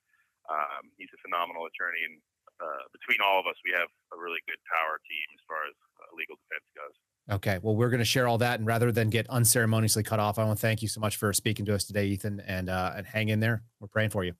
um, 0.50 0.90
he's 0.98 1.12
a 1.14 1.20
phenomenal 1.22 1.70
attorney, 1.70 2.02
and 2.10 2.18
uh, 2.58 2.90
between 2.90 3.22
all 3.22 3.38
of 3.38 3.46
us, 3.46 3.56
we 3.62 3.70
have 3.78 3.90
a 4.14 4.18
really 4.18 4.42
good 4.50 4.58
power 4.66 4.98
team 5.06 5.28
as 5.30 5.42
far 5.46 5.62
as 5.70 5.76
uh, 6.02 6.10
legal 6.18 6.42
defense 6.42 6.66
goes. 6.74 6.96
Okay. 7.38 7.60
Well, 7.62 7.76
we're 7.76 7.90
going 7.90 8.02
to 8.02 8.08
share 8.08 8.28
all 8.28 8.38
that, 8.40 8.60
and 8.60 8.66
rather 8.66 8.92
than 8.92 9.10
get 9.10 9.30
unceremoniously 9.30 10.04
cut 10.04 10.20
off, 10.20 10.40
I 10.40 10.46
want 10.46 10.58
to 10.58 10.62
thank 10.62 10.82
you 10.82 10.88
so 10.88 11.02
much 11.02 11.18
for 11.18 11.34
speaking 11.34 11.66
to 11.66 11.76
us 11.76 11.84
today, 11.84 12.08
Ethan, 12.08 12.42
and 12.48 12.70
uh, 12.70 12.94
and 12.96 13.06
hang 13.06 13.30
in 13.30 13.40
there. 13.40 13.64
We're 13.80 13.90
praying 13.90 14.10
for 14.10 14.24
you. 14.24 14.34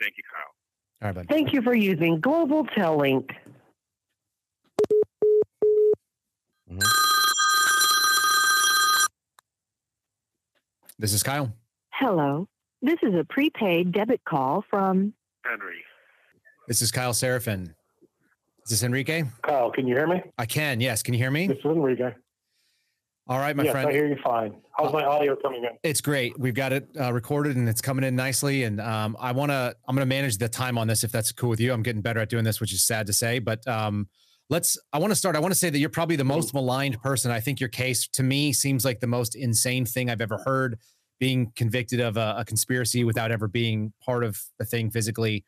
Thank 0.00 0.14
you, 0.16 0.24
Kyle. 0.26 0.50
All 1.02 1.08
right, 1.08 1.14
buddy. 1.14 1.28
Thank 1.28 1.52
you 1.52 1.62
for 1.62 1.74
using 1.74 2.20
Global 2.20 2.64
Tel 2.64 2.96
This 11.00 11.14
is 11.14 11.22
Kyle. 11.22 11.50
Hello. 11.94 12.46
This 12.82 12.98
is 13.02 13.14
a 13.14 13.24
prepaid 13.24 13.90
debit 13.90 14.20
call 14.28 14.62
from 14.68 15.14
Henry. 15.46 15.82
This 16.68 16.82
is 16.82 16.90
Kyle 16.90 17.14
Seraphin. 17.14 17.68
This 17.68 17.72
is 18.66 18.80
this 18.80 18.82
Enrique? 18.82 19.24
Kyle, 19.40 19.70
can 19.70 19.86
you 19.88 19.96
hear 19.96 20.06
me? 20.06 20.22
I 20.36 20.44
can. 20.44 20.78
Yes. 20.78 21.02
Can 21.02 21.14
you 21.14 21.18
hear 21.18 21.30
me? 21.30 21.46
This 21.46 21.56
is 21.56 21.64
Enrique. 21.64 22.10
All 23.28 23.38
right, 23.38 23.56
my 23.56 23.62
yes, 23.62 23.72
friend. 23.72 23.88
I 23.88 23.92
hear 23.92 24.08
you 24.08 24.18
fine. 24.22 24.56
How's 24.76 24.92
my 24.92 25.04
audio 25.04 25.36
coming 25.36 25.64
in? 25.64 25.70
It's 25.82 26.02
great. 26.02 26.38
We've 26.38 26.52
got 26.52 26.74
it 26.74 26.86
uh, 27.00 27.14
recorded 27.14 27.56
and 27.56 27.66
it's 27.66 27.80
coming 27.80 28.04
in 28.04 28.14
nicely. 28.14 28.64
And 28.64 28.78
um, 28.78 29.16
I 29.18 29.32
want 29.32 29.52
to, 29.52 29.74
I'm 29.88 29.96
going 29.96 30.06
to 30.06 30.14
manage 30.14 30.36
the 30.36 30.50
time 30.50 30.76
on 30.76 30.86
this 30.86 31.02
if 31.02 31.10
that's 31.10 31.32
cool 31.32 31.48
with 31.48 31.60
you. 31.60 31.72
I'm 31.72 31.82
getting 31.82 32.02
better 32.02 32.20
at 32.20 32.28
doing 32.28 32.44
this, 32.44 32.60
which 32.60 32.74
is 32.74 32.84
sad 32.84 33.06
to 33.06 33.14
say. 33.14 33.38
But 33.38 33.66
um, 33.66 34.06
let's, 34.50 34.78
I 34.92 34.98
want 34.98 35.10
to 35.12 35.14
start. 35.14 35.36
I 35.36 35.38
want 35.38 35.52
to 35.52 35.58
say 35.58 35.70
that 35.70 35.78
you're 35.78 35.88
probably 35.88 36.16
the 36.16 36.24
most 36.24 36.52
maligned 36.52 37.00
person. 37.00 37.30
I 37.30 37.40
think 37.40 37.60
your 37.60 37.68
case 37.68 38.06
to 38.08 38.22
me 38.22 38.52
seems 38.52 38.84
like 38.84 39.00
the 39.00 39.06
most 39.06 39.34
insane 39.34 39.86
thing 39.86 40.10
I've 40.10 40.20
ever 40.20 40.38
heard 40.44 40.78
being 41.18 41.52
convicted 41.56 42.00
of 42.00 42.16
a, 42.16 42.36
a 42.38 42.44
conspiracy 42.44 43.04
without 43.04 43.30
ever 43.30 43.48
being 43.48 43.92
part 44.04 44.24
of 44.24 44.38
the 44.58 44.64
thing 44.64 44.90
physically. 44.90 45.44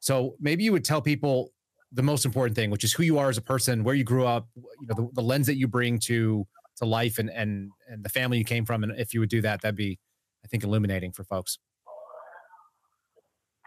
So 0.00 0.36
maybe 0.40 0.64
you 0.64 0.72
would 0.72 0.84
tell 0.84 1.00
people 1.00 1.52
the 1.92 2.02
most 2.02 2.24
important 2.24 2.56
thing, 2.56 2.70
which 2.70 2.84
is 2.84 2.92
who 2.92 3.04
you 3.04 3.18
are 3.18 3.28
as 3.28 3.38
a 3.38 3.42
person, 3.42 3.84
where 3.84 3.94
you 3.94 4.04
grew 4.04 4.26
up, 4.26 4.48
you 4.56 4.86
know, 4.88 4.94
the, 4.94 5.08
the 5.14 5.22
lens 5.22 5.46
that 5.46 5.56
you 5.56 5.68
bring 5.68 5.98
to 6.00 6.46
to 6.76 6.84
life 6.84 7.18
and 7.18 7.30
and 7.30 7.70
and 7.88 8.04
the 8.04 8.08
family 8.10 8.36
you 8.36 8.44
came 8.44 8.66
from 8.66 8.82
and 8.82 8.92
if 8.98 9.14
you 9.14 9.20
would 9.20 9.30
do 9.30 9.40
that 9.40 9.62
that'd 9.62 9.74
be 9.74 9.98
i 10.44 10.46
think 10.46 10.62
illuminating 10.62 11.10
for 11.10 11.24
folks 11.24 11.56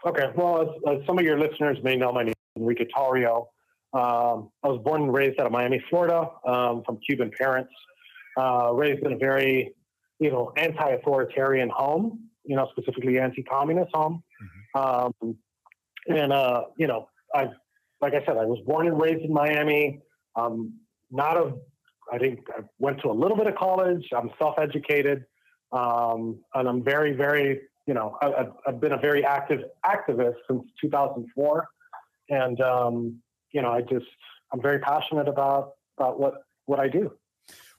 Okay. 0.06 0.30
Well, 0.34 0.62
as, 0.62 0.68
as 0.88 1.06
some 1.06 1.18
of 1.18 1.24
your 1.24 1.38
listeners 1.38 1.78
may 1.82 1.96
know, 1.96 2.12
my 2.12 2.22
name 2.22 2.30
is 2.56 2.62
Enrique 2.62 2.86
Tarrio. 2.96 3.46
Um, 3.92 4.50
I 4.62 4.68
was 4.68 4.80
born 4.84 5.02
and 5.02 5.12
raised 5.12 5.40
out 5.40 5.46
of 5.46 5.52
Miami, 5.52 5.82
Florida, 5.90 6.28
um, 6.46 6.82
from 6.84 6.98
Cuban 7.06 7.30
parents. 7.36 7.72
Uh, 8.36 8.70
raised 8.72 9.04
in 9.04 9.12
a 9.12 9.16
very, 9.18 9.74
you 10.20 10.30
know, 10.30 10.52
anti-authoritarian 10.56 11.68
home. 11.68 12.28
You 12.44 12.56
know, 12.56 12.68
specifically 12.76 13.18
anti-communist 13.18 13.90
home. 13.94 14.22
Um, 14.74 15.12
and 16.06 16.32
uh, 16.32 16.64
you 16.76 16.86
know, 16.86 17.08
I, 17.34 17.50
like 18.00 18.14
I 18.14 18.24
said, 18.24 18.36
I 18.36 18.44
was 18.44 18.60
born 18.66 18.86
and 18.86 19.00
raised 19.00 19.24
in 19.24 19.32
Miami. 19.32 20.00
Um, 20.36 20.74
not 21.10 21.36
a 21.36 21.54
I 22.12 22.18
think 22.18 22.40
I 22.50 22.62
went 22.78 23.00
to 23.02 23.10
a 23.10 23.12
little 23.12 23.36
bit 23.36 23.46
of 23.46 23.54
college. 23.56 24.08
I'm 24.14 24.30
self-educated, 24.38 25.24
um, 25.72 26.40
and 26.54 26.68
I'm 26.68 26.82
very, 26.82 27.12
very, 27.12 27.60
you 27.86 27.94
know, 27.94 28.16
I, 28.20 28.32
I've, 28.32 28.52
I've 28.66 28.80
been 28.80 28.92
a 28.92 28.98
very 28.98 29.24
active 29.24 29.60
activist 29.84 30.34
since 30.48 30.62
2004, 30.80 31.68
and 32.30 32.60
um, 32.60 33.22
you 33.52 33.62
know, 33.62 33.70
I 33.70 33.82
just 33.82 34.06
I'm 34.52 34.60
very 34.62 34.78
passionate 34.78 35.28
about 35.28 35.72
about 35.98 36.20
what 36.20 36.34
what 36.66 36.80
I 36.80 36.88
do. 36.88 37.12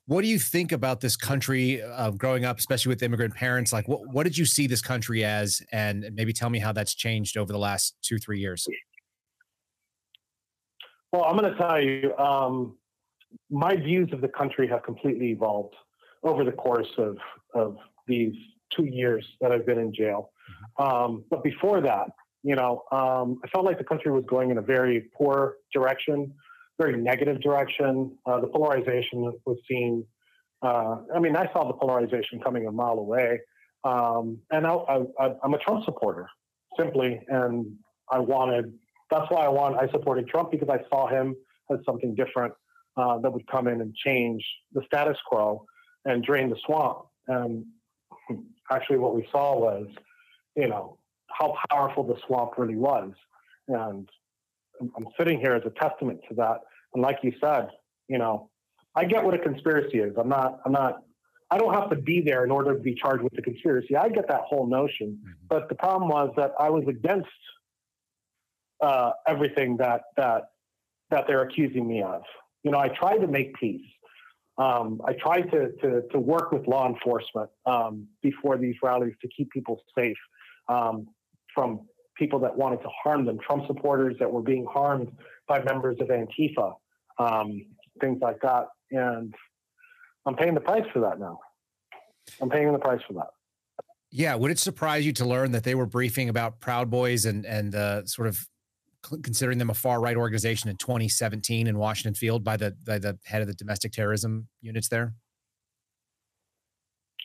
what 0.06 0.22
do 0.22 0.28
you 0.28 0.40
think 0.40 0.72
about 0.72 1.00
this 1.00 1.16
country 1.16 1.82
uh, 1.82 2.12
growing 2.12 2.44
up 2.44 2.58
especially 2.60 2.90
with 2.90 3.04
immigrant 3.04 3.34
parents 3.34 3.72
like 3.72 3.88
what, 3.88 4.02
what 4.14 4.24
did 4.24 4.38
you 4.38 4.46
see 4.46 4.68
this 4.68 4.82
country 4.82 5.24
as 5.24 5.62
and 5.72 6.10
maybe 6.14 6.34
tell 6.34 6.50
me 6.50 6.60
how 6.60 6.72
that's 6.74 6.94
changed 6.96 7.38
over 7.38 7.52
the 7.54 7.60
last 7.60 7.96
two 8.02 8.18
three 8.18 8.40
years 8.40 8.68
Well, 11.12 11.26
I'm 11.26 11.38
going 11.38 11.52
to 11.52 11.58
tell 11.58 11.82
you, 11.82 12.16
um, 12.18 12.78
my 13.50 13.76
views 13.76 14.10
of 14.14 14.22
the 14.22 14.30
country 14.30 14.66
have 14.68 14.84
completely 14.84 15.32
evolved 15.32 15.76
over 16.24 16.44
the 16.44 16.54
course 16.54 16.92
of, 16.98 17.18
of 17.54 17.78
these 18.08 18.34
two 18.70 18.86
years 18.86 19.26
that 19.42 19.52
I've 19.52 19.66
been 19.66 19.78
in 19.80 19.94
jail. 19.94 20.32
Um, 20.80 21.26
but 21.30 21.44
before 21.44 21.82
that, 21.82 22.08
you 22.44 22.56
know, 22.56 22.84
um, 22.92 23.40
I 23.44 23.48
felt 23.50 23.66
like 23.66 23.78
the 23.78 23.84
country 23.84 24.12
was 24.12 24.24
going 24.28 24.52
in 24.52 24.58
a 24.58 24.62
very 24.62 25.10
poor 25.16 25.56
direction, 25.74 26.34
very 26.80 26.98
negative 26.98 27.42
direction. 27.42 28.18
Uh, 28.26 28.40
the 28.40 28.48
polarization 28.48 29.32
was 29.46 29.58
seen. 29.70 30.06
Uh, 30.62 30.98
I 31.14 31.20
mean, 31.20 31.36
I 31.36 31.52
saw 31.54 31.66
the 31.66 31.74
polarization 31.74 32.40
coming 32.40 32.68
a 32.68 32.72
mile 32.72 33.00
away. 33.00 33.40
Um, 33.84 34.40
and 34.52 34.66
I, 34.66 34.78
I'm 35.44 35.54
a 35.54 35.58
Trump 35.60 35.86
supporter, 35.86 36.28
simply. 36.78 37.22
And 37.28 37.76
I 38.12 38.20
wanted, 38.20 38.74
that's 39.10 39.30
why 39.32 39.46
I 39.46 39.50
want, 39.50 39.78
I 39.78 39.90
supported 39.92 40.28
Trump 40.28 40.52
because 40.52 40.70
I 40.70 40.80
saw 40.90 41.08
him 41.08 41.36
as 41.72 41.80
something 41.86 42.16
different 42.16 42.54
uh, 42.98 43.20
that 43.20 43.32
would 43.32 43.48
come 43.48 43.68
in 43.68 43.82
and 43.82 43.96
change 43.96 44.44
the 44.74 44.82
status 44.86 45.18
quo 45.28 45.66
and 46.06 46.24
drain 46.24 46.50
the 46.50 46.58
swamp. 46.66 47.06
And 47.28 47.66
actually, 48.72 48.98
what 48.98 49.16
we 49.16 49.28
saw 49.32 49.58
was, 49.58 49.88
you 50.56 50.68
know, 50.68 50.98
how 51.38 51.56
powerful 51.70 52.04
the 52.04 52.16
swamp 52.26 52.52
really 52.58 52.76
was. 52.76 53.12
And 53.68 54.10
I'm 54.80 55.08
sitting 55.18 55.40
here 55.40 55.54
as 55.54 55.64
a 55.66 55.70
testament 55.70 56.22
to 56.30 56.36
that. 56.36 56.62
And 56.94 57.04
like 57.04 57.20
you 57.24 57.34
said, 57.40 57.70
you 58.08 58.18
know, 58.18 58.50
I 58.96 59.06
get 59.06 59.24
what 59.24 59.34
a 59.34 59.40
conspiracy 59.40 60.00
is. 60.00 60.14
I'm 60.18 60.30
not, 60.30 60.60
I'm 60.66 60.72
not, 60.72 61.04
I 61.50 61.58
don't 61.58 61.74
have 61.74 61.90
to 61.90 61.96
be 61.96 62.22
there 62.22 62.44
in 62.44 62.52
order 62.52 62.74
to 62.74 62.80
be 62.80 62.96
charged 62.96 63.24
with 63.24 63.34
the 63.34 63.42
conspiracy. 63.42 63.96
I 63.96 64.10
get 64.10 64.28
that 64.28 64.42
whole 64.42 64.68
notion. 64.68 65.20
But 65.50 65.70
the 65.70 65.76
problem 65.76 66.10
was 66.10 66.32
that 66.38 66.52
I 66.60 66.70
was 66.70 66.86
against 66.88 67.28
uh, 68.82 69.12
everything 69.28 69.78
that, 69.78 70.02
that, 70.18 70.44
that 71.10 71.26
they're 71.28 71.42
accusing 71.42 71.88
me 71.88 72.02
of. 72.02 72.24
You 72.64 72.72
know, 72.72 72.80
I 72.80 72.90
tried 72.90 73.18
to 73.20 73.28
make 73.28 73.54
peace. 73.56 73.86
Um, 74.58 75.02
I 75.06 75.14
tried 75.14 75.52
to, 75.52 75.72
to, 75.82 76.02
to 76.12 76.20
work 76.20 76.52
with 76.52 76.68
law 76.68 76.88
enforcement 76.88 77.50
um, 77.66 78.08
before 78.22 78.58
these 78.58 78.76
rallies 78.84 79.14
to 79.22 79.28
keep 79.36 79.50
people 79.52 79.82
safe 79.98 80.18
um, 80.68 81.08
from 81.54 81.82
people 82.18 82.40
that 82.40 82.56
wanted 82.56 82.82
to 82.82 82.90
harm 83.04 83.26
them, 83.26 83.40
Trump 83.40 83.66
supporters 83.68 84.16
that 84.20 84.32
were 84.32 84.42
being 84.42 84.66
harmed 84.72 85.12
by 85.48 85.64
members 85.64 85.98
of 86.00 86.10
Antifa, 86.10 86.74
um, 87.18 87.66
things 88.00 88.20
like 88.22 88.40
that. 88.42 88.68
And 88.92 89.34
I'm 90.26 90.36
paying 90.36 90.54
the 90.54 90.62
price 90.62 90.86
for 90.94 91.00
that 91.00 91.20
now. 91.20 91.40
I'm 92.42 92.50
paying 92.50 92.72
the 92.72 92.80
price 92.80 93.02
for 93.08 93.14
that. 93.14 93.30
yeah 94.12 94.36
would 94.36 94.52
it 94.52 94.60
surprise 94.60 95.06
you 95.06 95.12
to 95.14 95.26
learn 95.26 95.52
that 95.52 95.64
they 95.64 95.76
were 95.76 95.88
briefing 95.88 96.30
about 96.30 96.60
proud 96.60 96.90
boys 96.90 97.26
and 97.26 97.46
and 97.46 97.74
uh, 97.74 98.06
sort 98.06 98.28
of 98.28 98.48
considering 99.24 99.58
them 99.58 99.72
a 99.72 99.74
far 99.74 100.00
right 100.00 100.16
organization 100.16 100.70
in 100.70 100.78
2017 100.78 101.66
in 101.66 101.78
washington 101.78 102.14
field 102.14 102.44
by 102.44 102.56
the 102.56 102.76
by 102.86 103.00
the 103.00 103.18
head 103.24 103.42
of 103.42 103.48
the 103.48 103.56
domestic 103.56 103.92
terrorism 103.92 104.48
units 104.62 104.88
there 104.90 105.16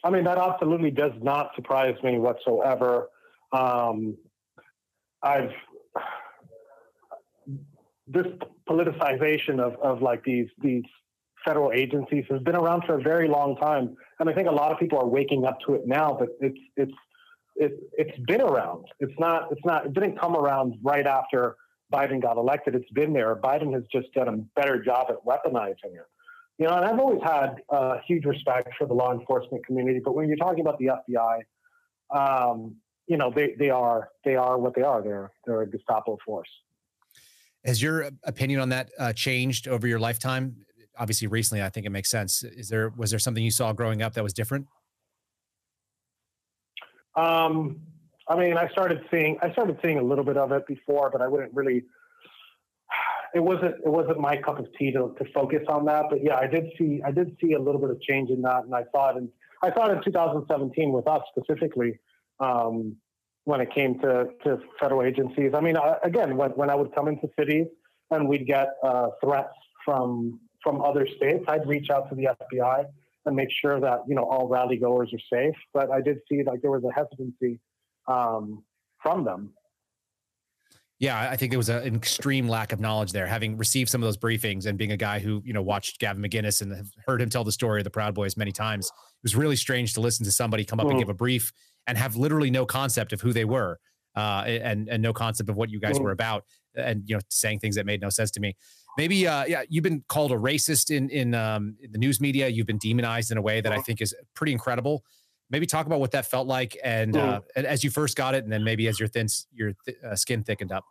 I 0.07 0.11
mean, 0.11 0.23
that 0.25 0.39
absolutely 0.39 0.93
does 0.93 1.13
not 1.21 1.51
surprise 1.57 1.97
me 2.05 2.19
whatsoever. 2.19 3.09
Um, 3.53 4.17
I've 5.23 5.51
this 8.09 8.27
politicization 8.69 9.61
of, 9.61 9.75
of 9.83 10.03
like 10.03 10.23
these 10.25 10.49
these 10.63 10.85
federal 11.45 11.73
agencies 11.73 12.25
has 12.31 12.41
been 12.43 12.57
around 12.57 12.83
for 12.87 12.99
a 12.99 13.03
very 13.03 13.29
long 13.29 13.57
time, 13.57 13.97
and 14.21 14.29
I 14.29 14.33
think 14.33 14.49
a 14.49 14.53
lot 14.53 14.73
of 14.73 14.79
people 14.79 14.99
are 14.99 15.07
waking 15.07 15.45
up 15.45 15.59
to 15.67 15.75
it 15.75 15.87
now. 15.87 16.17
But 16.19 16.29
it's 16.41 16.59
it's 16.77 16.93
it, 17.57 17.73
it's 17.93 18.19
been 18.27 18.41
around. 18.43 18.87
It's 19.01 19.19
not 19.19 19.51
it's 19.51 19.65
not 19.65 19.87
it 19.87 19.95
didn't 19.95 20.19
come 20.21 20.37
around 20.37 20.79
right 20.83 21.07
after 21.07 21.57
Biden 21.93 22.21
got 22.21 22.37
elected. 22.37 22.75
It's 22.75 22.91
been 22.91 23.13
there. 23.13 23.37
Biden 23.37 23.73
has 23.75 23.85
just 23.93 24.13
done 24.13 24.29
a 24.29 24.37
better 24.61 24.83
job 24.83 25.07
at 25.11 25.25
weaponizing 25.25 25.95
it. 25.95 26.07
You 26.59 26.67
know, 26.67 26.75
and 26.75 26.85
I've 26.87 26.99
always 26.99 27.21
had 27.23 27.57
uh, 27.69 27.97
huge 28.07 28.25
respect 28.25 28.71
for 28.79 28.87
the 28.87 28.95
law 28.95 29.13
enforcement 29.13 29.65
community, 29.67 30.01
but 30.03 30.15
when 30.15 30.27
you're 30.27 30.39
talking 30.39 30.61
about 30.61 30.79
the 30.79 30.91
FBI, 31.11 31.41
um, 32.17 32.77
you 33.07 33.17
know, 33.17 33.31
they, 33.35 33.55
they 33.59 33.71
are 33.71 34.09
they 34.25 34.37
are 34.37 34.59
what 34.59 34.75
they 34.75 34.83
are. 34.83 35.03
They're 35.03 35.31
they're 35.45 35.63
a 35.63 35.67
Gestapo 35.71 36.19
force. 36.25 36.49
has 37.65 37.81
your 37.83 38.11
opinion 38.25 38.61
on 38.61 38.69
that 38.71 38.91
uh, 38.99 39.13
changed 39.13 39.69
over 39.69 39.87
your 39.87 39.99
lifetime 39.99 40.57
obviously 40.99 41.27
recently 41.29 41.63
i 41.63 41.69
think 41.69 41.85
it 41.85 41.91
makes 41.91 42.09
sense 42.11 42.43
is 42.43 42.69
there 42.69 42.89
was 42.97 43.11
there 43.11 43.19
something 43.19 43.45
you 43.45 43.51
saw 43.51 43.73
growing 43.73 44.01
up 44.03 44.15
that 44.15 44.23
was 44.25 44.33
different 44.33 44.67
Um, 47.17 47.81
I 48.29 48.37
mean, 48.37 48.57
I 48.59 48.69
started 48.69 49.01
seeing 49.11 49.39
I 49.41 49.51
started 49.53 49.79
seeing 49.83 49.99
a 49.99 50.03
little 50.03 50.25
bit 50.25 50.37
of 50.37 50.53
it 50.53 50.67
before, 50.67 51.11
but 51.11 51.23
I 51.23 51.29
wouldn't 51.29 51.55
really. 51.55 51.85
It 53.35 53.41
wasn't 53.43 53.77
it 53.85 53.89
wasn't 53.89 54.19
my 54.21 54.37
cup 54.37 54.59
of 54.59 54.67
tea 54.79 54.93
to, 54.93 55.15
to 55.19 55.25
focus 55.33 55.63
on 55.69 55.85
that, 55.87 56.05
but 56.11 56.23
yeah, 56.23 56.37
I 56.37 56.47
did 56.47 56.65
see 56.79 57.01
I 57.05 57.11
did 57.11 57.37
see 57.41 57.53
a 57.53 57.59
little 57.59 57.81
bit 57.81 57.91
of 57.91 58.01
change 58.01 58.31
in 58.31 58.43
that, 58.43 58.65
and 58.65 58.75
I 58.75 58.85
saw 58.93 59.11
it 59.11 59.17
in 59.19 59.29
I 59.63 59.73
saw 59.73 59.87
it 59.89 59.97
in 59.97 60.03
2017 60.05 60.93
with 60.93 61.07
us 61.07 61.23
specifically 61.37 61.99
um, 62.41 62.97
when 63.45 63.61
it 63.61 63.73
came 63.73 63.99
to, 64.01 64.29
to 64.45 64.59
federal 64.81 65.03
agencies. 65.03 65.53
I 65.55 65.61
mean, 65.61 65.77
I, 65.77 65.97
again, 66.03 66.37
when, 66.37 66.51
when 66.51 66.69
I 66.69 66.75
would 66.75 66.95
come 66.95 67.09
into 67.09 67.29
cities 67.39 67.67
and 68.11 68.29
we'd 68.29 68.47
get 68.47 68.69
uh, 68.83 69.09
threats 69.23 69.55
from 69.85 70.41
from 70.63 70.83
other 70.83 71.07
states, 71.07 71.45
I'd 71.47 71.67
reach 71.67 71.91
out 71.91 72.09
to 72.09 72.17
the 72.17 72.29
FBI 72.43 72.87
and 73.25 73.37
make 73.37 73.51
sure 73.53 73.79
that 73.81 74.01
you 74.09 74.17
know 74.17 74.25
all 74.25 74.49
rally 74.49 74.77
goers 74.77 75.13
are 75.13 75.39
safe. 75.39 75.55
But 75.73 75.91
I 75.91 76.01
did 76.01 76.19
see 76.29 76.43
like 76.43 76.61
there 76.61 76.73
was 76.73 76.83
a 76.85 76.93
hesitancy 76.93 77.61
um, 78.09 78.65
from 79.01 79.25
them. 79.25 79.53
Yeah, 80.99 81.29
I 81.31 81.37
think 81.37 81.53
there 81.53 81.59
was 81.59 81.69
a, 81.69 81.77
an 81.83 81.95
extreme 81.95 82.49
lack 82.49 82.73
of 82.73 82.81
knowledge 82.81 83.13
there. 83.13 83.27
Having 83.27 83.59
received 83.59 83.91
some 83.91 84.03
of 84.03 84.07
those 84.07 84.17
briefings 84.17 84.65
and 84.65 84.79
being 84.79 84.93
a 84.93 84.97
guy 84.97 85.19
who 85.19 85.43
you 85.45 85.53
know 85.53 85.63
watched 85.63 86.01
Gavin 86.01 86.23
McInnes 86.23 86.63
and 86.63 86.73
have 86.75 86.91
heard 87.07 87.21
him 87.21 87.29
tell 87.29 87.45
the 87.45 87.53
story 87.53 87.81
of 87.81 87.85
the 87.85 87.91
Proud 87.91 88.15
Boys 88.15 88.37
many 88.37 88.53
times, 88.53 88.87
it 88.87 89.23
was 89.23 89.37
really 89.37 89.57
strange 89.57 89.93
to 89.95 90.01
listen 90.01 90.25
to 90.25 90.33
somebody 90.33 90.65
come 90.65 90.81
up 90.81 90.89
and 90.89 90.99
give 90.99 91.11
a 91.11 91.15
brief 91.15 91.53
and 91.87 91.97
have 91.99 92.17
literally 92.17 92.51
no 92.51 92.67
concept 92.67 93.13
of 93.13 93.21
who 93.21 93.33
they 93.33 93.45
were 93.45 93.79
uh, 94.17 94.43
and 94.47 94.89
and 94.89 95.03
no 95.03 95.13
concept 95.13 95.49
of 95.51 95.57
what 95.57 95.71
you 95.71 95.79
guys 95.79 96.01
were 96.01 96.11
about, 96.11 96.45
and 96.75 97.03
you 97.07 97.15
know 97.15 97.21
saying 97.29 97.61
things 97.61 97.77
that 97.77 97.87
made 97.87 98.01
no 98.01 98.09
sense 98.09 98.31
to 98.33 98.41
me. 98.41 98.57
Maybe 98.97 99.27
uh, 99.29 99.45
yeah, 99.45 99.63
you've 99.69 99.85
been 99.85 100.03
called 100.09 100.33
a 100.33 100.37
racist 100.37 100.95
in 100.95 101.11
in, 101.11 101.35
um, 101.35 101.77
in 101.83 101.93
the 101.93 101.99
news 101.99 102.21
media. 102.21 102.49
You've 102.49 102.67
been 102.67 102.79
demonized 102.79 103.31
in 103.31 103.37
a 103.37 103.43
way 103.43 103.61
that 103.61 103.73
I 103.73 103.81
think 103.81 104.01
is 104.01 104.15
pretty 104.35 104.53
incredible. 104.53 105.05
Maybe 105.51 105.67
talk 105.67 105.87
about 105.87 106.01
what 106.01 106.11
that 106.11 106.27
felt 106.27 106.49
like 106.49 106.77
and, 106.83 107.17
uh, 107.17 107.41
as 107.55 107.85
you 107.85 107.91
first 107.91 108.17
got 108.17 108.35
it 108.35 108.43
and 108.43 108.53
then 108.53 108.65
maybe 108.65 108.89
as 108.89 108.99
your 108.99 109.09
thin 109.09 109.29
your 109.53 109.75
th- 109.85 109.97
uh, 110.05 110.17
skin 110.17 110.43
thickened 110.43 110.73
up. 110.73 110.85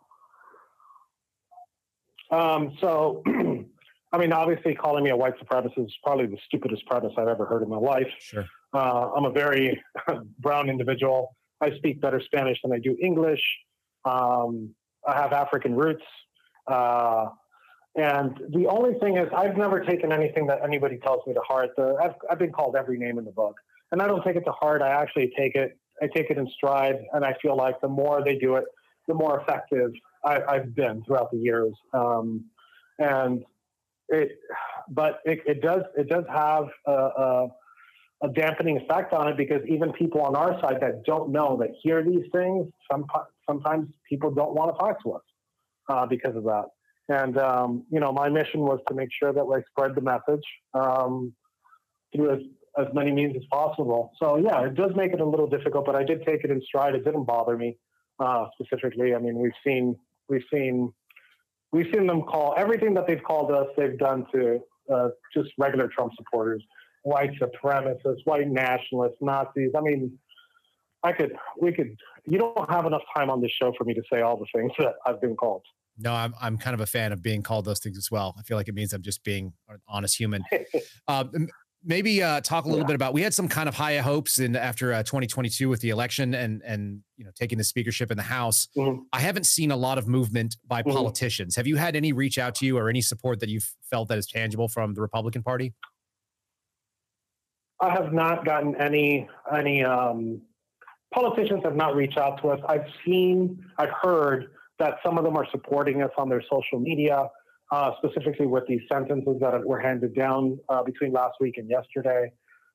Um, 2.30 2.74
so 2.80 3.22
i 4.12 4.18
mean 4.18 4.32
obviously 4.32 4.74
calling 4.74 5.04
me 5.04 5.10
a 5.10 5.16
white 5.16 5.34
supremacist 5.38 5.84
is 5.84 5.92
probably 6.02 6.26
the 6.26 6.38
stupidest 6.46 6.86
premise 6.86 7.12
i've 7.18 7.26
ever 7.28 7.44
heard 7.44 7.62
in 7.62 7.68
my 7.68 7.76
life. 7.76 8.06
Sure 8.20 8.46
uh, 8.76 9.10
i'm 9.16 9.24
a 9.24 9.30
very 9.30 9.82
brown 10.38 10.68
individual 10.68 11.34
i 11.60 11.70
speak 11.76 12.00
better 12.00 12.20
spanish 12.20 12.58
than 12.62 12.72
i 12.72 12.78
do 12.78 12.96
english 13.00 13.42
um, 14.04 14.70
i 15.06 15.14
have 15.14 15.32
african 15.32 15.74
roots 15.74 16.04
uh, 16.68 17.26
and 17.96 18.38
the 18.50 18.66
only 18.66 18.98
thing 18.98 19.16
is, 19.16 19.26
I've 19.34 19.56
never 19.56 19.80
taken 19.80 20.12
anything 20.12 20.46
that 20.48 20.58
anybody 20.62 20.98
tells 20.98 21.26
me 21.26 21.32
to 21.32 21.40
heart. 21.40 21.70
The, 21.76 21.96
I've, 22.02 22.14
I've 22.30 22.38
been 22.38 22.52
called 22.52 22.76
every 22.76 22.98
name 22.98 23.18
in 23.18 23.24
the 23.24 23.30
book 23.30 23.56
and 23.92 24.02
I 24.02 24.06
don't 24.06 24.22
take 24.24 24.36
it 24.36 24.44
to 24.44 24.52
heart. 24.52 24.82
I 24.82 24.88
actually 24.88 25.32
take 25.36 25.54
it, 25.54 25.78
I 26.02 26.08
take 26.08 26.30
it 26.30 26.38
in 26.38 26.48
stride, 26.50 26.96
and 27.12 27.24
I 27.24 27.34
feel 27.40 27.56
like 27.56 27.80
the 27.80 27.88
more 27.88 28.22
they 28.22 28.36
do 28.36 28.56
it, 28.56 28.64
the 29.08 29.14
more 29.14 29.40
effective 29.40 29.92
I, 30.24 30.40
have 30.54 30.74
been 30.74 31.04
throughout 31.04 31.30
the 31.30 31.38
years. 31.38 31.72
Um, 31.92 32.44
and 32.98 33.44
it, 34.08 34.38
but 34.88 35.20
it, 35.24 35.40
it, 35.46 35.62
does, 35.62 35.82
it 35.96 36.08
does 36.08 36.24
have 36.28 36.68
a, 36.86 36.92
a, 36.92 37.48
a, 38.22 38.28
dampening 38.28 38.78
effect 38.78 39.12
on 39.12 39.28
it 39.28 39.36
because 39.36 39.60
even 39.68 39.92
people 39.92 40.22
on 40.22 40.34
our 40.36 40.60
side 40.60 40.78
that 40.80 41.04
don't 41.04 41.30
know 41.30 41.56
that 41.60 41.70
hear 41.82 42.02
these 42.02 42.24
things, 42.32 42.66
some, 42.90 43.04
sometimes 43.48 43.88
people 44.08 44.30
don't 44.30 44.54
want 44.54 44.74
to 44.74 44.78
talk 44.78 45.02
to 45.02 45.12
us 45.12 45.22
uh, 45.88 46.06
because 46.06 46.36
of 46.36 46.44
that. 46.44 46.64
And 47.08 47.38
um, 47.38 47.84
you 47.90 48.00
know, 48.00 48.12
my 48.12 48.28
mission 48.28 48.60
was 48.60 48.80
to 48.88 48.94
make 48.94 49.10
sure 49.12 49.32
that 49.32 49.42
I 49.42 49.62
spread 49.70 49.94
the 49.94 50.00
message 50.00 50.44
um, 50.74 51.32
through 52.14 52.32
as 52.32 52.40
as 52.78 52.86
many 52.92 53.10
means 53.10 53.34
as 53.36 53.42
possible. 53.50 54.12
So 54.20 54.36
yeah, 54.36 54.66
it 54.66 54.74
does 54.74 54.90
make 54.96 55.12
it 55.12 55.20
a 55.20 55.24
little 55.24 55.46
difficult, 55.46 55.86
but 55.86 55.94
I 55.94 56.04
did 56.04 56.24
take 56.26 56.44
it 56.44 56.50
in 56.50 56.60
stride. 56.62 56.94
It 56.94 57.04
didn't 57.04 57.24
bother 57.24 57.56
me 57.56 57.78
uh, 58.18 58.46
specifically. 58.60 59.14
I 59.14 59.18
mean, 59.18 59.38
we've 59.38 59.52
seen 59.64 59.96
we've 60.28 60.44
seen 60.52 60.92
we've 61.72 61.86
seen 61.94 62.06
them 62.06 62.22
call 62.22 62.54
everything 62.56 62.94
that 62.94 63.06
they've 63.06 63.22
called 63.22 63.52
us. 63.52 63.68
They've 63.76 63.98
done 63.98 64.26
to 64.34 64.60
uh, 64.92 65.08
just 65.34 65.50
regular 65.58 65.88
Trump 65.88 66.12
supporters, 66.16 66.62
white 67.06 67.30
supremacists, 67.40 68.22
white 68.24 68.48
nationalists, 68.48 69.18
Nazis. 69.20 69.70
I 69.76 69.80
mean, 69.80 70.18
I 71.04 71.12
could 71.12 71.32
we 71.60 71.72
could. 71.72 71.96
You 72.24 72.38
don't 72.38 72.70
have 72.70 72.84
enough 72.84 73.02
time 73.16 73.30
on 73.30 73.40
this 73.40 73.52
show 73.52 73.72
for 73.78 73.84
me 73.84 73.94
to 73.94 74.02
say 74.12 74.22
all 74.22 74.36
the 74.36 74.46
things 74.52 74.72
that 74.78 74.94
I've 75.06 75.20
been 75.20 75.36
called. 75.36 75.62
No, 75.96 76.12
I'm 76.12 76.34
I'm 76.40 76.58
kind 76.58 76.74
of 76.74 76.80
a 76.80 76.86
fan 76.86 77.12
of 77.12 77.22
being 77.22 77.42
called 77.42 77.64
those 77.64 77.78
things 77.78 77.96
as 77.96 78.10
well. 78.10 78.34
I 78.38 78.42
feel 78.42 78.56
like 78.56 78.68
it 78.68 78.74
means 78.74 78.92
I'm 78.92 79.02
just 79.02 79.22
being 79.22 79.52
an 79.68 79.80
honest 79.88 80.18
human. 80.18 80.42
uh, 81.08 81.24
maybe 81.84 82.20
uh, 82.22 82.40
talk 82.40 82.64
a 82.64 82.68
little 82.68 82.82
yeah. 82.82 82.88
bit 82.88 82.96
about 82.96 83.14
we 83.14 83.22
had 83.22 83.32
some 83.32 83.46
kind 83.46 83.68
of 83.68 83.76
high 83.76 83.96
hopes 83.98 84.40
in 84.40 84.56
after 84.56 84.92
uh, 84.92 85.04
2022 85.04 85.68
with 85.68 85.80
the 85.80 85.90
election 85.90 86.34
and 86.34 86.60
and 86.64 87.00
you 87.16 87.24
know 87.24 87.30
taking 87.36 87.56
the 87.56 87.64
speakership 87.64 88.10
in 88.10 88.16
the 88.16 88.22
house 88.22 88.66
mm-hmm. 88.76 89.00
i 89.12 89.20
haven't 89.20 89.46
seen 89.46 89.70
a 89.70 89.76
lot 89.76 89.96
of 89.96 90.08
movement 90.08 90.56
by 90.66 90.82
mm-hmm. 90.82 90.90
politicians 90.96 91.54
have 91.54 91.66
you 91.66 91.76
had 91.76 91.94
any 91.94 92.12
reach 92.12 92.38
out 92.38 92.54
to 92.56 92.66
you 92.66 92.76
or 92.76 92.88
any 92.88 93.00
support 93.00 93.38
that 93.40 93.48
you've 93.48 93.74
felt 93.88 94.08
that 94.08 94.18
is 94.18 94.26
tangible 94.26 94.68
from 94.68 94.94
the 94.94 95.00
republican 95.00 95.42
party 95.42 95.72
i 97.80 97.90
have 97.90 98.12
not 98.12 98.44
gotten 98.44 98.74
any 98.76 99.28
any 99.54 99.84
um, 99.84 100.40
politicians 101.12 101.62
have 101.64 101.76
not 101.76 101.94
reached 101.94 102.18
out 102.18 102.40
to 102.40 102.48
us 102.48 102.60
i've 102.68 102.86
seen 103.04 103.64
i've 103.78 103.92
heard 104.02 104.48
that 104.78 104.96
some 105.04 105.16
of 105.18 105.24
them 105.24 105.36
are 105.36 105.46
supporting 105.50 106.02
us 106.02 106.10
on 106.18 106.28
their 106.28 106.42
social 106.50 106.78
media 106.78 107.28
uh, 107.72 107.92
specifically 107.98 108.46
with 108.46 108.66
these 108.66 108.82
sentences 108.90 109.36
that 109.40 109.64
were 109.64 109.80
handed 109.80 110.14
down 110.14 110.58
uh, 110.68 110.82
between 110.82 111.12
last 111.12 111.34
week 111.40 111.58
and 111.58 111.68
yesterday. 111.68 112.32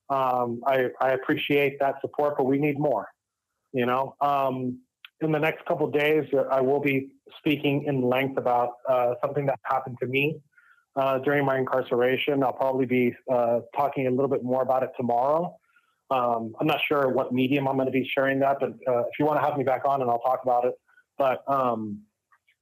Um, 0.10 0.62
I, 0.68 0.90
I, 1.00 1.12
appreciate 1.12 1.80
that 1.80 1.96
support, 2.02 2.36
but 2.38 2.44
we 2.44 2.58
need 2.58 2.78
more. 2.78 3.08
You 3.72 3.86
know, 3.86 4.16
um, 4.20 4.80
in 5.22 5.32
the 5.32 5.40
next 5.40 5.66
couple 5.66 5.90
days, 5.90 6.26
I 6.52 6.60
will 6.60 6.82
be 6.82 7.12
speaking 7.38 7.86
in 7.86 8.02
length 8.02 8.38
about 8.38 8.72
uh, 8.90 9.14
something 9.22 9.46
that 9.46 9.60
happened 9.64 9.98
to 10.02 10.08
me 10.08 10.42
uh, 10.96 11.20
during 11.20 11.46
my 11.46 11.58
incarceration. 11.58 12.44
I'll 12.44 12.54
probably 12.54 12.86
be 12.86 13.16
uh, 13.32 13.62
talking 13.76 14.08
a 14.08 14.12
little 14.12 14.28
bit 14.28 14.44
more 14.44 14.62
about 14.62 14.84
it 14.84 14.92
tomorrow. 14.98 15.56
Um, 16.10 16.54
I'm 16.60 16.68
not 16.68 16.82
sure 16.88 17.08
what 17.08 17.34
medium 17.34 17.68
I'm 17.68 17.76
going 17.76 17.86
to 17.86 17.92
be 17.92 18.10
sharing 18.14 18.40
that, 18.40 18.58
but 18.60 18.72
uh, 18.88 19.00
if 19.02 19.18
you 19.18 19.26
want 19.26 19.40
to 19.40 19.46
have 19.46 19.58
me 19.58 19.64
back 19.64 19.84
on, 19.86 20.02
and 20.02 20.10
I'll 20.10 20.20
talk 20.20 20.42
about 20.44 20.66
it. 20.66 20.74
But 21.18 21.44
um, 21.48 22.02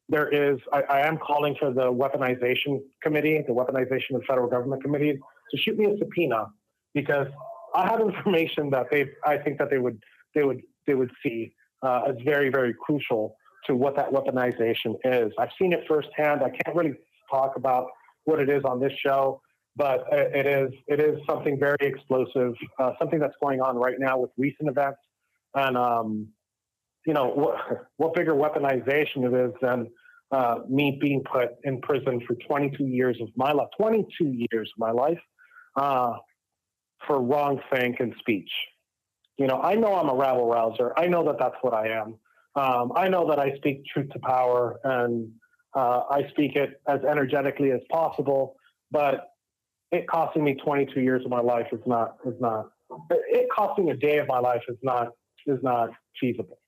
there 0.07 0.27
is, 0.27 0.59
I, 0.71 0.81
I, 0.81 1.07
am 1.07 1.17
calling 1.17 1.55
for 1.59 1.71
the 1.71 1.91
weaponization 1.91 2.79
committee, 3.01 3.43
the 3.47 3.53
weaponization 3.53 4.15
of 4.15 4.23
federal 4.27 4.47
government 4.47 4.83
committee, 4.83 5.13
to 5.51 5.57
shoot 5.57 5.77
me 5.77 5.85
a 5.85 5.97
subpoena 5.97 6.47
because 6.93 7.27
I 7.73 7.87
have 7.87 8.01
information 8.15 8.69
that 8.71 8.87
they, 8.91 9.05
I 9.25 9.37
think 9.37 9.57
that 9.57 9.71
they 9.71 9.79
would, 9.79 9.99
they 10.35 10.43
would, 10.43 10.61
they 10.85 10.93
would 10.93 11.11
see 11.23 11.53
uh, 11.81 12.03
as 12.09 12.15
very, 12.23 12.49
very 12.49 12.75
crucial 12.79 13.35
to 13.65 13.75
what 13.75 13.95
that 13.95 14.11
weaponization 14.11 14.95
is. 15.03 15.31
I've 15.39 15.51
seen 15.59 15.73
it 15.73 15.85
firsthand. 15.87 16.41
I 16.43 16.49
can't 16.49 16.75
really 16.75 16.95
talk 17.31 17.55
about 17.55 17.87
what 18.29 18.39
it 18.39 18.49
is 18.49 18.63
on 18.63 18.79
this 18.79 18.93
show, 19.05 19.41
but 19.75 20.05
it 20.11 20.45
is, 20.45 20.71
it 20.87 20.99
is 20.99 21.19
something 21.29 21.59
very 21.59 21.77
explosive, 21.81 22.53
uh, 22.79 22.91
something 22.99 23.19
that's 23.19 23.35
going 23.41 23.61
on 23.61 23.77
right 23.77 23.99
now 23.99 24.17
with 24.17 24.31
recent 24.37 24.69
events, 24.69 24.99
and 25.55 25.77
um, 25.77 26.27
you 27.05 27.13
know, 27.13 27.27
what, 27.27 27.87
what 27.97 28.13
bigger 28.13 28.33
weaponization 28.33 29.25
it 29.25 29.33
is 29.33 29.53
than 29.61 29.87
uh, 30.31 30.59
me 30.69 30.97
being 31.01 31.23
put 31.23 31.49
in 31.63 31.81
prison 31.81 32.21
for 32.27 32.35
22 32.35 32.85
years 32.85 33.17
of 33.21 33.29
my 33.35 33.51
life, 33.51 33.67
22 33.77 34.45
years 34.51 34.71
of 34.75 34.79
my 34.79 34.91
life 34.91 35.19
uh, 35.75 36.13
for 37.07 37.21
wrong 37.21 37.59
think 37.73 37.99
and 37.99 38.13
speech. 38.19 38.51
You 39.37 39.47
know, 39.47 39.61
I 39.61 39.75
know 39.75 39.95
I'm 39.95 40.09
a 40.09 40.15
rabble 40.15 40.47
rouser. 40.47 40.93
I 40.97 41.07
know 41.07 41.25
that 41.25 41.39
that's 41.39 41.55
what 41.61 41.73
I 41.73 41.87
am. 41.89 42.15
Um, 42.55 42.91
I 42.95 43.07
know 43.07 43.29
that 43.29 43.39
I 43.39 43.55
speak 43.55 43.85
truth 43.85 44.09
to 44.11 44.19
power 44.19 44.79
and 44.83 45.31
uh, 45.75 46.01
I 46.09 46.27
speak 46.29 46.55
it 46.55 46.81
as 46.87 47.01
energetically 47.03 47.71
as 47.71 47.81
possible, 47.89 48.55
but 48.91 49.31
it 49.91 50.07
costing 50.07 50.43
me 50.43 50.55
22 50.55 51.01
years 51.01 51.23
of 51.25 51.31
my 51.31 51.41
life 51.41 51.67
is 51.71 51.81
not 51.85 52.17
is 52.25 52.35
not 52.39 52.69
it 53.09 53.47
costing 53.55 53.89
a 53.91 53.95
day 53.95 54.17
of 54.17 54.27
my 54.27 54.39
life 54.39 54.63
is 54.67 54.77
not 54.81 55.09
is 55.45 55.59
not 55.63 55.89
feasible. 56.19 56.59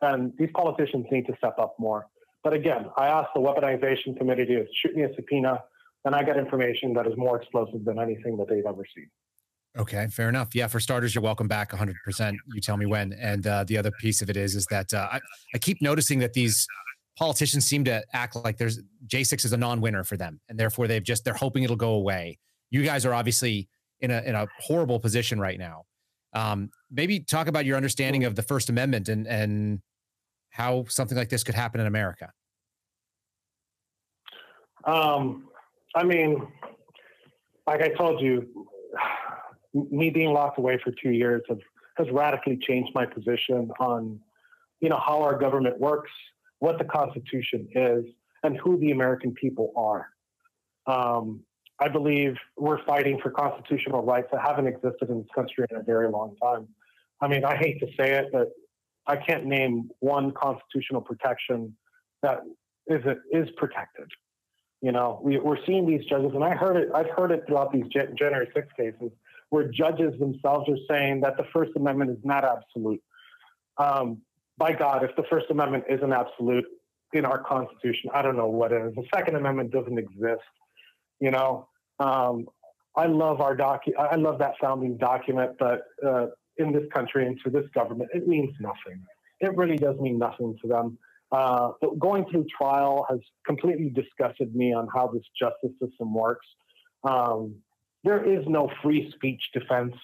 And 0.00 0.32
these 0.38 0.50
politicians 0.54 1.06
need 1.10 1.26
to 1.26 1.36
step 1.38 1.58
up 1.58 1.74
more. 1.78 2.06
But 2.44 2.52
again, 2.52 2.86
I 2.96 3.08
asked 3.08 3.30
the 3.34 3.40
weaponization 3.40 4.16
committee 4.16 4.44
to 4.46 4.66
shoot 4.72 4.94
me 4.94 5.02
a 5.02 5.14
subpoena, 5.14 5.64
and 6.04 6.14
I 6.14 6.22
got 6.22 6.36
information 6.36 6.94
that 6.94 7.06
is 7.06 7.14
more 7.16 7.40
explosive 7.40 7.84
than 7.84 7.98
anything 7.98 8.36
that 8.36 8.48
they've 8.48 8.66
ever 8.66 8.84
seen. 8.94 9.08
Okay, 9.78 10.06
fair 10.08 10.28
enough. 10.28 10.54
Yeah, 10.54 10.68
for 10.68 10.80
starters, 10.80 11.14
you're 11.14 11.22
welcome 11.22 11.48
back 11.48 11.70
100%. 11.70 12.36
You 12.54 12.60
tell 12.60 12.76
me 12.76 12.86
when. 12.86 13.12
And 13.14 13.46
uh, 13.46 13.64
the 13.64 13.76
other 13.76 13.90
piece 13.90 14.22
of 14.22 14.30
it 14.30 14.36
is, 14.36 14.54
is 14.54 14.64
that 14.70 14.94
uh, 14.94 15.08
I, 15.12 15.20
I 15.54 15.58
keep 15.58 15.82
noticing 15.82 16.20
that 16.20 16.32
these 16.32 16.66
politicians 17.16 17.66
seem 17.66 17.84
to 17.84 18.04
act 18.12 18.36
like 18.36 18.58
there's 18.58 18.80
J6 19.06 19.44
is 19.44 19.52
a 19.52 19.56
non-winner 19.56 20.04
for 20.04 20.16
them, 20.16 20.40
and 20.48 20.58
therefore 20.58 20.86
they've 20.86 21.02
just 21.02 21.24
they're 21.24 21.34
hoping 21.34 21.62
it'll 21.62 21.76
go 21.76 21.94
away. 21.94 22.38
You 22.70 22.82
guys 22.82 23.06
are 23.06 23.14
obviously 23.14 23.68
in 24.00 24.10
a 24.10 24.20
in 24.22 24.34
a 24.34 24.46
horrible 24.60 25.00
position 25.00 25.40
right 25.40 25.58
now. 25.58 25.84
Um, 26.32 26.70
maybe 26.90 27.20
talk 27.20 27.46
about 27.46 27.64
your 27.64 27.76
understanding 27.76 28.24
of 28.24 28.34
the 28.36 28.42
First 28.42 28.68
Amendment 28.68 29.08
and 29.08 29.26
and 29.26 29.80
how 30.50 30.84
something 30.88 31.16
like 31.16 31.28
this 31.28 31.44
could 31.44 31.54
happen 31.54 31.80
in 31.80 31.86
America. 31.86 32.30
Um, 34.84 35.48
I 35.94 36.04
mean, 36.04 36.46
like 37.66 37.82
I 37.82 37.88
told 37.88 38.20
you, 38.20 38.66
me 39.74 40.10
being 40.10 40.32
locked 40.32 40.58
away 40.58 40.78
for 40.82 40.92
two 41.02 41.10
years 41.10 41.42
have, 41.48 41.58
has 41.96 42.06
radically 42.10 42.56
changed 42.56 42.92
my 42.94 43.04
position 43.04 43.70
on, 43.80 44.20
you 44.80 44.88
know, 44.88 45.00
how 45.04 45.22
our 45.22 45.38
government 45.38 45.78
works, 45.78 46.10
what 46.58 46.78
the 46.78 46.84
Constitution 46.84 47.68
is, 47.74 48.04
and 48.42 48.56
who 48.56 48.78
the 48.78 48.90
American 48.90 49.32
people 49.32 49.72
are. 49.76 50.08
Um, 50.86 51.42
I 51.78 51.88
believe 51.88 52.36
we're 52.56 52.82
fighting 52.84 53.20
for 53.22 53.30
constitutional 53.30 54.02
rights 54.02 54.28
that 54.32 54.40
haven't 54.40 54.66
existed 54.66 55.10
in 55.10 55.18
this 55.18 55.28
country 55.34 55.66
in 55.70 55.76
a 55.76 55.82
very 55.82 56.08
long 56.10 56.36
time. 56.42 56.68
I 57.20 57.28
mean, 57.28 57.44
I 57.44 57.56
hate 57.56 57.80
to 57.80 57.86
say 57.98 58.12
it, 58.12 58.28
but 58.32 58.48
I 59.06 59.16
can't 59.16 59.44
name 59.46 59.90
one 60.00 60.32
constitutional 60.32 61.00
protection 61.02 61.76
that 62.22 62.40
is 62.86 63.02
is 63.30 63.48
protected. 63.56 64.08
You 64.82 64.92
know, 64.92 65.20
we, 65.22 65.38
are 65.38 65.58
seeing 65.66 65.86
these 65.86 66.04
judges, 66.06 66.32
and 66.34 66.44
I 66.44 66.54
heard 66.54 66.76
it. 66.76 66.88
I've 66.94 67.10
heard 67.10 67.30
it 67.30 67.44
throughout 67.46 67.72
these 67.72 67.86
January 67.88 68.48
6 68.54 68.68
cases, 68.76 69.10
where 69.50 69.68
judges 69.68 70.18
themselves 70.18 70.68
are 70.68 70.76
saying 70.88 71.22
that 71.22 71.36
the 71.36 71.44
First 71.52 71.72
Amendment 71.76 72.10
is 72.10 72.18
not 72.24 72.44
absolute. 72.44 73.02
Um, 73.78 74.18
by 74.58 74.72
God, 74.72 75.04
if 75.04 75.14
the 75.16 75.24
First 75.30 75.46
Amendment 75.50 75.84
isn't 75.88 76.12
absolute, 76.12 76.64
in 77.12 77.24
our 77.24 77.42
Constitution. 77.42 78.10
I 78.14 78.22
don't 78.22 78.36
know 78.36 78.48
what 78.48 78.72
is. 78.72 78.94
The 78.94 79.04
Second 79.14 79.36
Amendment 79.36 79.70
doesn't 79.70 79.98
exist. 79.98 80.42
You 81.20 81.30
know, 81.30 81.68
um, 81.98 82.46
I 82.96 83.06
love 83.06 83.40
our 83.40 83.56
docu. 83.56 83.96
I 83.98 84.16
love 84.16 84.38
that 84.38 84.54
founding 84.60 84.96
document, 84.96 85.52
but 85.58 85.82
uh, 86.06 86.26
in 86.58 86.72
this 86.72 86.84
country 86.94 87.26
and 87.26 87.38
to 87.44 87.50
this 87.50 87.66
government, 87.74 88.10
it 88.14 88.26
means 88.26 88.54
nothing. 88.60 89.02
It 89.40 89.56
really 89.56 89.76
does 89.76 89.98
mean 90.00 90.18
nothing 90.18 90.56
to 90.62 90.68
them. 90.68 90.98
Uh, 91.32 91.72
but 91.80 91.98
going 91.98 92.24
through 92.30 92.46
trial 92.56 93.06
has 93.10 93.18
completely 93.46 93.90
disgusted 93.90 94.54
me 94.54 94.72
on 94.72 94.88
how 94.94 95.08
this 95.08 95.24
justice 95.38 95.76
system 95.80 96.14
works. 96.14 96.46
Um, 97.04 97.56
there 98.04 98.24
is 98.24 98.44
no 98.46 98.70
free 98.82 99.10
speech 99.12 99.50
defense 99.52 99.94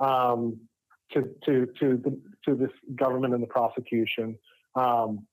um, 0.00 0.60
to 1.12 1.28
to 1.44 1.66
to 1.80 2.00
the, 2.04 2.18
to 2.44 2.54
this 2.54 2.70
government 2.94 3.34
and 3.34 3.42
the 3.42 3.46
prosecution. 3.46 4.38
Um, 4.74 5.26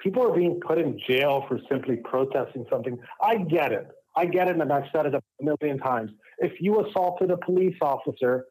people 0.00 0.22
are 0.26 0.34
being 0.34 0.60
put 0.66 0.78
in 0.78 0.98
jail 1.06 1.44
for 1.48 1.60
simply 1.70 1.96
protesting 1.96 2.66
something. 2.70 2.98
I 3.22 3.36
get 3.38 3.72
it. 3.72 3.88
I 4.16 4.26
get 4.26 4.48
it, 4.48 4.56
and 4.56 4.72
I've 4.72 4.88
said 4.92 5.06
it 5.06 5.14
a 5.14 5.22
million 5.40 5.78
times. 5.78 6.10
If 6.38 6.60
you 6.60 6.84
assaulted 6.86 7.30
a 7.30 7.36
police 7.36 7.76
officer, 7.82 8.46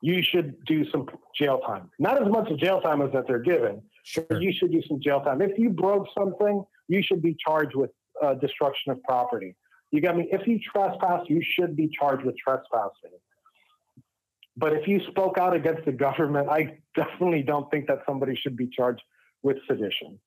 you 0.00 0.22
should 0.22 0.64
do 0.64 0.88
some 0.90 1.06
jail 1.38 1.60
time. 1.66 1.90
Not 1.98 2.20
as 2.20 2.28
much 2.28 2.48
jail 2.58 2.80
time 2.80 3.02
as 3.02 3.12
that 3.12 3.26
they're 3.26 3.38
given. 3.38 3.82
Sure. 4.04 4.24
You 4.30 4.52
should 4.52 4.72
do 4.72 4.82
some 4.88 5.00
jail 5.00 5.20
time. 5.20 5.40
If 5.42 5.58
you 5.58 5.70
broke 5.70 6.06
something, 6.16 6.64
you 6.88 7.02
should 7.02 7.22
be 7.22 7.36
charged 7.44 7.74
with 7.74 7.90
uh, 8.22 8.34
destruction 8.34 8.92
of 8.92 9.02
property. 9.02 9.56
You 9.92 10.00
got 10.00 10.16
me? 10.16 10.28
If 10.30 10.46
you 10.46 10.58
trespass, 10.58 11.22
you 11.28 11.42
should 11.42 11.76
be 11.76 11.88
charged 11.88 12.24
with 12.24 12.36
trespassing. 12.36 13.18
But 14.56 14.72
if 14.72 14.88
you 14.88 15.00
spoke 15.08 15.38
out 15.38 15.54
against 15.54 15.84
the 15.84 15.92
government, 15.92 16.48
I 16.48 16.78
definitely 16.94 17.42
don't 17.42 17.70
think 17.70 17.88
that 17.88 18.00
somebody 18.06 18.34
should 18.34 18.56
be 18.56 18.68
charged 18.68 19.02
with 19.42 19.58
sedition. 19.68 20.18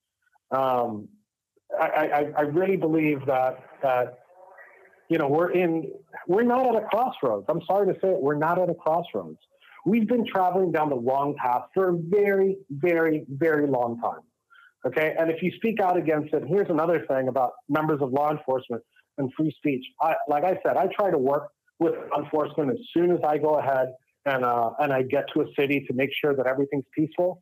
Um, 0.52 1.10
I, 1.80 1.86
I, 1.86 2.32
I, 2.38 2.42
really 2.42 2.78
believe 2.78 3.26
that 3.28 3.64
that 3.84 4.20
you 5.08 5.20
know 5.20 5.28
we're 5.28 5.52
in 5.52 5.92
we're 6.28 6.44
not 6.44 6.66
at 6.66 6.82
a 6.82 6.86
crossroads. 6.88 7.46
I'm 7.50 7.62
sorry 7.68 7.94
to 7.94 8.00
say 8.00 8.10
it, 8.10 8.22
we're 8.22 8.36
not 8.36 8.60
at 8.60 8.70
a 8.70 8.74
crossroads. 8.74 9.38
We've 9.86 10.08
been 10.08 10.26
traveling 10.26 10.72
down 10.72 10.90
the 10.90 10.98
wrong 10.98 11.36
path 11.38 11.64
for 11.74 11.90
a 11.90 11.94
very, 11.98 12.58
very, 12.70 13.26
very 13.30 13.68
long 13.68 14.00
time. 14.02 14.22
Okay, 14.86 15.16
and 15.20 15.30
if 15.30 15.42
you 15.42 15.52
speak 15.58 15.80
out 15.80 15.98
against 15.98 16.34
it, 16.34 16.44
here's 16.48 16.70
another 16.70 17.06
thing 17.08 17.28
about 17.28 17.52
members 17.68 18.02
of 18.02 18.12
law 18.12 18.32
enforcement 18.32 18.82
and 19.18 19.32
free 19.34 19.54
speech. 19.58 19.86
I, 20.02 20.16
like 20.28 20.44
I 20.44 20.60
said, 20.66 20.78
I 20.78 20.88
try 20.88 21.12
to 21.12 21.18
work 21.18 21.50
with 21.80 21.94
enforcement 22.18 22.72
as 22.72 22.80
soon 22.94 23.12
as 23.12 23.20
I 23.24 23.38
go 23.38 23.60
ahead 23.60 23.94
and 24.30 24.46
uh, 24.46 24.72
and 24.80 24.94
I 24.94 25.02
get 25.04 25.26
to 25.34 25.42
a 25.42 25.46
city 25.58 25.86
to 25.88 25.94
make 25.94 26.12
sure 26.14 26.36
that 26.36 26.48
everything's 26.48 26.86
peaceful. 26.96 27.42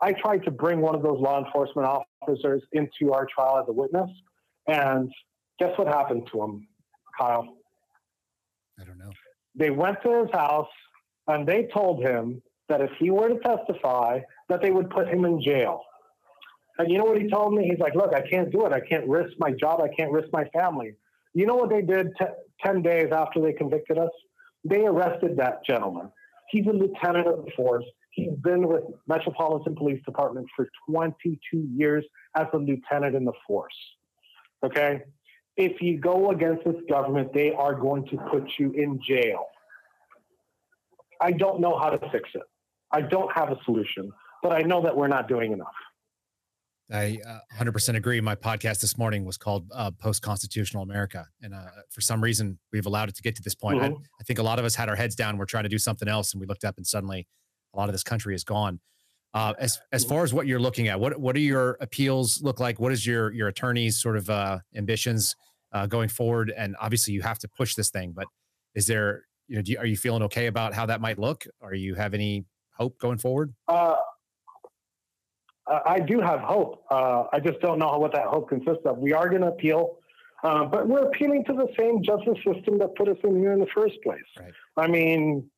I 0.00 0.12
tried 0.12 0.44
to 0.44 0.50
bring 0.50 0.80
one 0.80 0.94
of 0.94 1.02
those 1.02 1.20
law 1.20 1.44
enforcement 1.44 1.86
officers 1.86 2.62
into 2.72 3.12
our 3.12 3.26
trial 3.26 3.58
as 3.58 3.68
a 3.68 3.72
witness, 3.72 4.10
and 4.66 5.10
guess 5.58 5.76
what 5.76 5.86
happened 5.86 6.28
to 6.32 6.42
him, 6.42 6.66
Kyle? 7.18 7.56
I 8.80 8.84
don't 8.84 8.98
know. 8.98 9.12
They 9.54 9.70
went 9.70 9.98
to 10.02 10.22
his 10.22 10.30
house 10.32 10.68
and 11.28 11.46
they 11.46 11.68
told 11.72 12.02
him 12.02 12.42
that 12.68 12.80
if 12.80 12.90
he 12.98 13.10
were 13.10 13.28
to 13.28 13.38
testify, 13.38 14.20
that 14.48 14.62
they 14.62 14.70
would 14.70 14.90
put 14.90 15.08
him 15.08 15.24
in 15.24 15.40
jail. 15.42 15.82
And 16.78 16.90
you 16.90 16.98
know 16.98 17.04
what 17.04 17.20
he 17.20 17.28
told 17.28 17.52
me? 17.54 17.68
He's 17.68 17.78
like, 17.78 17.94
"Look, 17.94 18.14
I 18.14 18.22
can't 18.26 18.50
do 18.50 18.64
it. 18.66 18.72
I 18.72 18.80
can't 18.80 19.06
risk 19.06 19.34
my 19.38 19.52
job. 19.52 19.80
I 19.80 19.88
can't 19.88 20.10
risk 20.10 20.28
my 20.32 20.44
family." 20.46 20.94
You 21.34 21.46
know 21.46 21.54
what 21.54 21.70
they 21.70 21.82
did 21.82 22.08
t- 22.18 22.24
ten 22.60 22.82
days 22.82 23.12
after 23.12 23.40
they 23.40 23.52
convicted 23.52 23.98
us? 23.98 24.10
They 24.64 24.86
arrested 24.86 25.36
that 25.36 25.64
gentleman. 25.64 26.10
He's 26.52 26.66
a 26.66 26.70
lieutenant 26.70 27.26
of 27.26 27.46
the 27.46 27.50
force. 27.56 27.84
He's 28.10 28.34
been 28.42 28.68
with 28.68 28.82
Metropolitan 29.08 29.74
Police 29.74 30.04
Department 30.04 30.46
for 30.54 30.68
22 30.86 31.66
years 31.74 32.04
as 32.36 32.46
a 32.52 32.58
lieutenant 32.58 33.16
in 33.16 33.24
the 33.24 33.32
force. 33.46 33.74
Okay? 34.62 35.02
If 35.56 35.80
you 35.80 35.98
go 35.98 36.30
against 36.30 36.64
this 36.64 36.76
government, 36.90 37.32
they 37.32 37.52
are 37.54 37.74
going 37.74 38.06
to 38.08 38.18
put 38.30 38.50
you 38.58 38.70
in 38.72 39.00
jail. 39.02 39.46
I 41.22 41.32
don't 41.32 41.58
know 41.60 41.78
how 41.78 41.88
to 41.88 42.10
fix 42.10 42.28
it. 42.34 42.42
I 42.90 43.00
don't 43.00 43.32
have 43.32 43.50
a 43.50 43.56
solution, 43.64 44.12
but 44.42 44.52
I 44.52 44.60
know 44.60 44.82
that 44.82 44.94
we're 44.94 45.08
not 45.08 45.28
doing 45.28 45.52
enough. 45.52 45.72
I 46.90 47.18
uh, 47.26 47.38
100% 47.58 47.96
agree. 47.96 48.20
My 48.20 48.34
podcast 48.34 48.80
this 48.80 48.98
morning 48.98 49.24
was 49.24 49.36
called 49.38 49.70
uh, 49.74 49.90
Post 49.92 50.22
Constitutional 50.22 50.82
America. 50.82 51.26
And 51.40 51.54
uh, 51.54 51.64
for 51.90 52.00
some 52.00 52.22
reason, 52.22 52.58
we've 52.72 52.86
allowed 52.86 53.08
it 53.08 53.14
to 53.16 53.22
get 53.22 53.34
to 53.36 53.42
this 53.42 53.54
point. 53.54 53.80
Mm-hmm. 53.80 53.94
I, 53.94 54.20
I, 54.20 54.24
think 54.24 54.38
a 54.38 54.42
lot 54.42 54.58
of 54.58 54.64
us 54.64 54.74
had 54.74 54.88
our 54.88 54.96
heads 54.96 55.14
down. 55.14 55.38
We're 55.38 55.46
trying 55.46 55.62
to 55.62 55.70
do 55.70 55.78
something 55.78 56.08
else. 56.08 56.32
And 56.32 56.40
we 56.40 56.46
looked 56.46 56.64
up 56.64 56.76
and 56.76 56.86
suddenly 56.86 57.26
a 57.74 57.78
lot 57.78 57.88
of 57.88 57.92
this 57.94 58.02
country 58.02 58.34
is 58.34 58.44
gone. 58.44 58.80
Uh, 59.34 59.54
as 59.58 59.80
as 59.92 60.04
far 60.04 60.24
as 60.24 60.34
what 60.34 60.46
you're 60.46 60.60
looking 60.60 60.88
at, 60.88 61.00
what 61.00 61.18
what 61.18 61.34
do 61.34 61.40
your 61.40 61.78
appeals 61.80 62.42
look 62.42 62.60
like? 62.60 62.78
What 62.78 62.92
is 62.92 63.06
your 63.06 63.32
your 63.32 63.48
attorney's 63.48 63.98
sort 63.98 64.18
of 64.18 64.28
uh, 64.28 64.58
ambitions 64.76 65.34
uh, 65.72 65.86
going 65.86 66.10
forward? 66.10 66.52
And 66.54 66.76
obviously, 66.78 67.14
you 67.14 67.22
have 67.22 67.38
to 67.38 67.48
push 67.48 67.74
this 67.74 67.88
thing. 67.88 68.12
But 68.14 68.26
is 68.74 68.86
there 68.86 69.24
you 69.48 69.56
know, 69.56 69.62
you, 69.64 69.78
are 69.78 69.86
you 69.86 69.96
feeling 69.96 70.22
okay 70.24 70.48
about 70.48 70.74
how 70.74 70.84
that 70.84 71.00
might 71.00 71.18
look? 71.18 71.46
Are 71.62 71.74
you 71.74 71.94
have 71.94 72.12
any 72.12 72.44
hope 72.76 72.98
going 72.98 73.16
forward? 73.18 73.54
I 75.66 76.00
do 76.00 76.20
have 76.20 76.40
hope. 76.40 76.84
Uh, 76.90 77.24
I 77.32 77.38
just 77.38 77.60
don't 77.60 77.78
know 77.78 77.96
what 77.98 78.12
that 78.12 78.26
hope 78.26 78.48
consists 78.48 78.84
of. 78.84 78.98
We 78.98 79.12
are 79.12 79.28
going 79.28 79.42
to 79.42 79.48
appeal, 79.48 79.98
uh, 80.42 80.64
but 80.64 80.88
we're 80.88 81.06
appealing 81.06 81.44
to 81.44 81.52
the 81.52 81.68
same 81.78 82.02
justice 82.02 82.38
system 82.44 82.78
that 82.78 82.94
put 82.96 83.08
us 83.08 83.16
in 83.22 83.38
here 83.38 83.52
in 83.52 83.60
the 83.60 83.68
first 83.74 83.94
place. 84.02 84.20
Right. 84.38 84.52
I 84.76 84.88
mean, 84.88 85.48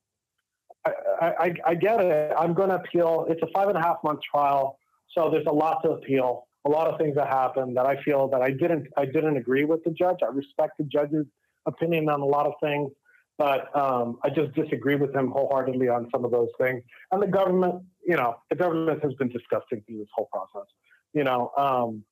I, 0.85 0.93
I, 1.20 1.55
I 1.66 1.74
get 1.74 2.01
it. 2.01 2.32
I'm 2.39 2.52
going 2.52 2.68
to 2.68 2.76
appeal. 2.76 3.26
It's 3.31 3.40
a 3.43 3.48
five 3.55 3.68
and 3.68 3.78
a 3.78 3.81
half 3.81 3.97
month 4.05 4.20
trial, 4.31 4.78
so 5.16 5.31
there's 5.31 5.47
a 5.47 5.52
lot 5.52 5.82
to 5.85 5.93
appeal. 5.93 6.47
A 6.66 6.70
lot 6.70 6.86
of 6.86 6.98
things 6.98 7.14
that 7.16 7.28
happened 7.28 7.76
that 7.76 7.86
I 7.86 8.02
feel 8.02 8.28
that 8.28 8.40
I 8.40 8.51
didn't 8.51 8.89
I 8.97 9.05
didn't 9.05 9.36
agree 9.36 9.64
with 9.64 9.85
the 9.85 9.90
judge. 9.90 10.18
I 10.22 10.26
respect 10.32 10.78
the 10.78 10.85
judge's 10.85 11.26
opinion 11.66 12.09
on 12.09 12.20
a 12.20 12.26
lot 12.26 12.47
of 12.47 12.55
things 12.62 12.90
but 13.39 13.77
um, 13.77 14.19
I 14.23 14.31
just 14.31 14.55
disagree 14.55 14.94
with 14.94 15.15
him 15.15 15.31
wholeheartedly 15.31 15.89
on 15.89 16.09
some 16.15 16.24
of 16.24 16.31
those 16.31 16.51
things. 16.61 16.82
And 17.11 17.23
the 17.23 17.27
government, 17.27 17.82
you 18.06 18.16
know, 18.16 18.36
the 18.51 18.56
government 18.56 19.02
has 19.02 19.12
been 19.15 19.28
disgusting 19.28 19.82
through 19.86 19.98
this 19.98 20.09
whole 20.15 20.28
process. 20.32 20.69
You 21.12 21.24
know, 21.24 21.51
um, 21.56 22.05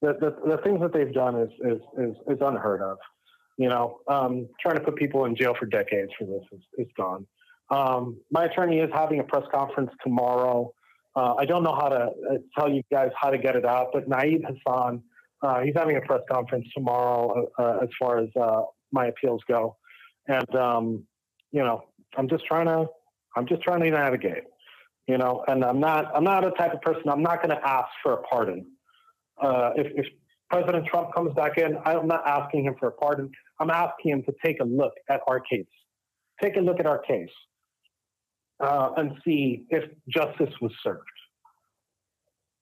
the, 0.00 0.14
the, 0.14 0.56
the 0.56 0.62
things 0.62 0.80
that 0.80 0.92
they've 0.92 1.12
done 1.12 1.36
is 1.40 1.50
is 1.60 1.80
is, 1.98 2.16
is 2.28 2.38
unheard 2.40 2.82
of. 2.82 2.98
You 3.58 3.68
know, 3.68 3.98
um, 4.06 4.48
trying 4.60 4.76
to 4.76 4.80
put 4.80 4.96
people 4.96 5.24
in 5.24 5.34
jail 5.34 5.54
for 5.58 5.66
decades 5.66 6.12
for 6.18 6.24
this 6.26 6.44
is, 6.52 6.64
is 6.78 6.86
gone. 6.96 7.26
Um, 7.70 8.18
my 8.30 8.44
attorney 8.44 8.78
is 8.78 8.88
having 8.94 9.18
a 9.18 9.24
press 9.24 9.44
conference 9.52 9.90
tomorrow. 10.02 10.72
Uh, 11.16 11.34
I 11.34 11.44
don't 11.44 11.64
know 11.64 11.74
how 11.74 11.88
to 11.88 11.96
uh, 11.96 12.36
tell 12.56 12.72
you 12.72 12.82
guys 12.90 13.10
how 13.20 13.30
to 13.30 13.38
get 13.38 13.56
it 13.56 13.64
out, 13.66 13.88
but 13.92 14.08
Nayib 14.08 14.42
Hassan, 14.46 15.02
uh, 15.42 15.60
he's 15.60 15.74
having 15.74 15.96
a 15.96 16.00
press 16.02 16.20
conference 16.30 16.66
tomorrow 16.72 17.50
uh, 17.58 17.62
uh, 17.62 17.78
as 17.82 17.88
far 17.98 18.18
as 18.20 18.28
uh, 18.40 18.62
my 18.92 19.06
appeals 19.06 19.42
go 19.48 19.76
and 20.28 20.54
um, 20.54 21.04
you 21.50 21.62
know, 21.62 21.84
I'm 22.16 22.28
just 22.28 22.44
trying 22.44 22.66
to, 22.66 22.86
I'm 23.36 23.46
just 23.46 23.62
trying 23.62 23.80
to 23.80 23.90
navigate, 23.90 24.44
you 25.06 25.18
know, 25.18 25.44
and 25.48 25.64
I'm 25.64 25.80
not, 25.80 26.14
I'm 26.14 26.24
not 26.24 26.46
a 26.46 26.50
type 26.52 26.74
of 26.74 26.80
person. 26.82 27.08
I'm 27.08 27.22
not 27.22 27.42
going 27.42 27.56
to 27.56 27.66
ask 27.68 27.88
for 28.02 28.12
a 28.14 28.22
pardon. 28.22 28.66
Uh, 29.42 29.70
if, 29.76 29.86
if 29.94 30.06
President 30.50 30.86
Trump 30.86 31.14
comes 31.14 31.34
back 31.34 31.58
in, 31.58 31.78
I'm 31.84 32.06
not 32.06 32.26
asking 32.26 32.64
him 32.64 32.74
for 32.78 32.88
a 32.88 32.92
pardon. 32.92 33.30
I'm 33.60 33.70
asking 33.70 34.12
him 34.12 34.22
to 34.24 34.34
take 34.44 34.60
a 34.60 34.64
look 34.64 34.92
at 35.08 35.20
our 35.26 35.40
case, 35.40 35.66
take 36.42 36.56
a 36.56 36.60
look 36.60 36.80
at 36.80 36.86
our 36.86 36.98
case, 36.98 37.30
uh, 38.60 38.90
and 38.96 39.12
see 39.24 39.64
if 39.70 39.84
justice 40.08 40.54
was 40.60 40.72
served. 40.82 41.02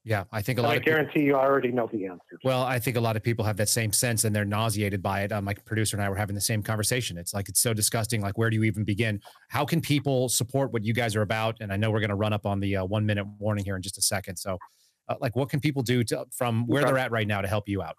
Yeah, 0.07 0.23
I 0.31 0.41
think 0.41 0.61
a 0.61 0.63
lot. 0.63 0.71
I 0.71 0.77
of 0.77 0.85
guarantee 0.85 1.15
people, 1.15 1.27
you 1.27 1.35
already 1.35 1.73
know 1.73 1.91
the 1.93 2.07
answer. 2.07 2.39
Well, 2.45 2.63
I 2.63 2.79
think 2.79 2.97
a 2.97 3.01
lot 3.01 3.17
of 3.17 3.25
people 3.25 3.45
have 3.45 3.57
that 3.57 3.69
same 3.69 3.93
sense, 3.93 4.23
and 4.23 4.35
they're 4.35 4.45
nauseated 4.45 5.03
by 5.03 5.23
it. 5.23 5.33
Uh, 5.33 5.43
my 5.43 5.53
producer 5.53 5.97
and 5.97 6.05
I 6.05 6.09
were 6.09 6.15
having 6.15 6.37
the 6.37 6.41
same 6.41 6.63
conversation. 6.63 7.19
It's 7.19 7.35
like 7.35 7.49
it's 7.49 7.59
so 7.59 7.75
disgusting. 7.75 8.21
Like, 8.21 8.39
where 8.39 8.49
do 8.49 8.55
you 8.55 8.63
even 8.63 8.85
begin? 8.85 9.21
How 9.49 9.65
can 9.65 9.81
people 9.81 10.29
support 10.29 10.73
what 10.73 10.85
you 10.85 10.95
guys 10.95 11.17
are 11.17 11.23
about? 11.23 11.57
And 11.59 11.73
I 11.73 11.77
know 11.77 11.91
we're 11.91 11.99
going 11.99 12.11
to 12.11 12.15
run 12.15 12.33
up 12.33 12.47
on 12.47 12.61
the 12.61 12.77
uh, 12.77 12.85
one 12.85 13.05
minute 13.05 13.27
warning 13.41 13.65
here 13.65 13.75
in 13.75 13.83
just 13.83 13.99
a 13.99 14.01
second. 14.01 14.37
So, 14.37 14.59
uh, 15.09 15.17
like, 15.21 15.35
what 15.35 15.49
can 15.49 15.59
people 15.59 15.83
do 15.83 16.05
to, 16.05 16.25
from 16.31 16.69
where 16.69 16.83
okay. 16.83 16.93
they're 16.93 16.99
at 16.99 17.11
right 17.11 17.27
now 17.27 17.41
to 17.41 17.49
help 17.49 17.69
you 17.69 17.83
out? 17.83 17.97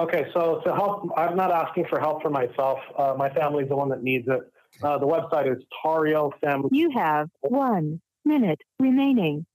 Okay, 0.00 0.24
so 0.34 0.62
to 0.66 0.74
help, 0.74 1.08
I'm 1.16 1.36
not 1.36 1.52
asking 1.52 1.84
for 1.88 2.00
help 2.00 2.22
for 2.22 2.30
myself. 2.30 2.80
Uh, 2.98 3.14
my 3.16 3.30
family's 3.30 3.68
the 3.68 3.76
one 3.76 3.88
that 3.90 4.02
needs 4.02 4.26
it. 4.26 4.40
Uh, 4.82 4.98
the 4.98 5.06
website 5.06 5.48
is 5.48 5.62
Tarrio 5.84 6.32
Family. 6.40 6.70
You 6.72 6.90
have 6.90 7.28
one 7.42 8.00
minute 8.24 8.60
remaining. 8.80 9.46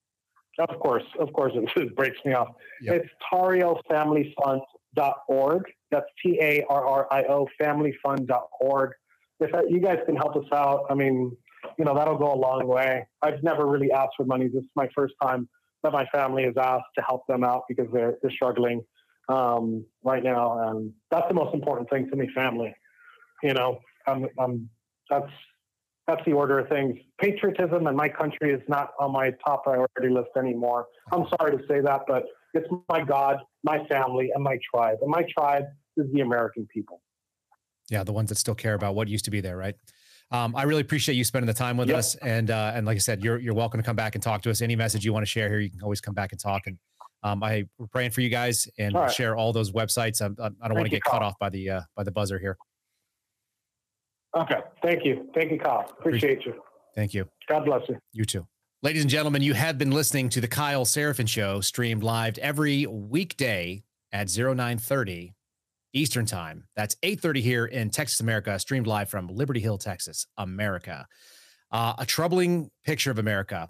Of 0.59 0.77
course, 0.79 1.03
of 1.19 1.33
course, 1.33 1.51
it 1.55 1.95
breaks 1.99 2.19
me 2.25 2.33
off. 2.33 2.49
Yep. 2.81 2.95
It's 2.95 3.09
TarrioFamilyFund.org. 3.31 5.63
That's 5.91 6.05
T 6.23 6.39
A 6.41 6.63
R 6.69 6.85
R 6.85 7.07
I 7.11 7.23
O 7.23 7.47
FamilyFund.org. 7.61 8.91
If 9.41 9.51
you 9.69 9.81
guys 9.81 9.99
can 10.05 10.15
help 10.15 10.37
us 10.37 10.45
out, 10.53 10.85
I 10.89 10.93
mean, 10.93 11.35
you 11.77 11.83
know, 11.83 11.93
that'll 11.95 12.17
go 12.17 12.33
a 12.33 12.39
long 12.39 12.65
way. 12.67 13.05
I've 13.21 13.43
never 13.43 13.67
really 13.67 13.91
asked 13.91 14.13
for 14.15 14.25
money. 14.25 14.47
This 14.47 14.63
is 14.63 14.69
my 14.75 14.87
first 14.95 15.13
time 15.21 15.49
that 15.83 15.91
my 15.91 16.05
family 16.05 16.43
has 16.43 16.53
asked 16.57 16.85
to 16.97 17.03
help 17.03 17.27
them 17.27 17.43
out 17.43 17.63
because 17.67 17.87
they're 17.93 18.15
they're 18.21 18.31
struggling 18.31 18.81
um, 19.29 19.85
right 20.03 20.23
now, 20.23 20.69
and 20.69 20.93
that's 21.11 21.27
the 21.27 21.33
most 21.33 21.53
important 21.53 21.89
thing 21.89 22.09
to 22.09 22.15
me. 22.15 22.29
Family, 22.33 22.73
you 23.43 23.53
know, 23.53 23.79
I'm, 24.07 24.27
I'm 24.39 24.69
that's 25.09 25.29
that's 26.07 26.21
the 26.25 26.33
order 26.33 26.59
of 26.59 26.69
things. 26.69 26.97
Patriotism 27.19 27.87
and 27.87 27.97
my 27.97 28.09
country 28.09 28.53
is 28.53 28.61
not 28.67 28.91
on 28.99 29.11
my 29.11 29.31
top 29.45 29.63
priority 29.63 30.09
list 30.09 30.29
anymore. 30.37 30.87
I'm 31.11 31.25
sorry 31.39 31.57
to 31.57 31.63
say 31.67 31.81
that, 31.81 32.01
but 32.07 32.25
it's 32.53 32.67
my 32.89 33.03
God, 33.03 33.37
my 33.63 33.85
family, 33.87 34.29
and 34.33 34.43
my 34.43 34.57
tribe. 34.73 34.99
And 35.01 35.09
my 35.09 35.25
tribe 35.37 35.65
is 35.97 36.05
the 36.13 36.21
American 36.21 36.67
people. 36.73 37.01
Yeah, 37.89 38.03
the 38.03 38.13
ones 38.13 38.29
that 38.29 38.37
still 38.37 38.55
care 38.55 38.73
about 38.73 38.95
what 38.95 39.07
used 39.07 39.25
to 39.25 39.31
be 39.31 39.41
there, 39.41 39.57
right? 39.57 39.75
Um, 40.31 40.55
I 40.55 40.63
really 40.63 40.81
appreciate 40.81 41.15
you 41.15 41.23
spending 41.23 41.47
the 41.47 41.53
time 41.53 41.77
with 41.77 41.89
yep. 41.89 41.99
us, 41.99 42.15
and 42.15 42.49
uh, 42.49 42.71
and 42.73 42.85
like 42.87 42.95
I 42.95 42.99
said, 42.99 43.23
you're 43.23 43.37
you're 43.37 43.53
welcome 43.53 43.79
to 43.79 43.85
come 43.85 43.95
back 43.95 44.15
and 44.15 44.23
talk 44.23 44.41
to 44.43 44.49
us. 44.49 44.61
Any 44.61 44.75
message 44.75 45.05
you 45.05 45.13
want 45.13 45.23
to 45.23 45.29
share 45.29 45.49
here, 45.49 45.59
you 45.59 45.69
can 45.69 45.81
always 45.83 46.01
come 46.01 46.15
back 46.15 46.31
and 46.31 46.41
talk. 46.41 46.63
And 46.65 46.79
um, 47.21 47.43
I 47.43 47.65
we're 47.77 47.87
praying 47.87 48.11
for 48.11 48.21
you 48.21 48.29
guys 48.29 48.67
and 48.79 48.95
right. 48.95 49.11
share 49.11 49.35
all 49.35 49.53
those 49.53 49.71
websites. 49.71 50.21
I, 50.21 50.25
I 50.25 50.67
don't 50.67 50.75
want 50.75 50.85
to 50.85 50.89
get 50.89 51.03
cut 51.03 51.21
off 51.21 51.37
by 51.39 51.49
the 51.49 51.69
uh, 51.69 51.81
by 51.95 52.03
the 52.03 52.11
buzzer 52.11 52.39
here. 52.39 52.57
Okay. 54.35 54.59
Thank 54.81 55.05
you. 55.05 55.29
Thank 55.33 55.51
you, 55.51 55.59
Kyle. 55.59 55.89
Appreciate, 55.99 56.33
Appreciate 56.33 56.45
you. 56.45 56.61
Thank 56.93 57.13
you. 57.13 57.27
God 57.47 57.65
bless 57.65 57.87
you. 57.87 57.97
You 58.11 58.25
too. 58.25 58.45
Ladies 58.83 59.01
and 59.01 59.09
gentlemen, 59.09 59.41
you 59.41 59.53
have 59.53 59.77
been 59.77 59.91
listening 59.91 60.29
to 60.29 60.41
the 60.41 60.47
Kyle 60.47 60.85
Seraphin 60.85 61.27
Show, 61.27 61.61
streamed 61.61 62.03
live 62.03 62.37
every 62.37 62.85
weekday 62.85 63.83
at 64.11 64.27
0930 64.27 65.33
Eastern 65.93 66.25
Time. 66.25 66.65
That's 66.75 66.95
830 67.01 67.41
here 67.41 67.65
in 67.65 67.89
Texas, 67.89 68.19
America, 68.19 68.59
streamed 68.59 68.85
live 68.85 69.09
from 69.09 69.27
Liberty 69.27 69.61
Hill, 69.61 69.77
Texas, 69.77 70.27
America. 70.37 71.07
Uh, 71.71 71.93
a 71.97 72.05
troubling 72.05 72.69
picture 72.83 73.11
of 73.11 73.17
America. 73.17 73.69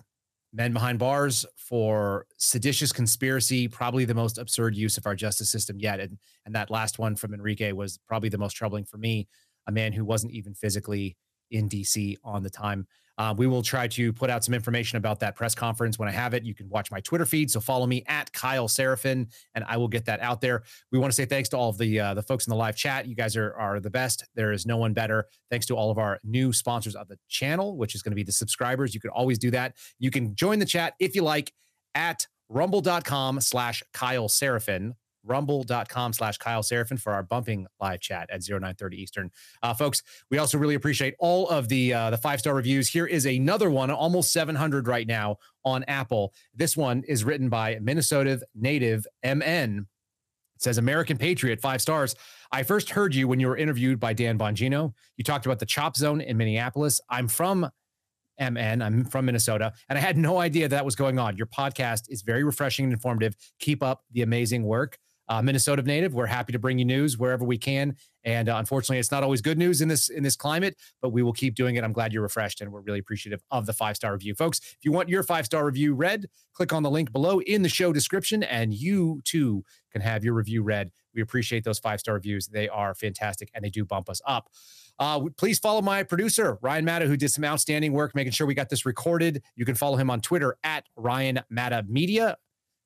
Men 0.52 0.74
behind 0.74 1.00
bars 1.00 1.46
for 1.58 2.26
seditious 2.38 2.92
conspiracy, 2.92 3.68
probably 3.68 4.06
the 4.06 4.14
most 4.14 4.38
absurd 4.38 4.76
use 4.76 4.98
of 4.98 5.06
our 5.06 5.16
justice 5.16 5.52
system 5.52 5.80
yet. 5.80 6.00
And, 6.00 6.18
and 6.46 6.56
that 6.56 6.72
last 6.72 6.98
one 6.98 7.16
from 7.16 7.34
Enrique 7.34 7.74
was 7.74 8.00
probably 8.08 8.30
the 8.30 8.38
most 8.38 8.54
troubling 8.54 8.86
for 8.86 8.98
me 8.98 9.28
a 9.68 9.72
man 9.72 9.94
who 9.94 10.06
wasn't 10.06 10.34
even 10.34 10.54
physically 10.54 11.18
in 11.52 11.70
DC 11.70 12.16
on 12.24 12.44
the 12.44 12.50
time. 12.50 12.88
Uh, 13.18 13.34
we 13.38 13.48
will 13.48 13.62
try 13.62 13.88
to 13.88 14.12
put 14.12 14.30
out 14.30 14.44
some 14.44 14.54
information 14.54 14.98
about 14.98 15.22
that 15.22 15.36
press 15.36 15.56
conference 15.56 15.98
when 15.98 16.10
I 16.10 16.12
have 16.12 16.34
it. 16.34 16.44
You 16.44 16.54
can 16.54 16.68
watch 16.68 16.92
my 16.92 17.00
Twitter 17.00 17.26
feed, 17.26 17.50
so 17.50 17.62
follow 17.62 17.88
me 17.88 18.04
at 18.08 18.32
Kyle 18.34 18.68
Seraphin, 18.68 19.28
and 19.54 19.64
I 19.68 19.78
will 19.78 19.88
get 19.88 20.06
that 20.06 20.20
out 20.20 20.42
there. 20.42 20.64
We 20.92 21.00
want 21.00 21.12
to 21.12 21.16
say 21.16 21.24
thanks 21.24 21.48
to 21.50 21.58
all 21.58 21.70
of 21.70 21.78
the 21.78 22.00
uh, 22.00 22.14
the 22.14 22.24
folks 22.24 22.46
in 22.46 22.52
the 22.52 22.58
live 22.58 22.76
chat. 22.76 23.08
You 23.08 23.16
guys 23.16 23.38
are 23.38 23.54
are 23.56 23.80
the 23.80 23.90
best. 23.90 24.26
There 24.36 24.52
is 24.52 24.66
no 24.66 24.76
one 24.76 24.94
better. 24.94 25.28
Thanks 25.50 25.66
to 25.68 25.78
all 25.78 25.92
of 25.92 25.98
our 25.98 26.20
new 26.26 26.52
sponsors 26.52 26.96
of 26.96 27.08
the 27.08 27.18
channel, 27.30 27.78
which 27.78 27.96
is 27.96 28.02
going 28.02 28.12
to 28.12 28.16
be 28.16 28.24
the 28.24 28.34
subscribers. 28.34 28.94
You 28.94 29.00
can 29.00 29.12
always 29.12 29.40
do 29.40 29.50
that. 29.52 29.76
You 29.98 30.12
can 30.12 30.36
join 30.36 30.60
the 30.60 30.66
chat 30.66 30.94
if 31.00 31.16
you 31.16 31.24
like 31.24 31.54
at 31.94 32.28
rumble.com 32.50 33.40
slash 33.40 33.82
Kyle 33.94 34.28
Seraphin 34.28 34.92
rumble.com 35.26 36.14
slash 36.14 36.38
Kyle 36.38 36.62
Seraphin 36.62 37.00
for 37.00 37.14
our 37.14 37.24
bumping 37.24 37.68
live 37.82 38.00
chat 38.00 38.30
at 38.32 38.42
0930 38.42 39.02
Eastern. 39.02 39.32
Uh, 39.62 39.74
folks, 39.74 40.02
we 40.30 40.38
also 40.38 40.58
really 40.58 40.76
appreciate 40.76 41.16
all 41.20 41.50
of 41.50 41.70
the 41.70 41.94
uh, 41.94 42.10
the 42.10 42.18
five 42.18 42.40
star 42.40 42.54
reviews. 42.54 42.90
Here 42.90 43.06
is 43.06 43.26
another 43.26 43.70
one, 43.70 43.92
almost 43.92 44.32
700 44.32 44.88
right 44.88 45.08
now 45.08 45.38
on 45.64 45.84
Apple. 45.86 46.34
This 46.54 46.78
one 46.78 47.04
is 47.08 47.24
written 47.24 47.50
by 47.50 47.80
Minnesota 47.82 48.42
native 48.54 49.06
MN. 49.24 49.88
It 50.56 50.62
says 50.62 50.78
American 50.78 51.18
Patriot, 51.18 51.60
five 51.60 51.82
stars. 51.82 52.16
I 52.52 52.64
first 52.64 52.92
heard 52.92 53.14
you 53.14 53.28
when 53.28 53.40
you 53.40 53.48
were 53.48 53.58
interviewed 53.58 54.00
by 54.00 54.14
Dan 54.14 54.38
Bongino. 54.38 54.94
You 55.18 55.24
talked 55.24 55.46
about 55.46 55.60
the 55.60 55.66
chop 55.66 55.98
zone 55.98 56.22
in 56.22 56.38
Minneapolis. 56.38 57.02
I'm 57.10 57.28
from 57.28 57.70
MN. 58.40 58.82
I'm 58.82 59.06
from 59.06 59.26
Minnesota, 59.26 59.74
and 59.90 59.98
I 59.98 60.02
had 60.02 60.18
no 60.18 60.38
idea 60.40 60.68
that 60.70 60.86
was 60.86 60.96
going 60.96 61.20
on. 61.20 61.38
Your 61.38 61.48
podcast 61.48 62.04
is 62.10 62.22
very 62.22 62.44
refreshing 62.44 62.86
and 62.86 62.94
informative. 62.94 63.36
Keep 63.60 63.84
up 63.84 64.04
the 64.12 64.22
amazing 64.22 64.64
work 64.64 64.98
uh, 65.28 65.42
Minnesota 65.42 65.82
native. 65.82 66.14
We're 66.14 66.26
happy 66.26 66.54
to 66.54 66.60
bring 66.60 66.80
you 66.80 66.86
news 66.86 67.18
wherever 67.18 67.44
we 67.44 67.58
can. 67.58 67.96
And 68.24 68.50
uh, 68.50 68.56
unfortunately, 68.58 68.98
it's 68.98 69.12
not 69.12 69.24
always 69.24 69.42
good 69.42 69.58
news 69.58 69.82
in 69.82 69.88
this 69.88 70.10
in 70.10 70.24
this 70.24 70.36
climate, 70.36 70.76
but 71.02 71.10
we 71.10 71.22
will 71.22 71.34
keep 71.34 71.56
doing 71.56 71.76
it. 71.76 71.84
I'm 71.84 71.94
glad 71.94 72.12
you're 72.12 72.24
refreshed, 72.24 72.60
and 72.60 72.72
we're 72.72 72.82
really 72.82 73.00
appreciative 73.00 73.42
of 73.52 73.68
the 73.68 73.74
five 73.74 73.96
star 73.96 74.14
review, 74.14 74.34
folks. 74.34 74.60
If 74.60 74.80
you 74.84 74.92
want 74.92 75.10
your 75.10 75.22
five 75.24 75.46
star 75.46 75.66
review 75.66 75.94
read, 75.94 76.26
click 76.54 76.74
on 76.74 76.84
the 76.84 76.90
link 76.90 77.12
below 77.12 77.40
in 77.42 77.62
the 77.62 77.70
show 77.70 77.94
description, 77.94 78.42
and 78.42 78.74
you 78.74 79.22
too 79.26 79.64
can 79.92 80.02
have 80.02 80.24
your 80.24 80.34
review 80.34 80.64
read. 80.64 80.92
We 81.14 81.22
appreciate 81.22 81.64
those 81.64 81.78
five 81.78 82.00
star 82.00 82.16
reviews; 82.16 82.48
they 82.48 82.68
are 82.68 82.96
fantastic, 82.96 83.52
and 83.54 83.64
they 83.64 83.70
do 83.70 83.86
bump 83.86 84.10
us 84.10 84.22
up. 84.26 84.50
Uh, 84.98 85.26
please 85.38 85.60
follow 85.60 85.82
my 85.82 86.04
producer, 86.04 86.58
Ryan 86.62 86.86
Matta, 86.86 87.06
who 87.06 87.18
did 87.18 87.30
some 87.30 87.44
outstanding 87.44 87.92
work 87.92 88.16
making 88.16 88.32
sure 88.32 88.48
we 88.48 88.54
got 88.54 88.70
this 88.70 88.86
recorded. 88.86 89.44
You 89.56 89.66
can 89.66 89.76
follow 89.76 89.98
him 89.98 90.10
on 90.10 90.22
Twitter 90.22 90.58
at 90.64 90.86
Ryan 90.96 91.42
Matta 91.50 91.84
Media. 91.88 92.38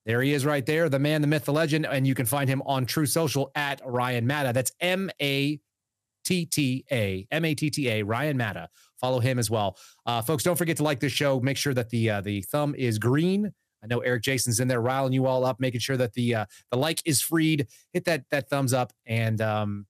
There 0.10 0.23
he 0.23 0.34
is 0.34 0.44
right 0.44 0.65
there, 0.65 0.90
the 0.90 0.98
man, 0.98 1.22
the 1.22 1.27
myth, 1.27 1.45
the 1.45 1.53
legend. 1.53 1.86
And 1.86 2.07
you 2.07 2.15
can 2.15 2.26
find 2.26 2.49
him 2.49 2.64
on 2.65 2.88
True 2.88 3.06
Social 3.06 3.52
at 3.53 3.80
Ryan 3.86 4.26
Matta. 4.26 4.52
That's 4.52 4.72
M 4.80 5.11
A 5.22 5.60
T 6.26 6.48
T 6.48 6.84
A, 6.91 7.27
M 7.30 7.45
A 7.45 7.53
T 7.53 7.69
T 7.69 7.88
A, 7.90 8.02
Ryan 8.02 8.36
Matta. 8.36 8.69
Follow 8.99 9.19
him 9.19 9.38
as 9.38 9.52
well. 9.52 9.77
Uh, 10.07 10.23
folks, 10.23 10.44
don't 10.44 10.56
forget 10.56 10.77
to 10.77 10.84
like 10.84 10.99
this 10.99 11.11
show. 11.11 11.40
Make 11.40 11.57
sure 11.57 11.76
that 11.76 11.91
the 11.91 12.10
uh, 12.10 12.22
the 12.22 12.41
thumb 12.41 12.73
is 12.73 12.98
green. 12.98 13.53
I 13.84 13.86
know 13.86 13.99
Eric 13.99 14.23
Jason's 14.23 14.60
in 14.60 14.68
there 14.68 14.81
riling 14.81 15.14
you 15.14 15.27
all 15.27 15.45
up, 15.45 15.60
making 15.60 15.81
sure 15.81 15.98
that 15.98 16.14
the 16.14 16.34
uh, 16.34 16.45
the 16.72 16.77
like 16.80 17.03
is 17.06 17.22
freed. 17.22 17.68
Hit 17.94 18.06
that 18.06 18.23
that 18.31 18.49
thumbs 18.49 18.73
up 18.73 18.91
and 19.06 19.40
um, 19.41 19.86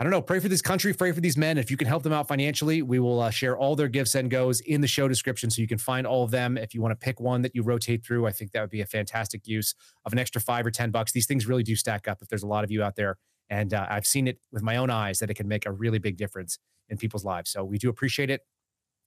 I 0.00 0.02
don't 0.02 0.12
know, 0.12 0.22
pray 0.22 0.40
for 0.40 0.48
this 0.48 0.62
country, 0.62 0.94
pray 0.94 1.12
for 1.12 1.20
these 1.20 1.36
men. 1.36 1.58
If 1.58 1.70
you 1.70 1.76
can 1.76 1.86
help 1.86 2.02
them 2.02 2.12
out 2.14 2.26
financially, 2.26 2.80
we 2.80 2.98
will 2.98 3.20
uh, 3.20 3.28
share 3.28 3.58
all 3.58 3.76
their 3.76 3.90
GiveSendGos 3.90 4.62
in 4.62 4.80
the 4.80 4.86
show 4.86 5.08
description 5.08 5.50
so 5.50 5.60
you 5.60 5.68
can 5.68 5.76
find 5.76 6.06
all 6.06 6.24
of 6.24 6.30
them. 6.30 6.56
If 6.56 6.72
you 6.74 6.80
want 6.80 6.98
to 6.98 7.04
pick 7.04 7.20
one 7.20 7.42
that 7.42 7.54
you 7.54 7.62
rotate 7.62 8.02
through, 8.02 8.26
I 8.26 8.32
think 8.32 8.52
that 8.52 8.62
would 8.62 8.70
be 8.70 8.80
a 8.80 8.86
fantastic 8.86 9.46
use 9.46 9.74
of 10.06 10.14
an 10.14 10.18
extra 10.18 10.40
five 10.40 10.64
or 10.64 10.70
10 10.70 10.90
bucks. 10.90 11.12
These 11.12 11.26
things 11.26 11.46
really 11.46 11.62
do 11.62 11.76
stack 11.76 12.08
up 12.08 12.22
if 12.22 12.28
there's 12.28 12.42
a 12.42 12.46
lot 12.46 12.64
of 12.64 12.70
you 12.70 12.82
out 12.82 12.96
there. 12.96 13.18
And 13.50 13.74
uh, 13.74 13.88
I've 13.90 14.06
seen 14.06 14.26
it 14.26 14.38
with 14.50 14.62
my 14.62 14.78
own 14.78 14.88
eyes 14.88 15.18
that 15.18 15.28
it 15.28 15.34
can 15.34 15.46
make 15.46 15.66
a 15.66 15.72
really 15.72 15.98
big 15.98 16.16
difference 16.16 16.58
in 16.88 16.96
people's 16.96 17.26
lives. 17.26 17.50
So 17.50 17.62
we 17.62 17.76
do 17.76 17.90
appreciate 17.90 18.30
it. 18.30 18.40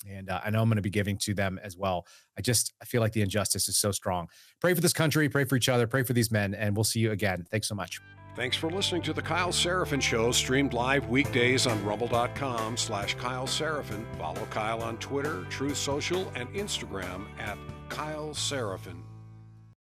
And 0.08 0.30
uh, 0.30 0.42
I 0.46 0.52
know 0.52 0.62
I'm 0.62 0.70
going 0.70 0.76
to 0.76 0.84
be 0.84 0.92
giving 0.92 1.18
to 1.20 1.34
them 1.34 1.60
as 1.64 1.76
well. 1.76 2.06
I 2.38 2.42
just 2.42 2.72
I 2.84 2.86
feel 2.86 3.02
like 3.02 3.14
the 3.14 3.22
injustice 3.22 3.68
is 3.68 3.78
so 3.78 3.92
strong. 3.92 4.28
Pray 4.62 4.76
for 4.76 4.82
this 4.82 4.94
country, 4.94 5.28
pray 5.28 5.46
for 5.46 5.56
each 5.56 5.70
other, 5.70 5.88
pray 5.88 6.04
for 6.04 6.14
these 6.14 6.30
men, 6.30 6.54
and 6.54 6.76
we'll 6.76 6.84
see 6.84 7.00
you 7.00 7.12
again. 7.12 7.48
Thanks 7.50 7.68
so 7.68 7.74
much. 7.74 8.00
Thanks 8.36 8.58
for 8.58 8.72
listening 8.72 9.04
to 9.04 9.14
the 9.14 9.22
Kyle 9.22 9.52
Seraphin 9.52 10.02
Show, 10.02 10.32
streamed 10.32 10.74
live 10.74 11.08
weekdays 11.08 11.68
on 11.68 11.84
rumble.com 11.86 12.78
slash 12.78 13.14
Kyle 13.14 13.46
Seraphin. 13.46 14.04
Follow 14.18 14.46
Kyle 14.50 14.82
on 14.82 14.98
Twitter, 14.98 15.46
Truth 15.52 15.78
Social, 15.78 16.32
and 16.36 16.52
Instagram 16.54 17.26
at 17.38 17.60
Kyle 17.90 18.30
Seraphin. 18.30 19.04